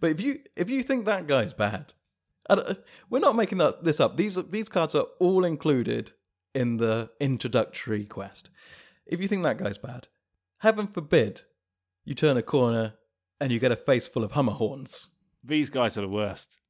But 0.00 0.10
if 0.10 0.20
you 0.20 0.40
if 0.56 0.68
you 0.68 0.82
think 0.82 1.06
that 1.06 1.26
guy's 1.28 1.54
bad, 1.54 1.92
don't- 2.48 2.80
we're 3.08 3.20
not 3.20 3.36
making 3.36 3.58
that 3.58 3.84
this 3.84 4.00
up. 4.00 4.16
These 4.16 4.36
these 4.50 4.68
cards 4.68 4.94
are 4.96 5.06
all 5.20 5.44
included 5.44 6.12
in 6.54 6.78
the 6.78 7.10
introductory 7.20 8.04
quest. 8.04 8.50
If 9.08 9.20
you 9.20 9.28
think 9.28 9.42
that 9.42 9.58
guy's 9.58 9.78
bad, 9.78 10.08
heaven 10.58 10.86
forbid 10.86 11.42
you 12.04 12.14
turn 12.14 12.36
a 12.36 12.42
corner 12.42 12.94
and 13.40 13.52
you 13.52 13.58
get 13.58 13.72
a 13.72 13.76
face 13.76 14.06
full 14.06 14.24
of 14.24 14.32
Hummerhorns. 14.32 15.06
These 15.42 15.70
guys 15.70 15.96
are 15.96 16.02
the 16.02 16.08
worst. 16.08 16.60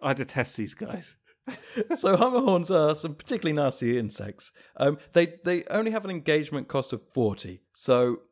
I 0.00 0.12
detest 0.12 0.56
these 0.56 0.74
guys. 0.74 1.16
so 1.46 2.16
Hummerhorns 2.16 2.70
are 2.70 2.94
some 2.96 3.14
particularly 3.14 3.54
nasty 3.54 3.98
insects. 3.98 4.52
Um, 4.76 4.98
they 5.12 5.34
they 5.44 5.64
only 5.64 5.90
have 5.90 6.04
an 6.04 6.10
engagement 6.10 6.68
cost 6.68 6.92
of 6.92 7.02
forty. 7.12 7.60
So 7.74 8.22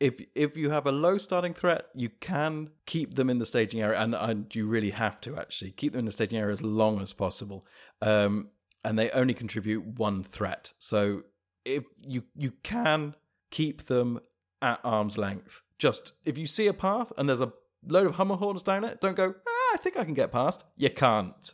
if 0.00 0.20
if 0.34 0.56
you 0.56 0.70
have 0.70 0.86
a 0.86 0.92
low 0.92 1.18
starting 1.18 1.54
threat, 1.54 1.86
you 1.94 2.08
can 2.08 2.70
keep 2.86 3.14
them 3.14 3.30
in 3.30 3.38
the 3.38 3.46
staging 3.46 3.80
area, 3.80 4.00
and, 4.00 4.14
and 4.14 4.54
you 4.54 4.66
really 4.66 4.90
have 4.90 5.20
to 5.22 5.36
actually 5.36 5.70
keep 5.70 5.92
them 5.92 6.00
in 6.00 6.06
the 6.06 6.12
staging 6.12 6.38
area 6.38 6.52
as 6.52 6.62
long 6.62 7.00
as 7.00 7.12
possible. 7.12 7.64
Um, 8.00 8.48
and 8.84 8.98
they 8.98 9.10
only 9.10 9.34
contribute 9.34 9.86
one 9.86 10.24
threat. 10.24 10.72
So 10.80 11.22
if 11.64 11.84
you 12.06 12.24
you 12.36 12.52
can 12.62 13.14
keep 13.50 13.86
them 13.86 14.20
at 14.60 14.80
arm's 14.84 15.18
length. 15.18 15.62
Just 15.78 16.12
if 16.24 16.38
you 16.38 16.46
see 16.46 16.66
a 16.66 16.72
path 16.74 17.12
and 17.16 17.28
there's 17.28 17.40
a 17.40 17.52
load 17.86 18.06
of 18.06 18.16
Hummerhorns 18.16 18.64
down 18.64 18.84
it, 18.84 19.00
don't 19.00 19.16
go. 19.16 19.34
Ah, 19.46 19.74
I 19.74 19.76
think 19.78 19.96
I 19.96 20.04
can 20.04 20.14
get 20.14 20.32
past. 20.32 20.64
You 20.76 20.90
can't. 20.90 21.52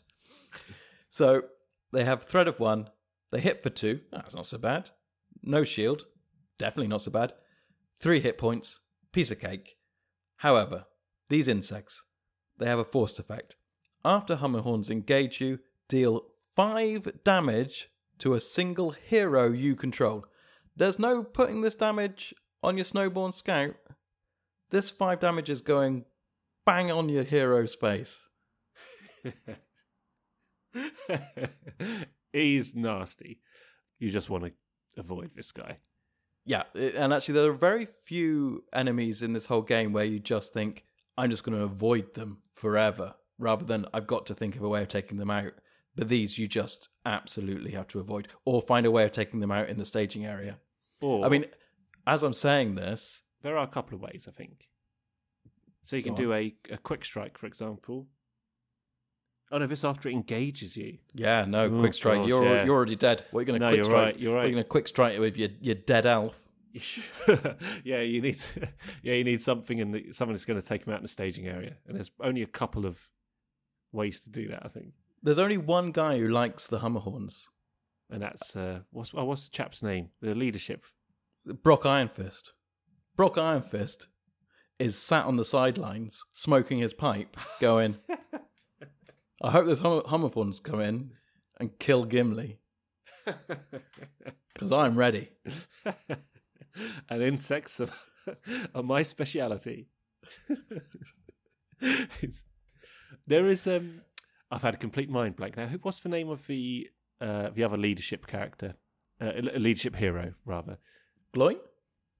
So 1.09 1.43
they 1.93 2.05
have 2.05 2.23
threat 2.23 2.49
of 2.49 2.61
one. 2.61 2.91
They 3.31 3.41
hit 3.41 3.63
for 3.63 3.71
two. 3.71 4.01
That's 4.13 4.35
not 4.35 4.47
so 4.47 4.59
bad. 4.59 4.91
No 5.43 5.65
shield. 5.65 6.07
Definitely 6.59 6.89
not 6.89 7.03
so 7.03 7.11
bad. 7.11 7.33
Three 8.01 8.21
hit 8.21 8.39
points. 8.39 8.81
Piece 9.13 9.31
of 9.31 9.41
cake. 9.41 9.77
However, 10.37 10.85
these 11.29 11.49
insects, 11.49 12.03
they 12.59 12.67
have 12.67 12.79
a 12.79 12.85
forced 12.85 13.19
effect. 13.19 13.57
After 14.05 14.37
Hummerhorns 14.37 14.91
engage 14.91 15.41
you, 15.41 15.59
deal 15.89 16.27
five 16.55 17.23
damage 17.25 17.91
to 18.19 18.35
a 18.35 18.41
single 18.41 18.91
hero 18.91 19.51
you 19.51 19.77
control. 19.77 20.25
There's 20.77 20.99
no 20.99 21.23
putting 21.23 21.63
this 21.63 21.75
damage 21.75 22.35
on 22.63 22.77
your 22.77 22.85
Snowbourn 22.85 23.33
Scout. 23.33 23.77
This 24.71 24.91
five 24.91 25.21
damage 25.21 25.51
is 25.51 25.61
going 25.61 26.05
bang 26.67 26.91
on 26.91 27.09
your 27.09 27.25
hero's 27.25 27.75
face. 27.75 28.19
He's 32.33 32.75
nasty. 32.75 33.41
You 33.99 34.11
just 34.11 34.29
want 34.29 34.45
to 34.45 34.53
avoid 34.97 35.31
this 35.35 35.51
guy. 35.51 35.79
Yeah, 36.45 36.65
and 36.75 37.13
actually, 37.13 37.35
there 37.35 37.51
are 37.51 37.55
very 37.55 37.87
few 37.87 38.65
enemies 38.73 39.23
in 39.23 39.33
this 39.33 39.47
whole 39.47 39.63
game 39.63 39.93
where 39.93 40.05
you 40.05 40.19
just 40.19 40.53
think, 40.53 40.85
I'm 41.17 41.31
just 41.31 41.45
going 41.45 41.59
to 41.59 41.65
avoid 41.65 42.15
them 42.15 42.39
forever, 42.55 43.15
rather 43.39 43.65
than 43.65 43.87
I've 43.93 44.07
got 44.07 44.27
to 44.27 44.35
think 44.35 44.57
of 44.57 44.63
a 44.63 44.69
way 44.69 44.83
of 44.83 44.89
taking 44.89 45.19
them 45.19 45.31
out. 45.31 45.53
But 45.99 46.09
these 46.09 46.39
you 46.39 46.47
just 46.47 46.89
absolutely 47.05 47.73
have 47.73 47.89
to 47.89 47.99
avoid, 47.99 48.29
or 48.45 48.63
find 48.63 48.87
a 48.87 48.91
way 48.91 49.05
of 49.05 49.11
taking 49.13 49.41
them 49.41 49.51
out 49.51 49.69
in 49.69 49.79
the 49.79 49.85
staging 49.85 50.25
area. 50.25 50.59
Or 51.01 51.27
I 51.27 51.29
mean, 51.29 51.47
as 52.07 52.23
I'm 52.23 52.33
saying 52.33 52.77
this, 52.77 53.23
there 53.43 53.59
are 53.59 53.65
a 53.65 53.69
couple 53.69 53.97
of 53.97 54.01
ways, 54.01 54.27
I 54.29 54.33
think. 54.33 54.69
So 55.83 55.97
you 55.97 56.03
can 56.03 56.15
do 56.15 56.33
a, 56.33 56.55
a 56.71 56.79
quick 56.79 57.05
strike, 57.05 57.37
for 57.37 57.47
example. 57.47 58.07
Oh 59.51 59.59
no, 59.59 59.67
this 59.67 59.83
after 59.83 60.09
it 60.09 60.13
engages 60.13 60.77
you. 60.77 60.99
yeah, 61.15 61.45
no, 61.47 61.65
Oh, 61.65 61.81
quick 61.81 61.95
strike. 61.95 62.19
God, 62.19 62.29
you're 62.29 62.45
yeah. 62.45 62.65
you're 62.65 62.77
already 62.77 62.97
dead. 62.97 63.25
What 63.31 63.39
are 63.39 63.43
you 63.43 63.47
going 63.47 63.61
to 63.61 63.67
No, 63.67 63.71
quick 63.71 63.77
you're 63.79 63.85
strike? 63.87 64.05
right, 64.05 64.19
you're 64.19 64.35
right. 64.35 64.45
you 64.47 64.53
going 64.53 64.63
to 64.65 64.69
quick 64.69 64.87
strike 64.89 65.15
it 65.15 65.21
with 65.21 65.37
your 65.37 65.49
your 65.61 65.75
dead 65.75 66.07
elf? 66.07 66.37
yeah, 67.85 68.01
you 68.03 68.21
need 68.21 68.39
to, 68.39 68.69
yeah 69.03 69.15
you 69.15 69.25
need 69.25 69.43
something 69.43 69.81
and 69.81 70.15
someone 70.15 70.35
that's 70.35 70.45
going 70.45 70.61
to 70.61 70.67
take 70.67 70.87
him 70.87 70.93
out 70.93 70.99
in 70.99 71.03
the 71.03 71.09
staging 71.09 71.49
area, 71.49 71.75
and 71.87 71.97
there's 71.97 72.11
only 72.21 72.43
a 72.43 72.47
couple 72.47 72.87
of 72.87 73.09
ways 73.91 74.21
to 74.21 74.31
do 74.31 74.49
that, 74.49 74.65
I 74.65 74.69
think. 74.69 74.93
There's 75.23 75.39
only 75.39 75.57
one 75.59 75.93
guy 75.93 76.19
who 76.19 76.29
likes 76.29 76.67
the 76.67 76.79
Hummerhorns, 76.81 77.45
And 78.11 78.23
that's 78.23 78.55
uh, 78.57 78.81
what's 78.91 79.13
oh, 79.15 79.25
what's 79.25 79.45
the 79.45 79.51
chap's 79.51 79.83
name? 79.83 80.11
The 80.21 80.35
leadership. 80.35 80.85
Brok 81.63 81.83
Ironfist. 81.83 82.53
Brok 83.17 83.37
Ironfist 83.37 84.07
is 84.79 84.97
sat 84.97 85.25
on 85.25 85.37
the 85.37 85.45
sidelines 85.45 86.25
smoking 86.31 86.79
his 86.79 86.95
pipe, 86.95 87.37
going, 87.61 87.97
I 89.43 89.51
hope 89.51 89.67
those 89.67 89.81
hum- 89.81 90.03
Hummerhorns 90.03 90.63
come 90.63 90.81
in 90.81 91.11
and 91.59 91.77
kill 91.79 92.05
Gimli, 92.05 92.59
because 93.25 94.73
I'm 94.73 94.97
ready. 94.97 95.31
and 97.09 97.23
insects 97.23 97.81
are, 97.81 97.89
are 98.75 98.85
my 98.85 99.03
speciality. 99.03 99.89
there 103.27 103.47
is 103.47 103.67
um 103.67 104.03
I've 104.51 104.63
had 104.63 104.75
a 104.75 104.79
complete 104.79 105.11
mind 105.11 105.37
blank 105.37 105.57
now. 105.57 105.67
Who- 105.67 105.79
What's 105.79 106.01
the 106.01 106.09
name 106.09 106.29
of 106.31 106.47
the 106.47 106.89
uh, 107.21 107.51
the 107.51 107.65
other 107.65 107.77
leadership 107.77 108.27
character? 108.27 108.75
Uh, 109.21 109.33
a 109.37 109.59
leadership 109.59 109.97
hero, 109.97 110.35
rather. 110.45 110.79
Gloin? 111.35 111.57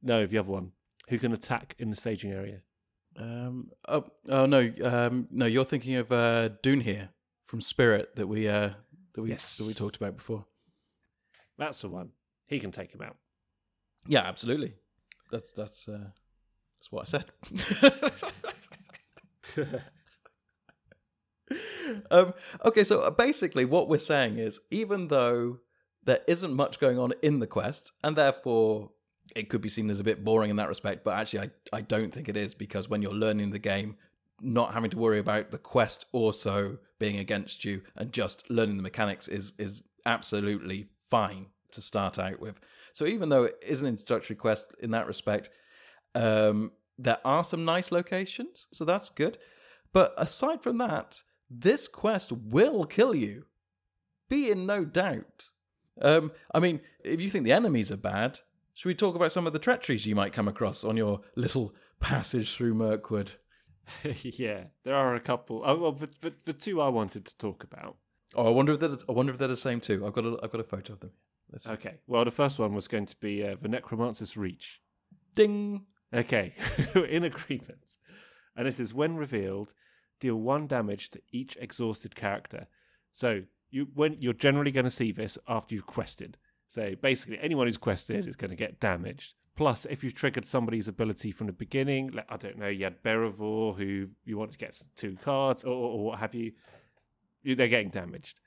No, 0.03 0.27
the 0.27 0.39
other 0.39 0.51
one 0.51 0.73
who 1.09 1.19
can 1.19 1.33
attack 1.33 1.75
in 1.79 1.91
the 1.91 1.97
staging 1.97 2.33
area. 2.33 2.61
Um, 3.17 3.71
oh, 3.89 4.05
oh 4.29 4.47
no, 4.47 4.71
um, 4.83 5.29
no, 5.31 5.47
you're 5.47 5.65
thinking 5.65 5.95
of 5.97 6.11
uh, 6.13 6.51
Dúnhere 6.63 7.09
from 7.47 7.61
Spirit 7.61 8.15
that 8.17 8.27
we 8.27 8.49
uh, 8.49 8.71
that 9.15 9.23
we 9.23 9.31
Yes. 9.31 9.57
that 9.59 9.65
we 9.67 9.75
talked 9.75 9.97
about 9.97 10.17
before. 10.17 10.45
That's 11.57 11.81
the 11.81 11.89
one. 11.89 12.11
He 12.47 12.59
can 12.61 12.71
take 12.71 12.93
him 12.93 13.01
out. 13.03 13.17
Yeah, 14.07 14.21
absolutely. 14.21 14.75
That's 15.31 15.53
that's 15.53 15.89
uh, 15.89 16.11
that's 16.79 16.91
what 16.93 17.03
I 17.03 17.11
said. 17.11 18.13
um, 22.11 22.35
okay, 22.65 22.85
so 22.85 23.01
uh, 23.01 23.11
basically, 23.11 23.65
what 23.65 23.89
we're 23.89 23.99
saying 23.99 24.39
is, 24.39 24.61
even 24.71 25.09
though 25.09 25.59
there 26.05 26.21
isn't 26.27 26.55
much 26.55 26.79
going 26.79 26.99
on 26.99 27.13
in 27.23 27.39
the 27.39 27.47
quest, 27.47 27.93
and 28.03 28.17
therefore 28.17 28.91
it 29.37 29.49
could 29.49 29.61
be 29.61 29.69
seen 29.69 29.91
as 29.91 30.01
a 30.01 30.05
bit 30.05 30.25
boring 30.25 30.51
in 30.51 30.57
that 30.57 30.69
respect, 30.69 31.05
but 31.05 31.15
actually, 31.15 31.51
I 31.73 31.79
I 31.79 31.81
don't 31.81 32.13
think 32.13 32.29
it 32.29 32.37
is 32.37 32.55
because 32.55 32.89
when 32.89 33.03
you're 33.03 33.13
learning 33.13 33.51
the 33.51 33.59
game, 33.59 33.97
not 34.41 34.75
having 34.75 34.91
to 34.91 34.99
worry 34.99 35.19
about 35.19 35.51
the 35.51 35.59
quest 35.59 36.07
also 36.13 36.79
being 36.99 37.19
against 37.19 37.65
you 37.65 37.83
and 37.97 38.13
just 38.13 38.49
learning 38.51 38.77
the 38.77 38.83
mechanics 38.83 39.29
is 39.29 39.53
is 39.59 39.83
absolutely 40.07 40.89
fine 41.11 41.47
to 41.73 41.83
start 41.83 42.19
out 42.19 42.41
with. 42.41 42.59
So 42.93 43.07
even 43.07 43.29
though 43.29 43.45
it 43.45 43.57
is 43.63 43.81
an 43.81 43.87
introductory 43.87 44.37
quest 44.37 44.73
in 44.81 44.91
that 44.93 45.07
respect, 45.07 45.51
um, 46.15 46.73
there 46.99 47.19
are 47.25 47.45
some 47.45 47.65
nice 47.65 47.93
locations, 47.93 48.67
so 48.73 48.85
that's 48.85 49.11
good. 49.11 49.39
But 49.93 50.15
aside 50.17 50.63
from 50.63 50.79
that, 50.79 51.23
this 51.51 51.89
quest 51.89 52.33
will 52.33 52.85
kill 52.85 53.15
you. 53.15 53.47
Be 54.29 54.51
in 54.51 54.67
no 54.67 54.85
doubt. 54.85 55.49
Um, 56.01 56.33
I 56.55 56.61
mean, 56.61 56.81
if 57.03 57.21
you 57.21 57.31
think 57.31 57.45
the 57.45 57.53
enemies 57.53 57.91
are 57.91 57.97
bad, 57.97 58.41
should 58.75 58.89
we 58.89 58.95
talk 58.95 59.17
about 59.17 59.33
some 59.33 59.47
of 59.47 59.53
the 59.53 59.59
treacheries 59.59 60.07
you 60.07 60.15
might 60.15 60.33
come 60.33 60.49
across 60.49 60.85
on 60.85 60.97
your 60.97 61.21
little 61.35 61.75
passage 62.01 62.55
through 62.55 62.75
Mirkwood? 62.75 63.33
yeah, 64.23 64.65
there 64.85 64.95
are 64.95 65.15
a 65.15 65.21
couple. 65.21 65.63
Oh, 65.65 65.77
well, 65.77 65.93
but, 65.93 66.11
but 66.21 66.45
the 66.45 66.53
two 66.53 66.81
I 66.81 66.89
wanted 66.89 67.25
to 67.25 67.39
talk 67.39 67.65
about. 67.65 67.97
Oh, 68.35 68.47
I 68.47 68.51
wonder 68.51 68.75
if 68.75 68.81
they're, 68.81 68.91
I 69.09 69.13
wonder 69.13 69.33
if 69.33 69.39
they're 69.39 69.49
the 69.49 69.57
same 69.57 69.81
too. 69.81 70.07
I've 70.07 70.13
got 70.13 70.25
a, 70.25 70.39
I've 70.43 70.51
got 70.51 70.61
a 70.61 70.65
photo 70.65 70.93
of 70.93 71.01
them. 71.01 71.13
Let's 71.51 71.65
see. 71.65 71.73
Okay, 71.73 71.95
well, 72.07 72.25
the 72.25 72.31
first 72.31 72.59
one 72.59 72.75
was 72.75 72.89
going 72.89 73.07
to 73.07 73.17
be 73.17 73.43
uh, 73.43 73.57
the 73.61 73.69
Necromancer's 73.69 74.37
Reach. 74.37 74.81
Ding. 75.35 75.87
Okay, 76.13 76.55
in 76.95 77.25
agreement. 77.25 77.97
And 78.57 78.67
this 78.67 78.81
is 78.81 78.93
when 78.93 79.17
revealed, 79.17 79.73
deal 80.21 80.37
one 80.37 80.67
damage 80.67 81.11
to 81.11 81.21
each 81.33 81.57
exhausted 81.61 82.15
character. 82.15 82.67
So 83.13 83.43
you 83.71 83.89
when 83.95 84.17
you're 84.21 84.33
generally 84.33 84.71
going 84.71 84.85
to 84.85 84.91
see 84.91 85.13
this 85.13 85.39
after 85.49 85.75
you've 85.75 85.87
quested. 85.87 86.39
So 86.69 86.95
basically, 87.01 87.39
anyone 87.41 87.67
who's 87.67 87.79
quested 87.79 88.27
is 88.27 88.37
going 88.37 88.51
to 88.51 88.57
get 88.57 88.81
damaged. 88.81 89.35
Plus, 89.57 89.87
if 89.91 90.05
you've 90.05 90.15
triggered 90.15 90.45
somebody's 90.45 90.87
ability 90.87 91.33
from 91.33 91.49
the 91.49 91.53
beginning, 91.53 92.13
like 92.13 92.27
I 92.29 92.37
don't 92.37 92.59
know, 92.59 92.69
you 92.69 92.85
had 92.85 93.03
Beravor 93.03 93.77
who 93.77 94.09
you 94.25 94.39
want 94.39 94.53
to 94.53 94.59
get 94.59 94.81
two 94.95 95.17
cards 95.21 95.65
or, 95.65 95.73
or 95.73 96.05
what 96.05 96.21
have 96.21 96.35
you, 96.35 96.53
they're 97.43 97.67
getting 97.67 97.91
damaged. 97.91 98.39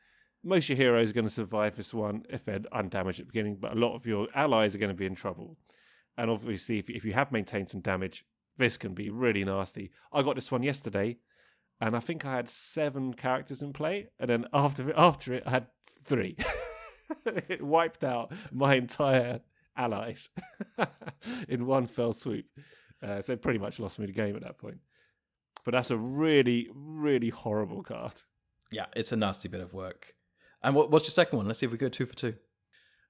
Most 0.44 0.66
of 0.66 0.70
your 0.70 0.78
heroes 0.78 1.10
are 1.10 1.14
going 1.14 1.26
to 1.26 1.32
survive 1.32 1.76
this 1.76 1.94
one 1.94 2.24
if 2.30 2.46
they're 2.46 2.62
undamaged 2.72 3.20
at 3.20 3.26
the 3.26 3.32
beginning, 3.32 3.58
but 3.60 3.74
a 3.74 3.80
lot 3.80 3.94
of 3.94 4.08
your 4.08 4.28
allies 4.34 4.74
are 4.74 4.78
going 4.80 4.90
to 4.90 4.98
be 4.98 5.06
in 5.06 5.16
trouble. 5.16 5.58
And 6.18 6.32
obviously, 6.32 6.80
if, 6.80 6.90
if 6.90 7.04
you 7.04 7.14
have 7.14 7.32
maintained 7.32 7.70
some 7.70 7.82
damage, 7.82 8.26
this 8.58 8.78
can 8.78 8.94
be 8.94 9.10
really 9.10 9.44
nasty. 9.44 9.92
I 10.14 10.22
got 10.22 10.36
this 10.36 10.52
one 10.52 10.64
yesterday, 10.64 11.18
and 11.82 11.96
I 11.96 12.00
think 12.00 12.26
I 12.26 12.36
had 12.36 12.48
seven 12.48 13.14
characters 13.16 13.64
in 13.64 13.74
play, 13.74 14.10
and 14.20 14.30
then 14.30 14.46
after 14.54 14.90
it, 14.90 14.96
after 14.96 15.34
it, 15.34 15.44
I 15.48 15.50
had 15.50 15.68
three. 16.04 16.38
it 17.26 17.62
wiped 17.62 18.04
out 18.04 18.32
my 18.52 18.76
entire 18.76 19.42
allies 19.76 20.30
in 21.50 21.66
one 21.66 21.88
fell 21.88 22.14
swoop. 22.14 22.46
Uh, 23.02 23.20
so 23.20 23.34
it 23.34 23.42
pretty 23.42 23.58
much 23.58 23.80
lost 23.80 23.98
me 23.98 24.06
the 24.06 24.12
game 24.12 24.36
at 24.36 24.44
that 24.44 24.60
point. 24.60 24.78
But 25.66 25.72
that's 25.72 25.90
a 25.90 25.98
really, 25.98 26.70
really 26.74 27.30
horrible 27.30 27.82
card. 27.82 28.14
Yeah, 28.72 28.86
it's 28.96 29.12
a 29.12 29.16
nasty 29.16 29.50
bit 29.50 29.62
of 29.62 29.74
work. 29.74 30.14
And 30.64 30.76
what, 30.76 30.92
what's 30.92 31.06
your 31.06 31.12
second 31.12 31.38
one? 31.38 31.48
Let's 31.48 31.60
see 31.60 31.66
if 31.66 31.72
we 31.72 31.80
go 31.80 31.90
two 31.90 32.06
for 32.06 32.16
two. 32.16 32.36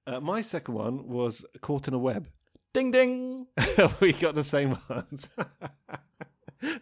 Uh, 0.07 0.21
my 0.21 0.41
second 0.41 0.73
one 0.73 1.07
was 1.07 1.45
Caught 1.59 1.89
in 1.89 1.93
a 1.93 1.99
Web. 1.99 2.29
Ding 2.73 2.91
ding. 2.91 3.47
we 3.99 4.13
got 4.13 4.33
the 4.33 4.45
same 4.45 4.77
ones. 4.89 5.29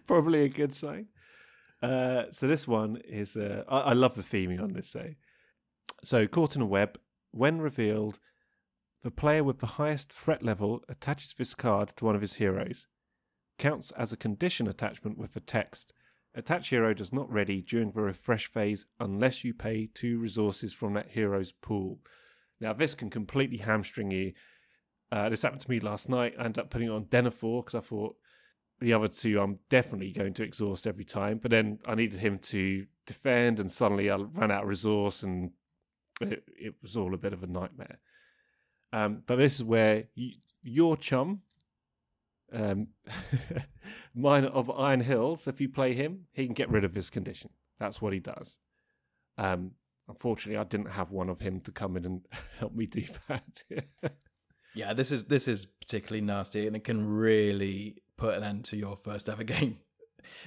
Probably 0.05 0.43
a 0.43 0.49
good 0.49 0.73
sign. 0.73 1.07
Uh, 1.81 2.25
so 2.31 2.47
this 2.47 2.67
one 2.67 3.01
is. 3.05 3.37
Uh, 3.37 3.63
I, 3.67 3.79
I 3.79 3.93
love 3.93 4.15
the 4.15 4.21
theming 4.21 4.61
on 4.61 4.73
this. 4.73 4.89
So, 4.89 5.09
so 6.03 6.27
caught 6.27 6.55
in 6.55 6.61
a 6.61 6.65
web. 6.65 6.99
When 7.31 7.61
revealed, 7.61 8.19
the 9.03 9.11
player 9.11 9.43
with 9.43 9.59
the 9.59 9.67
highest 9.67 10.11
threat 10.11 10.43
level 10.43 10.83
attaches 10.89 11.33
this 11.33 11.55
card 11.55 11.89
to 11.89 12.05
one 12.05 12.15
of 12.15 12.21
his 12.21 12.35
heroes. 12.35 12.87
Counts 13.57 13.91
as 13.91 14.11
a 14.11 14.17
condition 14.17 14.67
attachment 14.67 15.17
with 15.17 15.33
the 15.33 15.39
text. 15.39 15.93
Attach 16.35 16.69
hero 16.69 16.93
does 16.93 17.13
not 17.13 17.31
ready 17.31 17.61
during 17.61 17.91
the 17.91 18.01
refresh 18.01 18.47
phase 18.47 18.85
unless 18.99 19.43
you 19.43 19.53
pay 19.53 19.89
two 19.93 20.19
resources 20.19 20.73
from 20.73 20.93
that 20.93 21.09
hero's 21.11 21.51
pool. 21.51 21.99
Now, 22.59 22.73
this 22.73 22.95
can 22.95 23.09
completely 23.09 23.57
hamstring 23.57 24.11
you 24.11 24.33
uh, 25.11 25.29
this 25.29 25.41
happened 25.41 25.61
to 25.61 25.69
me 25.69 25.79
last 25.79 26.09
night. 26.09 26.35
I 26.37 26.45
ended 26.45 26.59
up 26.59 26.69
putting 26.69 26.87
it 26.87 26.91
on 26.91 27.05
Denethor 27.05 27.65
because 27.65 27.75
I 27.75 27.85
thought 27.85 28.15
the 28.79 28.93
other 28.93 29.07
two 29.07 29.39
I'm 29.39 29.59
definitely 29.69 30.11
going 30.11 30.33
to 30.35 30.43
exhaust 30.43 30.87
every 30.87 31.05
time. 31.05 31.37
But 31.37 31.51
then 31.51 31.79
I 31.85 31.95
needed 31.95 32.19
him 32.19 32.39
to 32.39 32.85
defend, 33.05 33.59
and 33.59 33.71
suddenly 33.71 34.09
I 34.09 34.15
ran 34.15 34.51
out 34.51 34.63
of 34.63 34.69
resource, 34.69 35.23
and 35.23 35.51
it, 36.21 36.43
it 36.47 36.75
was 36.81 36.95
all 36.95 37.13
a 37.13 37.17
bit 37.17 37.33
of 37.33 37.43
a 37.43 37.47
nightmare. 37.47 37.99
Um, 38.91 39.23
but 39.25 39.37
this 39.37 39.55
is 39.55 39.63
where 39.63 40.05
you, 40.15 40.31
your 40.63 40.97
chum, 40.97 41.41
um, 42.51 42.87
mine 44.15 44.45
of 44.45 44.71
Iron 44.71 45.01
Hills, 45.01 45.47
if 45.47 45.61
you 45.61 45.69
play 45.69 45.93
him, 45.93 46.25
he 46.31 46.45
can 46.45 46.53
get 46.53 46.69
rid 46.69 46.83
of 46.83 46.95
his 46.95 47.09
condition. 47.09 47.51
That's 47.79 48.01
what 48.01 48.13
he 48.13 48.19
does. 48.19 48.59
Um, 49.37 49.71
unfortunately, 50.07 50.57
I 50.57 50.63
didn't 50.63 50.91
have 50.91 51.11
one 51.11 51.29
of 51.29 51.39
him 51.39 51.61
to 51.61 51.71
come 51.71 51.95
in 51.97 52.05
and 52.05 52.27
help 52.59 52.73
me 52.73 52.85
do 52.85 53.03
that. 53.27 53.63
Yeah, 54.75 54.93
this 54.93 55.11
is 55.11 55.25
this 55.25 55.47
is 55.47 55.65
particularly 55.65 56.21
nasty, 56.21 56.67
and 56.67 56.75
it 56.75 56.83
can 56.83 57.05
really 57.05 58.03
put 58.19 58.35
an 58.35 58.43
end 58.43 58.65
to 58.65 58.77
your 58.77 58.95
first 58.95 59.29
ever 59.29 59.43
game. 59.55 59.79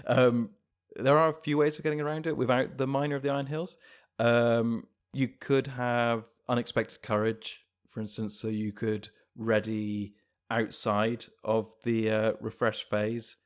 Um, 0.07 0.51
there 0.94 1.19
are 1.19 1.31
a 1.31 1.43
few 1.43 1.59
ways 1.59 1.77
of 1.77 1.82
getting 1.82 2.01
around 2.01 2.27
it 2.27 2.36
without 2.36 2.77
the 2.77 2.86
Miner 2.86 3.16
of 3.16 3.23
the 3.23 3.31
Iron 3.31 3.47
Hills. 3.47 3.77
Um, 4.19 4.86
you 5.12 5.28
could 5.28 5.66
have 5.66 6.24
unexpected 6.49 7.03
courage, 7.03 7.61
for 7.90 8.01
instance, 8.01 8.39
so 8.39 8.49
you 8.49 8.73
could 8.73 9.09
ready 9.36 10.15
outside 10.51 11.24
of 11.43 11.70
the 11.82 12.11
uh, 12.11 12.32
refresh 12.40 12.85
phase, 12.85 13.39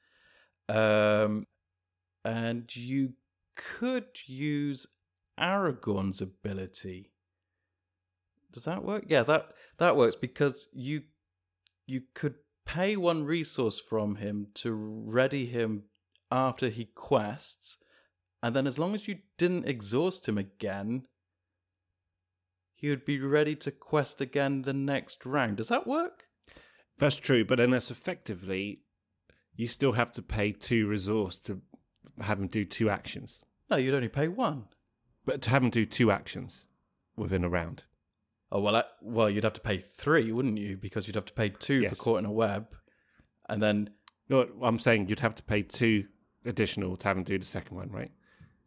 um, 0.68 1.46
and 2.24 2.74
you 2.74 3.12
could 3.54 4.06
use 4.26 4.88
Aragorn's 5.38 6.20
ability. 6.20 7.12
Does 8.52 8.64
that 8.64 8.82
work? 8.82 9.04
Yeah, 9.06 9.22
that 9.22 9.50
that 9.78 9.96
works 9.96 10.16
because 10.16 10.68
you 10.72 11.02
you 11.86 12.02
could 12.14 12.34
pay 12.66 12.96
one 12.96 13.24
resource 13.24 13.80
from 13.80 14.16
him 14.16 14.48
to 14.54 14.72
ready 14.74 15.46
him 15.46 15.84
after 16.30 16.68
he 16.68 16.84
quests, 16.84 17.78
and 18.42 18.54
then 18.54 18.66
as 18.66 18.78
long 18.78 18.94
as 18.94 19.08
you 19.08 19.18
didn't 19.38 19.66
exhaust 19.66 20.28
him 20.28 20.36
again, 20.36 21.06
he 22.74 22.90
would 22.90 23.06
be 23.06 23.18
ready 23.18 23.56
to 23.56 23.70
quest 23.70 24.20
again 24.20 24.62
the 24.62 24.74
next 24.74 25.24
round. 25.24 25.56
Does 25.56 25.68
that 25.68 25.86
work? 25.86 26.24
That's 26.98 27.16
true, 27.16 27.44
but 27.44 27.60
unless 27.60 27.90
effectively 27.90 28.80
you 29.54 29.68
still 29.68 29.92
have 29.92 30.12
to 30.12 30.22
pay 30.22 30.52
two 30.52 30.86
resource 30.86 31.38
to 31.40 31.62
have 32.20 32.38
him 32.38 32.48
do 32.48 32.64
two 32.64 32.90
actions. 32.90 33.42
No, 33.70 33.76
you'd 33.76 33.94
only 33.94 34.08
pay 34.08 34.28
one. 34.28 34.64
But 35.24 35.42
to 35.42 35.50
have 35.50 35.62
him 35.62 35.70
do 35.70 35.84
two 35.84 36.10
actions 36.10 36.66
within 37.16 37.44
a 37.44 37.48
round. 37.48 37.84
Oh 38.52 38.60
well, 38.60 38.76
I, 38.76 38.84
well 39.02 39.28
you'd 39.28 39.44
have 39.44 39.52
to 39.54 39.60
pay 39.60 39.78
three, 39.78 40.30
wouldn't 40.32 40.58
you? 40.58 40.76
Because 40.76 41.06
you'd 41.06 41.16
have 41.16 41.24
to 41.26 41.32
pay 41.32 41.48
two 41.48 41.80
Yes. 41.80 41.90
for 41.98 42.02
caught 42.04 42.18
in 42.20 42.24
a 42.26 42.32
web, 42.32 42.68
and 43.48 43.62
then 43.62 43.90
No, 44.28 44.46
I'm 44.62 44.78
saying 44.78 45.08
you'd 45.08 45.20
have 45.20 45.34
to 45.36 45.42
pay 45.42 45.62
two 45.62 46.06
additional 46.44 46.96
to 46.96 47.08
have 47.08 47.16
him 47.16 47.24
do 47.24 47.38
the 47.38 47.44
second 47.44 47.76
one, 47.76 47.90
right? 47.90 48.12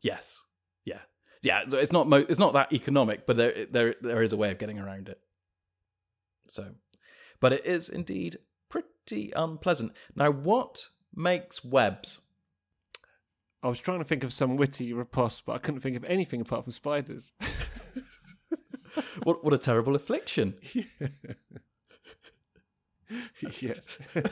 Yes. 0.01 0.43
Yeah. 0.85 0.99
Yeah. 1.41 1.61
So 1.69 1.77
it's 1.77 1.91
not 1.93 2.07
mo- 2.10 2.26
it's 2.27 2.39
not 2.39 2.53
that 2.53 2.73
economic, 2.73 3.26
but 3.26 3.38
there 3.38 3.65
there 3.72 3.95
there 4.01 4.22
is 4.23 4.34
a 4.34 4.38
way 4.38 4.51
of 4.51 4.57
getting 4.57 4.80
around 4.80 5.07
it. 5.10 5.19
So, 6.47 6.72
but 7.39 7.53
it 7.53 7.65
is 7.65 7.89
indeed 7.89 8.38
pretty 8.69 9.31
unpleasant. 9.35 9.93
Now, 10.15 10.31
what 10.31 10.88
makes 11.15 11.64
webs? 11.64 12.22
I 13.61 13.68
was 13.68 13.80
trying 13.80 13.99
to 13.99 14.06
think 14.06 14.23
of 14.23 14.31
some 14.34 14.56
witty 14.56 14.93
riposte, 14.93 15.45
but 15.45 15.53
I 15.53 15.57
couldn't 15.57 15.81
think 15.81 15.95
of 15.97 16.03
anything 16.06 16.41
apart 16.41 16.64
from 16.64 16.73
spiders. 16.73 17.34
What 19.23 19.43
what 19.43 19.53
a 19.53 19.57
terrible 19.57 19.95
affliction! 19.95 20.55
yes. 23.59 23.97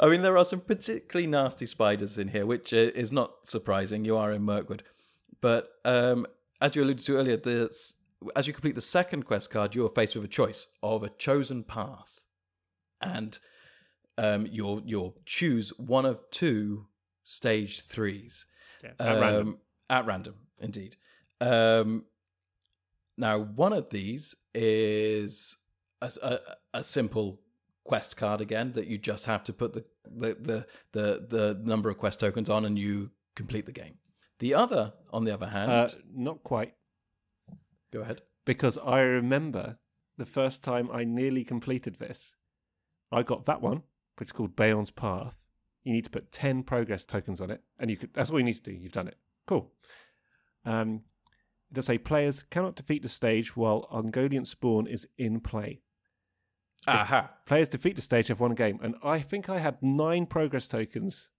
I 0.00 0.08
mean, 0.08 0.22
there 0.22 0.36
are 0.36 0.44
some 0.44 0.60
particularly 0.60 1.28
nasty 1.28 1.66
spiders 1.66 2.18
in 2.18 2.28
here, 2.28 2.44
which 2.44 2.72
is 2.72 3.12
not 3.12 3.46
surprising. 3.46 4.04
You 4.04 4.16
are 4.16 4.32
in 4.32 4.42
Mirkwood, 4.42 4.82
but 5.40 5.68
um, 5.84 6.26
as 6.60 6.74
you 6.74 6.82
alluded 6.82 7.04
to 7.06 7.16
earlier, 7.16 7.36
the, 7.36 7.70
as 8.34 8.48
you 8.48 8.52
complete 8.52 8.74
the 8.74 8.80
second 8.80 9.26
quest 9.26 9.50
card, 9.50 9.76
you 9.76 9.86
are 9.86 9.90
faced 9.90 10.16
with 10.16 10.24
a 10.24 10.28
choice 10.28 10.66
of 10.82 11.04
a 11.04 11.08
chosen 11.08 11.62
path, 11.62 12.22
and 13.00 13.38
um, 14.18 14.48
you'll 14.50 14.82
you'll 14.84 15.16
choose 15.24 15.70
one 15.78 16.04
of 16.04 16.28
two 16.30 16.86
stage 17.22 17.82
threes. 17.82 18.46
yeah 18.82 18.90
at 18.98 19.20
random. 19.20 19.48
Um, 19.48 19.58
At 19.88 20.06
random, 20.06 20.34
indeed. 20.58 20.96
Um, 21.40 22.06
now, 23.16 23.38
one 23.38 23.72
of 23.72 23.90
these 23.90 24.34
is 24.54 25.56
a, 26.02 26.10
a, 26.22 26.38
a 26.78 26.84
simple 26.84 27.40
quest 27.84 28.16
card 28.16 28.40
again 28.40 28.72
that 28.72 28.86
you 28.86 28.96
just 28.98 29.26
have 29.26 29.44
to 29.44 29.52
put 29.52 29.72
the, 29.74 29.84
the 30.04 30.34
the 30.40 30.66
the 30.92 31.26
the 31.28 31.60
number 31.64 31.90
of 31.90 31.98
quest 31.98 32.20
tokens 32.20 32.48
on 32.50 32.64
and 32.64 32.78
you 32.78 33.10
complete 33.36 33.66
the 33.66 33.72
game. 33.72 33.94
The 34.38 34.54
other, 34.54 34.92
on 35.12 35.24
the 35.24 35.32
other 35.32 35.46
hand, 35.48 35.70
Uh, 35.70 35.88
not 36.14 36.42
quite, 36.42 36.74
go 37.92 38.00
ahead. 38.00 38.22
because 38.44 38.76
I 38.78 39.00
remember 39.00 39.78
the 40.16 40.26
first 40.26 40.62
time 40.64 40.88
I 40.92 41.04
nearly 41.04 41.44
completed 41.44 41.98
this. 41.98 42.34
I 43.12 43.22
got 43.22 43.44
that 43.46 43.60
one, 43.62 43.82
which 44.16 44.28
is 44.28 44.32
called 44.32 44.56
Beorn's 44.56 44.90
Path. 44.90 45.36
You 45.84 45.92
need 45.92 46.04
to 46.04 46.10
put 46.10 46.32
ten 46.32 46.62
progress 46.62 47.04
tokens 47.04 47.40
on 47.40 47.50
it, 47.50 47.62
and 47.78 47.90
you 47.90 47.96
could. 47.96 48.12
That's 48.14 48.30
all 48.30 48.38
you 48.38 48.44
need 48.44 48.54
to 48.64 48.70
do. 48.70 48.72
You've 48.72 48.92
done 48.92 49.08
it. 49.08 49.18
Cool. 49.46 49.70
Um, 50.64 51.02
does 51.74 51.86
say 51.86 51.98
players 51.98 52.44
cannot 52.50 52.76
defeat 52.76 53.02
the 53.02 53.08
stage 53.08 53.56
while 53.56 53.88
Ungoliant 53.92 54.46
Spawn 54.46 54.86
is 54.86 55.06
in 55.18 55.40
play. 55.40 55.80
Aha. 56.86 57.30
Players 57.46 57.68
defeat 57.68 57.96
the 57.96 58.02
stage 58.02 58.28
have 58.28 58.40
one 58.40 58.54
game, 58.54 58.78
and 58.82 58.94
I 59.02 59.20
think 59.20 59.48
I 59.48 59.58
had 59.58 59.82
nine 59.82 60.26
progress 60.26 60.68
tokens. 60.68 61.30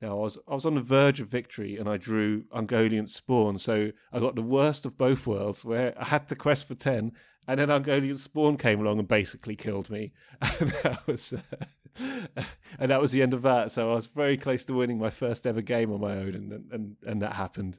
Now 0.00 0.12
I 0.12 0.22
was 0.22 0.38
I 0.48 0.54
was 0.54 0.66
on 0.66 0.74
the 0.74 0.80
verge 0.80 1.20
of 1.20 1.28
victory, 1.28 1.76
and 1.76 1.88
I 1.88 1.96
drew 1.96 2.44
Ungoliant 2.54 3.08
Spawn, 3.08 3.58
so 3.58 3.92
I 4.12 4.20
got 4.20 4.34
the 4.34 4.42
worst 4.42 4.84
of 4.84 4.98
both 4.98 5.26
worlds, 5.26 5.64
where 5.64 5.94
I 5.98 6.06
had 6.06 6.28
to 6.28 6.36
quest 6.36 6.68
for 6.68 6.74
ten, 6.74 7.12
and 7.46 7.60
then 7.60 7.68
Ungoliant 7.68 8.18
Spawn 8.18 8.56
came 8.56 8.80
along 8.80 8.98
and 8.98 9.08
basically 9.08 9.56
killed 9.56 9.90
me, 9.90 10.12
and 10.40 10.70
that 10.82 11.06
was 11.06 11.32
uh, 11.32 12.42
and 12.78 12.90
that 12.90 13.00
was 13.00 13.12
the 13.12 13.22
end 13.22 13.34
of 13.34 13.42
that. 13.42 13.72
So 13.72 13.90
I 13.90 13.94
was 13.94 14.06
very 14.06 14.36
close 14.36 14.64
to 14.66 14.74
winning 14.74 14.98
my 14.98 15.10
first 15.10 15.46
ever 15.46 15.62
game 15.62 15.92
on 15.92 16.00
my 16.00 16.12
own, 16.12 16.34
and 16.34 16.72
and 16.72 16.96
and 17.06 17.22
that 17.22 17.34
happened. 17.34 17.78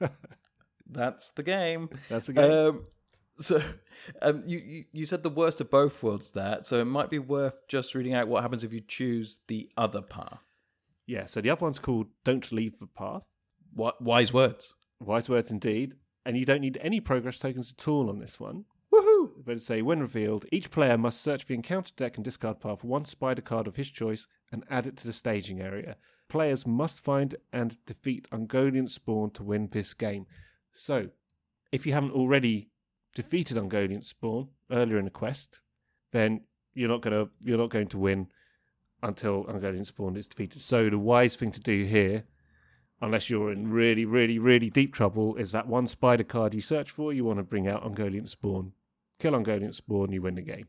That's 0.88 1.30
the 1.30 1.42
game. 1.42 1.90
That's 2.08 2.26
the 2.26 2.32
game. 2.32 2.50
Um, 2.50 2.86
so, 3.40 3.62
um, 4.22 4.42
you, 4.46 4.58
you 4.58 4.84
you 4.92 5.06
said 5.06 5.22
the 5.22 5.30
worst 5.30 5.60
of 5.60 5.70
both 5.70 6.02
worlds 6.02 6.30
there, 6.30 6.58
so 6.62 6.80
it 6.80 6.86
might 6.86 7.10
be 7.10 7.18
worth 7.18 7.66
just 7.68 7.94
reading 7.94 8.14
out 8.14 8.28
what 8.28 8.42
happens 8.42 8.64
if 8.64 8.72
you 8.72 8.80
choose 8.80 9.38
the 9.48 9.68
other 9.76 10.02
path. 10.02 10.40
yeah. 11.06 11.26
So 11.26 11.40
the 11.40 11.50
other 11.50 11.64
one's 11.64 11.78
called 11.78 12.06
"Don't 12.24 12.50
Leave 12.50 12.78
the 12.78 12.86
Path." 12.86 13.22
What 13.74 14.00
wise 14.02 14.32
words? 14.32 14.74
Wise 15.00 15.28
words 15.28 15.50
indeed. 15.50 15.94
And 16.26 16.36
you 16.36 16.44
don't 16.44 16.60
need 16.60 16.78
any 16.80 17.00
progress 17.00 17.38
tokens 17.38 17.72
at 17.78 17.86
all 17.88 18.10
on 18.10 18.18
this 18.18 18.40
one. 18.40 18.64
Woohoo! 18.92 19.30
But 19.46 19.56
it 19.56 19.62
say 19.62 19.82
when 19.82 20.00
revealed, 20.00 20.44
each 20.50 20.70
player 20.70 20.98
must 20.98 21.20
search 21.22 21.46
the 21.46 21.54
encounter 21.54 21.92
deck 21.96 22.16
and 22.16 22.24
discard 22.24 22.60
path 22.60 22.82
one 22.82 23.04
spider 23.04 23.40
card 23.42 23.66
of 23.66 23.76
his 23.76 23.90
choice 23.90 24.26
and 24.50 24.64
add 24.68 24.86
it 24.86 24.96
to 24.98 25.06
the 25.06 25.12
staging 25.12 25.60
area. 25.60 25.96
Players 26.28 26.66
must 26.66 27.00
find 27.00 27.36
and 27.52 27.78
defeat 27.86 28.28
Ungoliant 28.30 28.90
Spawn 28.90 29.30
to 29.32 29.42
win 29.42 29.68
this 29.70 29.94
game. 29.94 30.26
So, 30.72 31.08
if 31.72 31.86
you 31.86 31.92
haven't 31.92 32.12
already 32.12 32.70
defeated 33.14 33.56
Ungoliant 33.56 34.04
Spawn 34.04 34.48
earlier 34.70 34.98
in 34.98 35.04
the 35.04 35.10
quest, 35.10 35.60
then 36.12 36.42
you're 36.74 36.88
not 36.88 37.02
gonna 37.02 37.28
you're 37.42 37.58
not 37.58 37.70
going 37.70 37.88
to 37.88 37.98
win 37.98 38.28
until 39.02 39.44
Ungoliant 39.44 39.86
Spawn 39.86 40.16
is 40.16 40.28
defeated. 40.28 40.62
So 40.62 40.90
the 40.90 40.98
wise 40.98 41.36
thing 41.36 41.52
to 41.52 41.60
do 41.60 41.84
here, 41.84 42.24
unless 43.00 43.30
you're 43.30 43.52
in 43.52 43.70
really, 43.70 44.04
really, 44.04 44.38
really 44.38 44.70
deep 44.70 44.92
trouble, 44.92 45.36
is 45.36 45.52
that 45.52 45.68
one 45.68 45.86
spider 45.86 46.24
card 46.24 46.54
you 46.54 46.60
search 46.60 46.90
for, 46.90 47.12
you 47.12 47.24
want 47.24 47.38
to 47.38 47.44
bring 47.44 47.68
out 47.68 47.84
Ungoliant 47.84 48.28
Spawn. 48.28 48.72
Kill 49.18 49.32
Ungoliant 49.32 49.74
Spawn, 49.74 50.12
you 50.12 50.22
win 50.22 50.36
the 50.36 50.42
game. 50.42 50.68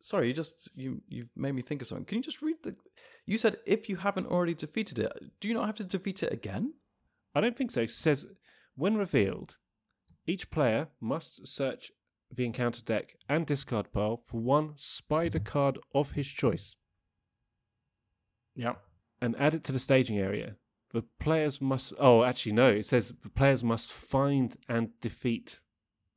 Sorry, 0.00 0.28
you 0.28 0.34
just 0.34 0.68
you 0.74 1.00
you 1.08 1.28
made 1.34 1.52
me 1.52 1.62
think 1.62 1.80
of 1.80 1.88
something. 1.88 2.04
Can 2.04 2.18
you 2.18 2.24
just 2.24 2.42
read 2.42 2.56
the? 2.62 2.76
You 3.24 3.38
said 3.38 3.56
if 3.64 3.88
you 3.88 3.96
haven't 3.96 4.26
already 4.26 4.54
defeated 4.54 4.98
it, 4.98 5.12
do 5.40 5.48
you 5.48 5.54
not 5.54 5.66
have 5.66 5.76
to 5.76 5.84
defeat 5.84 6.22
it 6.22 6.32
again? 6.32 6.74
I 7.34 7.40
don't 7.40 7.56
think 7.56 7.70
so. 7.70 7.80
It 7.80 7.90
says 7.90 8.26
when 8.76 8.96
revealed, 8.96 9.56
each 10.26 10.50
player 10.50 10.88
must 11.00 11.46
search 11.46 11.92
the 12.34 12.44
encounter 12.44 12.82
deck 12.82 13.16
and 13.28 13.46
discard 13.46 13.92
pile 13.92 14.16
for 14.24 14.40
one 14.40 14.72
spider 14.76 15.38
card 15.38 15.78
of 15.94 16.12
his 16.12 16.26
choice 16.26 16.74
Yeah. 18.56 18.74
and 19.20 19.36
add 19.38 19.54
it 19.54 19.64
to 19.64 19.72
the 19.72 19.78
staging 19.78 20.18
area. 20.18 20.56
The 20.92 21.02
players 21.18 21.60
must. 21.60 21.92
Oh, 21.98 22.22
actually, 22.22 22.52
no. 22.52 22.68
It 22.70 22.86
says 22.86 23.12
the 23.22 23.28
players 23.28 23.64
must 23.64 23.92
find 23.92 24.56
and 24.68 24.90
defeat 25.00 25.60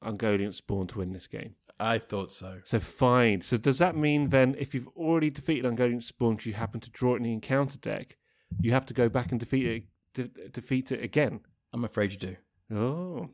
Ungoliant 0.04 0.54
Spawn 0.54 0.86
to 0.88 1.00
win 1.00 1.14
this 1.14 1.26
game. 1.28 1.56
I 1.80 1.98
thought 1.98 2.32
so. 2.32 2.62
So 2.64 2.80
find. 2.80 3.44
So 3.44 3.58
does 3.58 3.80
that 3.80 3.96
mean 3.96 4.30
then, 4.30 4.56
if 4.60 4.74
you've 4.76 4.88
already 4.90 5.30
defeated 5.32 5.66
Ungoliant 5.66 6.04
Spawn, 6.04 6.36
because 6.36 6.46
you 6.46 6.54
happen 6.54 6.80
to 6.82 6.92
draw 6.92 7.14
it 7.14 7.18
in 7.18 7.24
the 7.24 7.34
encounter 7.34 7.80
deck, 7.80 8.18
you 8.62 8.72
have 8.72 8.86
to 8.88 8.94
go 8.94 9.10
back 9.10 9.32
and 9.32 9.40
defeat 9.40 9.66
it, 9.66 9.84
de- 10.14 10.50
defeat 10.50 10.92
it 10.92 11.04
again? 11.04 11.40
I'm 11.74 11.84
afraid 11.84 12.12
you 12.14 12.20
do. 12.20 12.36
Oh. 12.74 13.30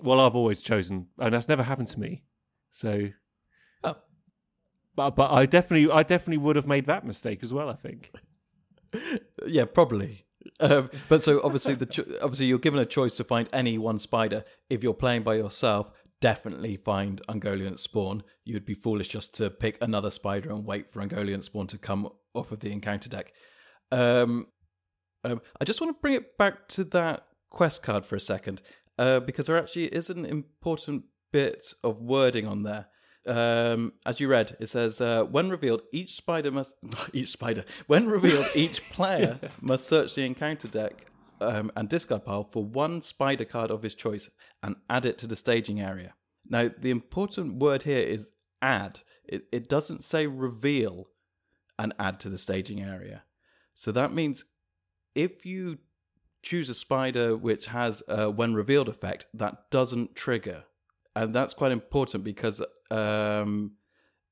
Well, 0.00 0.20
I've 0.20 0.34
always 0.34 0.62
chosen, 0.62 1.08
and 1.18 1.34
that's 1.34 1.48
never 1.48 1.62
happened 1.62 1.88
to 1.88 2.00
me. 2.00 2.22
So, 2.70 3.10
Oh. 3.84 3.96
but 4.94 5.16
but 5.16 5.30
I 5.30 5.44
definitely 5.46 5.90
I 5.92 6.02
definitely 6.02 6.38
would 6.38 6.56
have 6.56 6.66
made 6.66 6.86
that 6.86 7.04
mistake 7.06 7.40
as 7.42 7.52
well. 7.52 7.68
I 7.68 7.74
think. 7.74 8.12
Yeah, 9.46 9.66
probably. 9.66 10.26
Um, 10.58 10.90
but 11.08 11.22
so 11.22 11.40
obviously 11.44 11.74
the 11.76 11.86
cho- 11.86 12.06
obviously 12.20 12.46
you're 12.46 12.58
given 12.58 12.80
a 12.80 12.84
choice 12.86 13.14
to 13.16 13.24
find 13.24 13.48
any 13.52 13.78
one 13.78 14.00
spider. 14.00 14.44
If 14.68 14.82
you're 14.82 14.94
playing 14.94 15.22
by 15.22 15.34
yourself, 15.36 15.92
definitely 16.20 16.76
find 16.76 17.22
Ungoliant 17.28 17.78
spawn. 17.78 18.24
You'd 18.44 18.64
be 18.66 18.74
foolish 18.74 19.06
just 19.08 19.32
to 19.36 19.48
pick 19.48 19.78
another 19.80 20.10
spider 20.10 20.50
and 20.50 20.64
wait 20.66 20.90
for 20.92 21.00
Ungoliant 21.06 21.44
spawn 21.44 21.68
to 21.68 21.78
come 21.78 22.08
off 22.34 22.50
of 22.50 22.60
the 22.60 22.72
encounter 22.72 23.08
deck. 23.08 23.32
Um, 23.92 24.46
um, 25.22 25.40
I 25.60 25.64
just 25.64 25.80
want 25.80 25.96
to 25.96 26.00
bring 26.00 26.14
it 26.14 26.36
back 26.36 26.66
to 26.70 26.82
that 26.84 27.26
quest 27.50 27.82
card 27.82 28.06
for 28.06 28.16
a 28.16 28.20
second 28.20 28.62
uh, 28.98 29.20
because 29.20 29.46
there 29.46 29.58
actually 29.58 29.86
is 29.86 30.10
an 30.10 30.24
important 30.24 31.04
bit 31.32 31.72
of 31.82 32.00
wording 32.00 32.46
on 32.46 32.62
there. 32.62 32.86
Um, 33.26 33.92
as 34.06 34.20
you 34.20 34.28
read, 34.28 34.56
it 34.60 34.68
says, 34.68 35.00
uh, 35.00 35.24
"When 35.24 35.50
revealed, 35.50 35.82
each 35.92 36.14
spider 36.14 36.50
must 36.50 36.74
each 37.12 37.28
spider. 37.28 37.64
When 37.86 38.08
revealed, 38.08 38.46
each 38.54 38.82
player 38.92 39.38
must 39.60 39.86
search 39.86 40.14
the 40.14 40.24
encounter 40.24 40.68
deck 40.68 41.06
um, 41.40 41.70
and 41.76 41.88
discard 41.88 42.24
pile 42.24 42.44
for 42.44 42.64
one 42.64 43.02
spider 43.02 43.44
card 43.44 43.70
of 43.70 43.82
his 43.82 43.94
choice 43.94 44.30
and 44.62 44.76
add 44.88 45.06
it 45.06 45.18
to 45.18 45.26
the 45.26 45.36
staging 45.36 45.80
area." 45.80 46.14
Now, 46.48 46.70
the 46.76 46.90
important 46.90 47.56
word 47.56 47.82
here 47.82 48.00
is 48.00 48.26
"add." 48.62 49.00
It 49.24 49.44
it 49.52 49.68
doesn't 49.68 50.02
say 50.02 50.26
reveal 50.26 51.08
and 51.78 51.94
add 51.98 52.20
to 52.20 52.28
the 52.28 52.38
staging 52.38 52.82
area. 52.82 53.24
So 53.74 53.92
that 53.92 54.12
means 54.12 54.44
if 55.14 55.46
you 55.46 55.78
choose 56.42 56.68
a 56.68 56.74
spider 56.74 57.36
which 57.36 57.66
has 57.66 58.02
a 58.08 58.30
when 58.30 58.54
revealed 58.54 58.88
effect, 58.88 59.26
that 59.34 59.70
doesn't 59.70 60.14
trigger. 60.14 60.64
And 61.14 61.34
that's 61.34 61.54
quite 61.54 61.72
important 61.72 62.24
because, 62.24 62.62
um, 62.90 63.72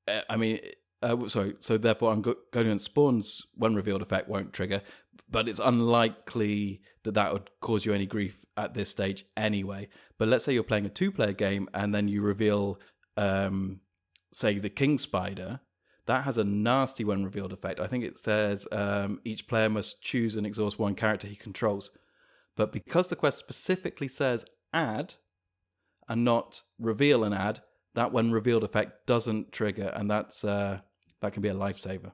uh, 0.07 0.21
I 0.29 0.37
mean, 0.37 0.59
uh, 1.01 1.27
sorry, 1.27 1.55
so 1.59 1.77
therefore 1.77 2.15
Ungoliant 2.15 2.81
Spawn's 2.81 3.45
when 3.55 3.75
revealed 3.75 4.01
effect 4.01 4.27
won't 4.27 4.53
trigger, 4.53 4.81
but 5.29 5.47
it's 5.47 5.59
unlikely 5.59 6.81
that 7.03 7.13
that 7.13 7.31
would 7.33 7.49
cause 7.61 7.85
you 7.85 7.93
any 7.93 8.05
grief 8.05 8.45
at 8.57 8.73
this 8.73 8.89
stage 8.89 9.25
anyway. 9.37 9.87
But 10.17 10.27
let's 10.27 10.43
say 10.43 10.53
you're 10.53 10.63
playing 10.63 10.85
a 10.85 10.89
two 10.89 11.11
player 11.11 11.33
game 11.33 11.69
and 11.73 11.93
then 11.93 12.07
you 12.07 12.21
reveal, 12.21 12.79
um, 13.17 13.81
say, 14.33 14.59
the 14.59 14.69
King 14.69 14.97
Spider, 14.97 15.61
that 16.09 16.23
has 16.23 16.39
a 16.39 16.43
nasty 16.43 17.03
when 17.03 17.23
revealed 17.23 17.53
effect. 17.53 17.79
I 17.79 17.85
think 17.85 18.03
it 18.03 18.17
says 18.17 18.67
um, 18.71 19.21
each 19.23 19.47
player 19.47 19.69
must 19.69 20.01
choose 20.01 20.35
and 20.35 20.43
exhaust 20.43 20.79
one 20.79 20.95
character 20.95 21.27
he 21.27 21.35
controls. 21.35 21.91
But 22.55 22.71
because 22.71 23.09
the 23.09 23.15
quest 23.15 23.37
specifically 23.37 24.07
says 24.07 24.43
add 24.73 25.13
and 26.07 26.25
not 26.25 26.63
reveal 26.79 27.23
and 27.23 27.35
add, 27.35 27.61
that 27.93 28.11
when 28.11 28.31
revealed 28.31 28.63
effect 28.63 29.05
doesn't 29.05 29.51
trigger, 29.51 29.93
and 29.95 30.09
that's 30.09 30.43
uh, 30.43 30.79
that 31.21 31.33
can 31.33 31.43
be 31.43 31.49
a 31.49 31.53
lifesaver. 31.53 32.11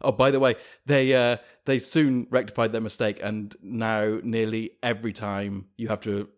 Oh, 0.00 0.12
by 0.12 0.30
the 0.30 0.40
way, 0.40 0.56
they 0.86 1.14
uh, 1.14 1.36
they 1.66 1.78
soon 1.78 2.28
rectified 2.30 2.72
their 2.72 2.80
mistake, 2.80 3.20
and 3.22 3.54
now 3.60 4.20
nearly 4.22 4.70
every 4.82 5.12
time 5.12 5.66
you 5.76 5.88
have 5.88 6.00
to 6.00 6.30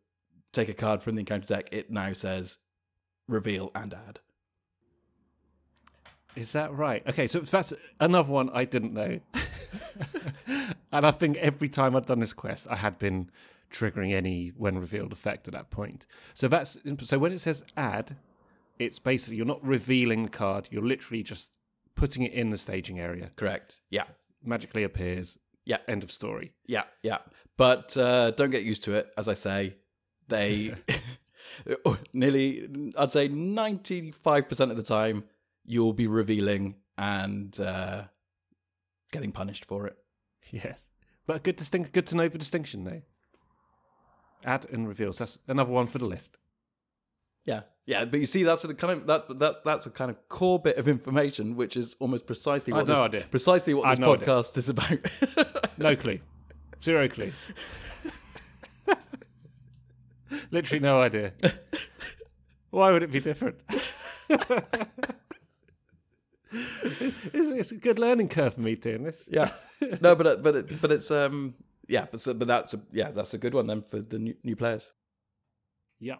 take 0.52 0.68
a 0.68 0.74
card 0.74 1.04
from 1.04 1.14
the 1.14 1.20
encounter 1.20 1.46
deck, 1.46 1.68
it 1.70 1.92
now 1.92 2.14
says 2.14 2.58
reveal 3.28 3.70
and 3.76 3.94
add. 3.94 4.18
Is 6.36 6.52
that 6.52 6.72
right? 6.72 7.06
Okay, 7.08 7.26
so 7.26 7.40
that's 7.40 7.72
another 7.98 8.30
one 8.30 8.50
I 8.50 8.64
didn't 8.64 8.94
know. 8.94 9.20
and 10.92 11.06
I 11.06 11.10
think 11.10 11.36
every 11.38 11.68
time 11.68 11.96
I'd 11.96 12.06
done 12.06 12.20
this 12.20 12.32
quest, 12.32 12.66
I 12.70 12.76
had 12.76 12.98
been 12.98 13.30
triggering 13.70 14.12
any 14.12 14.48
when 14.56 14.78
revealed 14.78 15.12
effect 15.12 15.48
at 15.48 15.54
that 15.54 15.70
point. 15.70 16.06
So 16.34 16.48
that's 16.48 16.76
so 17.02 17.18
when 17.18 17.32
it 17.32 17.40
says 17.40 17.64
add, 17.76 18.16
it's 18.78 18.98
basically 18.98 19.36
you're 19.36 19.46
not 19.46 19.64
revealing 19.64 20.24
the 20.24 20.28
card, 20.28 20.68
you're 20.70 20.84
literally 20.84 21.22
just 21.22 21.56
putting 21.94 22.22
it 22.22 22.32
in 22.32 22.50
the 22.50 22.58
staging 22.58 22.98
area. 22.98 23.30
Correct. 23.36 23.80
Yeah. 23.90 24.04
Magically 24.44 24.84
appears. 24.84 25.38
Yeah. 25.64 25.78
End 25.86 26.02
of 26.02 26.10
story. 26.10 26.52
Yeah, 26.66 26.84
yeah. 27.02 27.18
But 27.56 27.96
uh, 27.96 28.30
don't 28.32 28.50
get 28.50 28.62
used 28.62 28.84
to 28.84 28.94
it. 28.94 29.12
As 29.18 29.28
I 29.28 29.34
say, 29.34 29.76
they 30.28 30.74
nearly, 32.12 32.68
I'd 32.96 33.12
say 33.12 33.28
95% 33.28 34.70
of 34.70 34.76
the 34.76 34.82
time, 34.82 35.24
you'll 35.64 35.92
be 35.92 36.06
revealing 36.06 36.76
and 36.98 37.58
uh, 37.60 38.04
getting 39.12 39.32
punished 39.32 39.64
for 39.64 39.86
it. 39.86 39.96
Yes. 40.50 40.88
But 41.26 41.42
good 41.42 41.56
distinct 41.56 41.92
good 41.92 42.06
to 42.08 42.16
know 42.16 42.28
the 42.28 42.38
distinction 42.38 42.84
though. 42.84 43.02
Add 44.44 44.66
and 44.72 44.88
reveals. 44.88 45.18
That's 45.18 45.38
another 45.46 45.70
one 45.70 45.86
for 45.86 45.98
the 45.98 46.06
list. 46.06 46.38
Yeah, 47.44 47.62
yeah, 47.86 48.04
but 48.04 48.20
you 48.20 48.26
see, 48.26 48.42
that's 48.42 48.64
a 48.64 48.74
kind 48.74 49.00
of 49.00 49.06
that 49.06 49.38
that 49.38 49.64
that's 49.64 49.86
a 49.86 49.90
kind 49.90 50.10
of 50.10 50.28
core 50.28 50.58
bit 50.58 50.76
of 50.76 50.88
information, 50.88 51.56
which 51.56 51.76
is 51.76 51.96
almost 51.98 52.26
precisely 52.26 52.72
what 52.72 52.80
had 52.80 52.88
no 52.88 52.94
this, 52.94 53.00
idea. 53.00 53.24
precisely 53.30 53.74
what 53.74 53.88
this 53.88 53.98
no 53.98 54.14
idea. 54.14 54.26
podcast 54.28 54.56
is 54.58 54.68
about. 54.68 54.98
No 55.78 55.96
clue. 55.96 56.18
Zero 56.82 57.08
clue. 57.08 57.32
Literally 60.50 60.80
no 60.80 61.00
idea. 61.00 61.32
Why 62.70 62.92
would 62.92 63.02
it 63.02 63.10
be 63.10 63.20
different? 63.20 63.56
it's, 67.32 67.50
it's 67.50 67.70
a 67.72 67.76
good 67.76 67.98
learning 67.98 68.28
curve 68.28 68.54
for 68.54 68.60
me 68.60 68.74
doing 68.74 69.04
this. 69.04 69.28
yeah, 69.30 69.50
no, 70.00 70.14
but 70.14 70.26
it- 70.26 70.42
but 70.42 70.56
it, 70.56 70.80
but 70.80 70.90
it's 70.92 71.10
um 71.10 71.54
yeah, 71.88 72.06
but 72.10 72.24
but 72.38 72.46
that's 72.48 72.74
a, 72.74 72.80
yeah 72.92 73.10
that's 73.10 73.34
a 73.34 73.38
good 73.38 73.54
one 73.54 73.66
then 73.66 73.82
for 73.82 74.00
the 74.00 74.18
new, 74.18 74.34
new 74.44 74.56
players. 74.56 74.90
Yeah. 75.98 76.16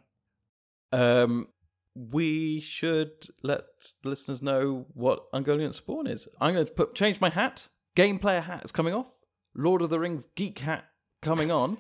Um, 0.93 1.49
we 1.95 2.61
should 2.61 3.11
let 3.43 3.65
the 4.03 4.09
listeners 4.11 4.43
know 4.43 4.87
what 4.95 5.31
Ungoliant 5.33 5.75
Spawn 5.75 6.07
is. 6.07 6.29
I'm 6.41 6.55
going 6.55 6.67
to 6.67 6.73
put 6.73 6.95
change 6.95 7.21
my 7.21 7.31
hat. 7.31 7.69
Game 7.97 8.19
player 8.19 8.41
hat 8.41 8.63
is 8.65 8.73
coming 8.73 8.95
off. 8.95 9.09
Lord 9.55 9.83
of 9.83 9.91
the 9.91 9.99
Rings 9.99 10.27
geek 10.37 10.61
hat 10.61 10.85
coming 11.23 11.51
on. 11.51 11.79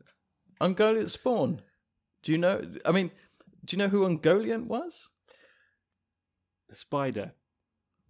Ungoliant 0.60 1.10
Spawn. 1.10 1.60
Do 2.22 2.32
you 2.32 2.38
know? 2.38 2.62
I 2.84 2.92
mean, 2.92 3.10
do 3.64 3.76
you 3.76 3.78
know 3.78 3.88
who 3.88 4.02
Ungoliant 4.06 4.66
was? 4.66 5.08
Spider. 6.72 7.32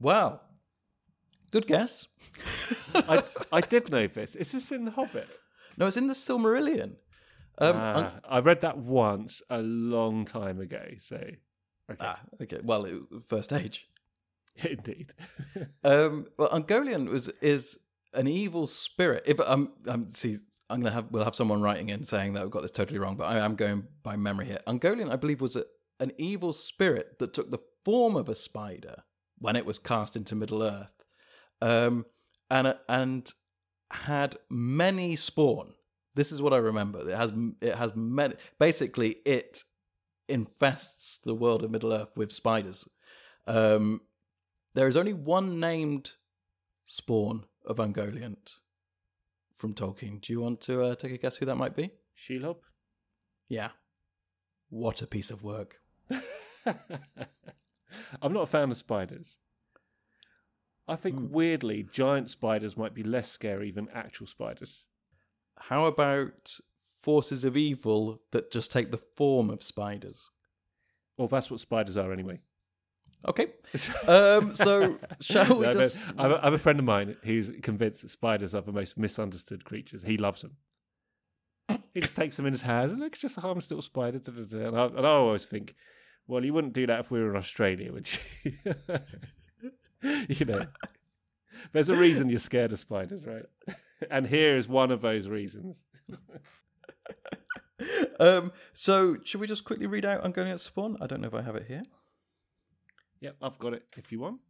Wow, 0.01 0.41
good 1.51 1.67
guess. 1.67 2.07
I, 2.95 3.23
I 3.53 3.61
did 3.61 3.91
know 3.91 4.07
this. 4.07 4.35
Is 4.37 4.53
this 4.53 4.73
in 4.73 4.85
The 4.85 4.91
Hobbit? 4.91 5.29
No, 5.77 5.87
it's 5.87 5.97
in 5.97 6.07
the 6.07 6.15
Silmarillion. 6.15 6.97
Um, 7.59 7.77
Un- 7.77 8.05
Ah, 8.05 8.21
I 8.29 8.41
read 8.41 8.61
that 8.63 8.79
once 8.79 9.43
a 9.51 9.63
long 9.63 10.25
time 10.25 10.61
ago. 10.61 10.83
So, 10.99 11.17
okay. 11.17 11.99
ah, 12.01 12.21
okay. 12.43 12.59
Well, 12.63 12.85
it, 12.85 12.95
first 13.29 13.53
age. 13.53 13.87
indeed. 14.63 15.13
Um, 15.85 16.27
well, 16.39 16.49
Ungoliant 16.49 17.11
was 17.11 17.29
is 17.41 17.79
an 18.15 18.27
evil 18.27 18.67
spirit. 18.67 19.23
If 19.27 19.39
um, 19.41 19.73
um, 19.87 20.07
see, 20.13 20.39
I'm 20.71 20.81
gonna 20.81 20.95
have 20.95 21.11
we'll 21.11 21.25
have 21.25 21.35
someone 21.35 21.61
writing 21.61 21.91
in 21.91 22.05
saying 22.05 22.33
that 22.35 22.43
I've 22.43 22.51
got 22.51 22.63
this 22.63 22.71
totally 22.71 22.99
wrong, 22.99 23.17
but 23.17 23.25
I 23.25 23.39
am 23.39 23.55
going 23.55 23.85
by 24.03 24.17
memory 24.17 24.47
here. 24.47 24.61
Ungoliant, 24.67 25.13
I 25.13 25.17
believe, 25.17 25.41
was 25.43 25.57
a, 25.57 25.65
an 26.01 26.13
evil 26.17 26.53
spirit 26.53 27.19
that 27.19 27.35
took 27.35 27.51
the 27.51 27.59
form 27.85 28.17
of 28.17 28.29
a 28.31 28.35
spider 28.35 29.03
when 29.39 29.57
it 29.57 29.67
was 29.67 29.79
cast 29.79 30.17
into 30.17 30.35
Middle 30.35 30.63
Earth, 30.63 31.05
um, 31.61 32.07
and 32.51 32.75
and 32.89 33.33
had 33.91 34.37
many 34.51 35.17
spawn. 35.17 35.75
This 36.15 36.33
is 36.33 36.41
what 36.41 36.53
I 36.53 36.59
remember. 36.59 37.09
It 37.09 37.17
has 37.17 37.33
it 37.61 37.75
has 37.75 37.93
many. 37.95 38.35
Basically, 38.59 39.17
it 39.25 39.65
infests 40.29 41.19
the 41.25 41.35
world 41.35 41.63
of 41.65 41.71
Middle 41.71 41.93
Earth 41.93 42.11
with 42.17 42.33
spiders. 42.33 42.89
Um, 43.47 44.01
there 44.75 44.89
is 44.89 44.97
only 44.97 45.13
one 45.13 45.61
named 45.61 46.13
spawn 46.87 47.45
of 47.65 47.77
Ungoliant 47.77 48.55
from 49.57 49.75
Tolkien. 49.75 50.21
Do 50.21 50.33
you 50.33 50.41
want 50.41 50.61
to 50.63 50.83
uh, 50.83 50.95
take 50.95 51.13
a 51.13 51.19
guess 51.19 51.37
who 51.37 51.47
that 51.47 51.57
might 51.57 51.77
be? 51.77 51.91
Shelob? 52.17 52.57
Yeah. 53.49 53.71
What 54.71 55.03
a 55.03 55.07
piece 55.07 55.31
of 55.31 55.43
work. 55.43 55.81
I'm 58.23 58.33
not 58.33 58.43
a 58.43 58.47
fan 58.47 58.71
of 58.71 58.77
spiders. 58.77 59.39
I 60.87 60.97
think 60.97 61.19
Hmm. 61.19 61.31
weirdly, 61.31 61.83
giant 61.91 62.29
spiders 62.31 62.77
might 62.77 62.95
be 62.95 63.03
less 63.03 63.31
scary 63.31 63.71
than 63.71 63.89
actual 63.91 64.27
spiders. 64.27 64.85
How 65.57 65.87
about 65.87 66.59
forces 67.01 67.45
of 67.45 67.57
evil 67.57 68.21
that 68.33 68.51
just 68.51 68.71
take 68.73 68.91
the 68.91 68.99
form 68.99 69.51
of 69.51 69.63
spiders? 69.63 70.31
Well, 71.17 71.29
that's 71.29 71.51
what 71.51 71.61
spiders 71.61 71.97
are 71.97 72.13
anyway. 72.13 72.41
Okay. 73.27 73.53
Um, 74.09 74.53
so 74.55 74.99
shall 75.21 75.57
we 75.59 75.65
No, 75.67 75.73
just? 75.75 76.13
I 76.19 76.23
have, 76.23 76.33
a, 76.33 76.41
I 76.41 76.45
have 76.45 76.55
a 76.55 76.59
friend 76.59 76.79
of 76.79 76.85
mine 76.85 77.17
who's 77.23 77.51
convinced 77.63 78.03
that 78.03 78.11
spiders 78.11 78.55
are 78.55 78.61
the 78.63 78.73
most 78.73 78.99
misunderstood 78.99 79.65
creatures. 79.65 80.03
He 80.03 80.19
loves 80.19 80.43
them. 80.43 80.57
He 81.95 82.01
just 82.01 82.15
takes 82.17 82.37
them 82.37 82.45
in 82.45 82.53
his 82.53 82.61
hand 82.63 82.91
and 82.91 83.01
looks 83.01 83.21
just 83.21 83.39
a 83.39 83.41
harmless 83.41 83.71
little 83.71 83.81
spider. 83.81 84.21
And, 84.27 84.77
I, 84.77 84.85
and 84.87 85.07
I 85.07 85.11
always 85.11 85.45
think, 85.47 85.75
well, 86.27 86.45
you 86.45 86.53
wouldn't 86.53 86.73
do 86.73 86.87
that 86.87 87.01
if 87.01 87.11
we 87.11 87.21
were 87.21 87.31
in 87.31 87.37
Australia, 87.37 87.93
would 87.93 88.09
you? 88.45 88.53
you 90.29 90.45
know, 90.45 90.67
there's 91.73 91.89
a 91.89 91.97
reason 91.97 92.29
you're 92.29 92.39
scared 92.39 92.73
of 92.73 92.79
spiders, 92.79 93.27
right? 93.27 93.45
and 94.11 94.27
here 94.27 94.57
is 94.57 94.69
one 94.69 94.91
of 94.91 95.01
those 95.01 95.29
reasons. 95.29 95.85
Um, 98.21 98.53
so 98.73 99.17
should 99.25 99.41
we 99.41 99.47
just 99.47 99.65
quickly 99.65 99.87
read 99.87 100.05
out 100.05 100.23
Ungoliant 100.23 100.61
Spawn? 100.61 100.97
I 101.01 101.07
don't 101.07 101.21
know 101.21 101.27
if 101.27 101.35
I 101.35 101.43
have 101.43 101.57
it 101.57 101.67
here. 101.67 101.83
Yep, 103.21 103.37
I've 103.43 103.59
got 103.59 103.75
it 103.75 103.83
if 103.97 104.13
you 104.13 104.21
want. 104.21 104.41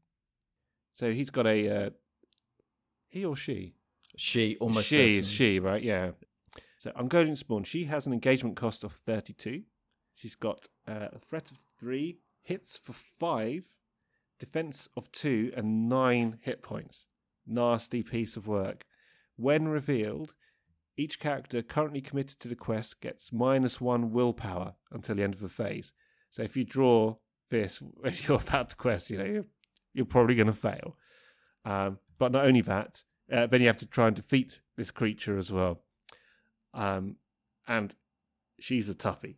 So 0.93 1.11
he's 1.11 1.31
got 1.31 1.47
a, 1.47 1.87
uh, 1.87 1.91
he 3.09 3.25
or 3.25 3.35
she? 3.35 3.75
She 4.17 4.57
almost 4.61 4.89
she 4.89 5.19
is 5.19 5.29
she, 5.29 5.59
right? 5.59 5.83
Yeah. 5.83 6.11
So 6.79 6.91
Ungoliant 6.93 7.39
Spawn, 7.39 7.65
she 7.65 7.85
has 7.85 8.07
an 8.07 8.13
engagement 8.13 8.57
cost 8.57 8.85
of 8.85 8.93
32. 8.93 9.63
She's 10.15 10.35
got 10.35 10.69
uh, 10.87 11.09
a 11.13 11.19
threat 11.19 11.51
of 11.51 11.59
three, 11.79 12.19
hits 12.43 12.77
for 12.77 12.93
five, 12.93 13.67
defense 14.39 14.89
of 14.97 15.11
two, 15.13 15.53
and 15.57 15.89
nine 15.89 16.39
hit 16.43 16.63
points. 16.63 17.07
Nasty 17.47 18.03
piece 18.03 18.37
of 18.37 18.47
work. 18.47 18.87
When 19.37 19.69
revealed, 19.69 20.35
each 20.97 21.19
character 21.19 21.63
currently 21.63 22.01
committed 22.01 22.39
to 22.41 22.49
the 22.49 22.55
quest 22.55 23.01
gets 23.01 23.33
minus 23.33 23.81
one 23.81 24.13
willpower 24.13 24.75
until 24.93 25.17
the 25.17 25.25
end 25.25 25.35
of 25.35 25.41
the 25.41 25.49
phase. 25.49 25.93
So 26.31 26.43
if 26.43 26.57
you 26.57 26.65
draw 26.65 27.17
this 27.51 27.79
when 27.97 28.15
you're 28.27 28.41
about 28.41 28.71
to 28.71 28.77
quest, 28.77 29.11
you 29.11 29.19
know, 29.19 29.25
you're, 29.25 29.47
you're 29.93 30.07
probably 30.07 30.37
going 30.37 30.47
to 30.47 30.53
fail. 30.53 30.97
Um, 31.65 31.99
but 32.19 32.33
not 32.33 32.45
only 32.45 32.61
that, 32.63 33.03
uh, 33.33 33.47
then 33.47 33.61
you 33.61 33.67
have 33.67 33.79
to 33.79 33.87
try 33.87 34.07
and 34.07 34.17
defeat 34.17 34.61
this 34.77 34.91
creature 34.91 35.39
as 35.39 35.51
well. 35.51 35.81
Um, 36.73 37.17
and 37.67 37.95
she's 38.61 38.89
a 38.89 38.95
toughie. 38.95 39.37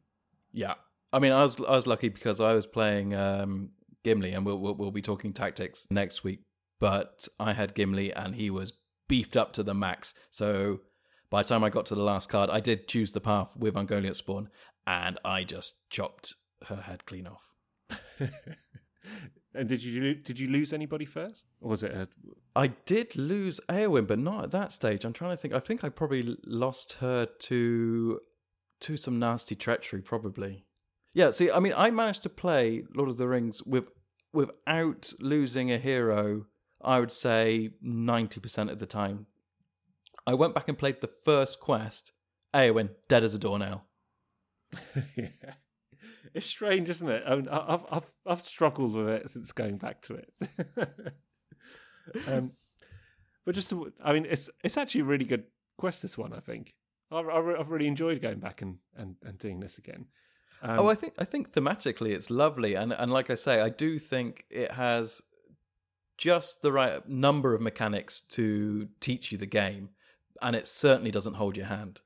Yeah, 0.56 0.74
I 1.12 1.18
mean, 1.18 1.32
I 1.32 1.42
was 1.42 1.56
I 1.60 1.72
was 1.72 1.86
lucky 1.86 2.08
because 2.08 2.40
I 2.40 2.54
was 2.54 2.66
playing 2.66 3.14
um, 3.14 3.70
Gimli, 4.04 4.32
and 4.32 4.44
we'll, 4.44 4.58
we'll 4.58 4.74
we'll 4.74 4.90
be 4.90 5.02
talking 5.02 5.32
tactics 5.32 5.86
next 5.90 6.24
week. 6.24 6.40
But 6.80 7.28
I 7.38 7.52
had 7.52 7.74
Gimli, 7.74 8.12
and 8.12 8.34
he 8.34 8.50
was 8.50 8.72
beefed 9.06 9.36
up 9.36 9.52
to 9.54 9.62
the 9.62 9.74
max. 9.74 10.14
So 10.30 10.80
by 11.30 11.42
the 11.42 11.48
time 11.48 11.62
I 11.62 11.70
got 11.70 11.86
to 11.86 11.94
the 11.94 12.02
last 12.02 12.28
card, 12.28 12.50
I 12.50 12.60
did 12.60 12.88
choose 12.88 13.12
the 13.12 13.20
path 13.20 13.54
with 13.56 13.74
Ungoliant 13.74 14.16
Spawn, 14.16 14.48
and 14.86 15.18
I 15.24 15.44
just 15.44 15.74
chopped 15.90 16.34
her 16.68 16.76
head 16.76 17.04
clean 17.04 17.26
off. 17.26 17.52
and 19.54 19.68
did 19.68 19.84
you 19.84 20.14
did 20.14 20.40
you 20.40 20.48
lose 20.48 20.72
anybody 20.72 21.04
first, 21.04 21.46
or 21.60 21.70
was 21.70 21.82
it 21.82 21.92
a 21.92 22.08
I 22.54 22.68
did 22.86 23.14
lose 23.14 23.60
Eowyn, 23.68 24.06
but 24.06 24.18
not 24.18 24.44
at 24.44 24.50
that 24.52 24.72
stage. 24.72 25.04
I'm 25.04 25.12
trying 25.12 25.32
to 25.32 25.36
think. 25.36 25.52
I 25.52 25.60
think 25.60 25.84
I 25.84 25.90
probably 25.90 26.36
lost 26.44 26.94
her 27.00 27.26
to 27.26 28.20
to 28.80 28.96
some 28.96 29.18
nasty 29.18 29.54
treachery, 29.54 30.02
probably. 30.02 30.64
Yeah. 31.14 31.30
See, 31.30 31.50
I 31.50 31.58
mean, 31.58 31.74
I 31.76 31.90
managed 31.90 32.22
to 32.24 32.28
play 32.28 32.84
Lord 32.94 33.08
of 33.08 33.16
the 33.16 33.28
Rings 33.28 33.62
with 33.62 33.86
without 34.32 35.12
losing 35.20 35.72
a 35.72 35.78
hero. 35.78 36.46
I 36.82 37.00
would 37.00 37.12
say 37.12 37.70
ninety 37.80 38.40
percent 38.40 38.70
of 38.70 38.78
the 38.78 38.86
time. 38.86 39.26
I 40.26 40.34
went 40.34 40.54
back 40.54 40.68
and 40.68 40.78
played 40.78 41.00
the 41.00 41.06
first 41.06 41.60
quest. 41.60 42.12
Eowyn 42.54 42.90
dead 43.08 43.24
as 43.24 43.34
a 43.34 43.38
doornail. 43.38 43.84
yeah. 45.16 45.28
It's 46.34 46.46
strange, 46.46 46.88
isn't 46.88 47.08
it? 47.08 47.22
I 47.26 47.34
I've 47.50 47.84
I've 47.90 48.14
I've 48.26 48.44
struggled 48.44 48.94
with 48.94 49.08
it 49.08 49.30
since 49.30 49.52
going 49.52 49.78
back 49.78 50.02
to 50.02 50.14
it. 50.14 50.32
um, 52.28 52.52
but 53.44 53.54
just, 53.54 53.70
to, 53.70 53.92
I 54.04 54.12
mean, 54.12 54.26
it's 54.28 54.50
it's 54.62 54.76
actually 54.76 55.02
a 55.02 55.04
really 55.04 55.24
good 55.24 55.44
quest. 55.78 56.02
This 56.02 56.18
one, 56.18 56.32
I 56.32 56.40
think. 56.40 56.74
I, 57.10 57.18
I've 57.18 57.70
really 57.70 57.86
enjoyed 57.86 58.20
going 58.20 58.40
back 58.40 58.62
and, 58.62 58.78
and, 58.96 59.16
and 59.24 59.38
doing 59.38 59.60
this 59.60 59.78
again. 59.78 60.06
Um, 60.62 60.80
oh, 60.80 60.88
I 60.88 60.94
think 60.94 61.14
I 61.18 61.24
think 61.24 61.52
thematically 61.52 62.10
it's 62.10 62.30
lovely, 62.30 62.74
and 62.74 62.92
and 62.92 63.12
like 63.12 63.28
I 63.28 63.34
say, 63.34 63.60
I 63.60 63.68
do 63.68 63.98
think 63.98 64.44
it 64.50 64.72
has 64.72 65.20
just 66.16 66.62
the 66.62 66.72
right 66.72 67.06
number 67.06 67.54
of 67.54 67.60
mechanics 67.60 68.22
to 68.30 68.88
teach 69.00 69.30
you 69.30 69.38
the 69.38 69.46
game, 69.46 69.90
and 70.40 70.56
it 70.56 70.66
certainly 70.66 71.10
doesn't 71.10 71.34
hold 71.34 71.56
your 71.56 71.66
hand. 71.66 72.00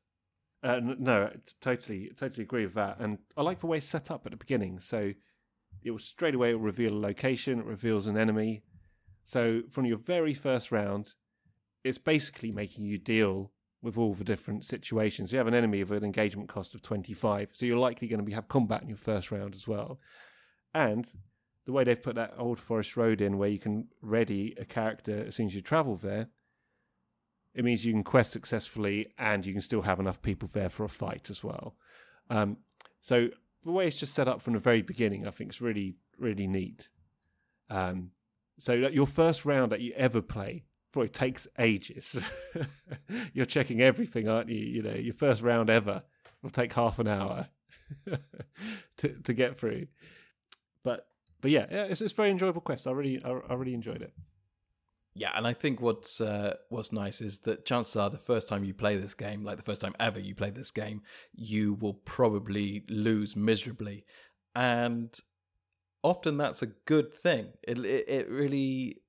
Uh, 0.62 0.80
no, 0.82 1.30
totally, 1.60 2.10
totally 2.16 2.42
agree 2.42 2.64
with 2.64 2.74
that. 2.74 2.98
And 2.98 3.18
I 3.36 3.42
like 3.42 3.60
the 3.60 3.66
way 3.66 3.78
it's 3.78 3.86
set 3.86 4.10
up 4.10 4.26
at 4.26 4.32
the 4.32 4.36
beginning. 4.36 4.80
So 4.80 5.12
it 5.82 5.90
will 5.90 5.98
straight 5.98 6.34
away 6.34 6.52
reveal 6.54 6.92
a 6.92 7.00
location, 7.00 7.60
it 7.60 7.64
reveals 7.64 8.06
an 8.06 8.18
enemy. 8.18 8.62
So 9.24 9.62
from 9.70 9.86
your 9.86 9.96
very 9.96 10.34
first 10.34 10.70
round, 10.70 11.14
it's 11.82 11.98
basically 11.98 12.50
making 12.50 12.84
you 12.84 12.98
deal 12.98 13.52
with 13.82 13.96
all 13.96 14.14
the 14.14 14.24
different 14.24 14.64
situations. 14.64 15.32
You 15.32 15.38
have 15.38 15.46
an 15.46 15.54
enemy 15.54 15.82
with 15.82 15.98
an 15.98 16.04
engagement 16.04 16.48
cost 16.48 16.74
of 16.74 16.82
25, 16.82 17.50
so 17.52 17.66
you're 17.66 17.78
likely 17.78 18.08
going 18.08 18.24
to 18.24 18.32
have 18.32 18.48
combat 18.48 18.82
in 18.82 18.88
your 18.88 18.98
first 18.98 19.30
round 19.30 19.54
as 19.54 19.66
well. 19.66 20.00
And 20.74 21.10
the 21.66 21.72
way 21.72 21.84
they've 21.84 22.02
put 22.02 22.16
that 22.16 22.34
Old 22.38 22.58
Forest 22.58 22.96
Road 22.96 23.20
in, 23.20 23.38
where 23.38 23.48
you 23.48 23.58
can 23.58 23.88
ready 24.02 24.54
a 24.58 24.64
character 24.64 25.24
as 25.26 25.36
soon 25.36 25.46
as 25.46 25.54
you 25.54 25.62
travel 25.62 25.96
there, 25.96 26.28
It 27.54 27.64
means 27.64 27.84
you 27.84 27.92
can 27.92 28.04
quest 28.04 28.30
successfully 28.30 29.12
and 29.18 29.44
you 29.44 29.52
can 29.52 29.62
still 29.62 29.82
have 29.82 29.98
enough 29.98 30.22
people 30.22 30.48
there 30.52 30.68
for 30.68 30.84
a 30.84 30.88
fight 30.88 31.30
as 31.30 31.42
well. 31.42 31.74
Um, 32.28 32.58
so 33.00 33.28
the 33.64 33.72
way 33.72 33.88
it's 33.88 33.98
just 33.98 34.14
set 34.14 34.28
up 34.28 34.40
from 34.40 34.54
the 34.54 34.60
very 34.60 34.82
beginning, 34.82 35.26
I 35.26 35.30
think 35.30 35.50
is 35.50 35.60
really, 35.60 35.96
really 36.18 36.46
neat. 36.46 36.88
Um, 37.68 38.12
so 38.58 38.72
your 38.74 39.06
first 39.06 39.44
round 39.44 39.72
that 39.72 39.80
you 39.80 39.92
ever 39.96 40.22
play 40.22 40.64
probably 40.92 41.08
takes 41.08 41.46
ages. 41.58 42.20
You're 43.32 43.46
checking 43.46 43.80
everything, 43.80 44.28
aren't 44.28 44.48
you? 44.48 44.58
You 44.58 44.82
know, 44.82 44.94
your 44.94 45.14
first 45.14 45.42
round 45.42 45.70
ever 45.70 46.02
will 46.42 46.50
take 46.50 46.72
half 46.72 46.98
an 46.98 47.08
hour 47.08 47.48
to 48.96 49.08
to 49.08 49.32
get 49.32 49.58
through. 49.58 49.86
But 50.82 51.06
but 51.40 51.50
yeah, 51.50 51.66
it's 51.70 52.00
it's 52.00 52.12
very 52.12 52.30
enjoyable 52.30 52.60
quest. 52.60 52.86
I 52.86 52.92
really 52.92 53.22
I, 53.24 53.30
I 53.48 53.54
really 53.54 53.74
enjoyed 53.74 54.02
it. 54.02 54.12
Yeah, 55.14 55.32
and 55.34 55.46
I 55.46 55.52
think 55.52 55.80
what's 55.80 56.20
uh, 56.20 56.54
what's 56.68 56.92
nice 56.92 57.20
is 57.20 57.38
that 57.38 57.66
chances 57.66 57.96
are 57.96 58.10
the 58.10 58.18
first 58.18 58.48
time 58.48 58.64
you 58.64 58.74
play 58.74 58.96
this 58.96 59.14
game, 59.14 59.44
like 59.44 59.56
the 59.56 59.62
first 59.62 59.80
time 59.80 59.94
ever 59.98 60.20
you 60.20 60.34
play 60.34 60.50
this 60.50 60.70
game, 60.70 61.02
you 61.34 61.74
will 61.74 61.94
probably 61.94 62.84
lose 62.88 63.34
miserably, 63.34 64.04
and 64.54 65.18
often 66.02 66.36
that's 66.36 66.62
a 66.62 66.66
good 66.66 67.12
thing. 67.12 67.48
It 67.66 67.78
it, 67.78 68.08
it 68.08 68.28
really 68.30 69.02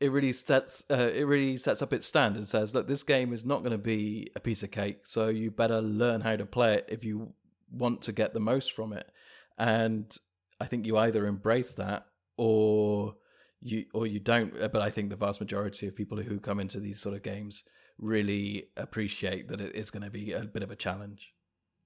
it 0.00 0.10
really 0.10 0.32
sets 0.32 0.82
uh, 0.90 1.10
it 1.14 1.26
really 1.26 1.56
sets 1.56 1.82
up 1.82 1.92
its 1.92 2.06
stand 2.06 2.36
and 2.36 2.48
says, 2.48 2.74
look, 2.74 2.88
this 2.88 3.02
game 3.02 3.32
is 3.32 3.44
not 3.44 3.60
going 3.60 3.72
to 3.72 3.78
be 3.78 4.30
a 4.34 4.40
piece 4.40 4.62
of 4.62 4.70
cake, 4.70 5.00
so 5.04 5.28
you 5.28 5.50
better 5.50 5.80
learn 5.80 6.22
how 6.22 6.36
to 6.36 6.46
play 6.46 6.74
it 6.74 6.86
if 6.88 7.04
you 7.04 7.34
want 7.70 8.02
to 8.02 8.12
get 8.12 8.32
the 8.32 8.40
most 8.40 8.72
from 8.72 8.92
it. 8.92 9.10
And 9.58 10.16
I 10.58 10.66
think 10.66 10.86
you 10.86 10.96
either 10.96 11.26
embrace 11.26 11.74
that 11.74 12.06
or 12.36 13.16
you 13.60 13.84
or 13.92 14.06
you 14.06 14.18
don't. 14.18 14.60
Uh, 14.60 14.68
but 14.68 14.82
I 14.82 14.90
think 14.90 15.10
the 15.10 15.16
vast 15.16 15.40
majority 15.40 15.86
of 15.86 15.94
people 15.94 16.20
who 16.22 16.40
come 16.40 16.58
into 16.58 16.80
these 16.80 16.98
sort 16.98 17.14
of 17.14 17.22
games 17.22 17.64
really 17.98 18.68
appreciate 18.76 19.48
that 19.48 19.60
it 19.60 19.74
is 19.74 19.90
going 19.90 20.02
to 20.02 20.10
be 20.10 20.32
a 20.32 20.40
bit 20.44 20.62
of 20.62 20.70
a 20.70 20.76
challenge. 20.76 21.34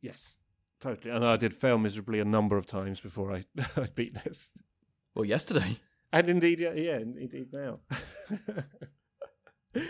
Yes, 0.01 0.37
totally. 0.81 1.13
And 1.13 1.25
I 1.25 1.37
did 1.37 1.53
fail 1.53 1.79
miserably 1.79 2.21
a 2.21 2.25
number 2.25 2.57
of 2.57 2.67
times 2.67 3.01
before 3.01 3.33
I, 3.33 3.43
I 3.77 3.89
beat 3.95 4.15
this. 4.23 4.51
Well, 5.15 5.25
yesterday. 5.25 5.79
And 6.15 6.29
indeed, 6.29 6.61
yeah, 6.61 6.71
indeed 6.71 7.49
now. 7.53 7.81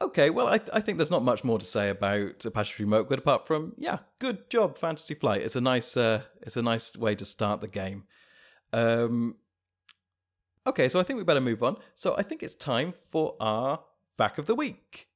okay, 0.00 0.30
well, 0.30 0.48
I, 0.48 0.56
th- 0.56 0.70
I 0.72 0.80
think 0.80 0.96
there's 0.96 1.10
not 1.10 1.22
much 1.22 1.44
more 1.44 1.58
to 1.58 1.64
say 1.64 1.90
about 1.90 2.42
A 2.46 2.50
Passage 2.50 2.76
Through 2.76 2.86
Mirkwood 2.86 3.18
apart 3.18 3.46
from 3.46 3.74
yeah, 3.76 3.98
good 4.18 4.48
job, 4.48 4.78
Fantasy 4.78 5.12
Flight. 5.12 5.42
It's 5.42 5.56
a 5.56 5.60
nice, 5.60 5.94
uh, 5.94 6.22
it's 6.40 6.56
a 6.56 6.62
nice 6.62 6.96
way 6.96 7.14
to 7.16 7.26
start 7.26 7.60
the 7.60 7.68
game. 7.68 8.04
Um, 8.72 9.36
okay, 10.66 10.88
so 10.88 10.98
I 10.98 11.02
think 11.02 11.18
we 11.18 11.24
better 11.24 11.42
move 11.42 11.62
on. 11.62 11.76
So 11.94 12.16
I 12.16 12.22
think 12.22 12.42
it's 12.42 12.54
time 12.54 12.94
for 13.10 13.36
our 13.40 13.80
FAQ 14.18 14.38
of 14.38 14.46
the 14.46 14.54
week. 14.54 15.08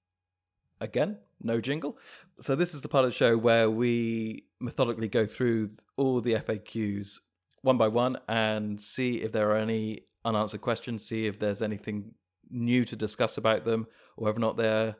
Again, 0.82 1.16
no 1.42 1.62
jingle. 1.62 1.96
So 2.42 2.54
this 2.54 2.74
is 2.74 2.82
the 2.82 2.88
part 2.88 3.06
of 3.06 3.12
the 3.12 3.16
show 3.16 3.38
where 3.38 3.70
we 3.70 4.44
methodically 4.60 5.08
go 5.08 5.24
through 5.24 5.70
all 5.96 6.20
the 6.20 6.34
FAQs 6.34 7.20
one 7.64 7.78
by 7.78 7.88
one 7.88 8.18
and 8.28 8.80
see 8.80 9.22
if 9.22 9.32
there 9.32 9.50
are 9.50 9.56
any 9.56 10.02
unanswered 10.24 10.60
questions, 10.60 11.04
see 11.04 11.26
if 11.26 11.38
there's 11.38 11.62
anything 11.62 12.12
new 12.50 12.84
to 12.84 12.94
discuss 12.94 13.38
about 13.38 13.64
them, 13.64 13.86
or 14.16 14.26
whether 14.26 14.36
or 14.36 14.40
not 14.40 14.56
they're 14.56 14.96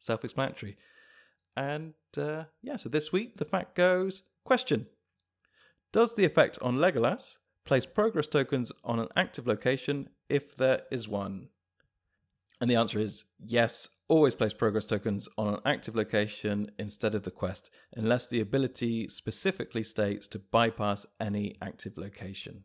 self 0.00 0.24
explanatory. 0.24 0.76
And 1.56 1.94
uh, 2.16 2.44
yeah, 2.62 2.76
so 2.76 2.88
this 2.88 3.12
week 3.12 3.36
the 3.36 3.44
fact 3.44 3.74
goes 3.74 4.22
question 4.44 4.86
Does 5.92 6.14
the 6.14 6.24
effect 6.24 6.58
on 6.62 6.76
Legolas 6.76 7.36
place 7.64 7.86
progress 7.86 8.26
tokens 8.26 8.72
on 8.82 8.98
an 8.98 9.08
active 9.14 9.46
location 9.46 10.08
if 10.28 10.56
there 10.56 10.82
is 10.90 11.06
one? 11.06 11.48
And 12.60 12.70
the 12.70 12.76
answer 12.76 12.98
is 12.98 13.24
yes, 13.38 13.88
always 14.08 14.34
place 14.34 14.54
progress 14.54 14.86
tokens 14.86 15.28
on 15.36 15.54
an 15.54 15.60
active 15.64 15.94
location 15.94 16.70
instead 16.78 17.14
of 17.14 17.24
the 17.24 17.30
quest, 17.30 17.70
unless 17.94 18.28
the 18.28 18.40
ability 18.40 19.08
specifically 19.08 19.82
states 19.82 20.26
to 20.28 20.38
bypass 20.38 21.06
any 21.20 21.56
active 21.60 21.98
location. 21.98 22.64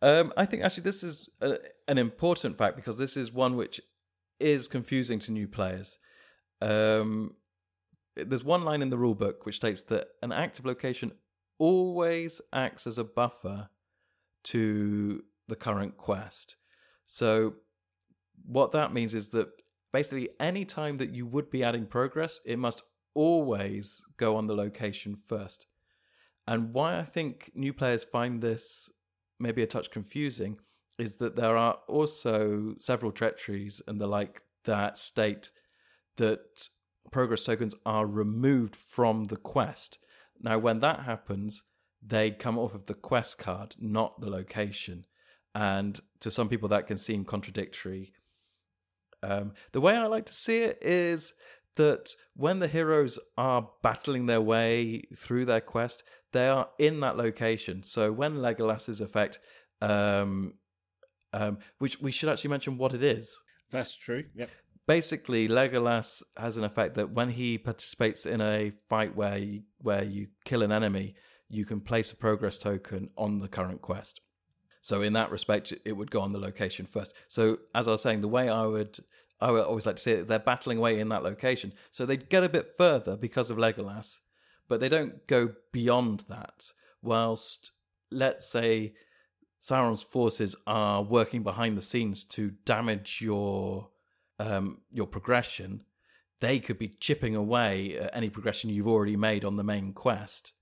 Um, 0.00 0.32
I 0.36 0.46
think 0.46 0.62
actually 0.62 0.84
this 0.84 1.02
is 1.02 1.28
a, 1.40 1.58
an 1.86 1.98
important 1.98 2.56
fact 2.56 2.76
because 2.76 2.98
this 2.98 3.16
is 3.16 3.32
one 3.32 3.56
which 3.56 3.80
is 4.40 4.66
confusing 4.66 5.18
to 5.20 5.32
new 5.32 5.46
players. 5.46 5.98
Um, 6.60 7.36
there's 8.16 8.44
one 8.44 8.64
line 8.64 8.82
in 8.82 8.90
the 8.90 8.96
rulebook 8.96 9.44
which 9.44 9.56
states 9.56 9.82
that 9.82 10.08
an 10.22 10.32
active 10.32 10.66
location 10.66 11.12
always 11.58 12.40
acts 12.52 12.86
as 12.86 12.98
a 12.98 13.04
buffer 13.04 13.68
to 14.44 15.22
the 15.48 15.56
current 15.56 15.96
quest. 15.96 16.56
So 17.06 17.54
what 18.46 18.72
that 18.72 18.92
means 18.92 19.14
is 19.14 19.28
that 19.28 19.48
basically 19.92 20.30
any 20.40 20.64
time 20.64 20.98
that 20.98 21.14
you 21.14 21.26
would 21.26 21.50
be 21.50 21.62
adding 21.62 21.86
progress, 21.86 22.40
it 22.44 22.58
must 22.58 22.82
always 23.14 24.04
go 24.16 24.36
on 24.36 24.46
the 24.46 24.54
location 24.54 25.14
first. 25.14 25.66
And 26.46 26.72
why 26.72 26.98
I 26.98 27.04
think 27.04 27.50
new 27.54 27.72
players 27.72 28.04
find 28.04 28.40
this 28.40 28.90
maybe 29.38 29.62
a 29.62 29.66
touch 29.66 29.90
confusing 29.90 30.58
is 30.98 31.16
that 31.16 31.34
there 31.34 31.56
are 31.56 31.78
also 31.88 32.74
several 32.78 33.12
treacheries 33.12 33.82
and 33.86 34.00
the 34.00 34.06
like 34.06 34.42
that 34.64 34.98
state 34.98 35.50
that 36.16 36.68
progress 37.10 37.42
tokens 37.42 37.74
are 37.84 38.06
removed 38.06 38.76
from 38.76 39.24
the 39.24 39.36
quest. 39.36 39.98
Now, 40.40 40.58
when 40.58 40.80
that 40.80 41.00
happens, 41.00 41.62
they 42.04 42.30
come 42.30 42.58
off 42.58 42.74
of 42.74 42.86
the 42.86 42.94
quest 42.94 43.38
card, 43.38 43.74
not 43.78 44.20
the 44.20 44.30
location. 44.30 45.06
And 45.54 46.00
to 46.20 46.30
some 46.30 46.48
people, 46.48 46.68
that 46.70 46.86
can 46.86 46.96
seem 46.96 47.24
contradictory 47.24 48.12
um, 49.22 49.52
the 49.72 49.80
way 49.80 49.96
I 49.96 50.06
like 50.06 50.26
to 50.26 50.32
see 50.32 50.58
it 50.58 50.78
is 50.82 51.32
that 51.76 52.10
when 52.34 52.58
the 52.58 52.68
heroes 52.68 53.18
are 53.36 53.68
battling 53.82 54.26
their 54.26 54.40
way 54.40 55.02
through 55.16 55.46
their 55.46 55.60
quest, 55.60 56.02
they 56.32 56.48
are 56.48 56.68
in 56.78 57.00
that 57.00 57.16
location. 57.16 57.82
So 57.82 58.12
when 58.12 58.42
Legolas's 58.42 59.00
effect, 59.00 59.38
um, 59.80 60.54
um, 61.32 61.58
which 61.78 62.00
we 62.00 62.12
should 62.12 62.28
actually 62.28 62.50
mention 62.50 62.78
what 62.78 62.94
it 62.94 63.02
is. 63.02 63.34
That's 63.70 63.96
true. 63.96 64.24
Yep. 64.34 64.50
Basically, 64.86 65.48
Legolas 65.48 66.22
has 66.36 66.56
an 66.56 66.64
effect 66.64 66.96
that 66.96 67.12
when 67.12 67.30
he 67.30 67.56
participates 67.56 68.26
in 68.26 68.40
a 68.40 68.72
fight 68.88 69.16
where 69.16 69.38
you, 69.38 69.62
where 69.78 70.04
you 70.04 70.28
kill 70.44 70.62
an 70.62 70.72
enemy, 70.72 71.14
you 71.48 71.64
can 71.64 71.80
place 71.80 72.12
a 72.12 72.16
progress 72.16 72.58
token 72.58 73.10
on 73.16 73.38
the 73.38 73.48
current 73.48 73.80
quest. 73.80 74.20
So 74.82 75.00
in 75.00 75.14
that 75.14 75.30
respect, 75.30 75.72
it 75.84 75.92
would 75.92 76.10
go 76.10 76.20
on 76.20 76.32
the 76.32 76.38
location 76.38 76.86
first. 76.86 77.14
So 77.28 77.58
as 77.74 77.88
I 77.88 77.92
was 77.92 78.02
saying, 78.02 78.20
the 78.20 78.28
way 78.28 78.48
I 78.50 78.66
would 78.66 78.98
I 79.40 79.50
would 79.50 79.64
always 79.64 79.86
like 79.86 79.96
to 79.96 80.02
see 80.02 80.12
it, 80.12 80.28
they're 80.28 80.38
battling 80.38 80.78
away 80.78 81.00
in 81.00 81.08
that 81.08 81.24
location. 81.24 81.72
So 81.90 82.06
they 82.06 82.16
get 82.16 82.44
a 82.44 82.48
bit 82.48 82.76
further 82.76 83.16
because 83.16 83.50
of 83.50 83.56
Legolas, 83.56 84.20
but 84.68 84.78
they 84.78 84.88
don't 84.88 85.26
go 85.26 85.54
beyond 85.72 86.24
that. 86.28 86.70
Whilst, 87.02 87.72
let's 88.12 88.46
say, 88.46 88.94
Sauron's 89.60 90.04
forces 90.04 90.54
are 90.66 91.02
working 91.02 91.42
behind 91.42 91.76
the 91.76 91.82
scenes 91.82 92.24
to 92.24 92.52
damage 92.64 93.20
your 93.20 93.88
um, 94.38 94.80
your 94.90 95.06
progression, 95.06 95.82
they 96.40 96.58
could 96.58 96.78
be 96.78 96.88
chipping 96.88 97.36
away 97.36 97.96
at 97.96 98.10
any 98.14 98.30
progression 98.30 98.70
you've 98.70 98.88
already 98.88 99.16
made 99.16 99.44
on 99.44 99.56
the 99.56 99.64
main 99.64 99.92
quest, 99.92 100.52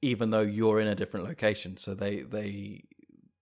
even 0.00 0.30
though 0.30 0.40
you're 0.40 0.80
in 0.80 0.88
a 0.88 0.94
different 0.94 1.26
location. 1.26 1.76
So 1.76 1.94
they 1.94 2.20
they 2.20 2.84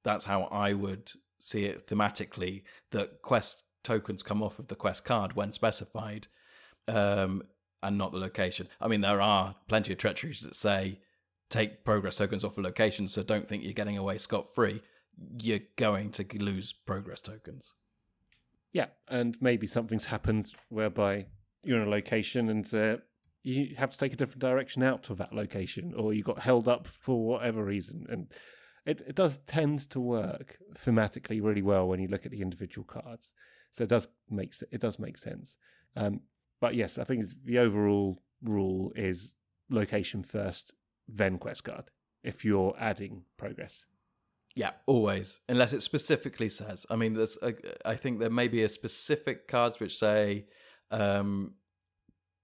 that's 0.08 0.24
how 0.24 0.44
I 0.44 0.72
would 0.72 1.12
see 1.38 1.64
it 1.66 1.86
thematically 1.86 2.62
that 2.92 3.20
quest 3.20 3.62
tokens 3.84 4.22
come 4.22 4.42
off 4.42 4.58
of 4.58 4.68
the 4.68 4.74
quest 4.74 5.04
card 5.04 5.36
when 5.36 5.52
specified 5.52 6.26
um, 6.88 7.42
and 7.82 7.98
not 7.98 8.12
the 8.12 8.18
location. 8.18 8.68
I 8.80 8.88
mean, 8.88 9.02
there 9.02 9.20
are 9.20 9.54
plenty 9.68 9.92
of 9.92 9.98
treacheries 9.98 10.40
that 10.40 10.54
say 10.54 11.00
take 11.50 11.84
progress 11.84 12.16
tokens 12.16 12.42
off 12.42 12.56
a 12.56 12.62
location, 12.62 13.06
so 13.06 13.22
don't 13.22 13.46
think 13.46 13.62
you're 13.62 13.74
getting 13.74 13.98
away 13.98 14.16
scot 14.16 14.46
free. 14.54 14.80
You're 15.42 15.60
going 15.76 16.10
to 16.12 16.24
lose 16.38 16.72
progress 16.72 17.20
tokens. 17.20 17.74
Yeah, 18.72 18.86
and 19.08 19.36
maybe 19.42 19.66
something's 19.66 20.06
happened 20.06 20.54
whereby 20.70 21.26
you're 21.62 21.82
in 21.82 21.88
a 21.88 21.90
location 21.90 22.48
and 22.48 22.74
uh, 22.74 22.96
you 23.42 23.74
have 23.76 23.90
to 23.90 23.98
take 23.98 24.14
a 24.14 24.16
different 24.16 24.40
direction 24.40 24.82
out 24.82 25.10
of 25.10 25.18
that 25.18 25.34
location, 25.34 25.92
or 25.94 26.14
you 26.14 26.22
got 26.22 26.38
held 26.38 26.66
up 26.66 26.86
for 26.86 27.26
whatever 27.26 27.62
reason, 27.62 28.06
and 28.08 28.28
it, 28.88 29.02
it 29.06 29.14
does 29.14 29.38
tend 29.46 29.80
to 29.90 30.00
work 30.00 30.58
thematically 30.82 31.42
really 31.42 31.60
well 31.60 31.86
when 31.86 32.00
you 32.00 32.08
look 32.08 32.24
at 32.24 32.32
the 32.32 32.40
individual 32.40 32.86
cards. 32.86 33.34
So 33.70 33.84
it 33.84 33.90
does 33.90 34.08
make 34.30 34.54
it 34.72 34.80
does 34.80 34.98
make 34.98 35.18
sense. 35.18 35.58
Um, 35.94 36.20
but 36.58 36.74
yes, 36.74 36.96
I 36.96 37.04
think 37.04 37.26
the 37.44 37.58
overall 37.58 38.22
rule 38.42 38.92
is 38.96 39.34
location 39.68 40.22
first, 40.22 40.72
then 41.06 41.36
quest 41.36 41.64
card. 41.64 41.90
If 42.24 42.46
you're 42.46 42.74
adding 42.78 43.24
progress. 43.36 43.84
Yeah, 44.56 44.70
always, 44.86 45.38
unless 45.48 45.74
it 45.74 45.82
specifically 45.82 46.48
says. 46.48 46.86
I 46.90 46.96
mean, 46.96 47.12
there's. 47.12 47.36
A, 47.42 47.54
I 47.84 47.94
think 47.94 48.18
there 48.18 48.30
may 48.30 48.48
be 48.48 48.62
a 48.64 48.68
specific 48.68 49.46
cards 49.46 49.78
which 49.78 49.96
say 49.96 50.46
um, 50.90 51.54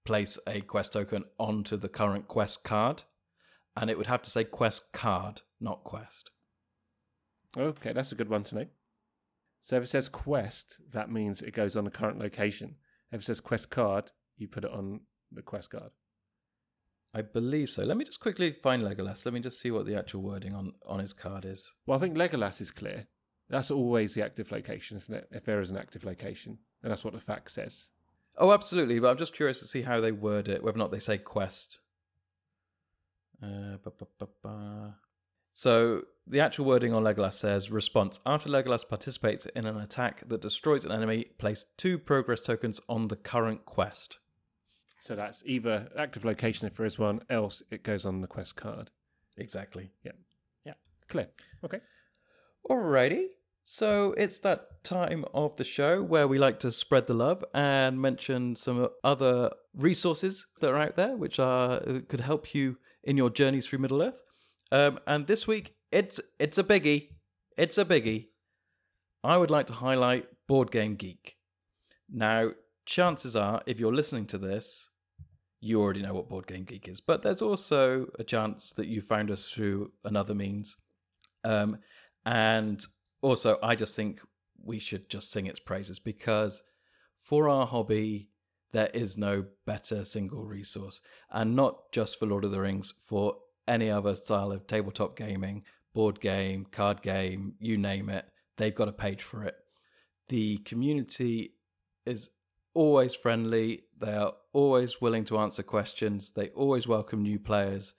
place 0.05 0.37
a 0.47 0.61
quest 0.61 0.93
token 0.93 1.25
onto 1.39 1.75
the 1.75 1.89
current 1.89 2.27
quest 2.27 2.63
card, 2.63 3.03
and 3.75 3.89
it 3.89 3.97
would 3.97 4.07
have 4.07 4.21
to 4.21 4.29
say 4.29 4.43
quest 4.43 4.93
card, 4.93 5.41
not 5.59 5.83
quest. 5.83 6.29
Okay, 7.57 7.93
that's 7.93 8.11
a 8.11 8.15
good 8.15 8.29
one 8.29 8.43
to 8.43 8.55
know. 8.55 8.65
So 9.61 9.77
if 9.77 9.83
it 9.83 9.87
says 9.87 10.09
quest, 10.09 10.79
that 10.91 11.09
means 11.09 11.41
it 11.41 11.53
goes 11.53 11.75
on 11.75 11.85
the 11.85 11.91
current 11.91 12.19
location. 12.19 12.75
If 13.11 13.21
it 13.21 13.25
says 13.25 13.39
quest 13.39 13.69
card, 13.69 14.11
you 14.37 14.47
put 14.47 14.65
it 14.65 14.71
on 14.71 15.01
the 15.31 15.41
quest 15.41 15.71
card. 15.71 15.91
I 17.13 17.21
believe 17.21 17.69
so. 17.69 17.83
Let 17.83 17.97
me 17.97 18.03
just 18.03 18.19
quickly 18.19 18.51
find 18.51 18.83
Legolas. 18.83 19.25
Let 19.25 19.33
me 19.33 19.39
just 19.39 19.59
see 19.59 19.71
what 19.71 19.85
the 19.85 19.97
actual 19.97 20.21
wording 20.21 20.53
on, 20.53 20.73
on 20.85 20.99
his 20.99 21.13
card 21.13 21.45
is. 21.45 21.73
Well, 21.85 21.97
I 21.97 22.01
think 22.01 22.17
Legolas 22.17 22.59
is 22.59 22.71
clear. 22.71 23.07
That's 23.49 23.71
always 23.71 24.13
the 24.13 24.23
active 24.23 24.51
location, 24.51 24.97
isn't 24.97 25.15
it? 25.15 25.29
If 25.31 25.45
there 25.45 25.61
is 25.61 25.69
an 25.71 25.77
active 25.77 26.03
location, 26.03 26.57
and 26.83 26.91
that's 26.91 27.05
what 27.05 27.13
the 27.13 27.19
FAQ 27.19 27.49
says. 27.49 27.87
Oh, 28.37 28.51
absolutely. 28.51 28.99
But 28.99 29.11
I'm 29.11 29.17
just 29.17 29.35
curious 29.35 29.59
to 29.61 29.67
see 29.67 29.83
how 29.83 30.01
they 30.01 30.11
word 30.11 30.49
it, 30.49 30.61
whether 30.61 30.77
or 30.77 30.79
not 30.79 30.91
they 30.91 30.99
say 30.99 31.17
quest. 31.17 31.79
Uh, 33.41 33.77
ba, 33.83 33.91
ba, 33.97 34.07
ba, 34.19 34.27
ba. 34.43 34.95
So 35.57 36.01
the 36.27 36.41
actual 36.41 36.65
wording 36.65 36.93
on 36.93 37.03
Legolas 37.03 37.35
says 37.35 37.71
response. 37.71 38.19
After 38.25 38.49
Legolas 38.49 38.85
participates 38.85 39.45
in 39.55 39.65
an 39.65 39.77
attack 39.77 40.27
that 40.27 40.41
destroys 40.41 40.83
an 40.83 40.91
enemy, 40.91 41.27
place 41.37 41.65
two 41.77 41.97
progress 41.97 42.41
tokens 42.41 42.81
on 42.89 43.07
the 43.07 43.15
current 43.15 43.63
quest. 43.63 44.19
So 44.99 45.15
that's 45.15 45.43
either 45.45 45.87
active 45.97 46.25
location 46.25 46.67
if 46.67 46.75
there 46.75 46.85
is 46.85 46.99
one, 46.99 47.21
else 47.29 47.63
it 47.71 47.83
goes 47.83 48.05
on 48.05 48.19
the 48.19 48.27
quest 48.27 48.57
card. 48.57 48.91
Exactly. 49.37 49.91
Yeah. 50.03 50.11
Yeah. 50.65 50.73
Clear. 51.07 51.29
Okay. 51.63 51.79
Alrighty. 52.69 53.27
So 53.63 54.13
it's 54.17 54.39
that 54.39 54.83
time 54.83 55.23
of 55.33 55.55
the 55.55 55.63
show 55.63 56.03
where 56.03 56.27
we 56.27 56.37
like 56.37 56.59
to 56.59 56.71
spread 56.73 57.07
the 57.07 57.13
love 57.13 57.45
and 57.53 58.01
mention 58.01 58.57
some 58.57 58.89
other 59.05 59.51
resources 59.73 60.47
that 60.59 60.69
are 60.69 60.77
out 60.77 60.97
there 60.97 61.15
which 61.15 61.39
are 61.39 61.79
could 62.09 62.21
help 62.21 62.53
you 62.53 62.75
in 63.05 63.15
your 63.15 63.29
journeys 63.29 63.67
through 63.67 63.79
Middle 63.79 64.01
Earth. 64.01 64.21
Um, 64.71 64.99
and 65.05 65.27
this 65.27 65.47
week 65.47 65.75
it's 65.91 66.19
it's 66.39 66.57
a 66.57 66.63
biggie. 66.63 67.09
It's 67.57 67.77
a 67.77 67.85
biggie. 67.85 68.27
I 69.23 69.37
would 69.37 69.49
like 69.49 69.67
to 69.67 69.73
highlight 69.73 70.27
Board 70.47 70.71
Game 70.71 70.95
Geek. 70.95 71.37
Now, 72.11 72.51
chances 72.85 73.35
are, 73.35 73.61
if 73.65 73.79
you're 73.79 73.93
listening 73.93 74.27
to 74.27 74.37
this, 74.37 74.89
you 75.61 75.81
already 75.81 76.01
know 76.01 76.13
what 76.13 76.29
Board 76.29 76.47
Game 76.47 76.65
Geek 76.65 76.87
is, 76.87 77.01
but 77.01 77.23
there's 77.23 77.41
also 77.41 78.07
a 78.19 78.23
chance 78.23 78.73
that 78.73 78.87
you 78.87 79.01
found 79.01 79.31
us 79.31 79.49
through 79.49 79.91
another 80.03 80.35
means. 80.35 80.77
Um, 81.43 81.79
and 82.25 82.85
also, 83.21 83.57
I 83.63 83.75
just 83.75 83.95
think 83.95 84.19
we 84.63 84.79
should 84.79 85.09
just 85.09 85.31
sing 85.31 85.47
its 85.47 85.59
praises 85.59 85.97
because 85.97 86.61
for 87.17 87.49
our 87.49 87.65
hobby, 87.65 88.29
there 88.71 88.89
is 88.93 89.17
no 89.17 89.45
better 89.65 90.05
single 90.05 90.43
resource. 90.43 91.01
And 91.31 91.55
not 91.55 91.91
just 91.91 92.19
for 92.19 92.25
Lord 92.25 92.43
of 92.43 92.51
the 92.51 92.59
Rings, 92.59 92.93
for 93.07 93.37
any 93.67 93.89
other 93.89 94.15
style 94.15 94.51
of 94.51 94.67
tabletop 94.67 95.15
gaming, 95.15 95.63
board 95.93 96.19
game, 96.19 96.65
card 96.71 97.01
game, 97.01 97.53
you 97.59 97.77
name 97.77 98.09
it, 98.09 98.25
they've 98.57 98.75
got 98.75 98.87
a 98.87 98.93
page 98.93 99.23
for 99.23 99.43
it. 99.43 99.55
The 100.29 100.57
community 100.57 101.53
is 102.05 102.29
always 102.73 103.15
friendly. 103.15 103.83
They 103.97 104.13
are 104.13 104.33
always 104.53 105.01
willing 105.01 105.25
to 105.25 105.37
answer 105.37 105.63
questions. 105.63 106.31
They 106.31 106.49
always 106.49 106.87
welcome 106.87 107.23
new 107.23 107.39
players. 107.39 107.93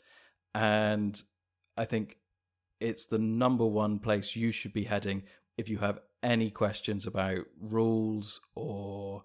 And 0.54 1.20
I 1.76 1.84
think 1.84 2.16
it's 2.80 3.06
the 3.06 3.18
number 3.18 3.66
one 3.66 3.98
place 3.98 4.36
you 4.36 4.52
should 4.52 4.72
be 4.72 4.84
heading 4.84 5.22
if 5.56 5.68
you 5.68 5.78
have 5.78 5.98
any 6.22 6.50
questions 6.50 7.06
about 7.06 7.44
rules 7.60 8.40
or 8.54 9.24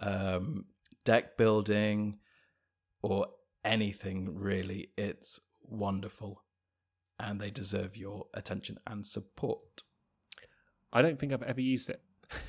um, 0.00 0.64
deck 1.04 1.36
building 1.36 2.18
or 3.02 3.26
anything 3.64 4.34
really. 4.38 4.90
It's 4.96 5.40
wonderful 5.68 6.42
and 7.18 7.40
they 7.40 7.50
deserve 7.50 7.96
your 7.96 8.26
attention 8.34 8.78
and 8.86 9.06
support. 9.06 9.82
I 10.92 11.02
don't 11.02 11.18
think 11.18 11.32
I've 11.32 11.42
ever 11.42 11.60
used 11.60 11.90
it. 11.90 12.02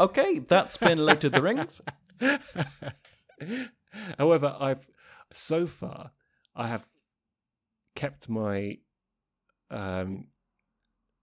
Okay, 0.00 0.40
that's 0.40 0.76
been 0.76 0.98
Late 0.98 1.22
of 1.22 1.30
the 1.30 1.40
Rings. 1.40 1.80
However, 4.18 4.56
I've 4.58 4.88
so 5.32 5.68
far 5.68 6.10
I 6.56 6.66
have 6.66 6.88
kept 7.94 8.28
my 8.28 8.78
um, 9.70 10.26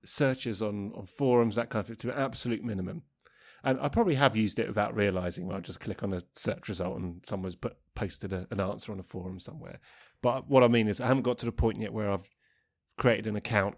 searches 0.05 0.61
on, 0.61 0.93
on 0.95 1.05
forums 1.05 1.55
that 1.55 1.69
kind 1.69 1.81
of 1.81 1.87
thing 1.87 1.95
to 1.97 2.15
an 2.15 2.23
absolute 2.23 2.63
minimum. 2.63 3.03
And 3.63 3.79
I 3.79 3.89
probably 3.89 4.15
have 4.15 4.35
used 4.35 4.57
it 4.57 4.67
without 4.67 4.95
realizing. 4.95 5.47
Where 5.47 5.57
I 5.57 5.59
just 5.59 5.79
click 5.79 6.01
on 6.01 6.13
a 6.13 6.21
search 6.35 6.67
result 6.67 6.97
and 6.97 7.23
someone's 7.27 7.55
put, 7.55 7.77
posted 7.93 8.33
a, 8.33 8.47
an 8.51 8.59
answer 8.59 8.91
on 8.91 8.99
a 8.99 9.03
forum 9.03 9.39
somewhere. 9.39 9.79
But 10.21 10.49
what 10.49 10.63
I 10.63 10.67
mean 10.67 10.87
is, 10.87 11.01
I 11.01 11.07
haven't 11.07 11.23
got 11.23 11.37
to 11.39 11.45
the 11.45 11.51
point 11.51 11.79
yet 11.79 11.93
where 11.93 12.11
I've 12.11 12.29
created 12.97 13.27
an 13.27 13.35
account 13.35 13.75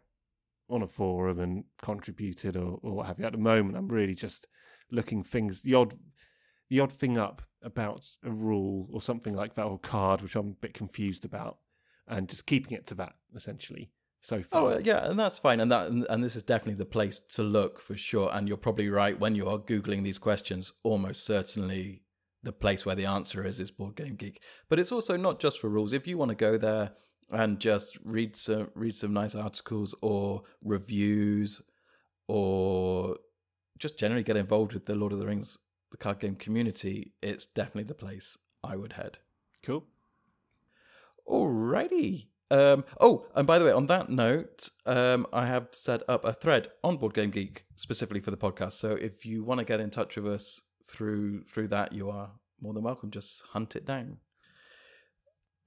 on 0.69 0.81
a 0.81 0.87
forum 0.87 1.39
and 1.39 1.63
contributed 1.81 2.55
or, 2.55 2.79
or 2.81 2.95
what 2.95 3.07
have 3.07 3.19
you. 3.19 3.25
At 3.25 3.33
the 3.33 3.37
moment, 3.37 3.77
I'm 3.77 3.87
really 3.87 4.15
just 4.15 4.47
looking 4.91 5.23
things 5.23 5.61
the 5.61 5.73
odd 5.73 5.97
the 6.69 6.79
odd 6.79 6.91
thing 6.91 7.17
up 7.17 7.41
about 7.61 8.05
a 8.23 8.31
rule 8.31 8.89
or 8.91 9.01
something 9.01 9.35
like 9.35 9.55
that 9.55 9.65
or 9.65 9.79
card, 9.79 10.21
which 10.21 10.35
I'm 10.35 10.49
a 10.49 10.61
bit 10.61 10.73
confused 10.73 11.25
about, 11.25 11.57
and 12.07 12.27
just 12.27 12.45
keeping 12.45 12.75
it 12.75 12.87
to 12.87 12.95
that 12.95 13.13
essentially 13.35 13.91
so 14.21 14.37
oh, 14.37 14.43
far. 14.43 14.73
Oh 14.73 14.81
yeah, 14.83 15.09
and 15.09 15.19
that's 15.19 15.37
fine, 15.37 15.59
and 15.59 15.71
that 15.71 15.87
and, 15.87 16.05
and 16.09 16.23
this 16.23 16.35
is 16.35 16.43
definitely 16.43 16.75
the 16.75 16.85
place 16.85 17.19
to 17.33 17.43
look 17.43 17.79
for 17.79 17.95
sure. 17.95 18.29
And 18.33 18.47
you're 18.47 18.57
probably 18.57 18.89
right 18.89 19.19
when 19.19 19.35
you 19.35 19.47
are 19.47 19.59
googling 19.59 20.03
these 20.03 20.17
questions. 20.17 20.73
Almost 20.83 21.25
certainly, 21.25 22.01
the 22.43 22.51
place 22.51 22.85
where 22.85 22.95
the 22.95 23.05
answer 23.05 23.45
is 23.45 23.59
is 23.59 23.71
Board 23.71 23.95
Game 23.95 24.15
Geek. 24.15 24.41
But 24.69 24.79
it's 24.79 24.91
also 24.91 25.17
not 25.17 25.39
just 25.39 25.59
for 25.59 25.69
rules. 25.69 25.93
If 25.93 26.07
you 26.07 26.17
want 26.17 26.29
to 26.29 26.35
go 26.35 26.57
there 26.57 26.91
and 27.31 27.59
just 27.59 27.97
read 28.03 28.35
some 28.35 28.69
read 28.75 28.95
some 28.95 29.13
nice 29.13 29.33
articles 29.33 29.95
or 30.01 30.43
reviews, 30.63 31.61
or 32.27 33.17
just 33.77 33.97
generally 33.97 34.23
get 34.23 34.37
involved 34.37 34.73
with 34.73 34.85
the 34.85 34.95
Lord 34.95 35.13
of 35.13 35.19
the 35.19 35.27
Rings 35.27 35.57
the 35.91 35.97
card 35.97 36.19
game 36.19 36.35
community, 36.35 37.13
it's 37.21 37.45
definitely 37.45 37.83
the 37.83 37.93
place 37.93 38.37
I 38.63 38.75
would 38.75 38.93
head. 38.93 39.19
cool. 39.63 39.85
Alrighty. 41.27 42.27
Um, 42.51 42.83
oh, 42.99 43.25
and 43.35 43.47
by 43.47 43.57
the 43.57 43.65
way, 43.65 43.71
on 43.71 43.87
that 43.87 44.09
note, 44.09 44.69
um, 44.85 45.25
I 45.31 45.45
have 45.47 45.69
set 45.71 46.01
up 46.09 46.25
a 46.25 46.33
thread 46.33 46.69
on 46.83 46.97
Board 46.97 47.13
Game 47.13 47.31
Geek 47.31 47.65
specifically 47.75 48.19
for 48.19 48.31
the 48.31 48.37
podcast. 48.37 48.73
So 48.73 48.91
if 48.91 49.25
you 49.25 49.43
want 49.43 49.59
to 49.59 49.65
get 49.65 49.79
in 49.79 49.89
touch 49.89 50.15
with 50.15 50.27
us 50.27 50.61
through 50.87 51.43
through 51.43 51.69
that, 51.69 51.93
you 51.93 52.09
are 52.09 52.31
more 52.61 52.73
than 52.73 52.83
welcome. 52.83 53.11
Just 53.11 53.43
hunt 53.51 53.75
it 53.75 53.85
down. 53.85 54.17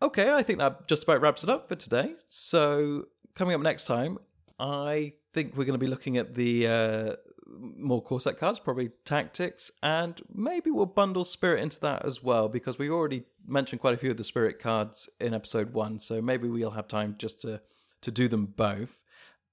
Okay, 0.03 0.33
I 0.33 0.43
think 0.43 0.59
that 0.59 0.89
just 0.89 1.05
about 1.05 1.21
wraps 1.21 1.43
it 1.43 1.51
up 1.51 1.69
for 1.69 1.75
today. 1.75 2.15
So 2.29 3.07
coming 3.35 3.55
up 3.55 3.63
next 3.63 3.87
time, 3.87 4.19
I 4.59 5.15
think 5.33 5.57
we're 5.57 5.65
going 5.65 5.79
to 5.79 5.85
be 5.85 5.87
looking 5.87 6.17
at 6.19 6.35
the 6.35 6.67
uh, 6.67 7.13
more 7.47 8.03
core 8.03 8.21
set 8.21 8.39
cards, 8.39 8.59
probably 8.59 8.91
tactics, 9.05 9.71
and 9.83 10.21
maybe 10.33 10.71
we'll 10.71 10.87
bundle 10.87 11.25
spirit 11.25 11.63
into 11.63 11.81
that 11.81 12.05
as 12.05 12.23
well 12.23 12.49
because 12.49 12.79
we 12.79 12.91
already 12.91 13.25
mentioned 13.47 13.81
quite 13.81 13.95
a 13.95 13.99
few 13.99 14.11
of 14.11 14.17
the 14.17 14.25
spirit 14.25 14.59
cards 14.59 15.09
in 15.21 15.33
episode 15.33 15.73
one. 15.73 16.01
So 16.01 16.21
maybe 16.21 16.49
we'll 16.49 16.73
have 16.73 16.89
time 16.89 17.17
just 17.19 17.41
to 17.43 17.61
to 18.03 18.11
do 18.11 18.29
them 18.29 18.47
both. 18.47 19.03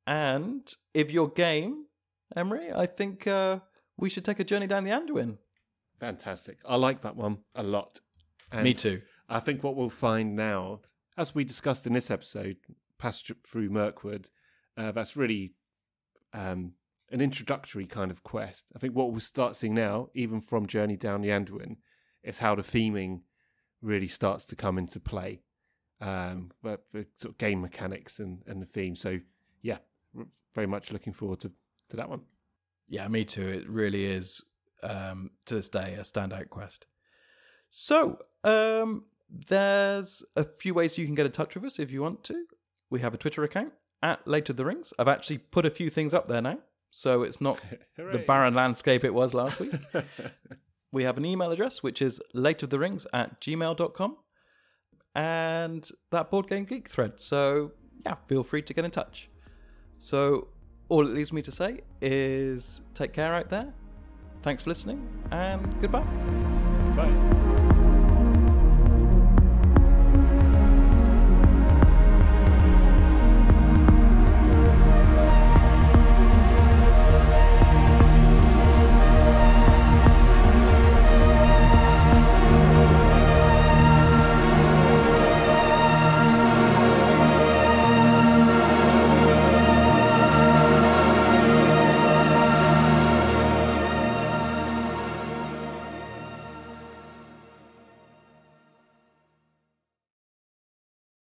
And 0.06 0.74
if 0.94 1.12
you're 1.12 1.30
game, 1.30 1.86
Emery, 2.36 2.74
I 2.74 2.86
think 2.86 3.26
uh, 3.26 3.60
we 3.98 4.10
should 4.10 4.26
take 4.26 4.40
a 4.40 4.44
journey 4.44 4.68
down 4.68 4.84
the 4.84 4.92
Anduin. 4.92 5.38
Fantastic. 6.04 6.58
I 6.68 6.76
like 6.76 7.02
that 7.04 7.16
one 7.16 7.38
a 7.56 7.64
lot. 7.64 8.02
And 8.52 8.66
Me 8.66 8.74
too. 8.74 9.02
I 9.30 9.40
think 9.40 9.64
what 9.64 9.78
we'll 9.78 9.90
find 9.90 10.36
now, 10.36 10.82
as 11.18 11.34
we 11.34 11.46
discussed 11.46 11.88
in 11.88 11.94
this 11.94 12.12
episode, 12.12 12.58
Passage 12.98 13.38
Through 13.48 13.70
Mirkwood, 13.70 14.28
uh, 14.76 14.92
that's 14.92 15.16
really 15.16 15.54
um, 16.34 16.74
an 17.10 17.22
introductory 17.22 17.86
kind 17.86 18.12
of 18.12 18.22
quest. 18.22 18.70
I 18.76 18.80
think 18.80 18.94
what 18.94 19.12
we'll 19.12 19.22
start 19.22 19.56
seeing 19.56 19.76
now, 19.76 20.10
even 20.14 20.42
from 20.42 20.68
Journey 20.68 20.98
Down 20.98 21.22
the 21.22 21.30
Anduin, 21.30 21.78
is 22.22 22.38
how 22.38 22.54
the 22.54 22.64
theming 22.64 23.22
really 23.82 24.10
starts 24.10 24.44
to 24.48 24.58
come 24.58 24.78
into 24.78 25.00
play. 25.00 25.42
Um, 26.02 26.52
the 26.64 27.06
sort 27.16 27.32
of 27.32 27.38
game 27.38 27.62
mechanics 27.62 28.20
and, 28.20 28.42
and 28.46 28.62
the 28.62 28.66
theme. 28.66 28.98
So, 28.98 29.20
yeah, 29.62 29.78
very 30.54 30.68
much 30.68 30.92
looking 30.92 31.14
forward 31.14 31.40
to, 31.40 31.52
to 31.92 31.96
that 31.96 32.10
one. 32.10 32.24
Yeah, 32.90 33.08
me 33.08 33.24
too. 33.24 33.48
It 33.48 33.70
really 33.70 34.04
is 34.04 34.42
um, 34.84 35.32
to 35.46 35.56
this 35.56 35.70
day 35.70 35.96
a 35.96 36.02
standout 36.02 36.50
quest. 36.50 36.86
So, 37.70 38.20
um, 38.44 39.06
there's 39.30 40.24
a 40.36 40.44
few 40.44 40.74
ways 40.74 40.98
you 40.98 41.06
can 41.06 41.16
get 41.16 41.26
in 41.26 41.32
touch 41.32 41.56
with 41.56 41.64
us 41.64 41.80
if 41.80 41.90
you 41.92 42.02
want 42.02 42.24
to. 42.26 42.46
We 42.90 43.00
have 43.00 43.14
a 43.14 43.18
Twitter 43.18 43.44
account 43.44 43.74
at 44.04 44.28
Late 44.28 44.50
of 44.50 44.58
the 44.58 44.66
Rings. 44.66 44.94
I've 45.00 45.08
actually 45.08 45.40
put 45.40 45.66
a 45.66 45.72
few 45.72 45.90
things 45.90 46.14
up 46.14 46.28
there 46.28 46.42
now, 46.42 46.60
so 46.92 47.24
it's 47.24 47.42
not 47.42 47.60
the 47.98 48.24
barren 48.28 48.54
landscape 48.54 49.04
it 49.04 49.14
was 49.14 49.34
last 49.34 49.60
week. 49.60 49.74
we 50.92 51.04
have 51.04 51.18
an 51.18 51.26
email 51.26 51.52
address 51.52 51.82
which 51.82 52.02
is 52.02 52.22
lateoftherings 52.36 53.08
at 53.12 53.42
gmail.com 53.42 54.18
and 55.16 55.90
that 56.12 56.30
board 56.30 56.48
game 56.48 56.66
geek 56.66 56.90
thread. 56.90 57.20
So, 57.20 57.72
yeah, 58.06 58.16
feel 58.28 58.44
free 58.44 58.62
to 58.62 58.74
get 58.74 58.86
in 58.86 58.92
touch. 58.92 59.30
So, 59.98 60.50
all 60.90 61.08
it 61.08 61.14
leaves 61.14 61.34
me 61.34 61.42
to 61.42 61.52
say 61.52 61.82
is 62.02 62.82
take 62.94 63.14
care 63.14 63.34
out 63.34 63.50
there. 63.50 63.74
Thanks 64.44 64.64
for 64.64 64.70
listening 64.70 65.02
and 65.32 65.82
goodbye. 65.82 66.04
Bye. 66.96 67.40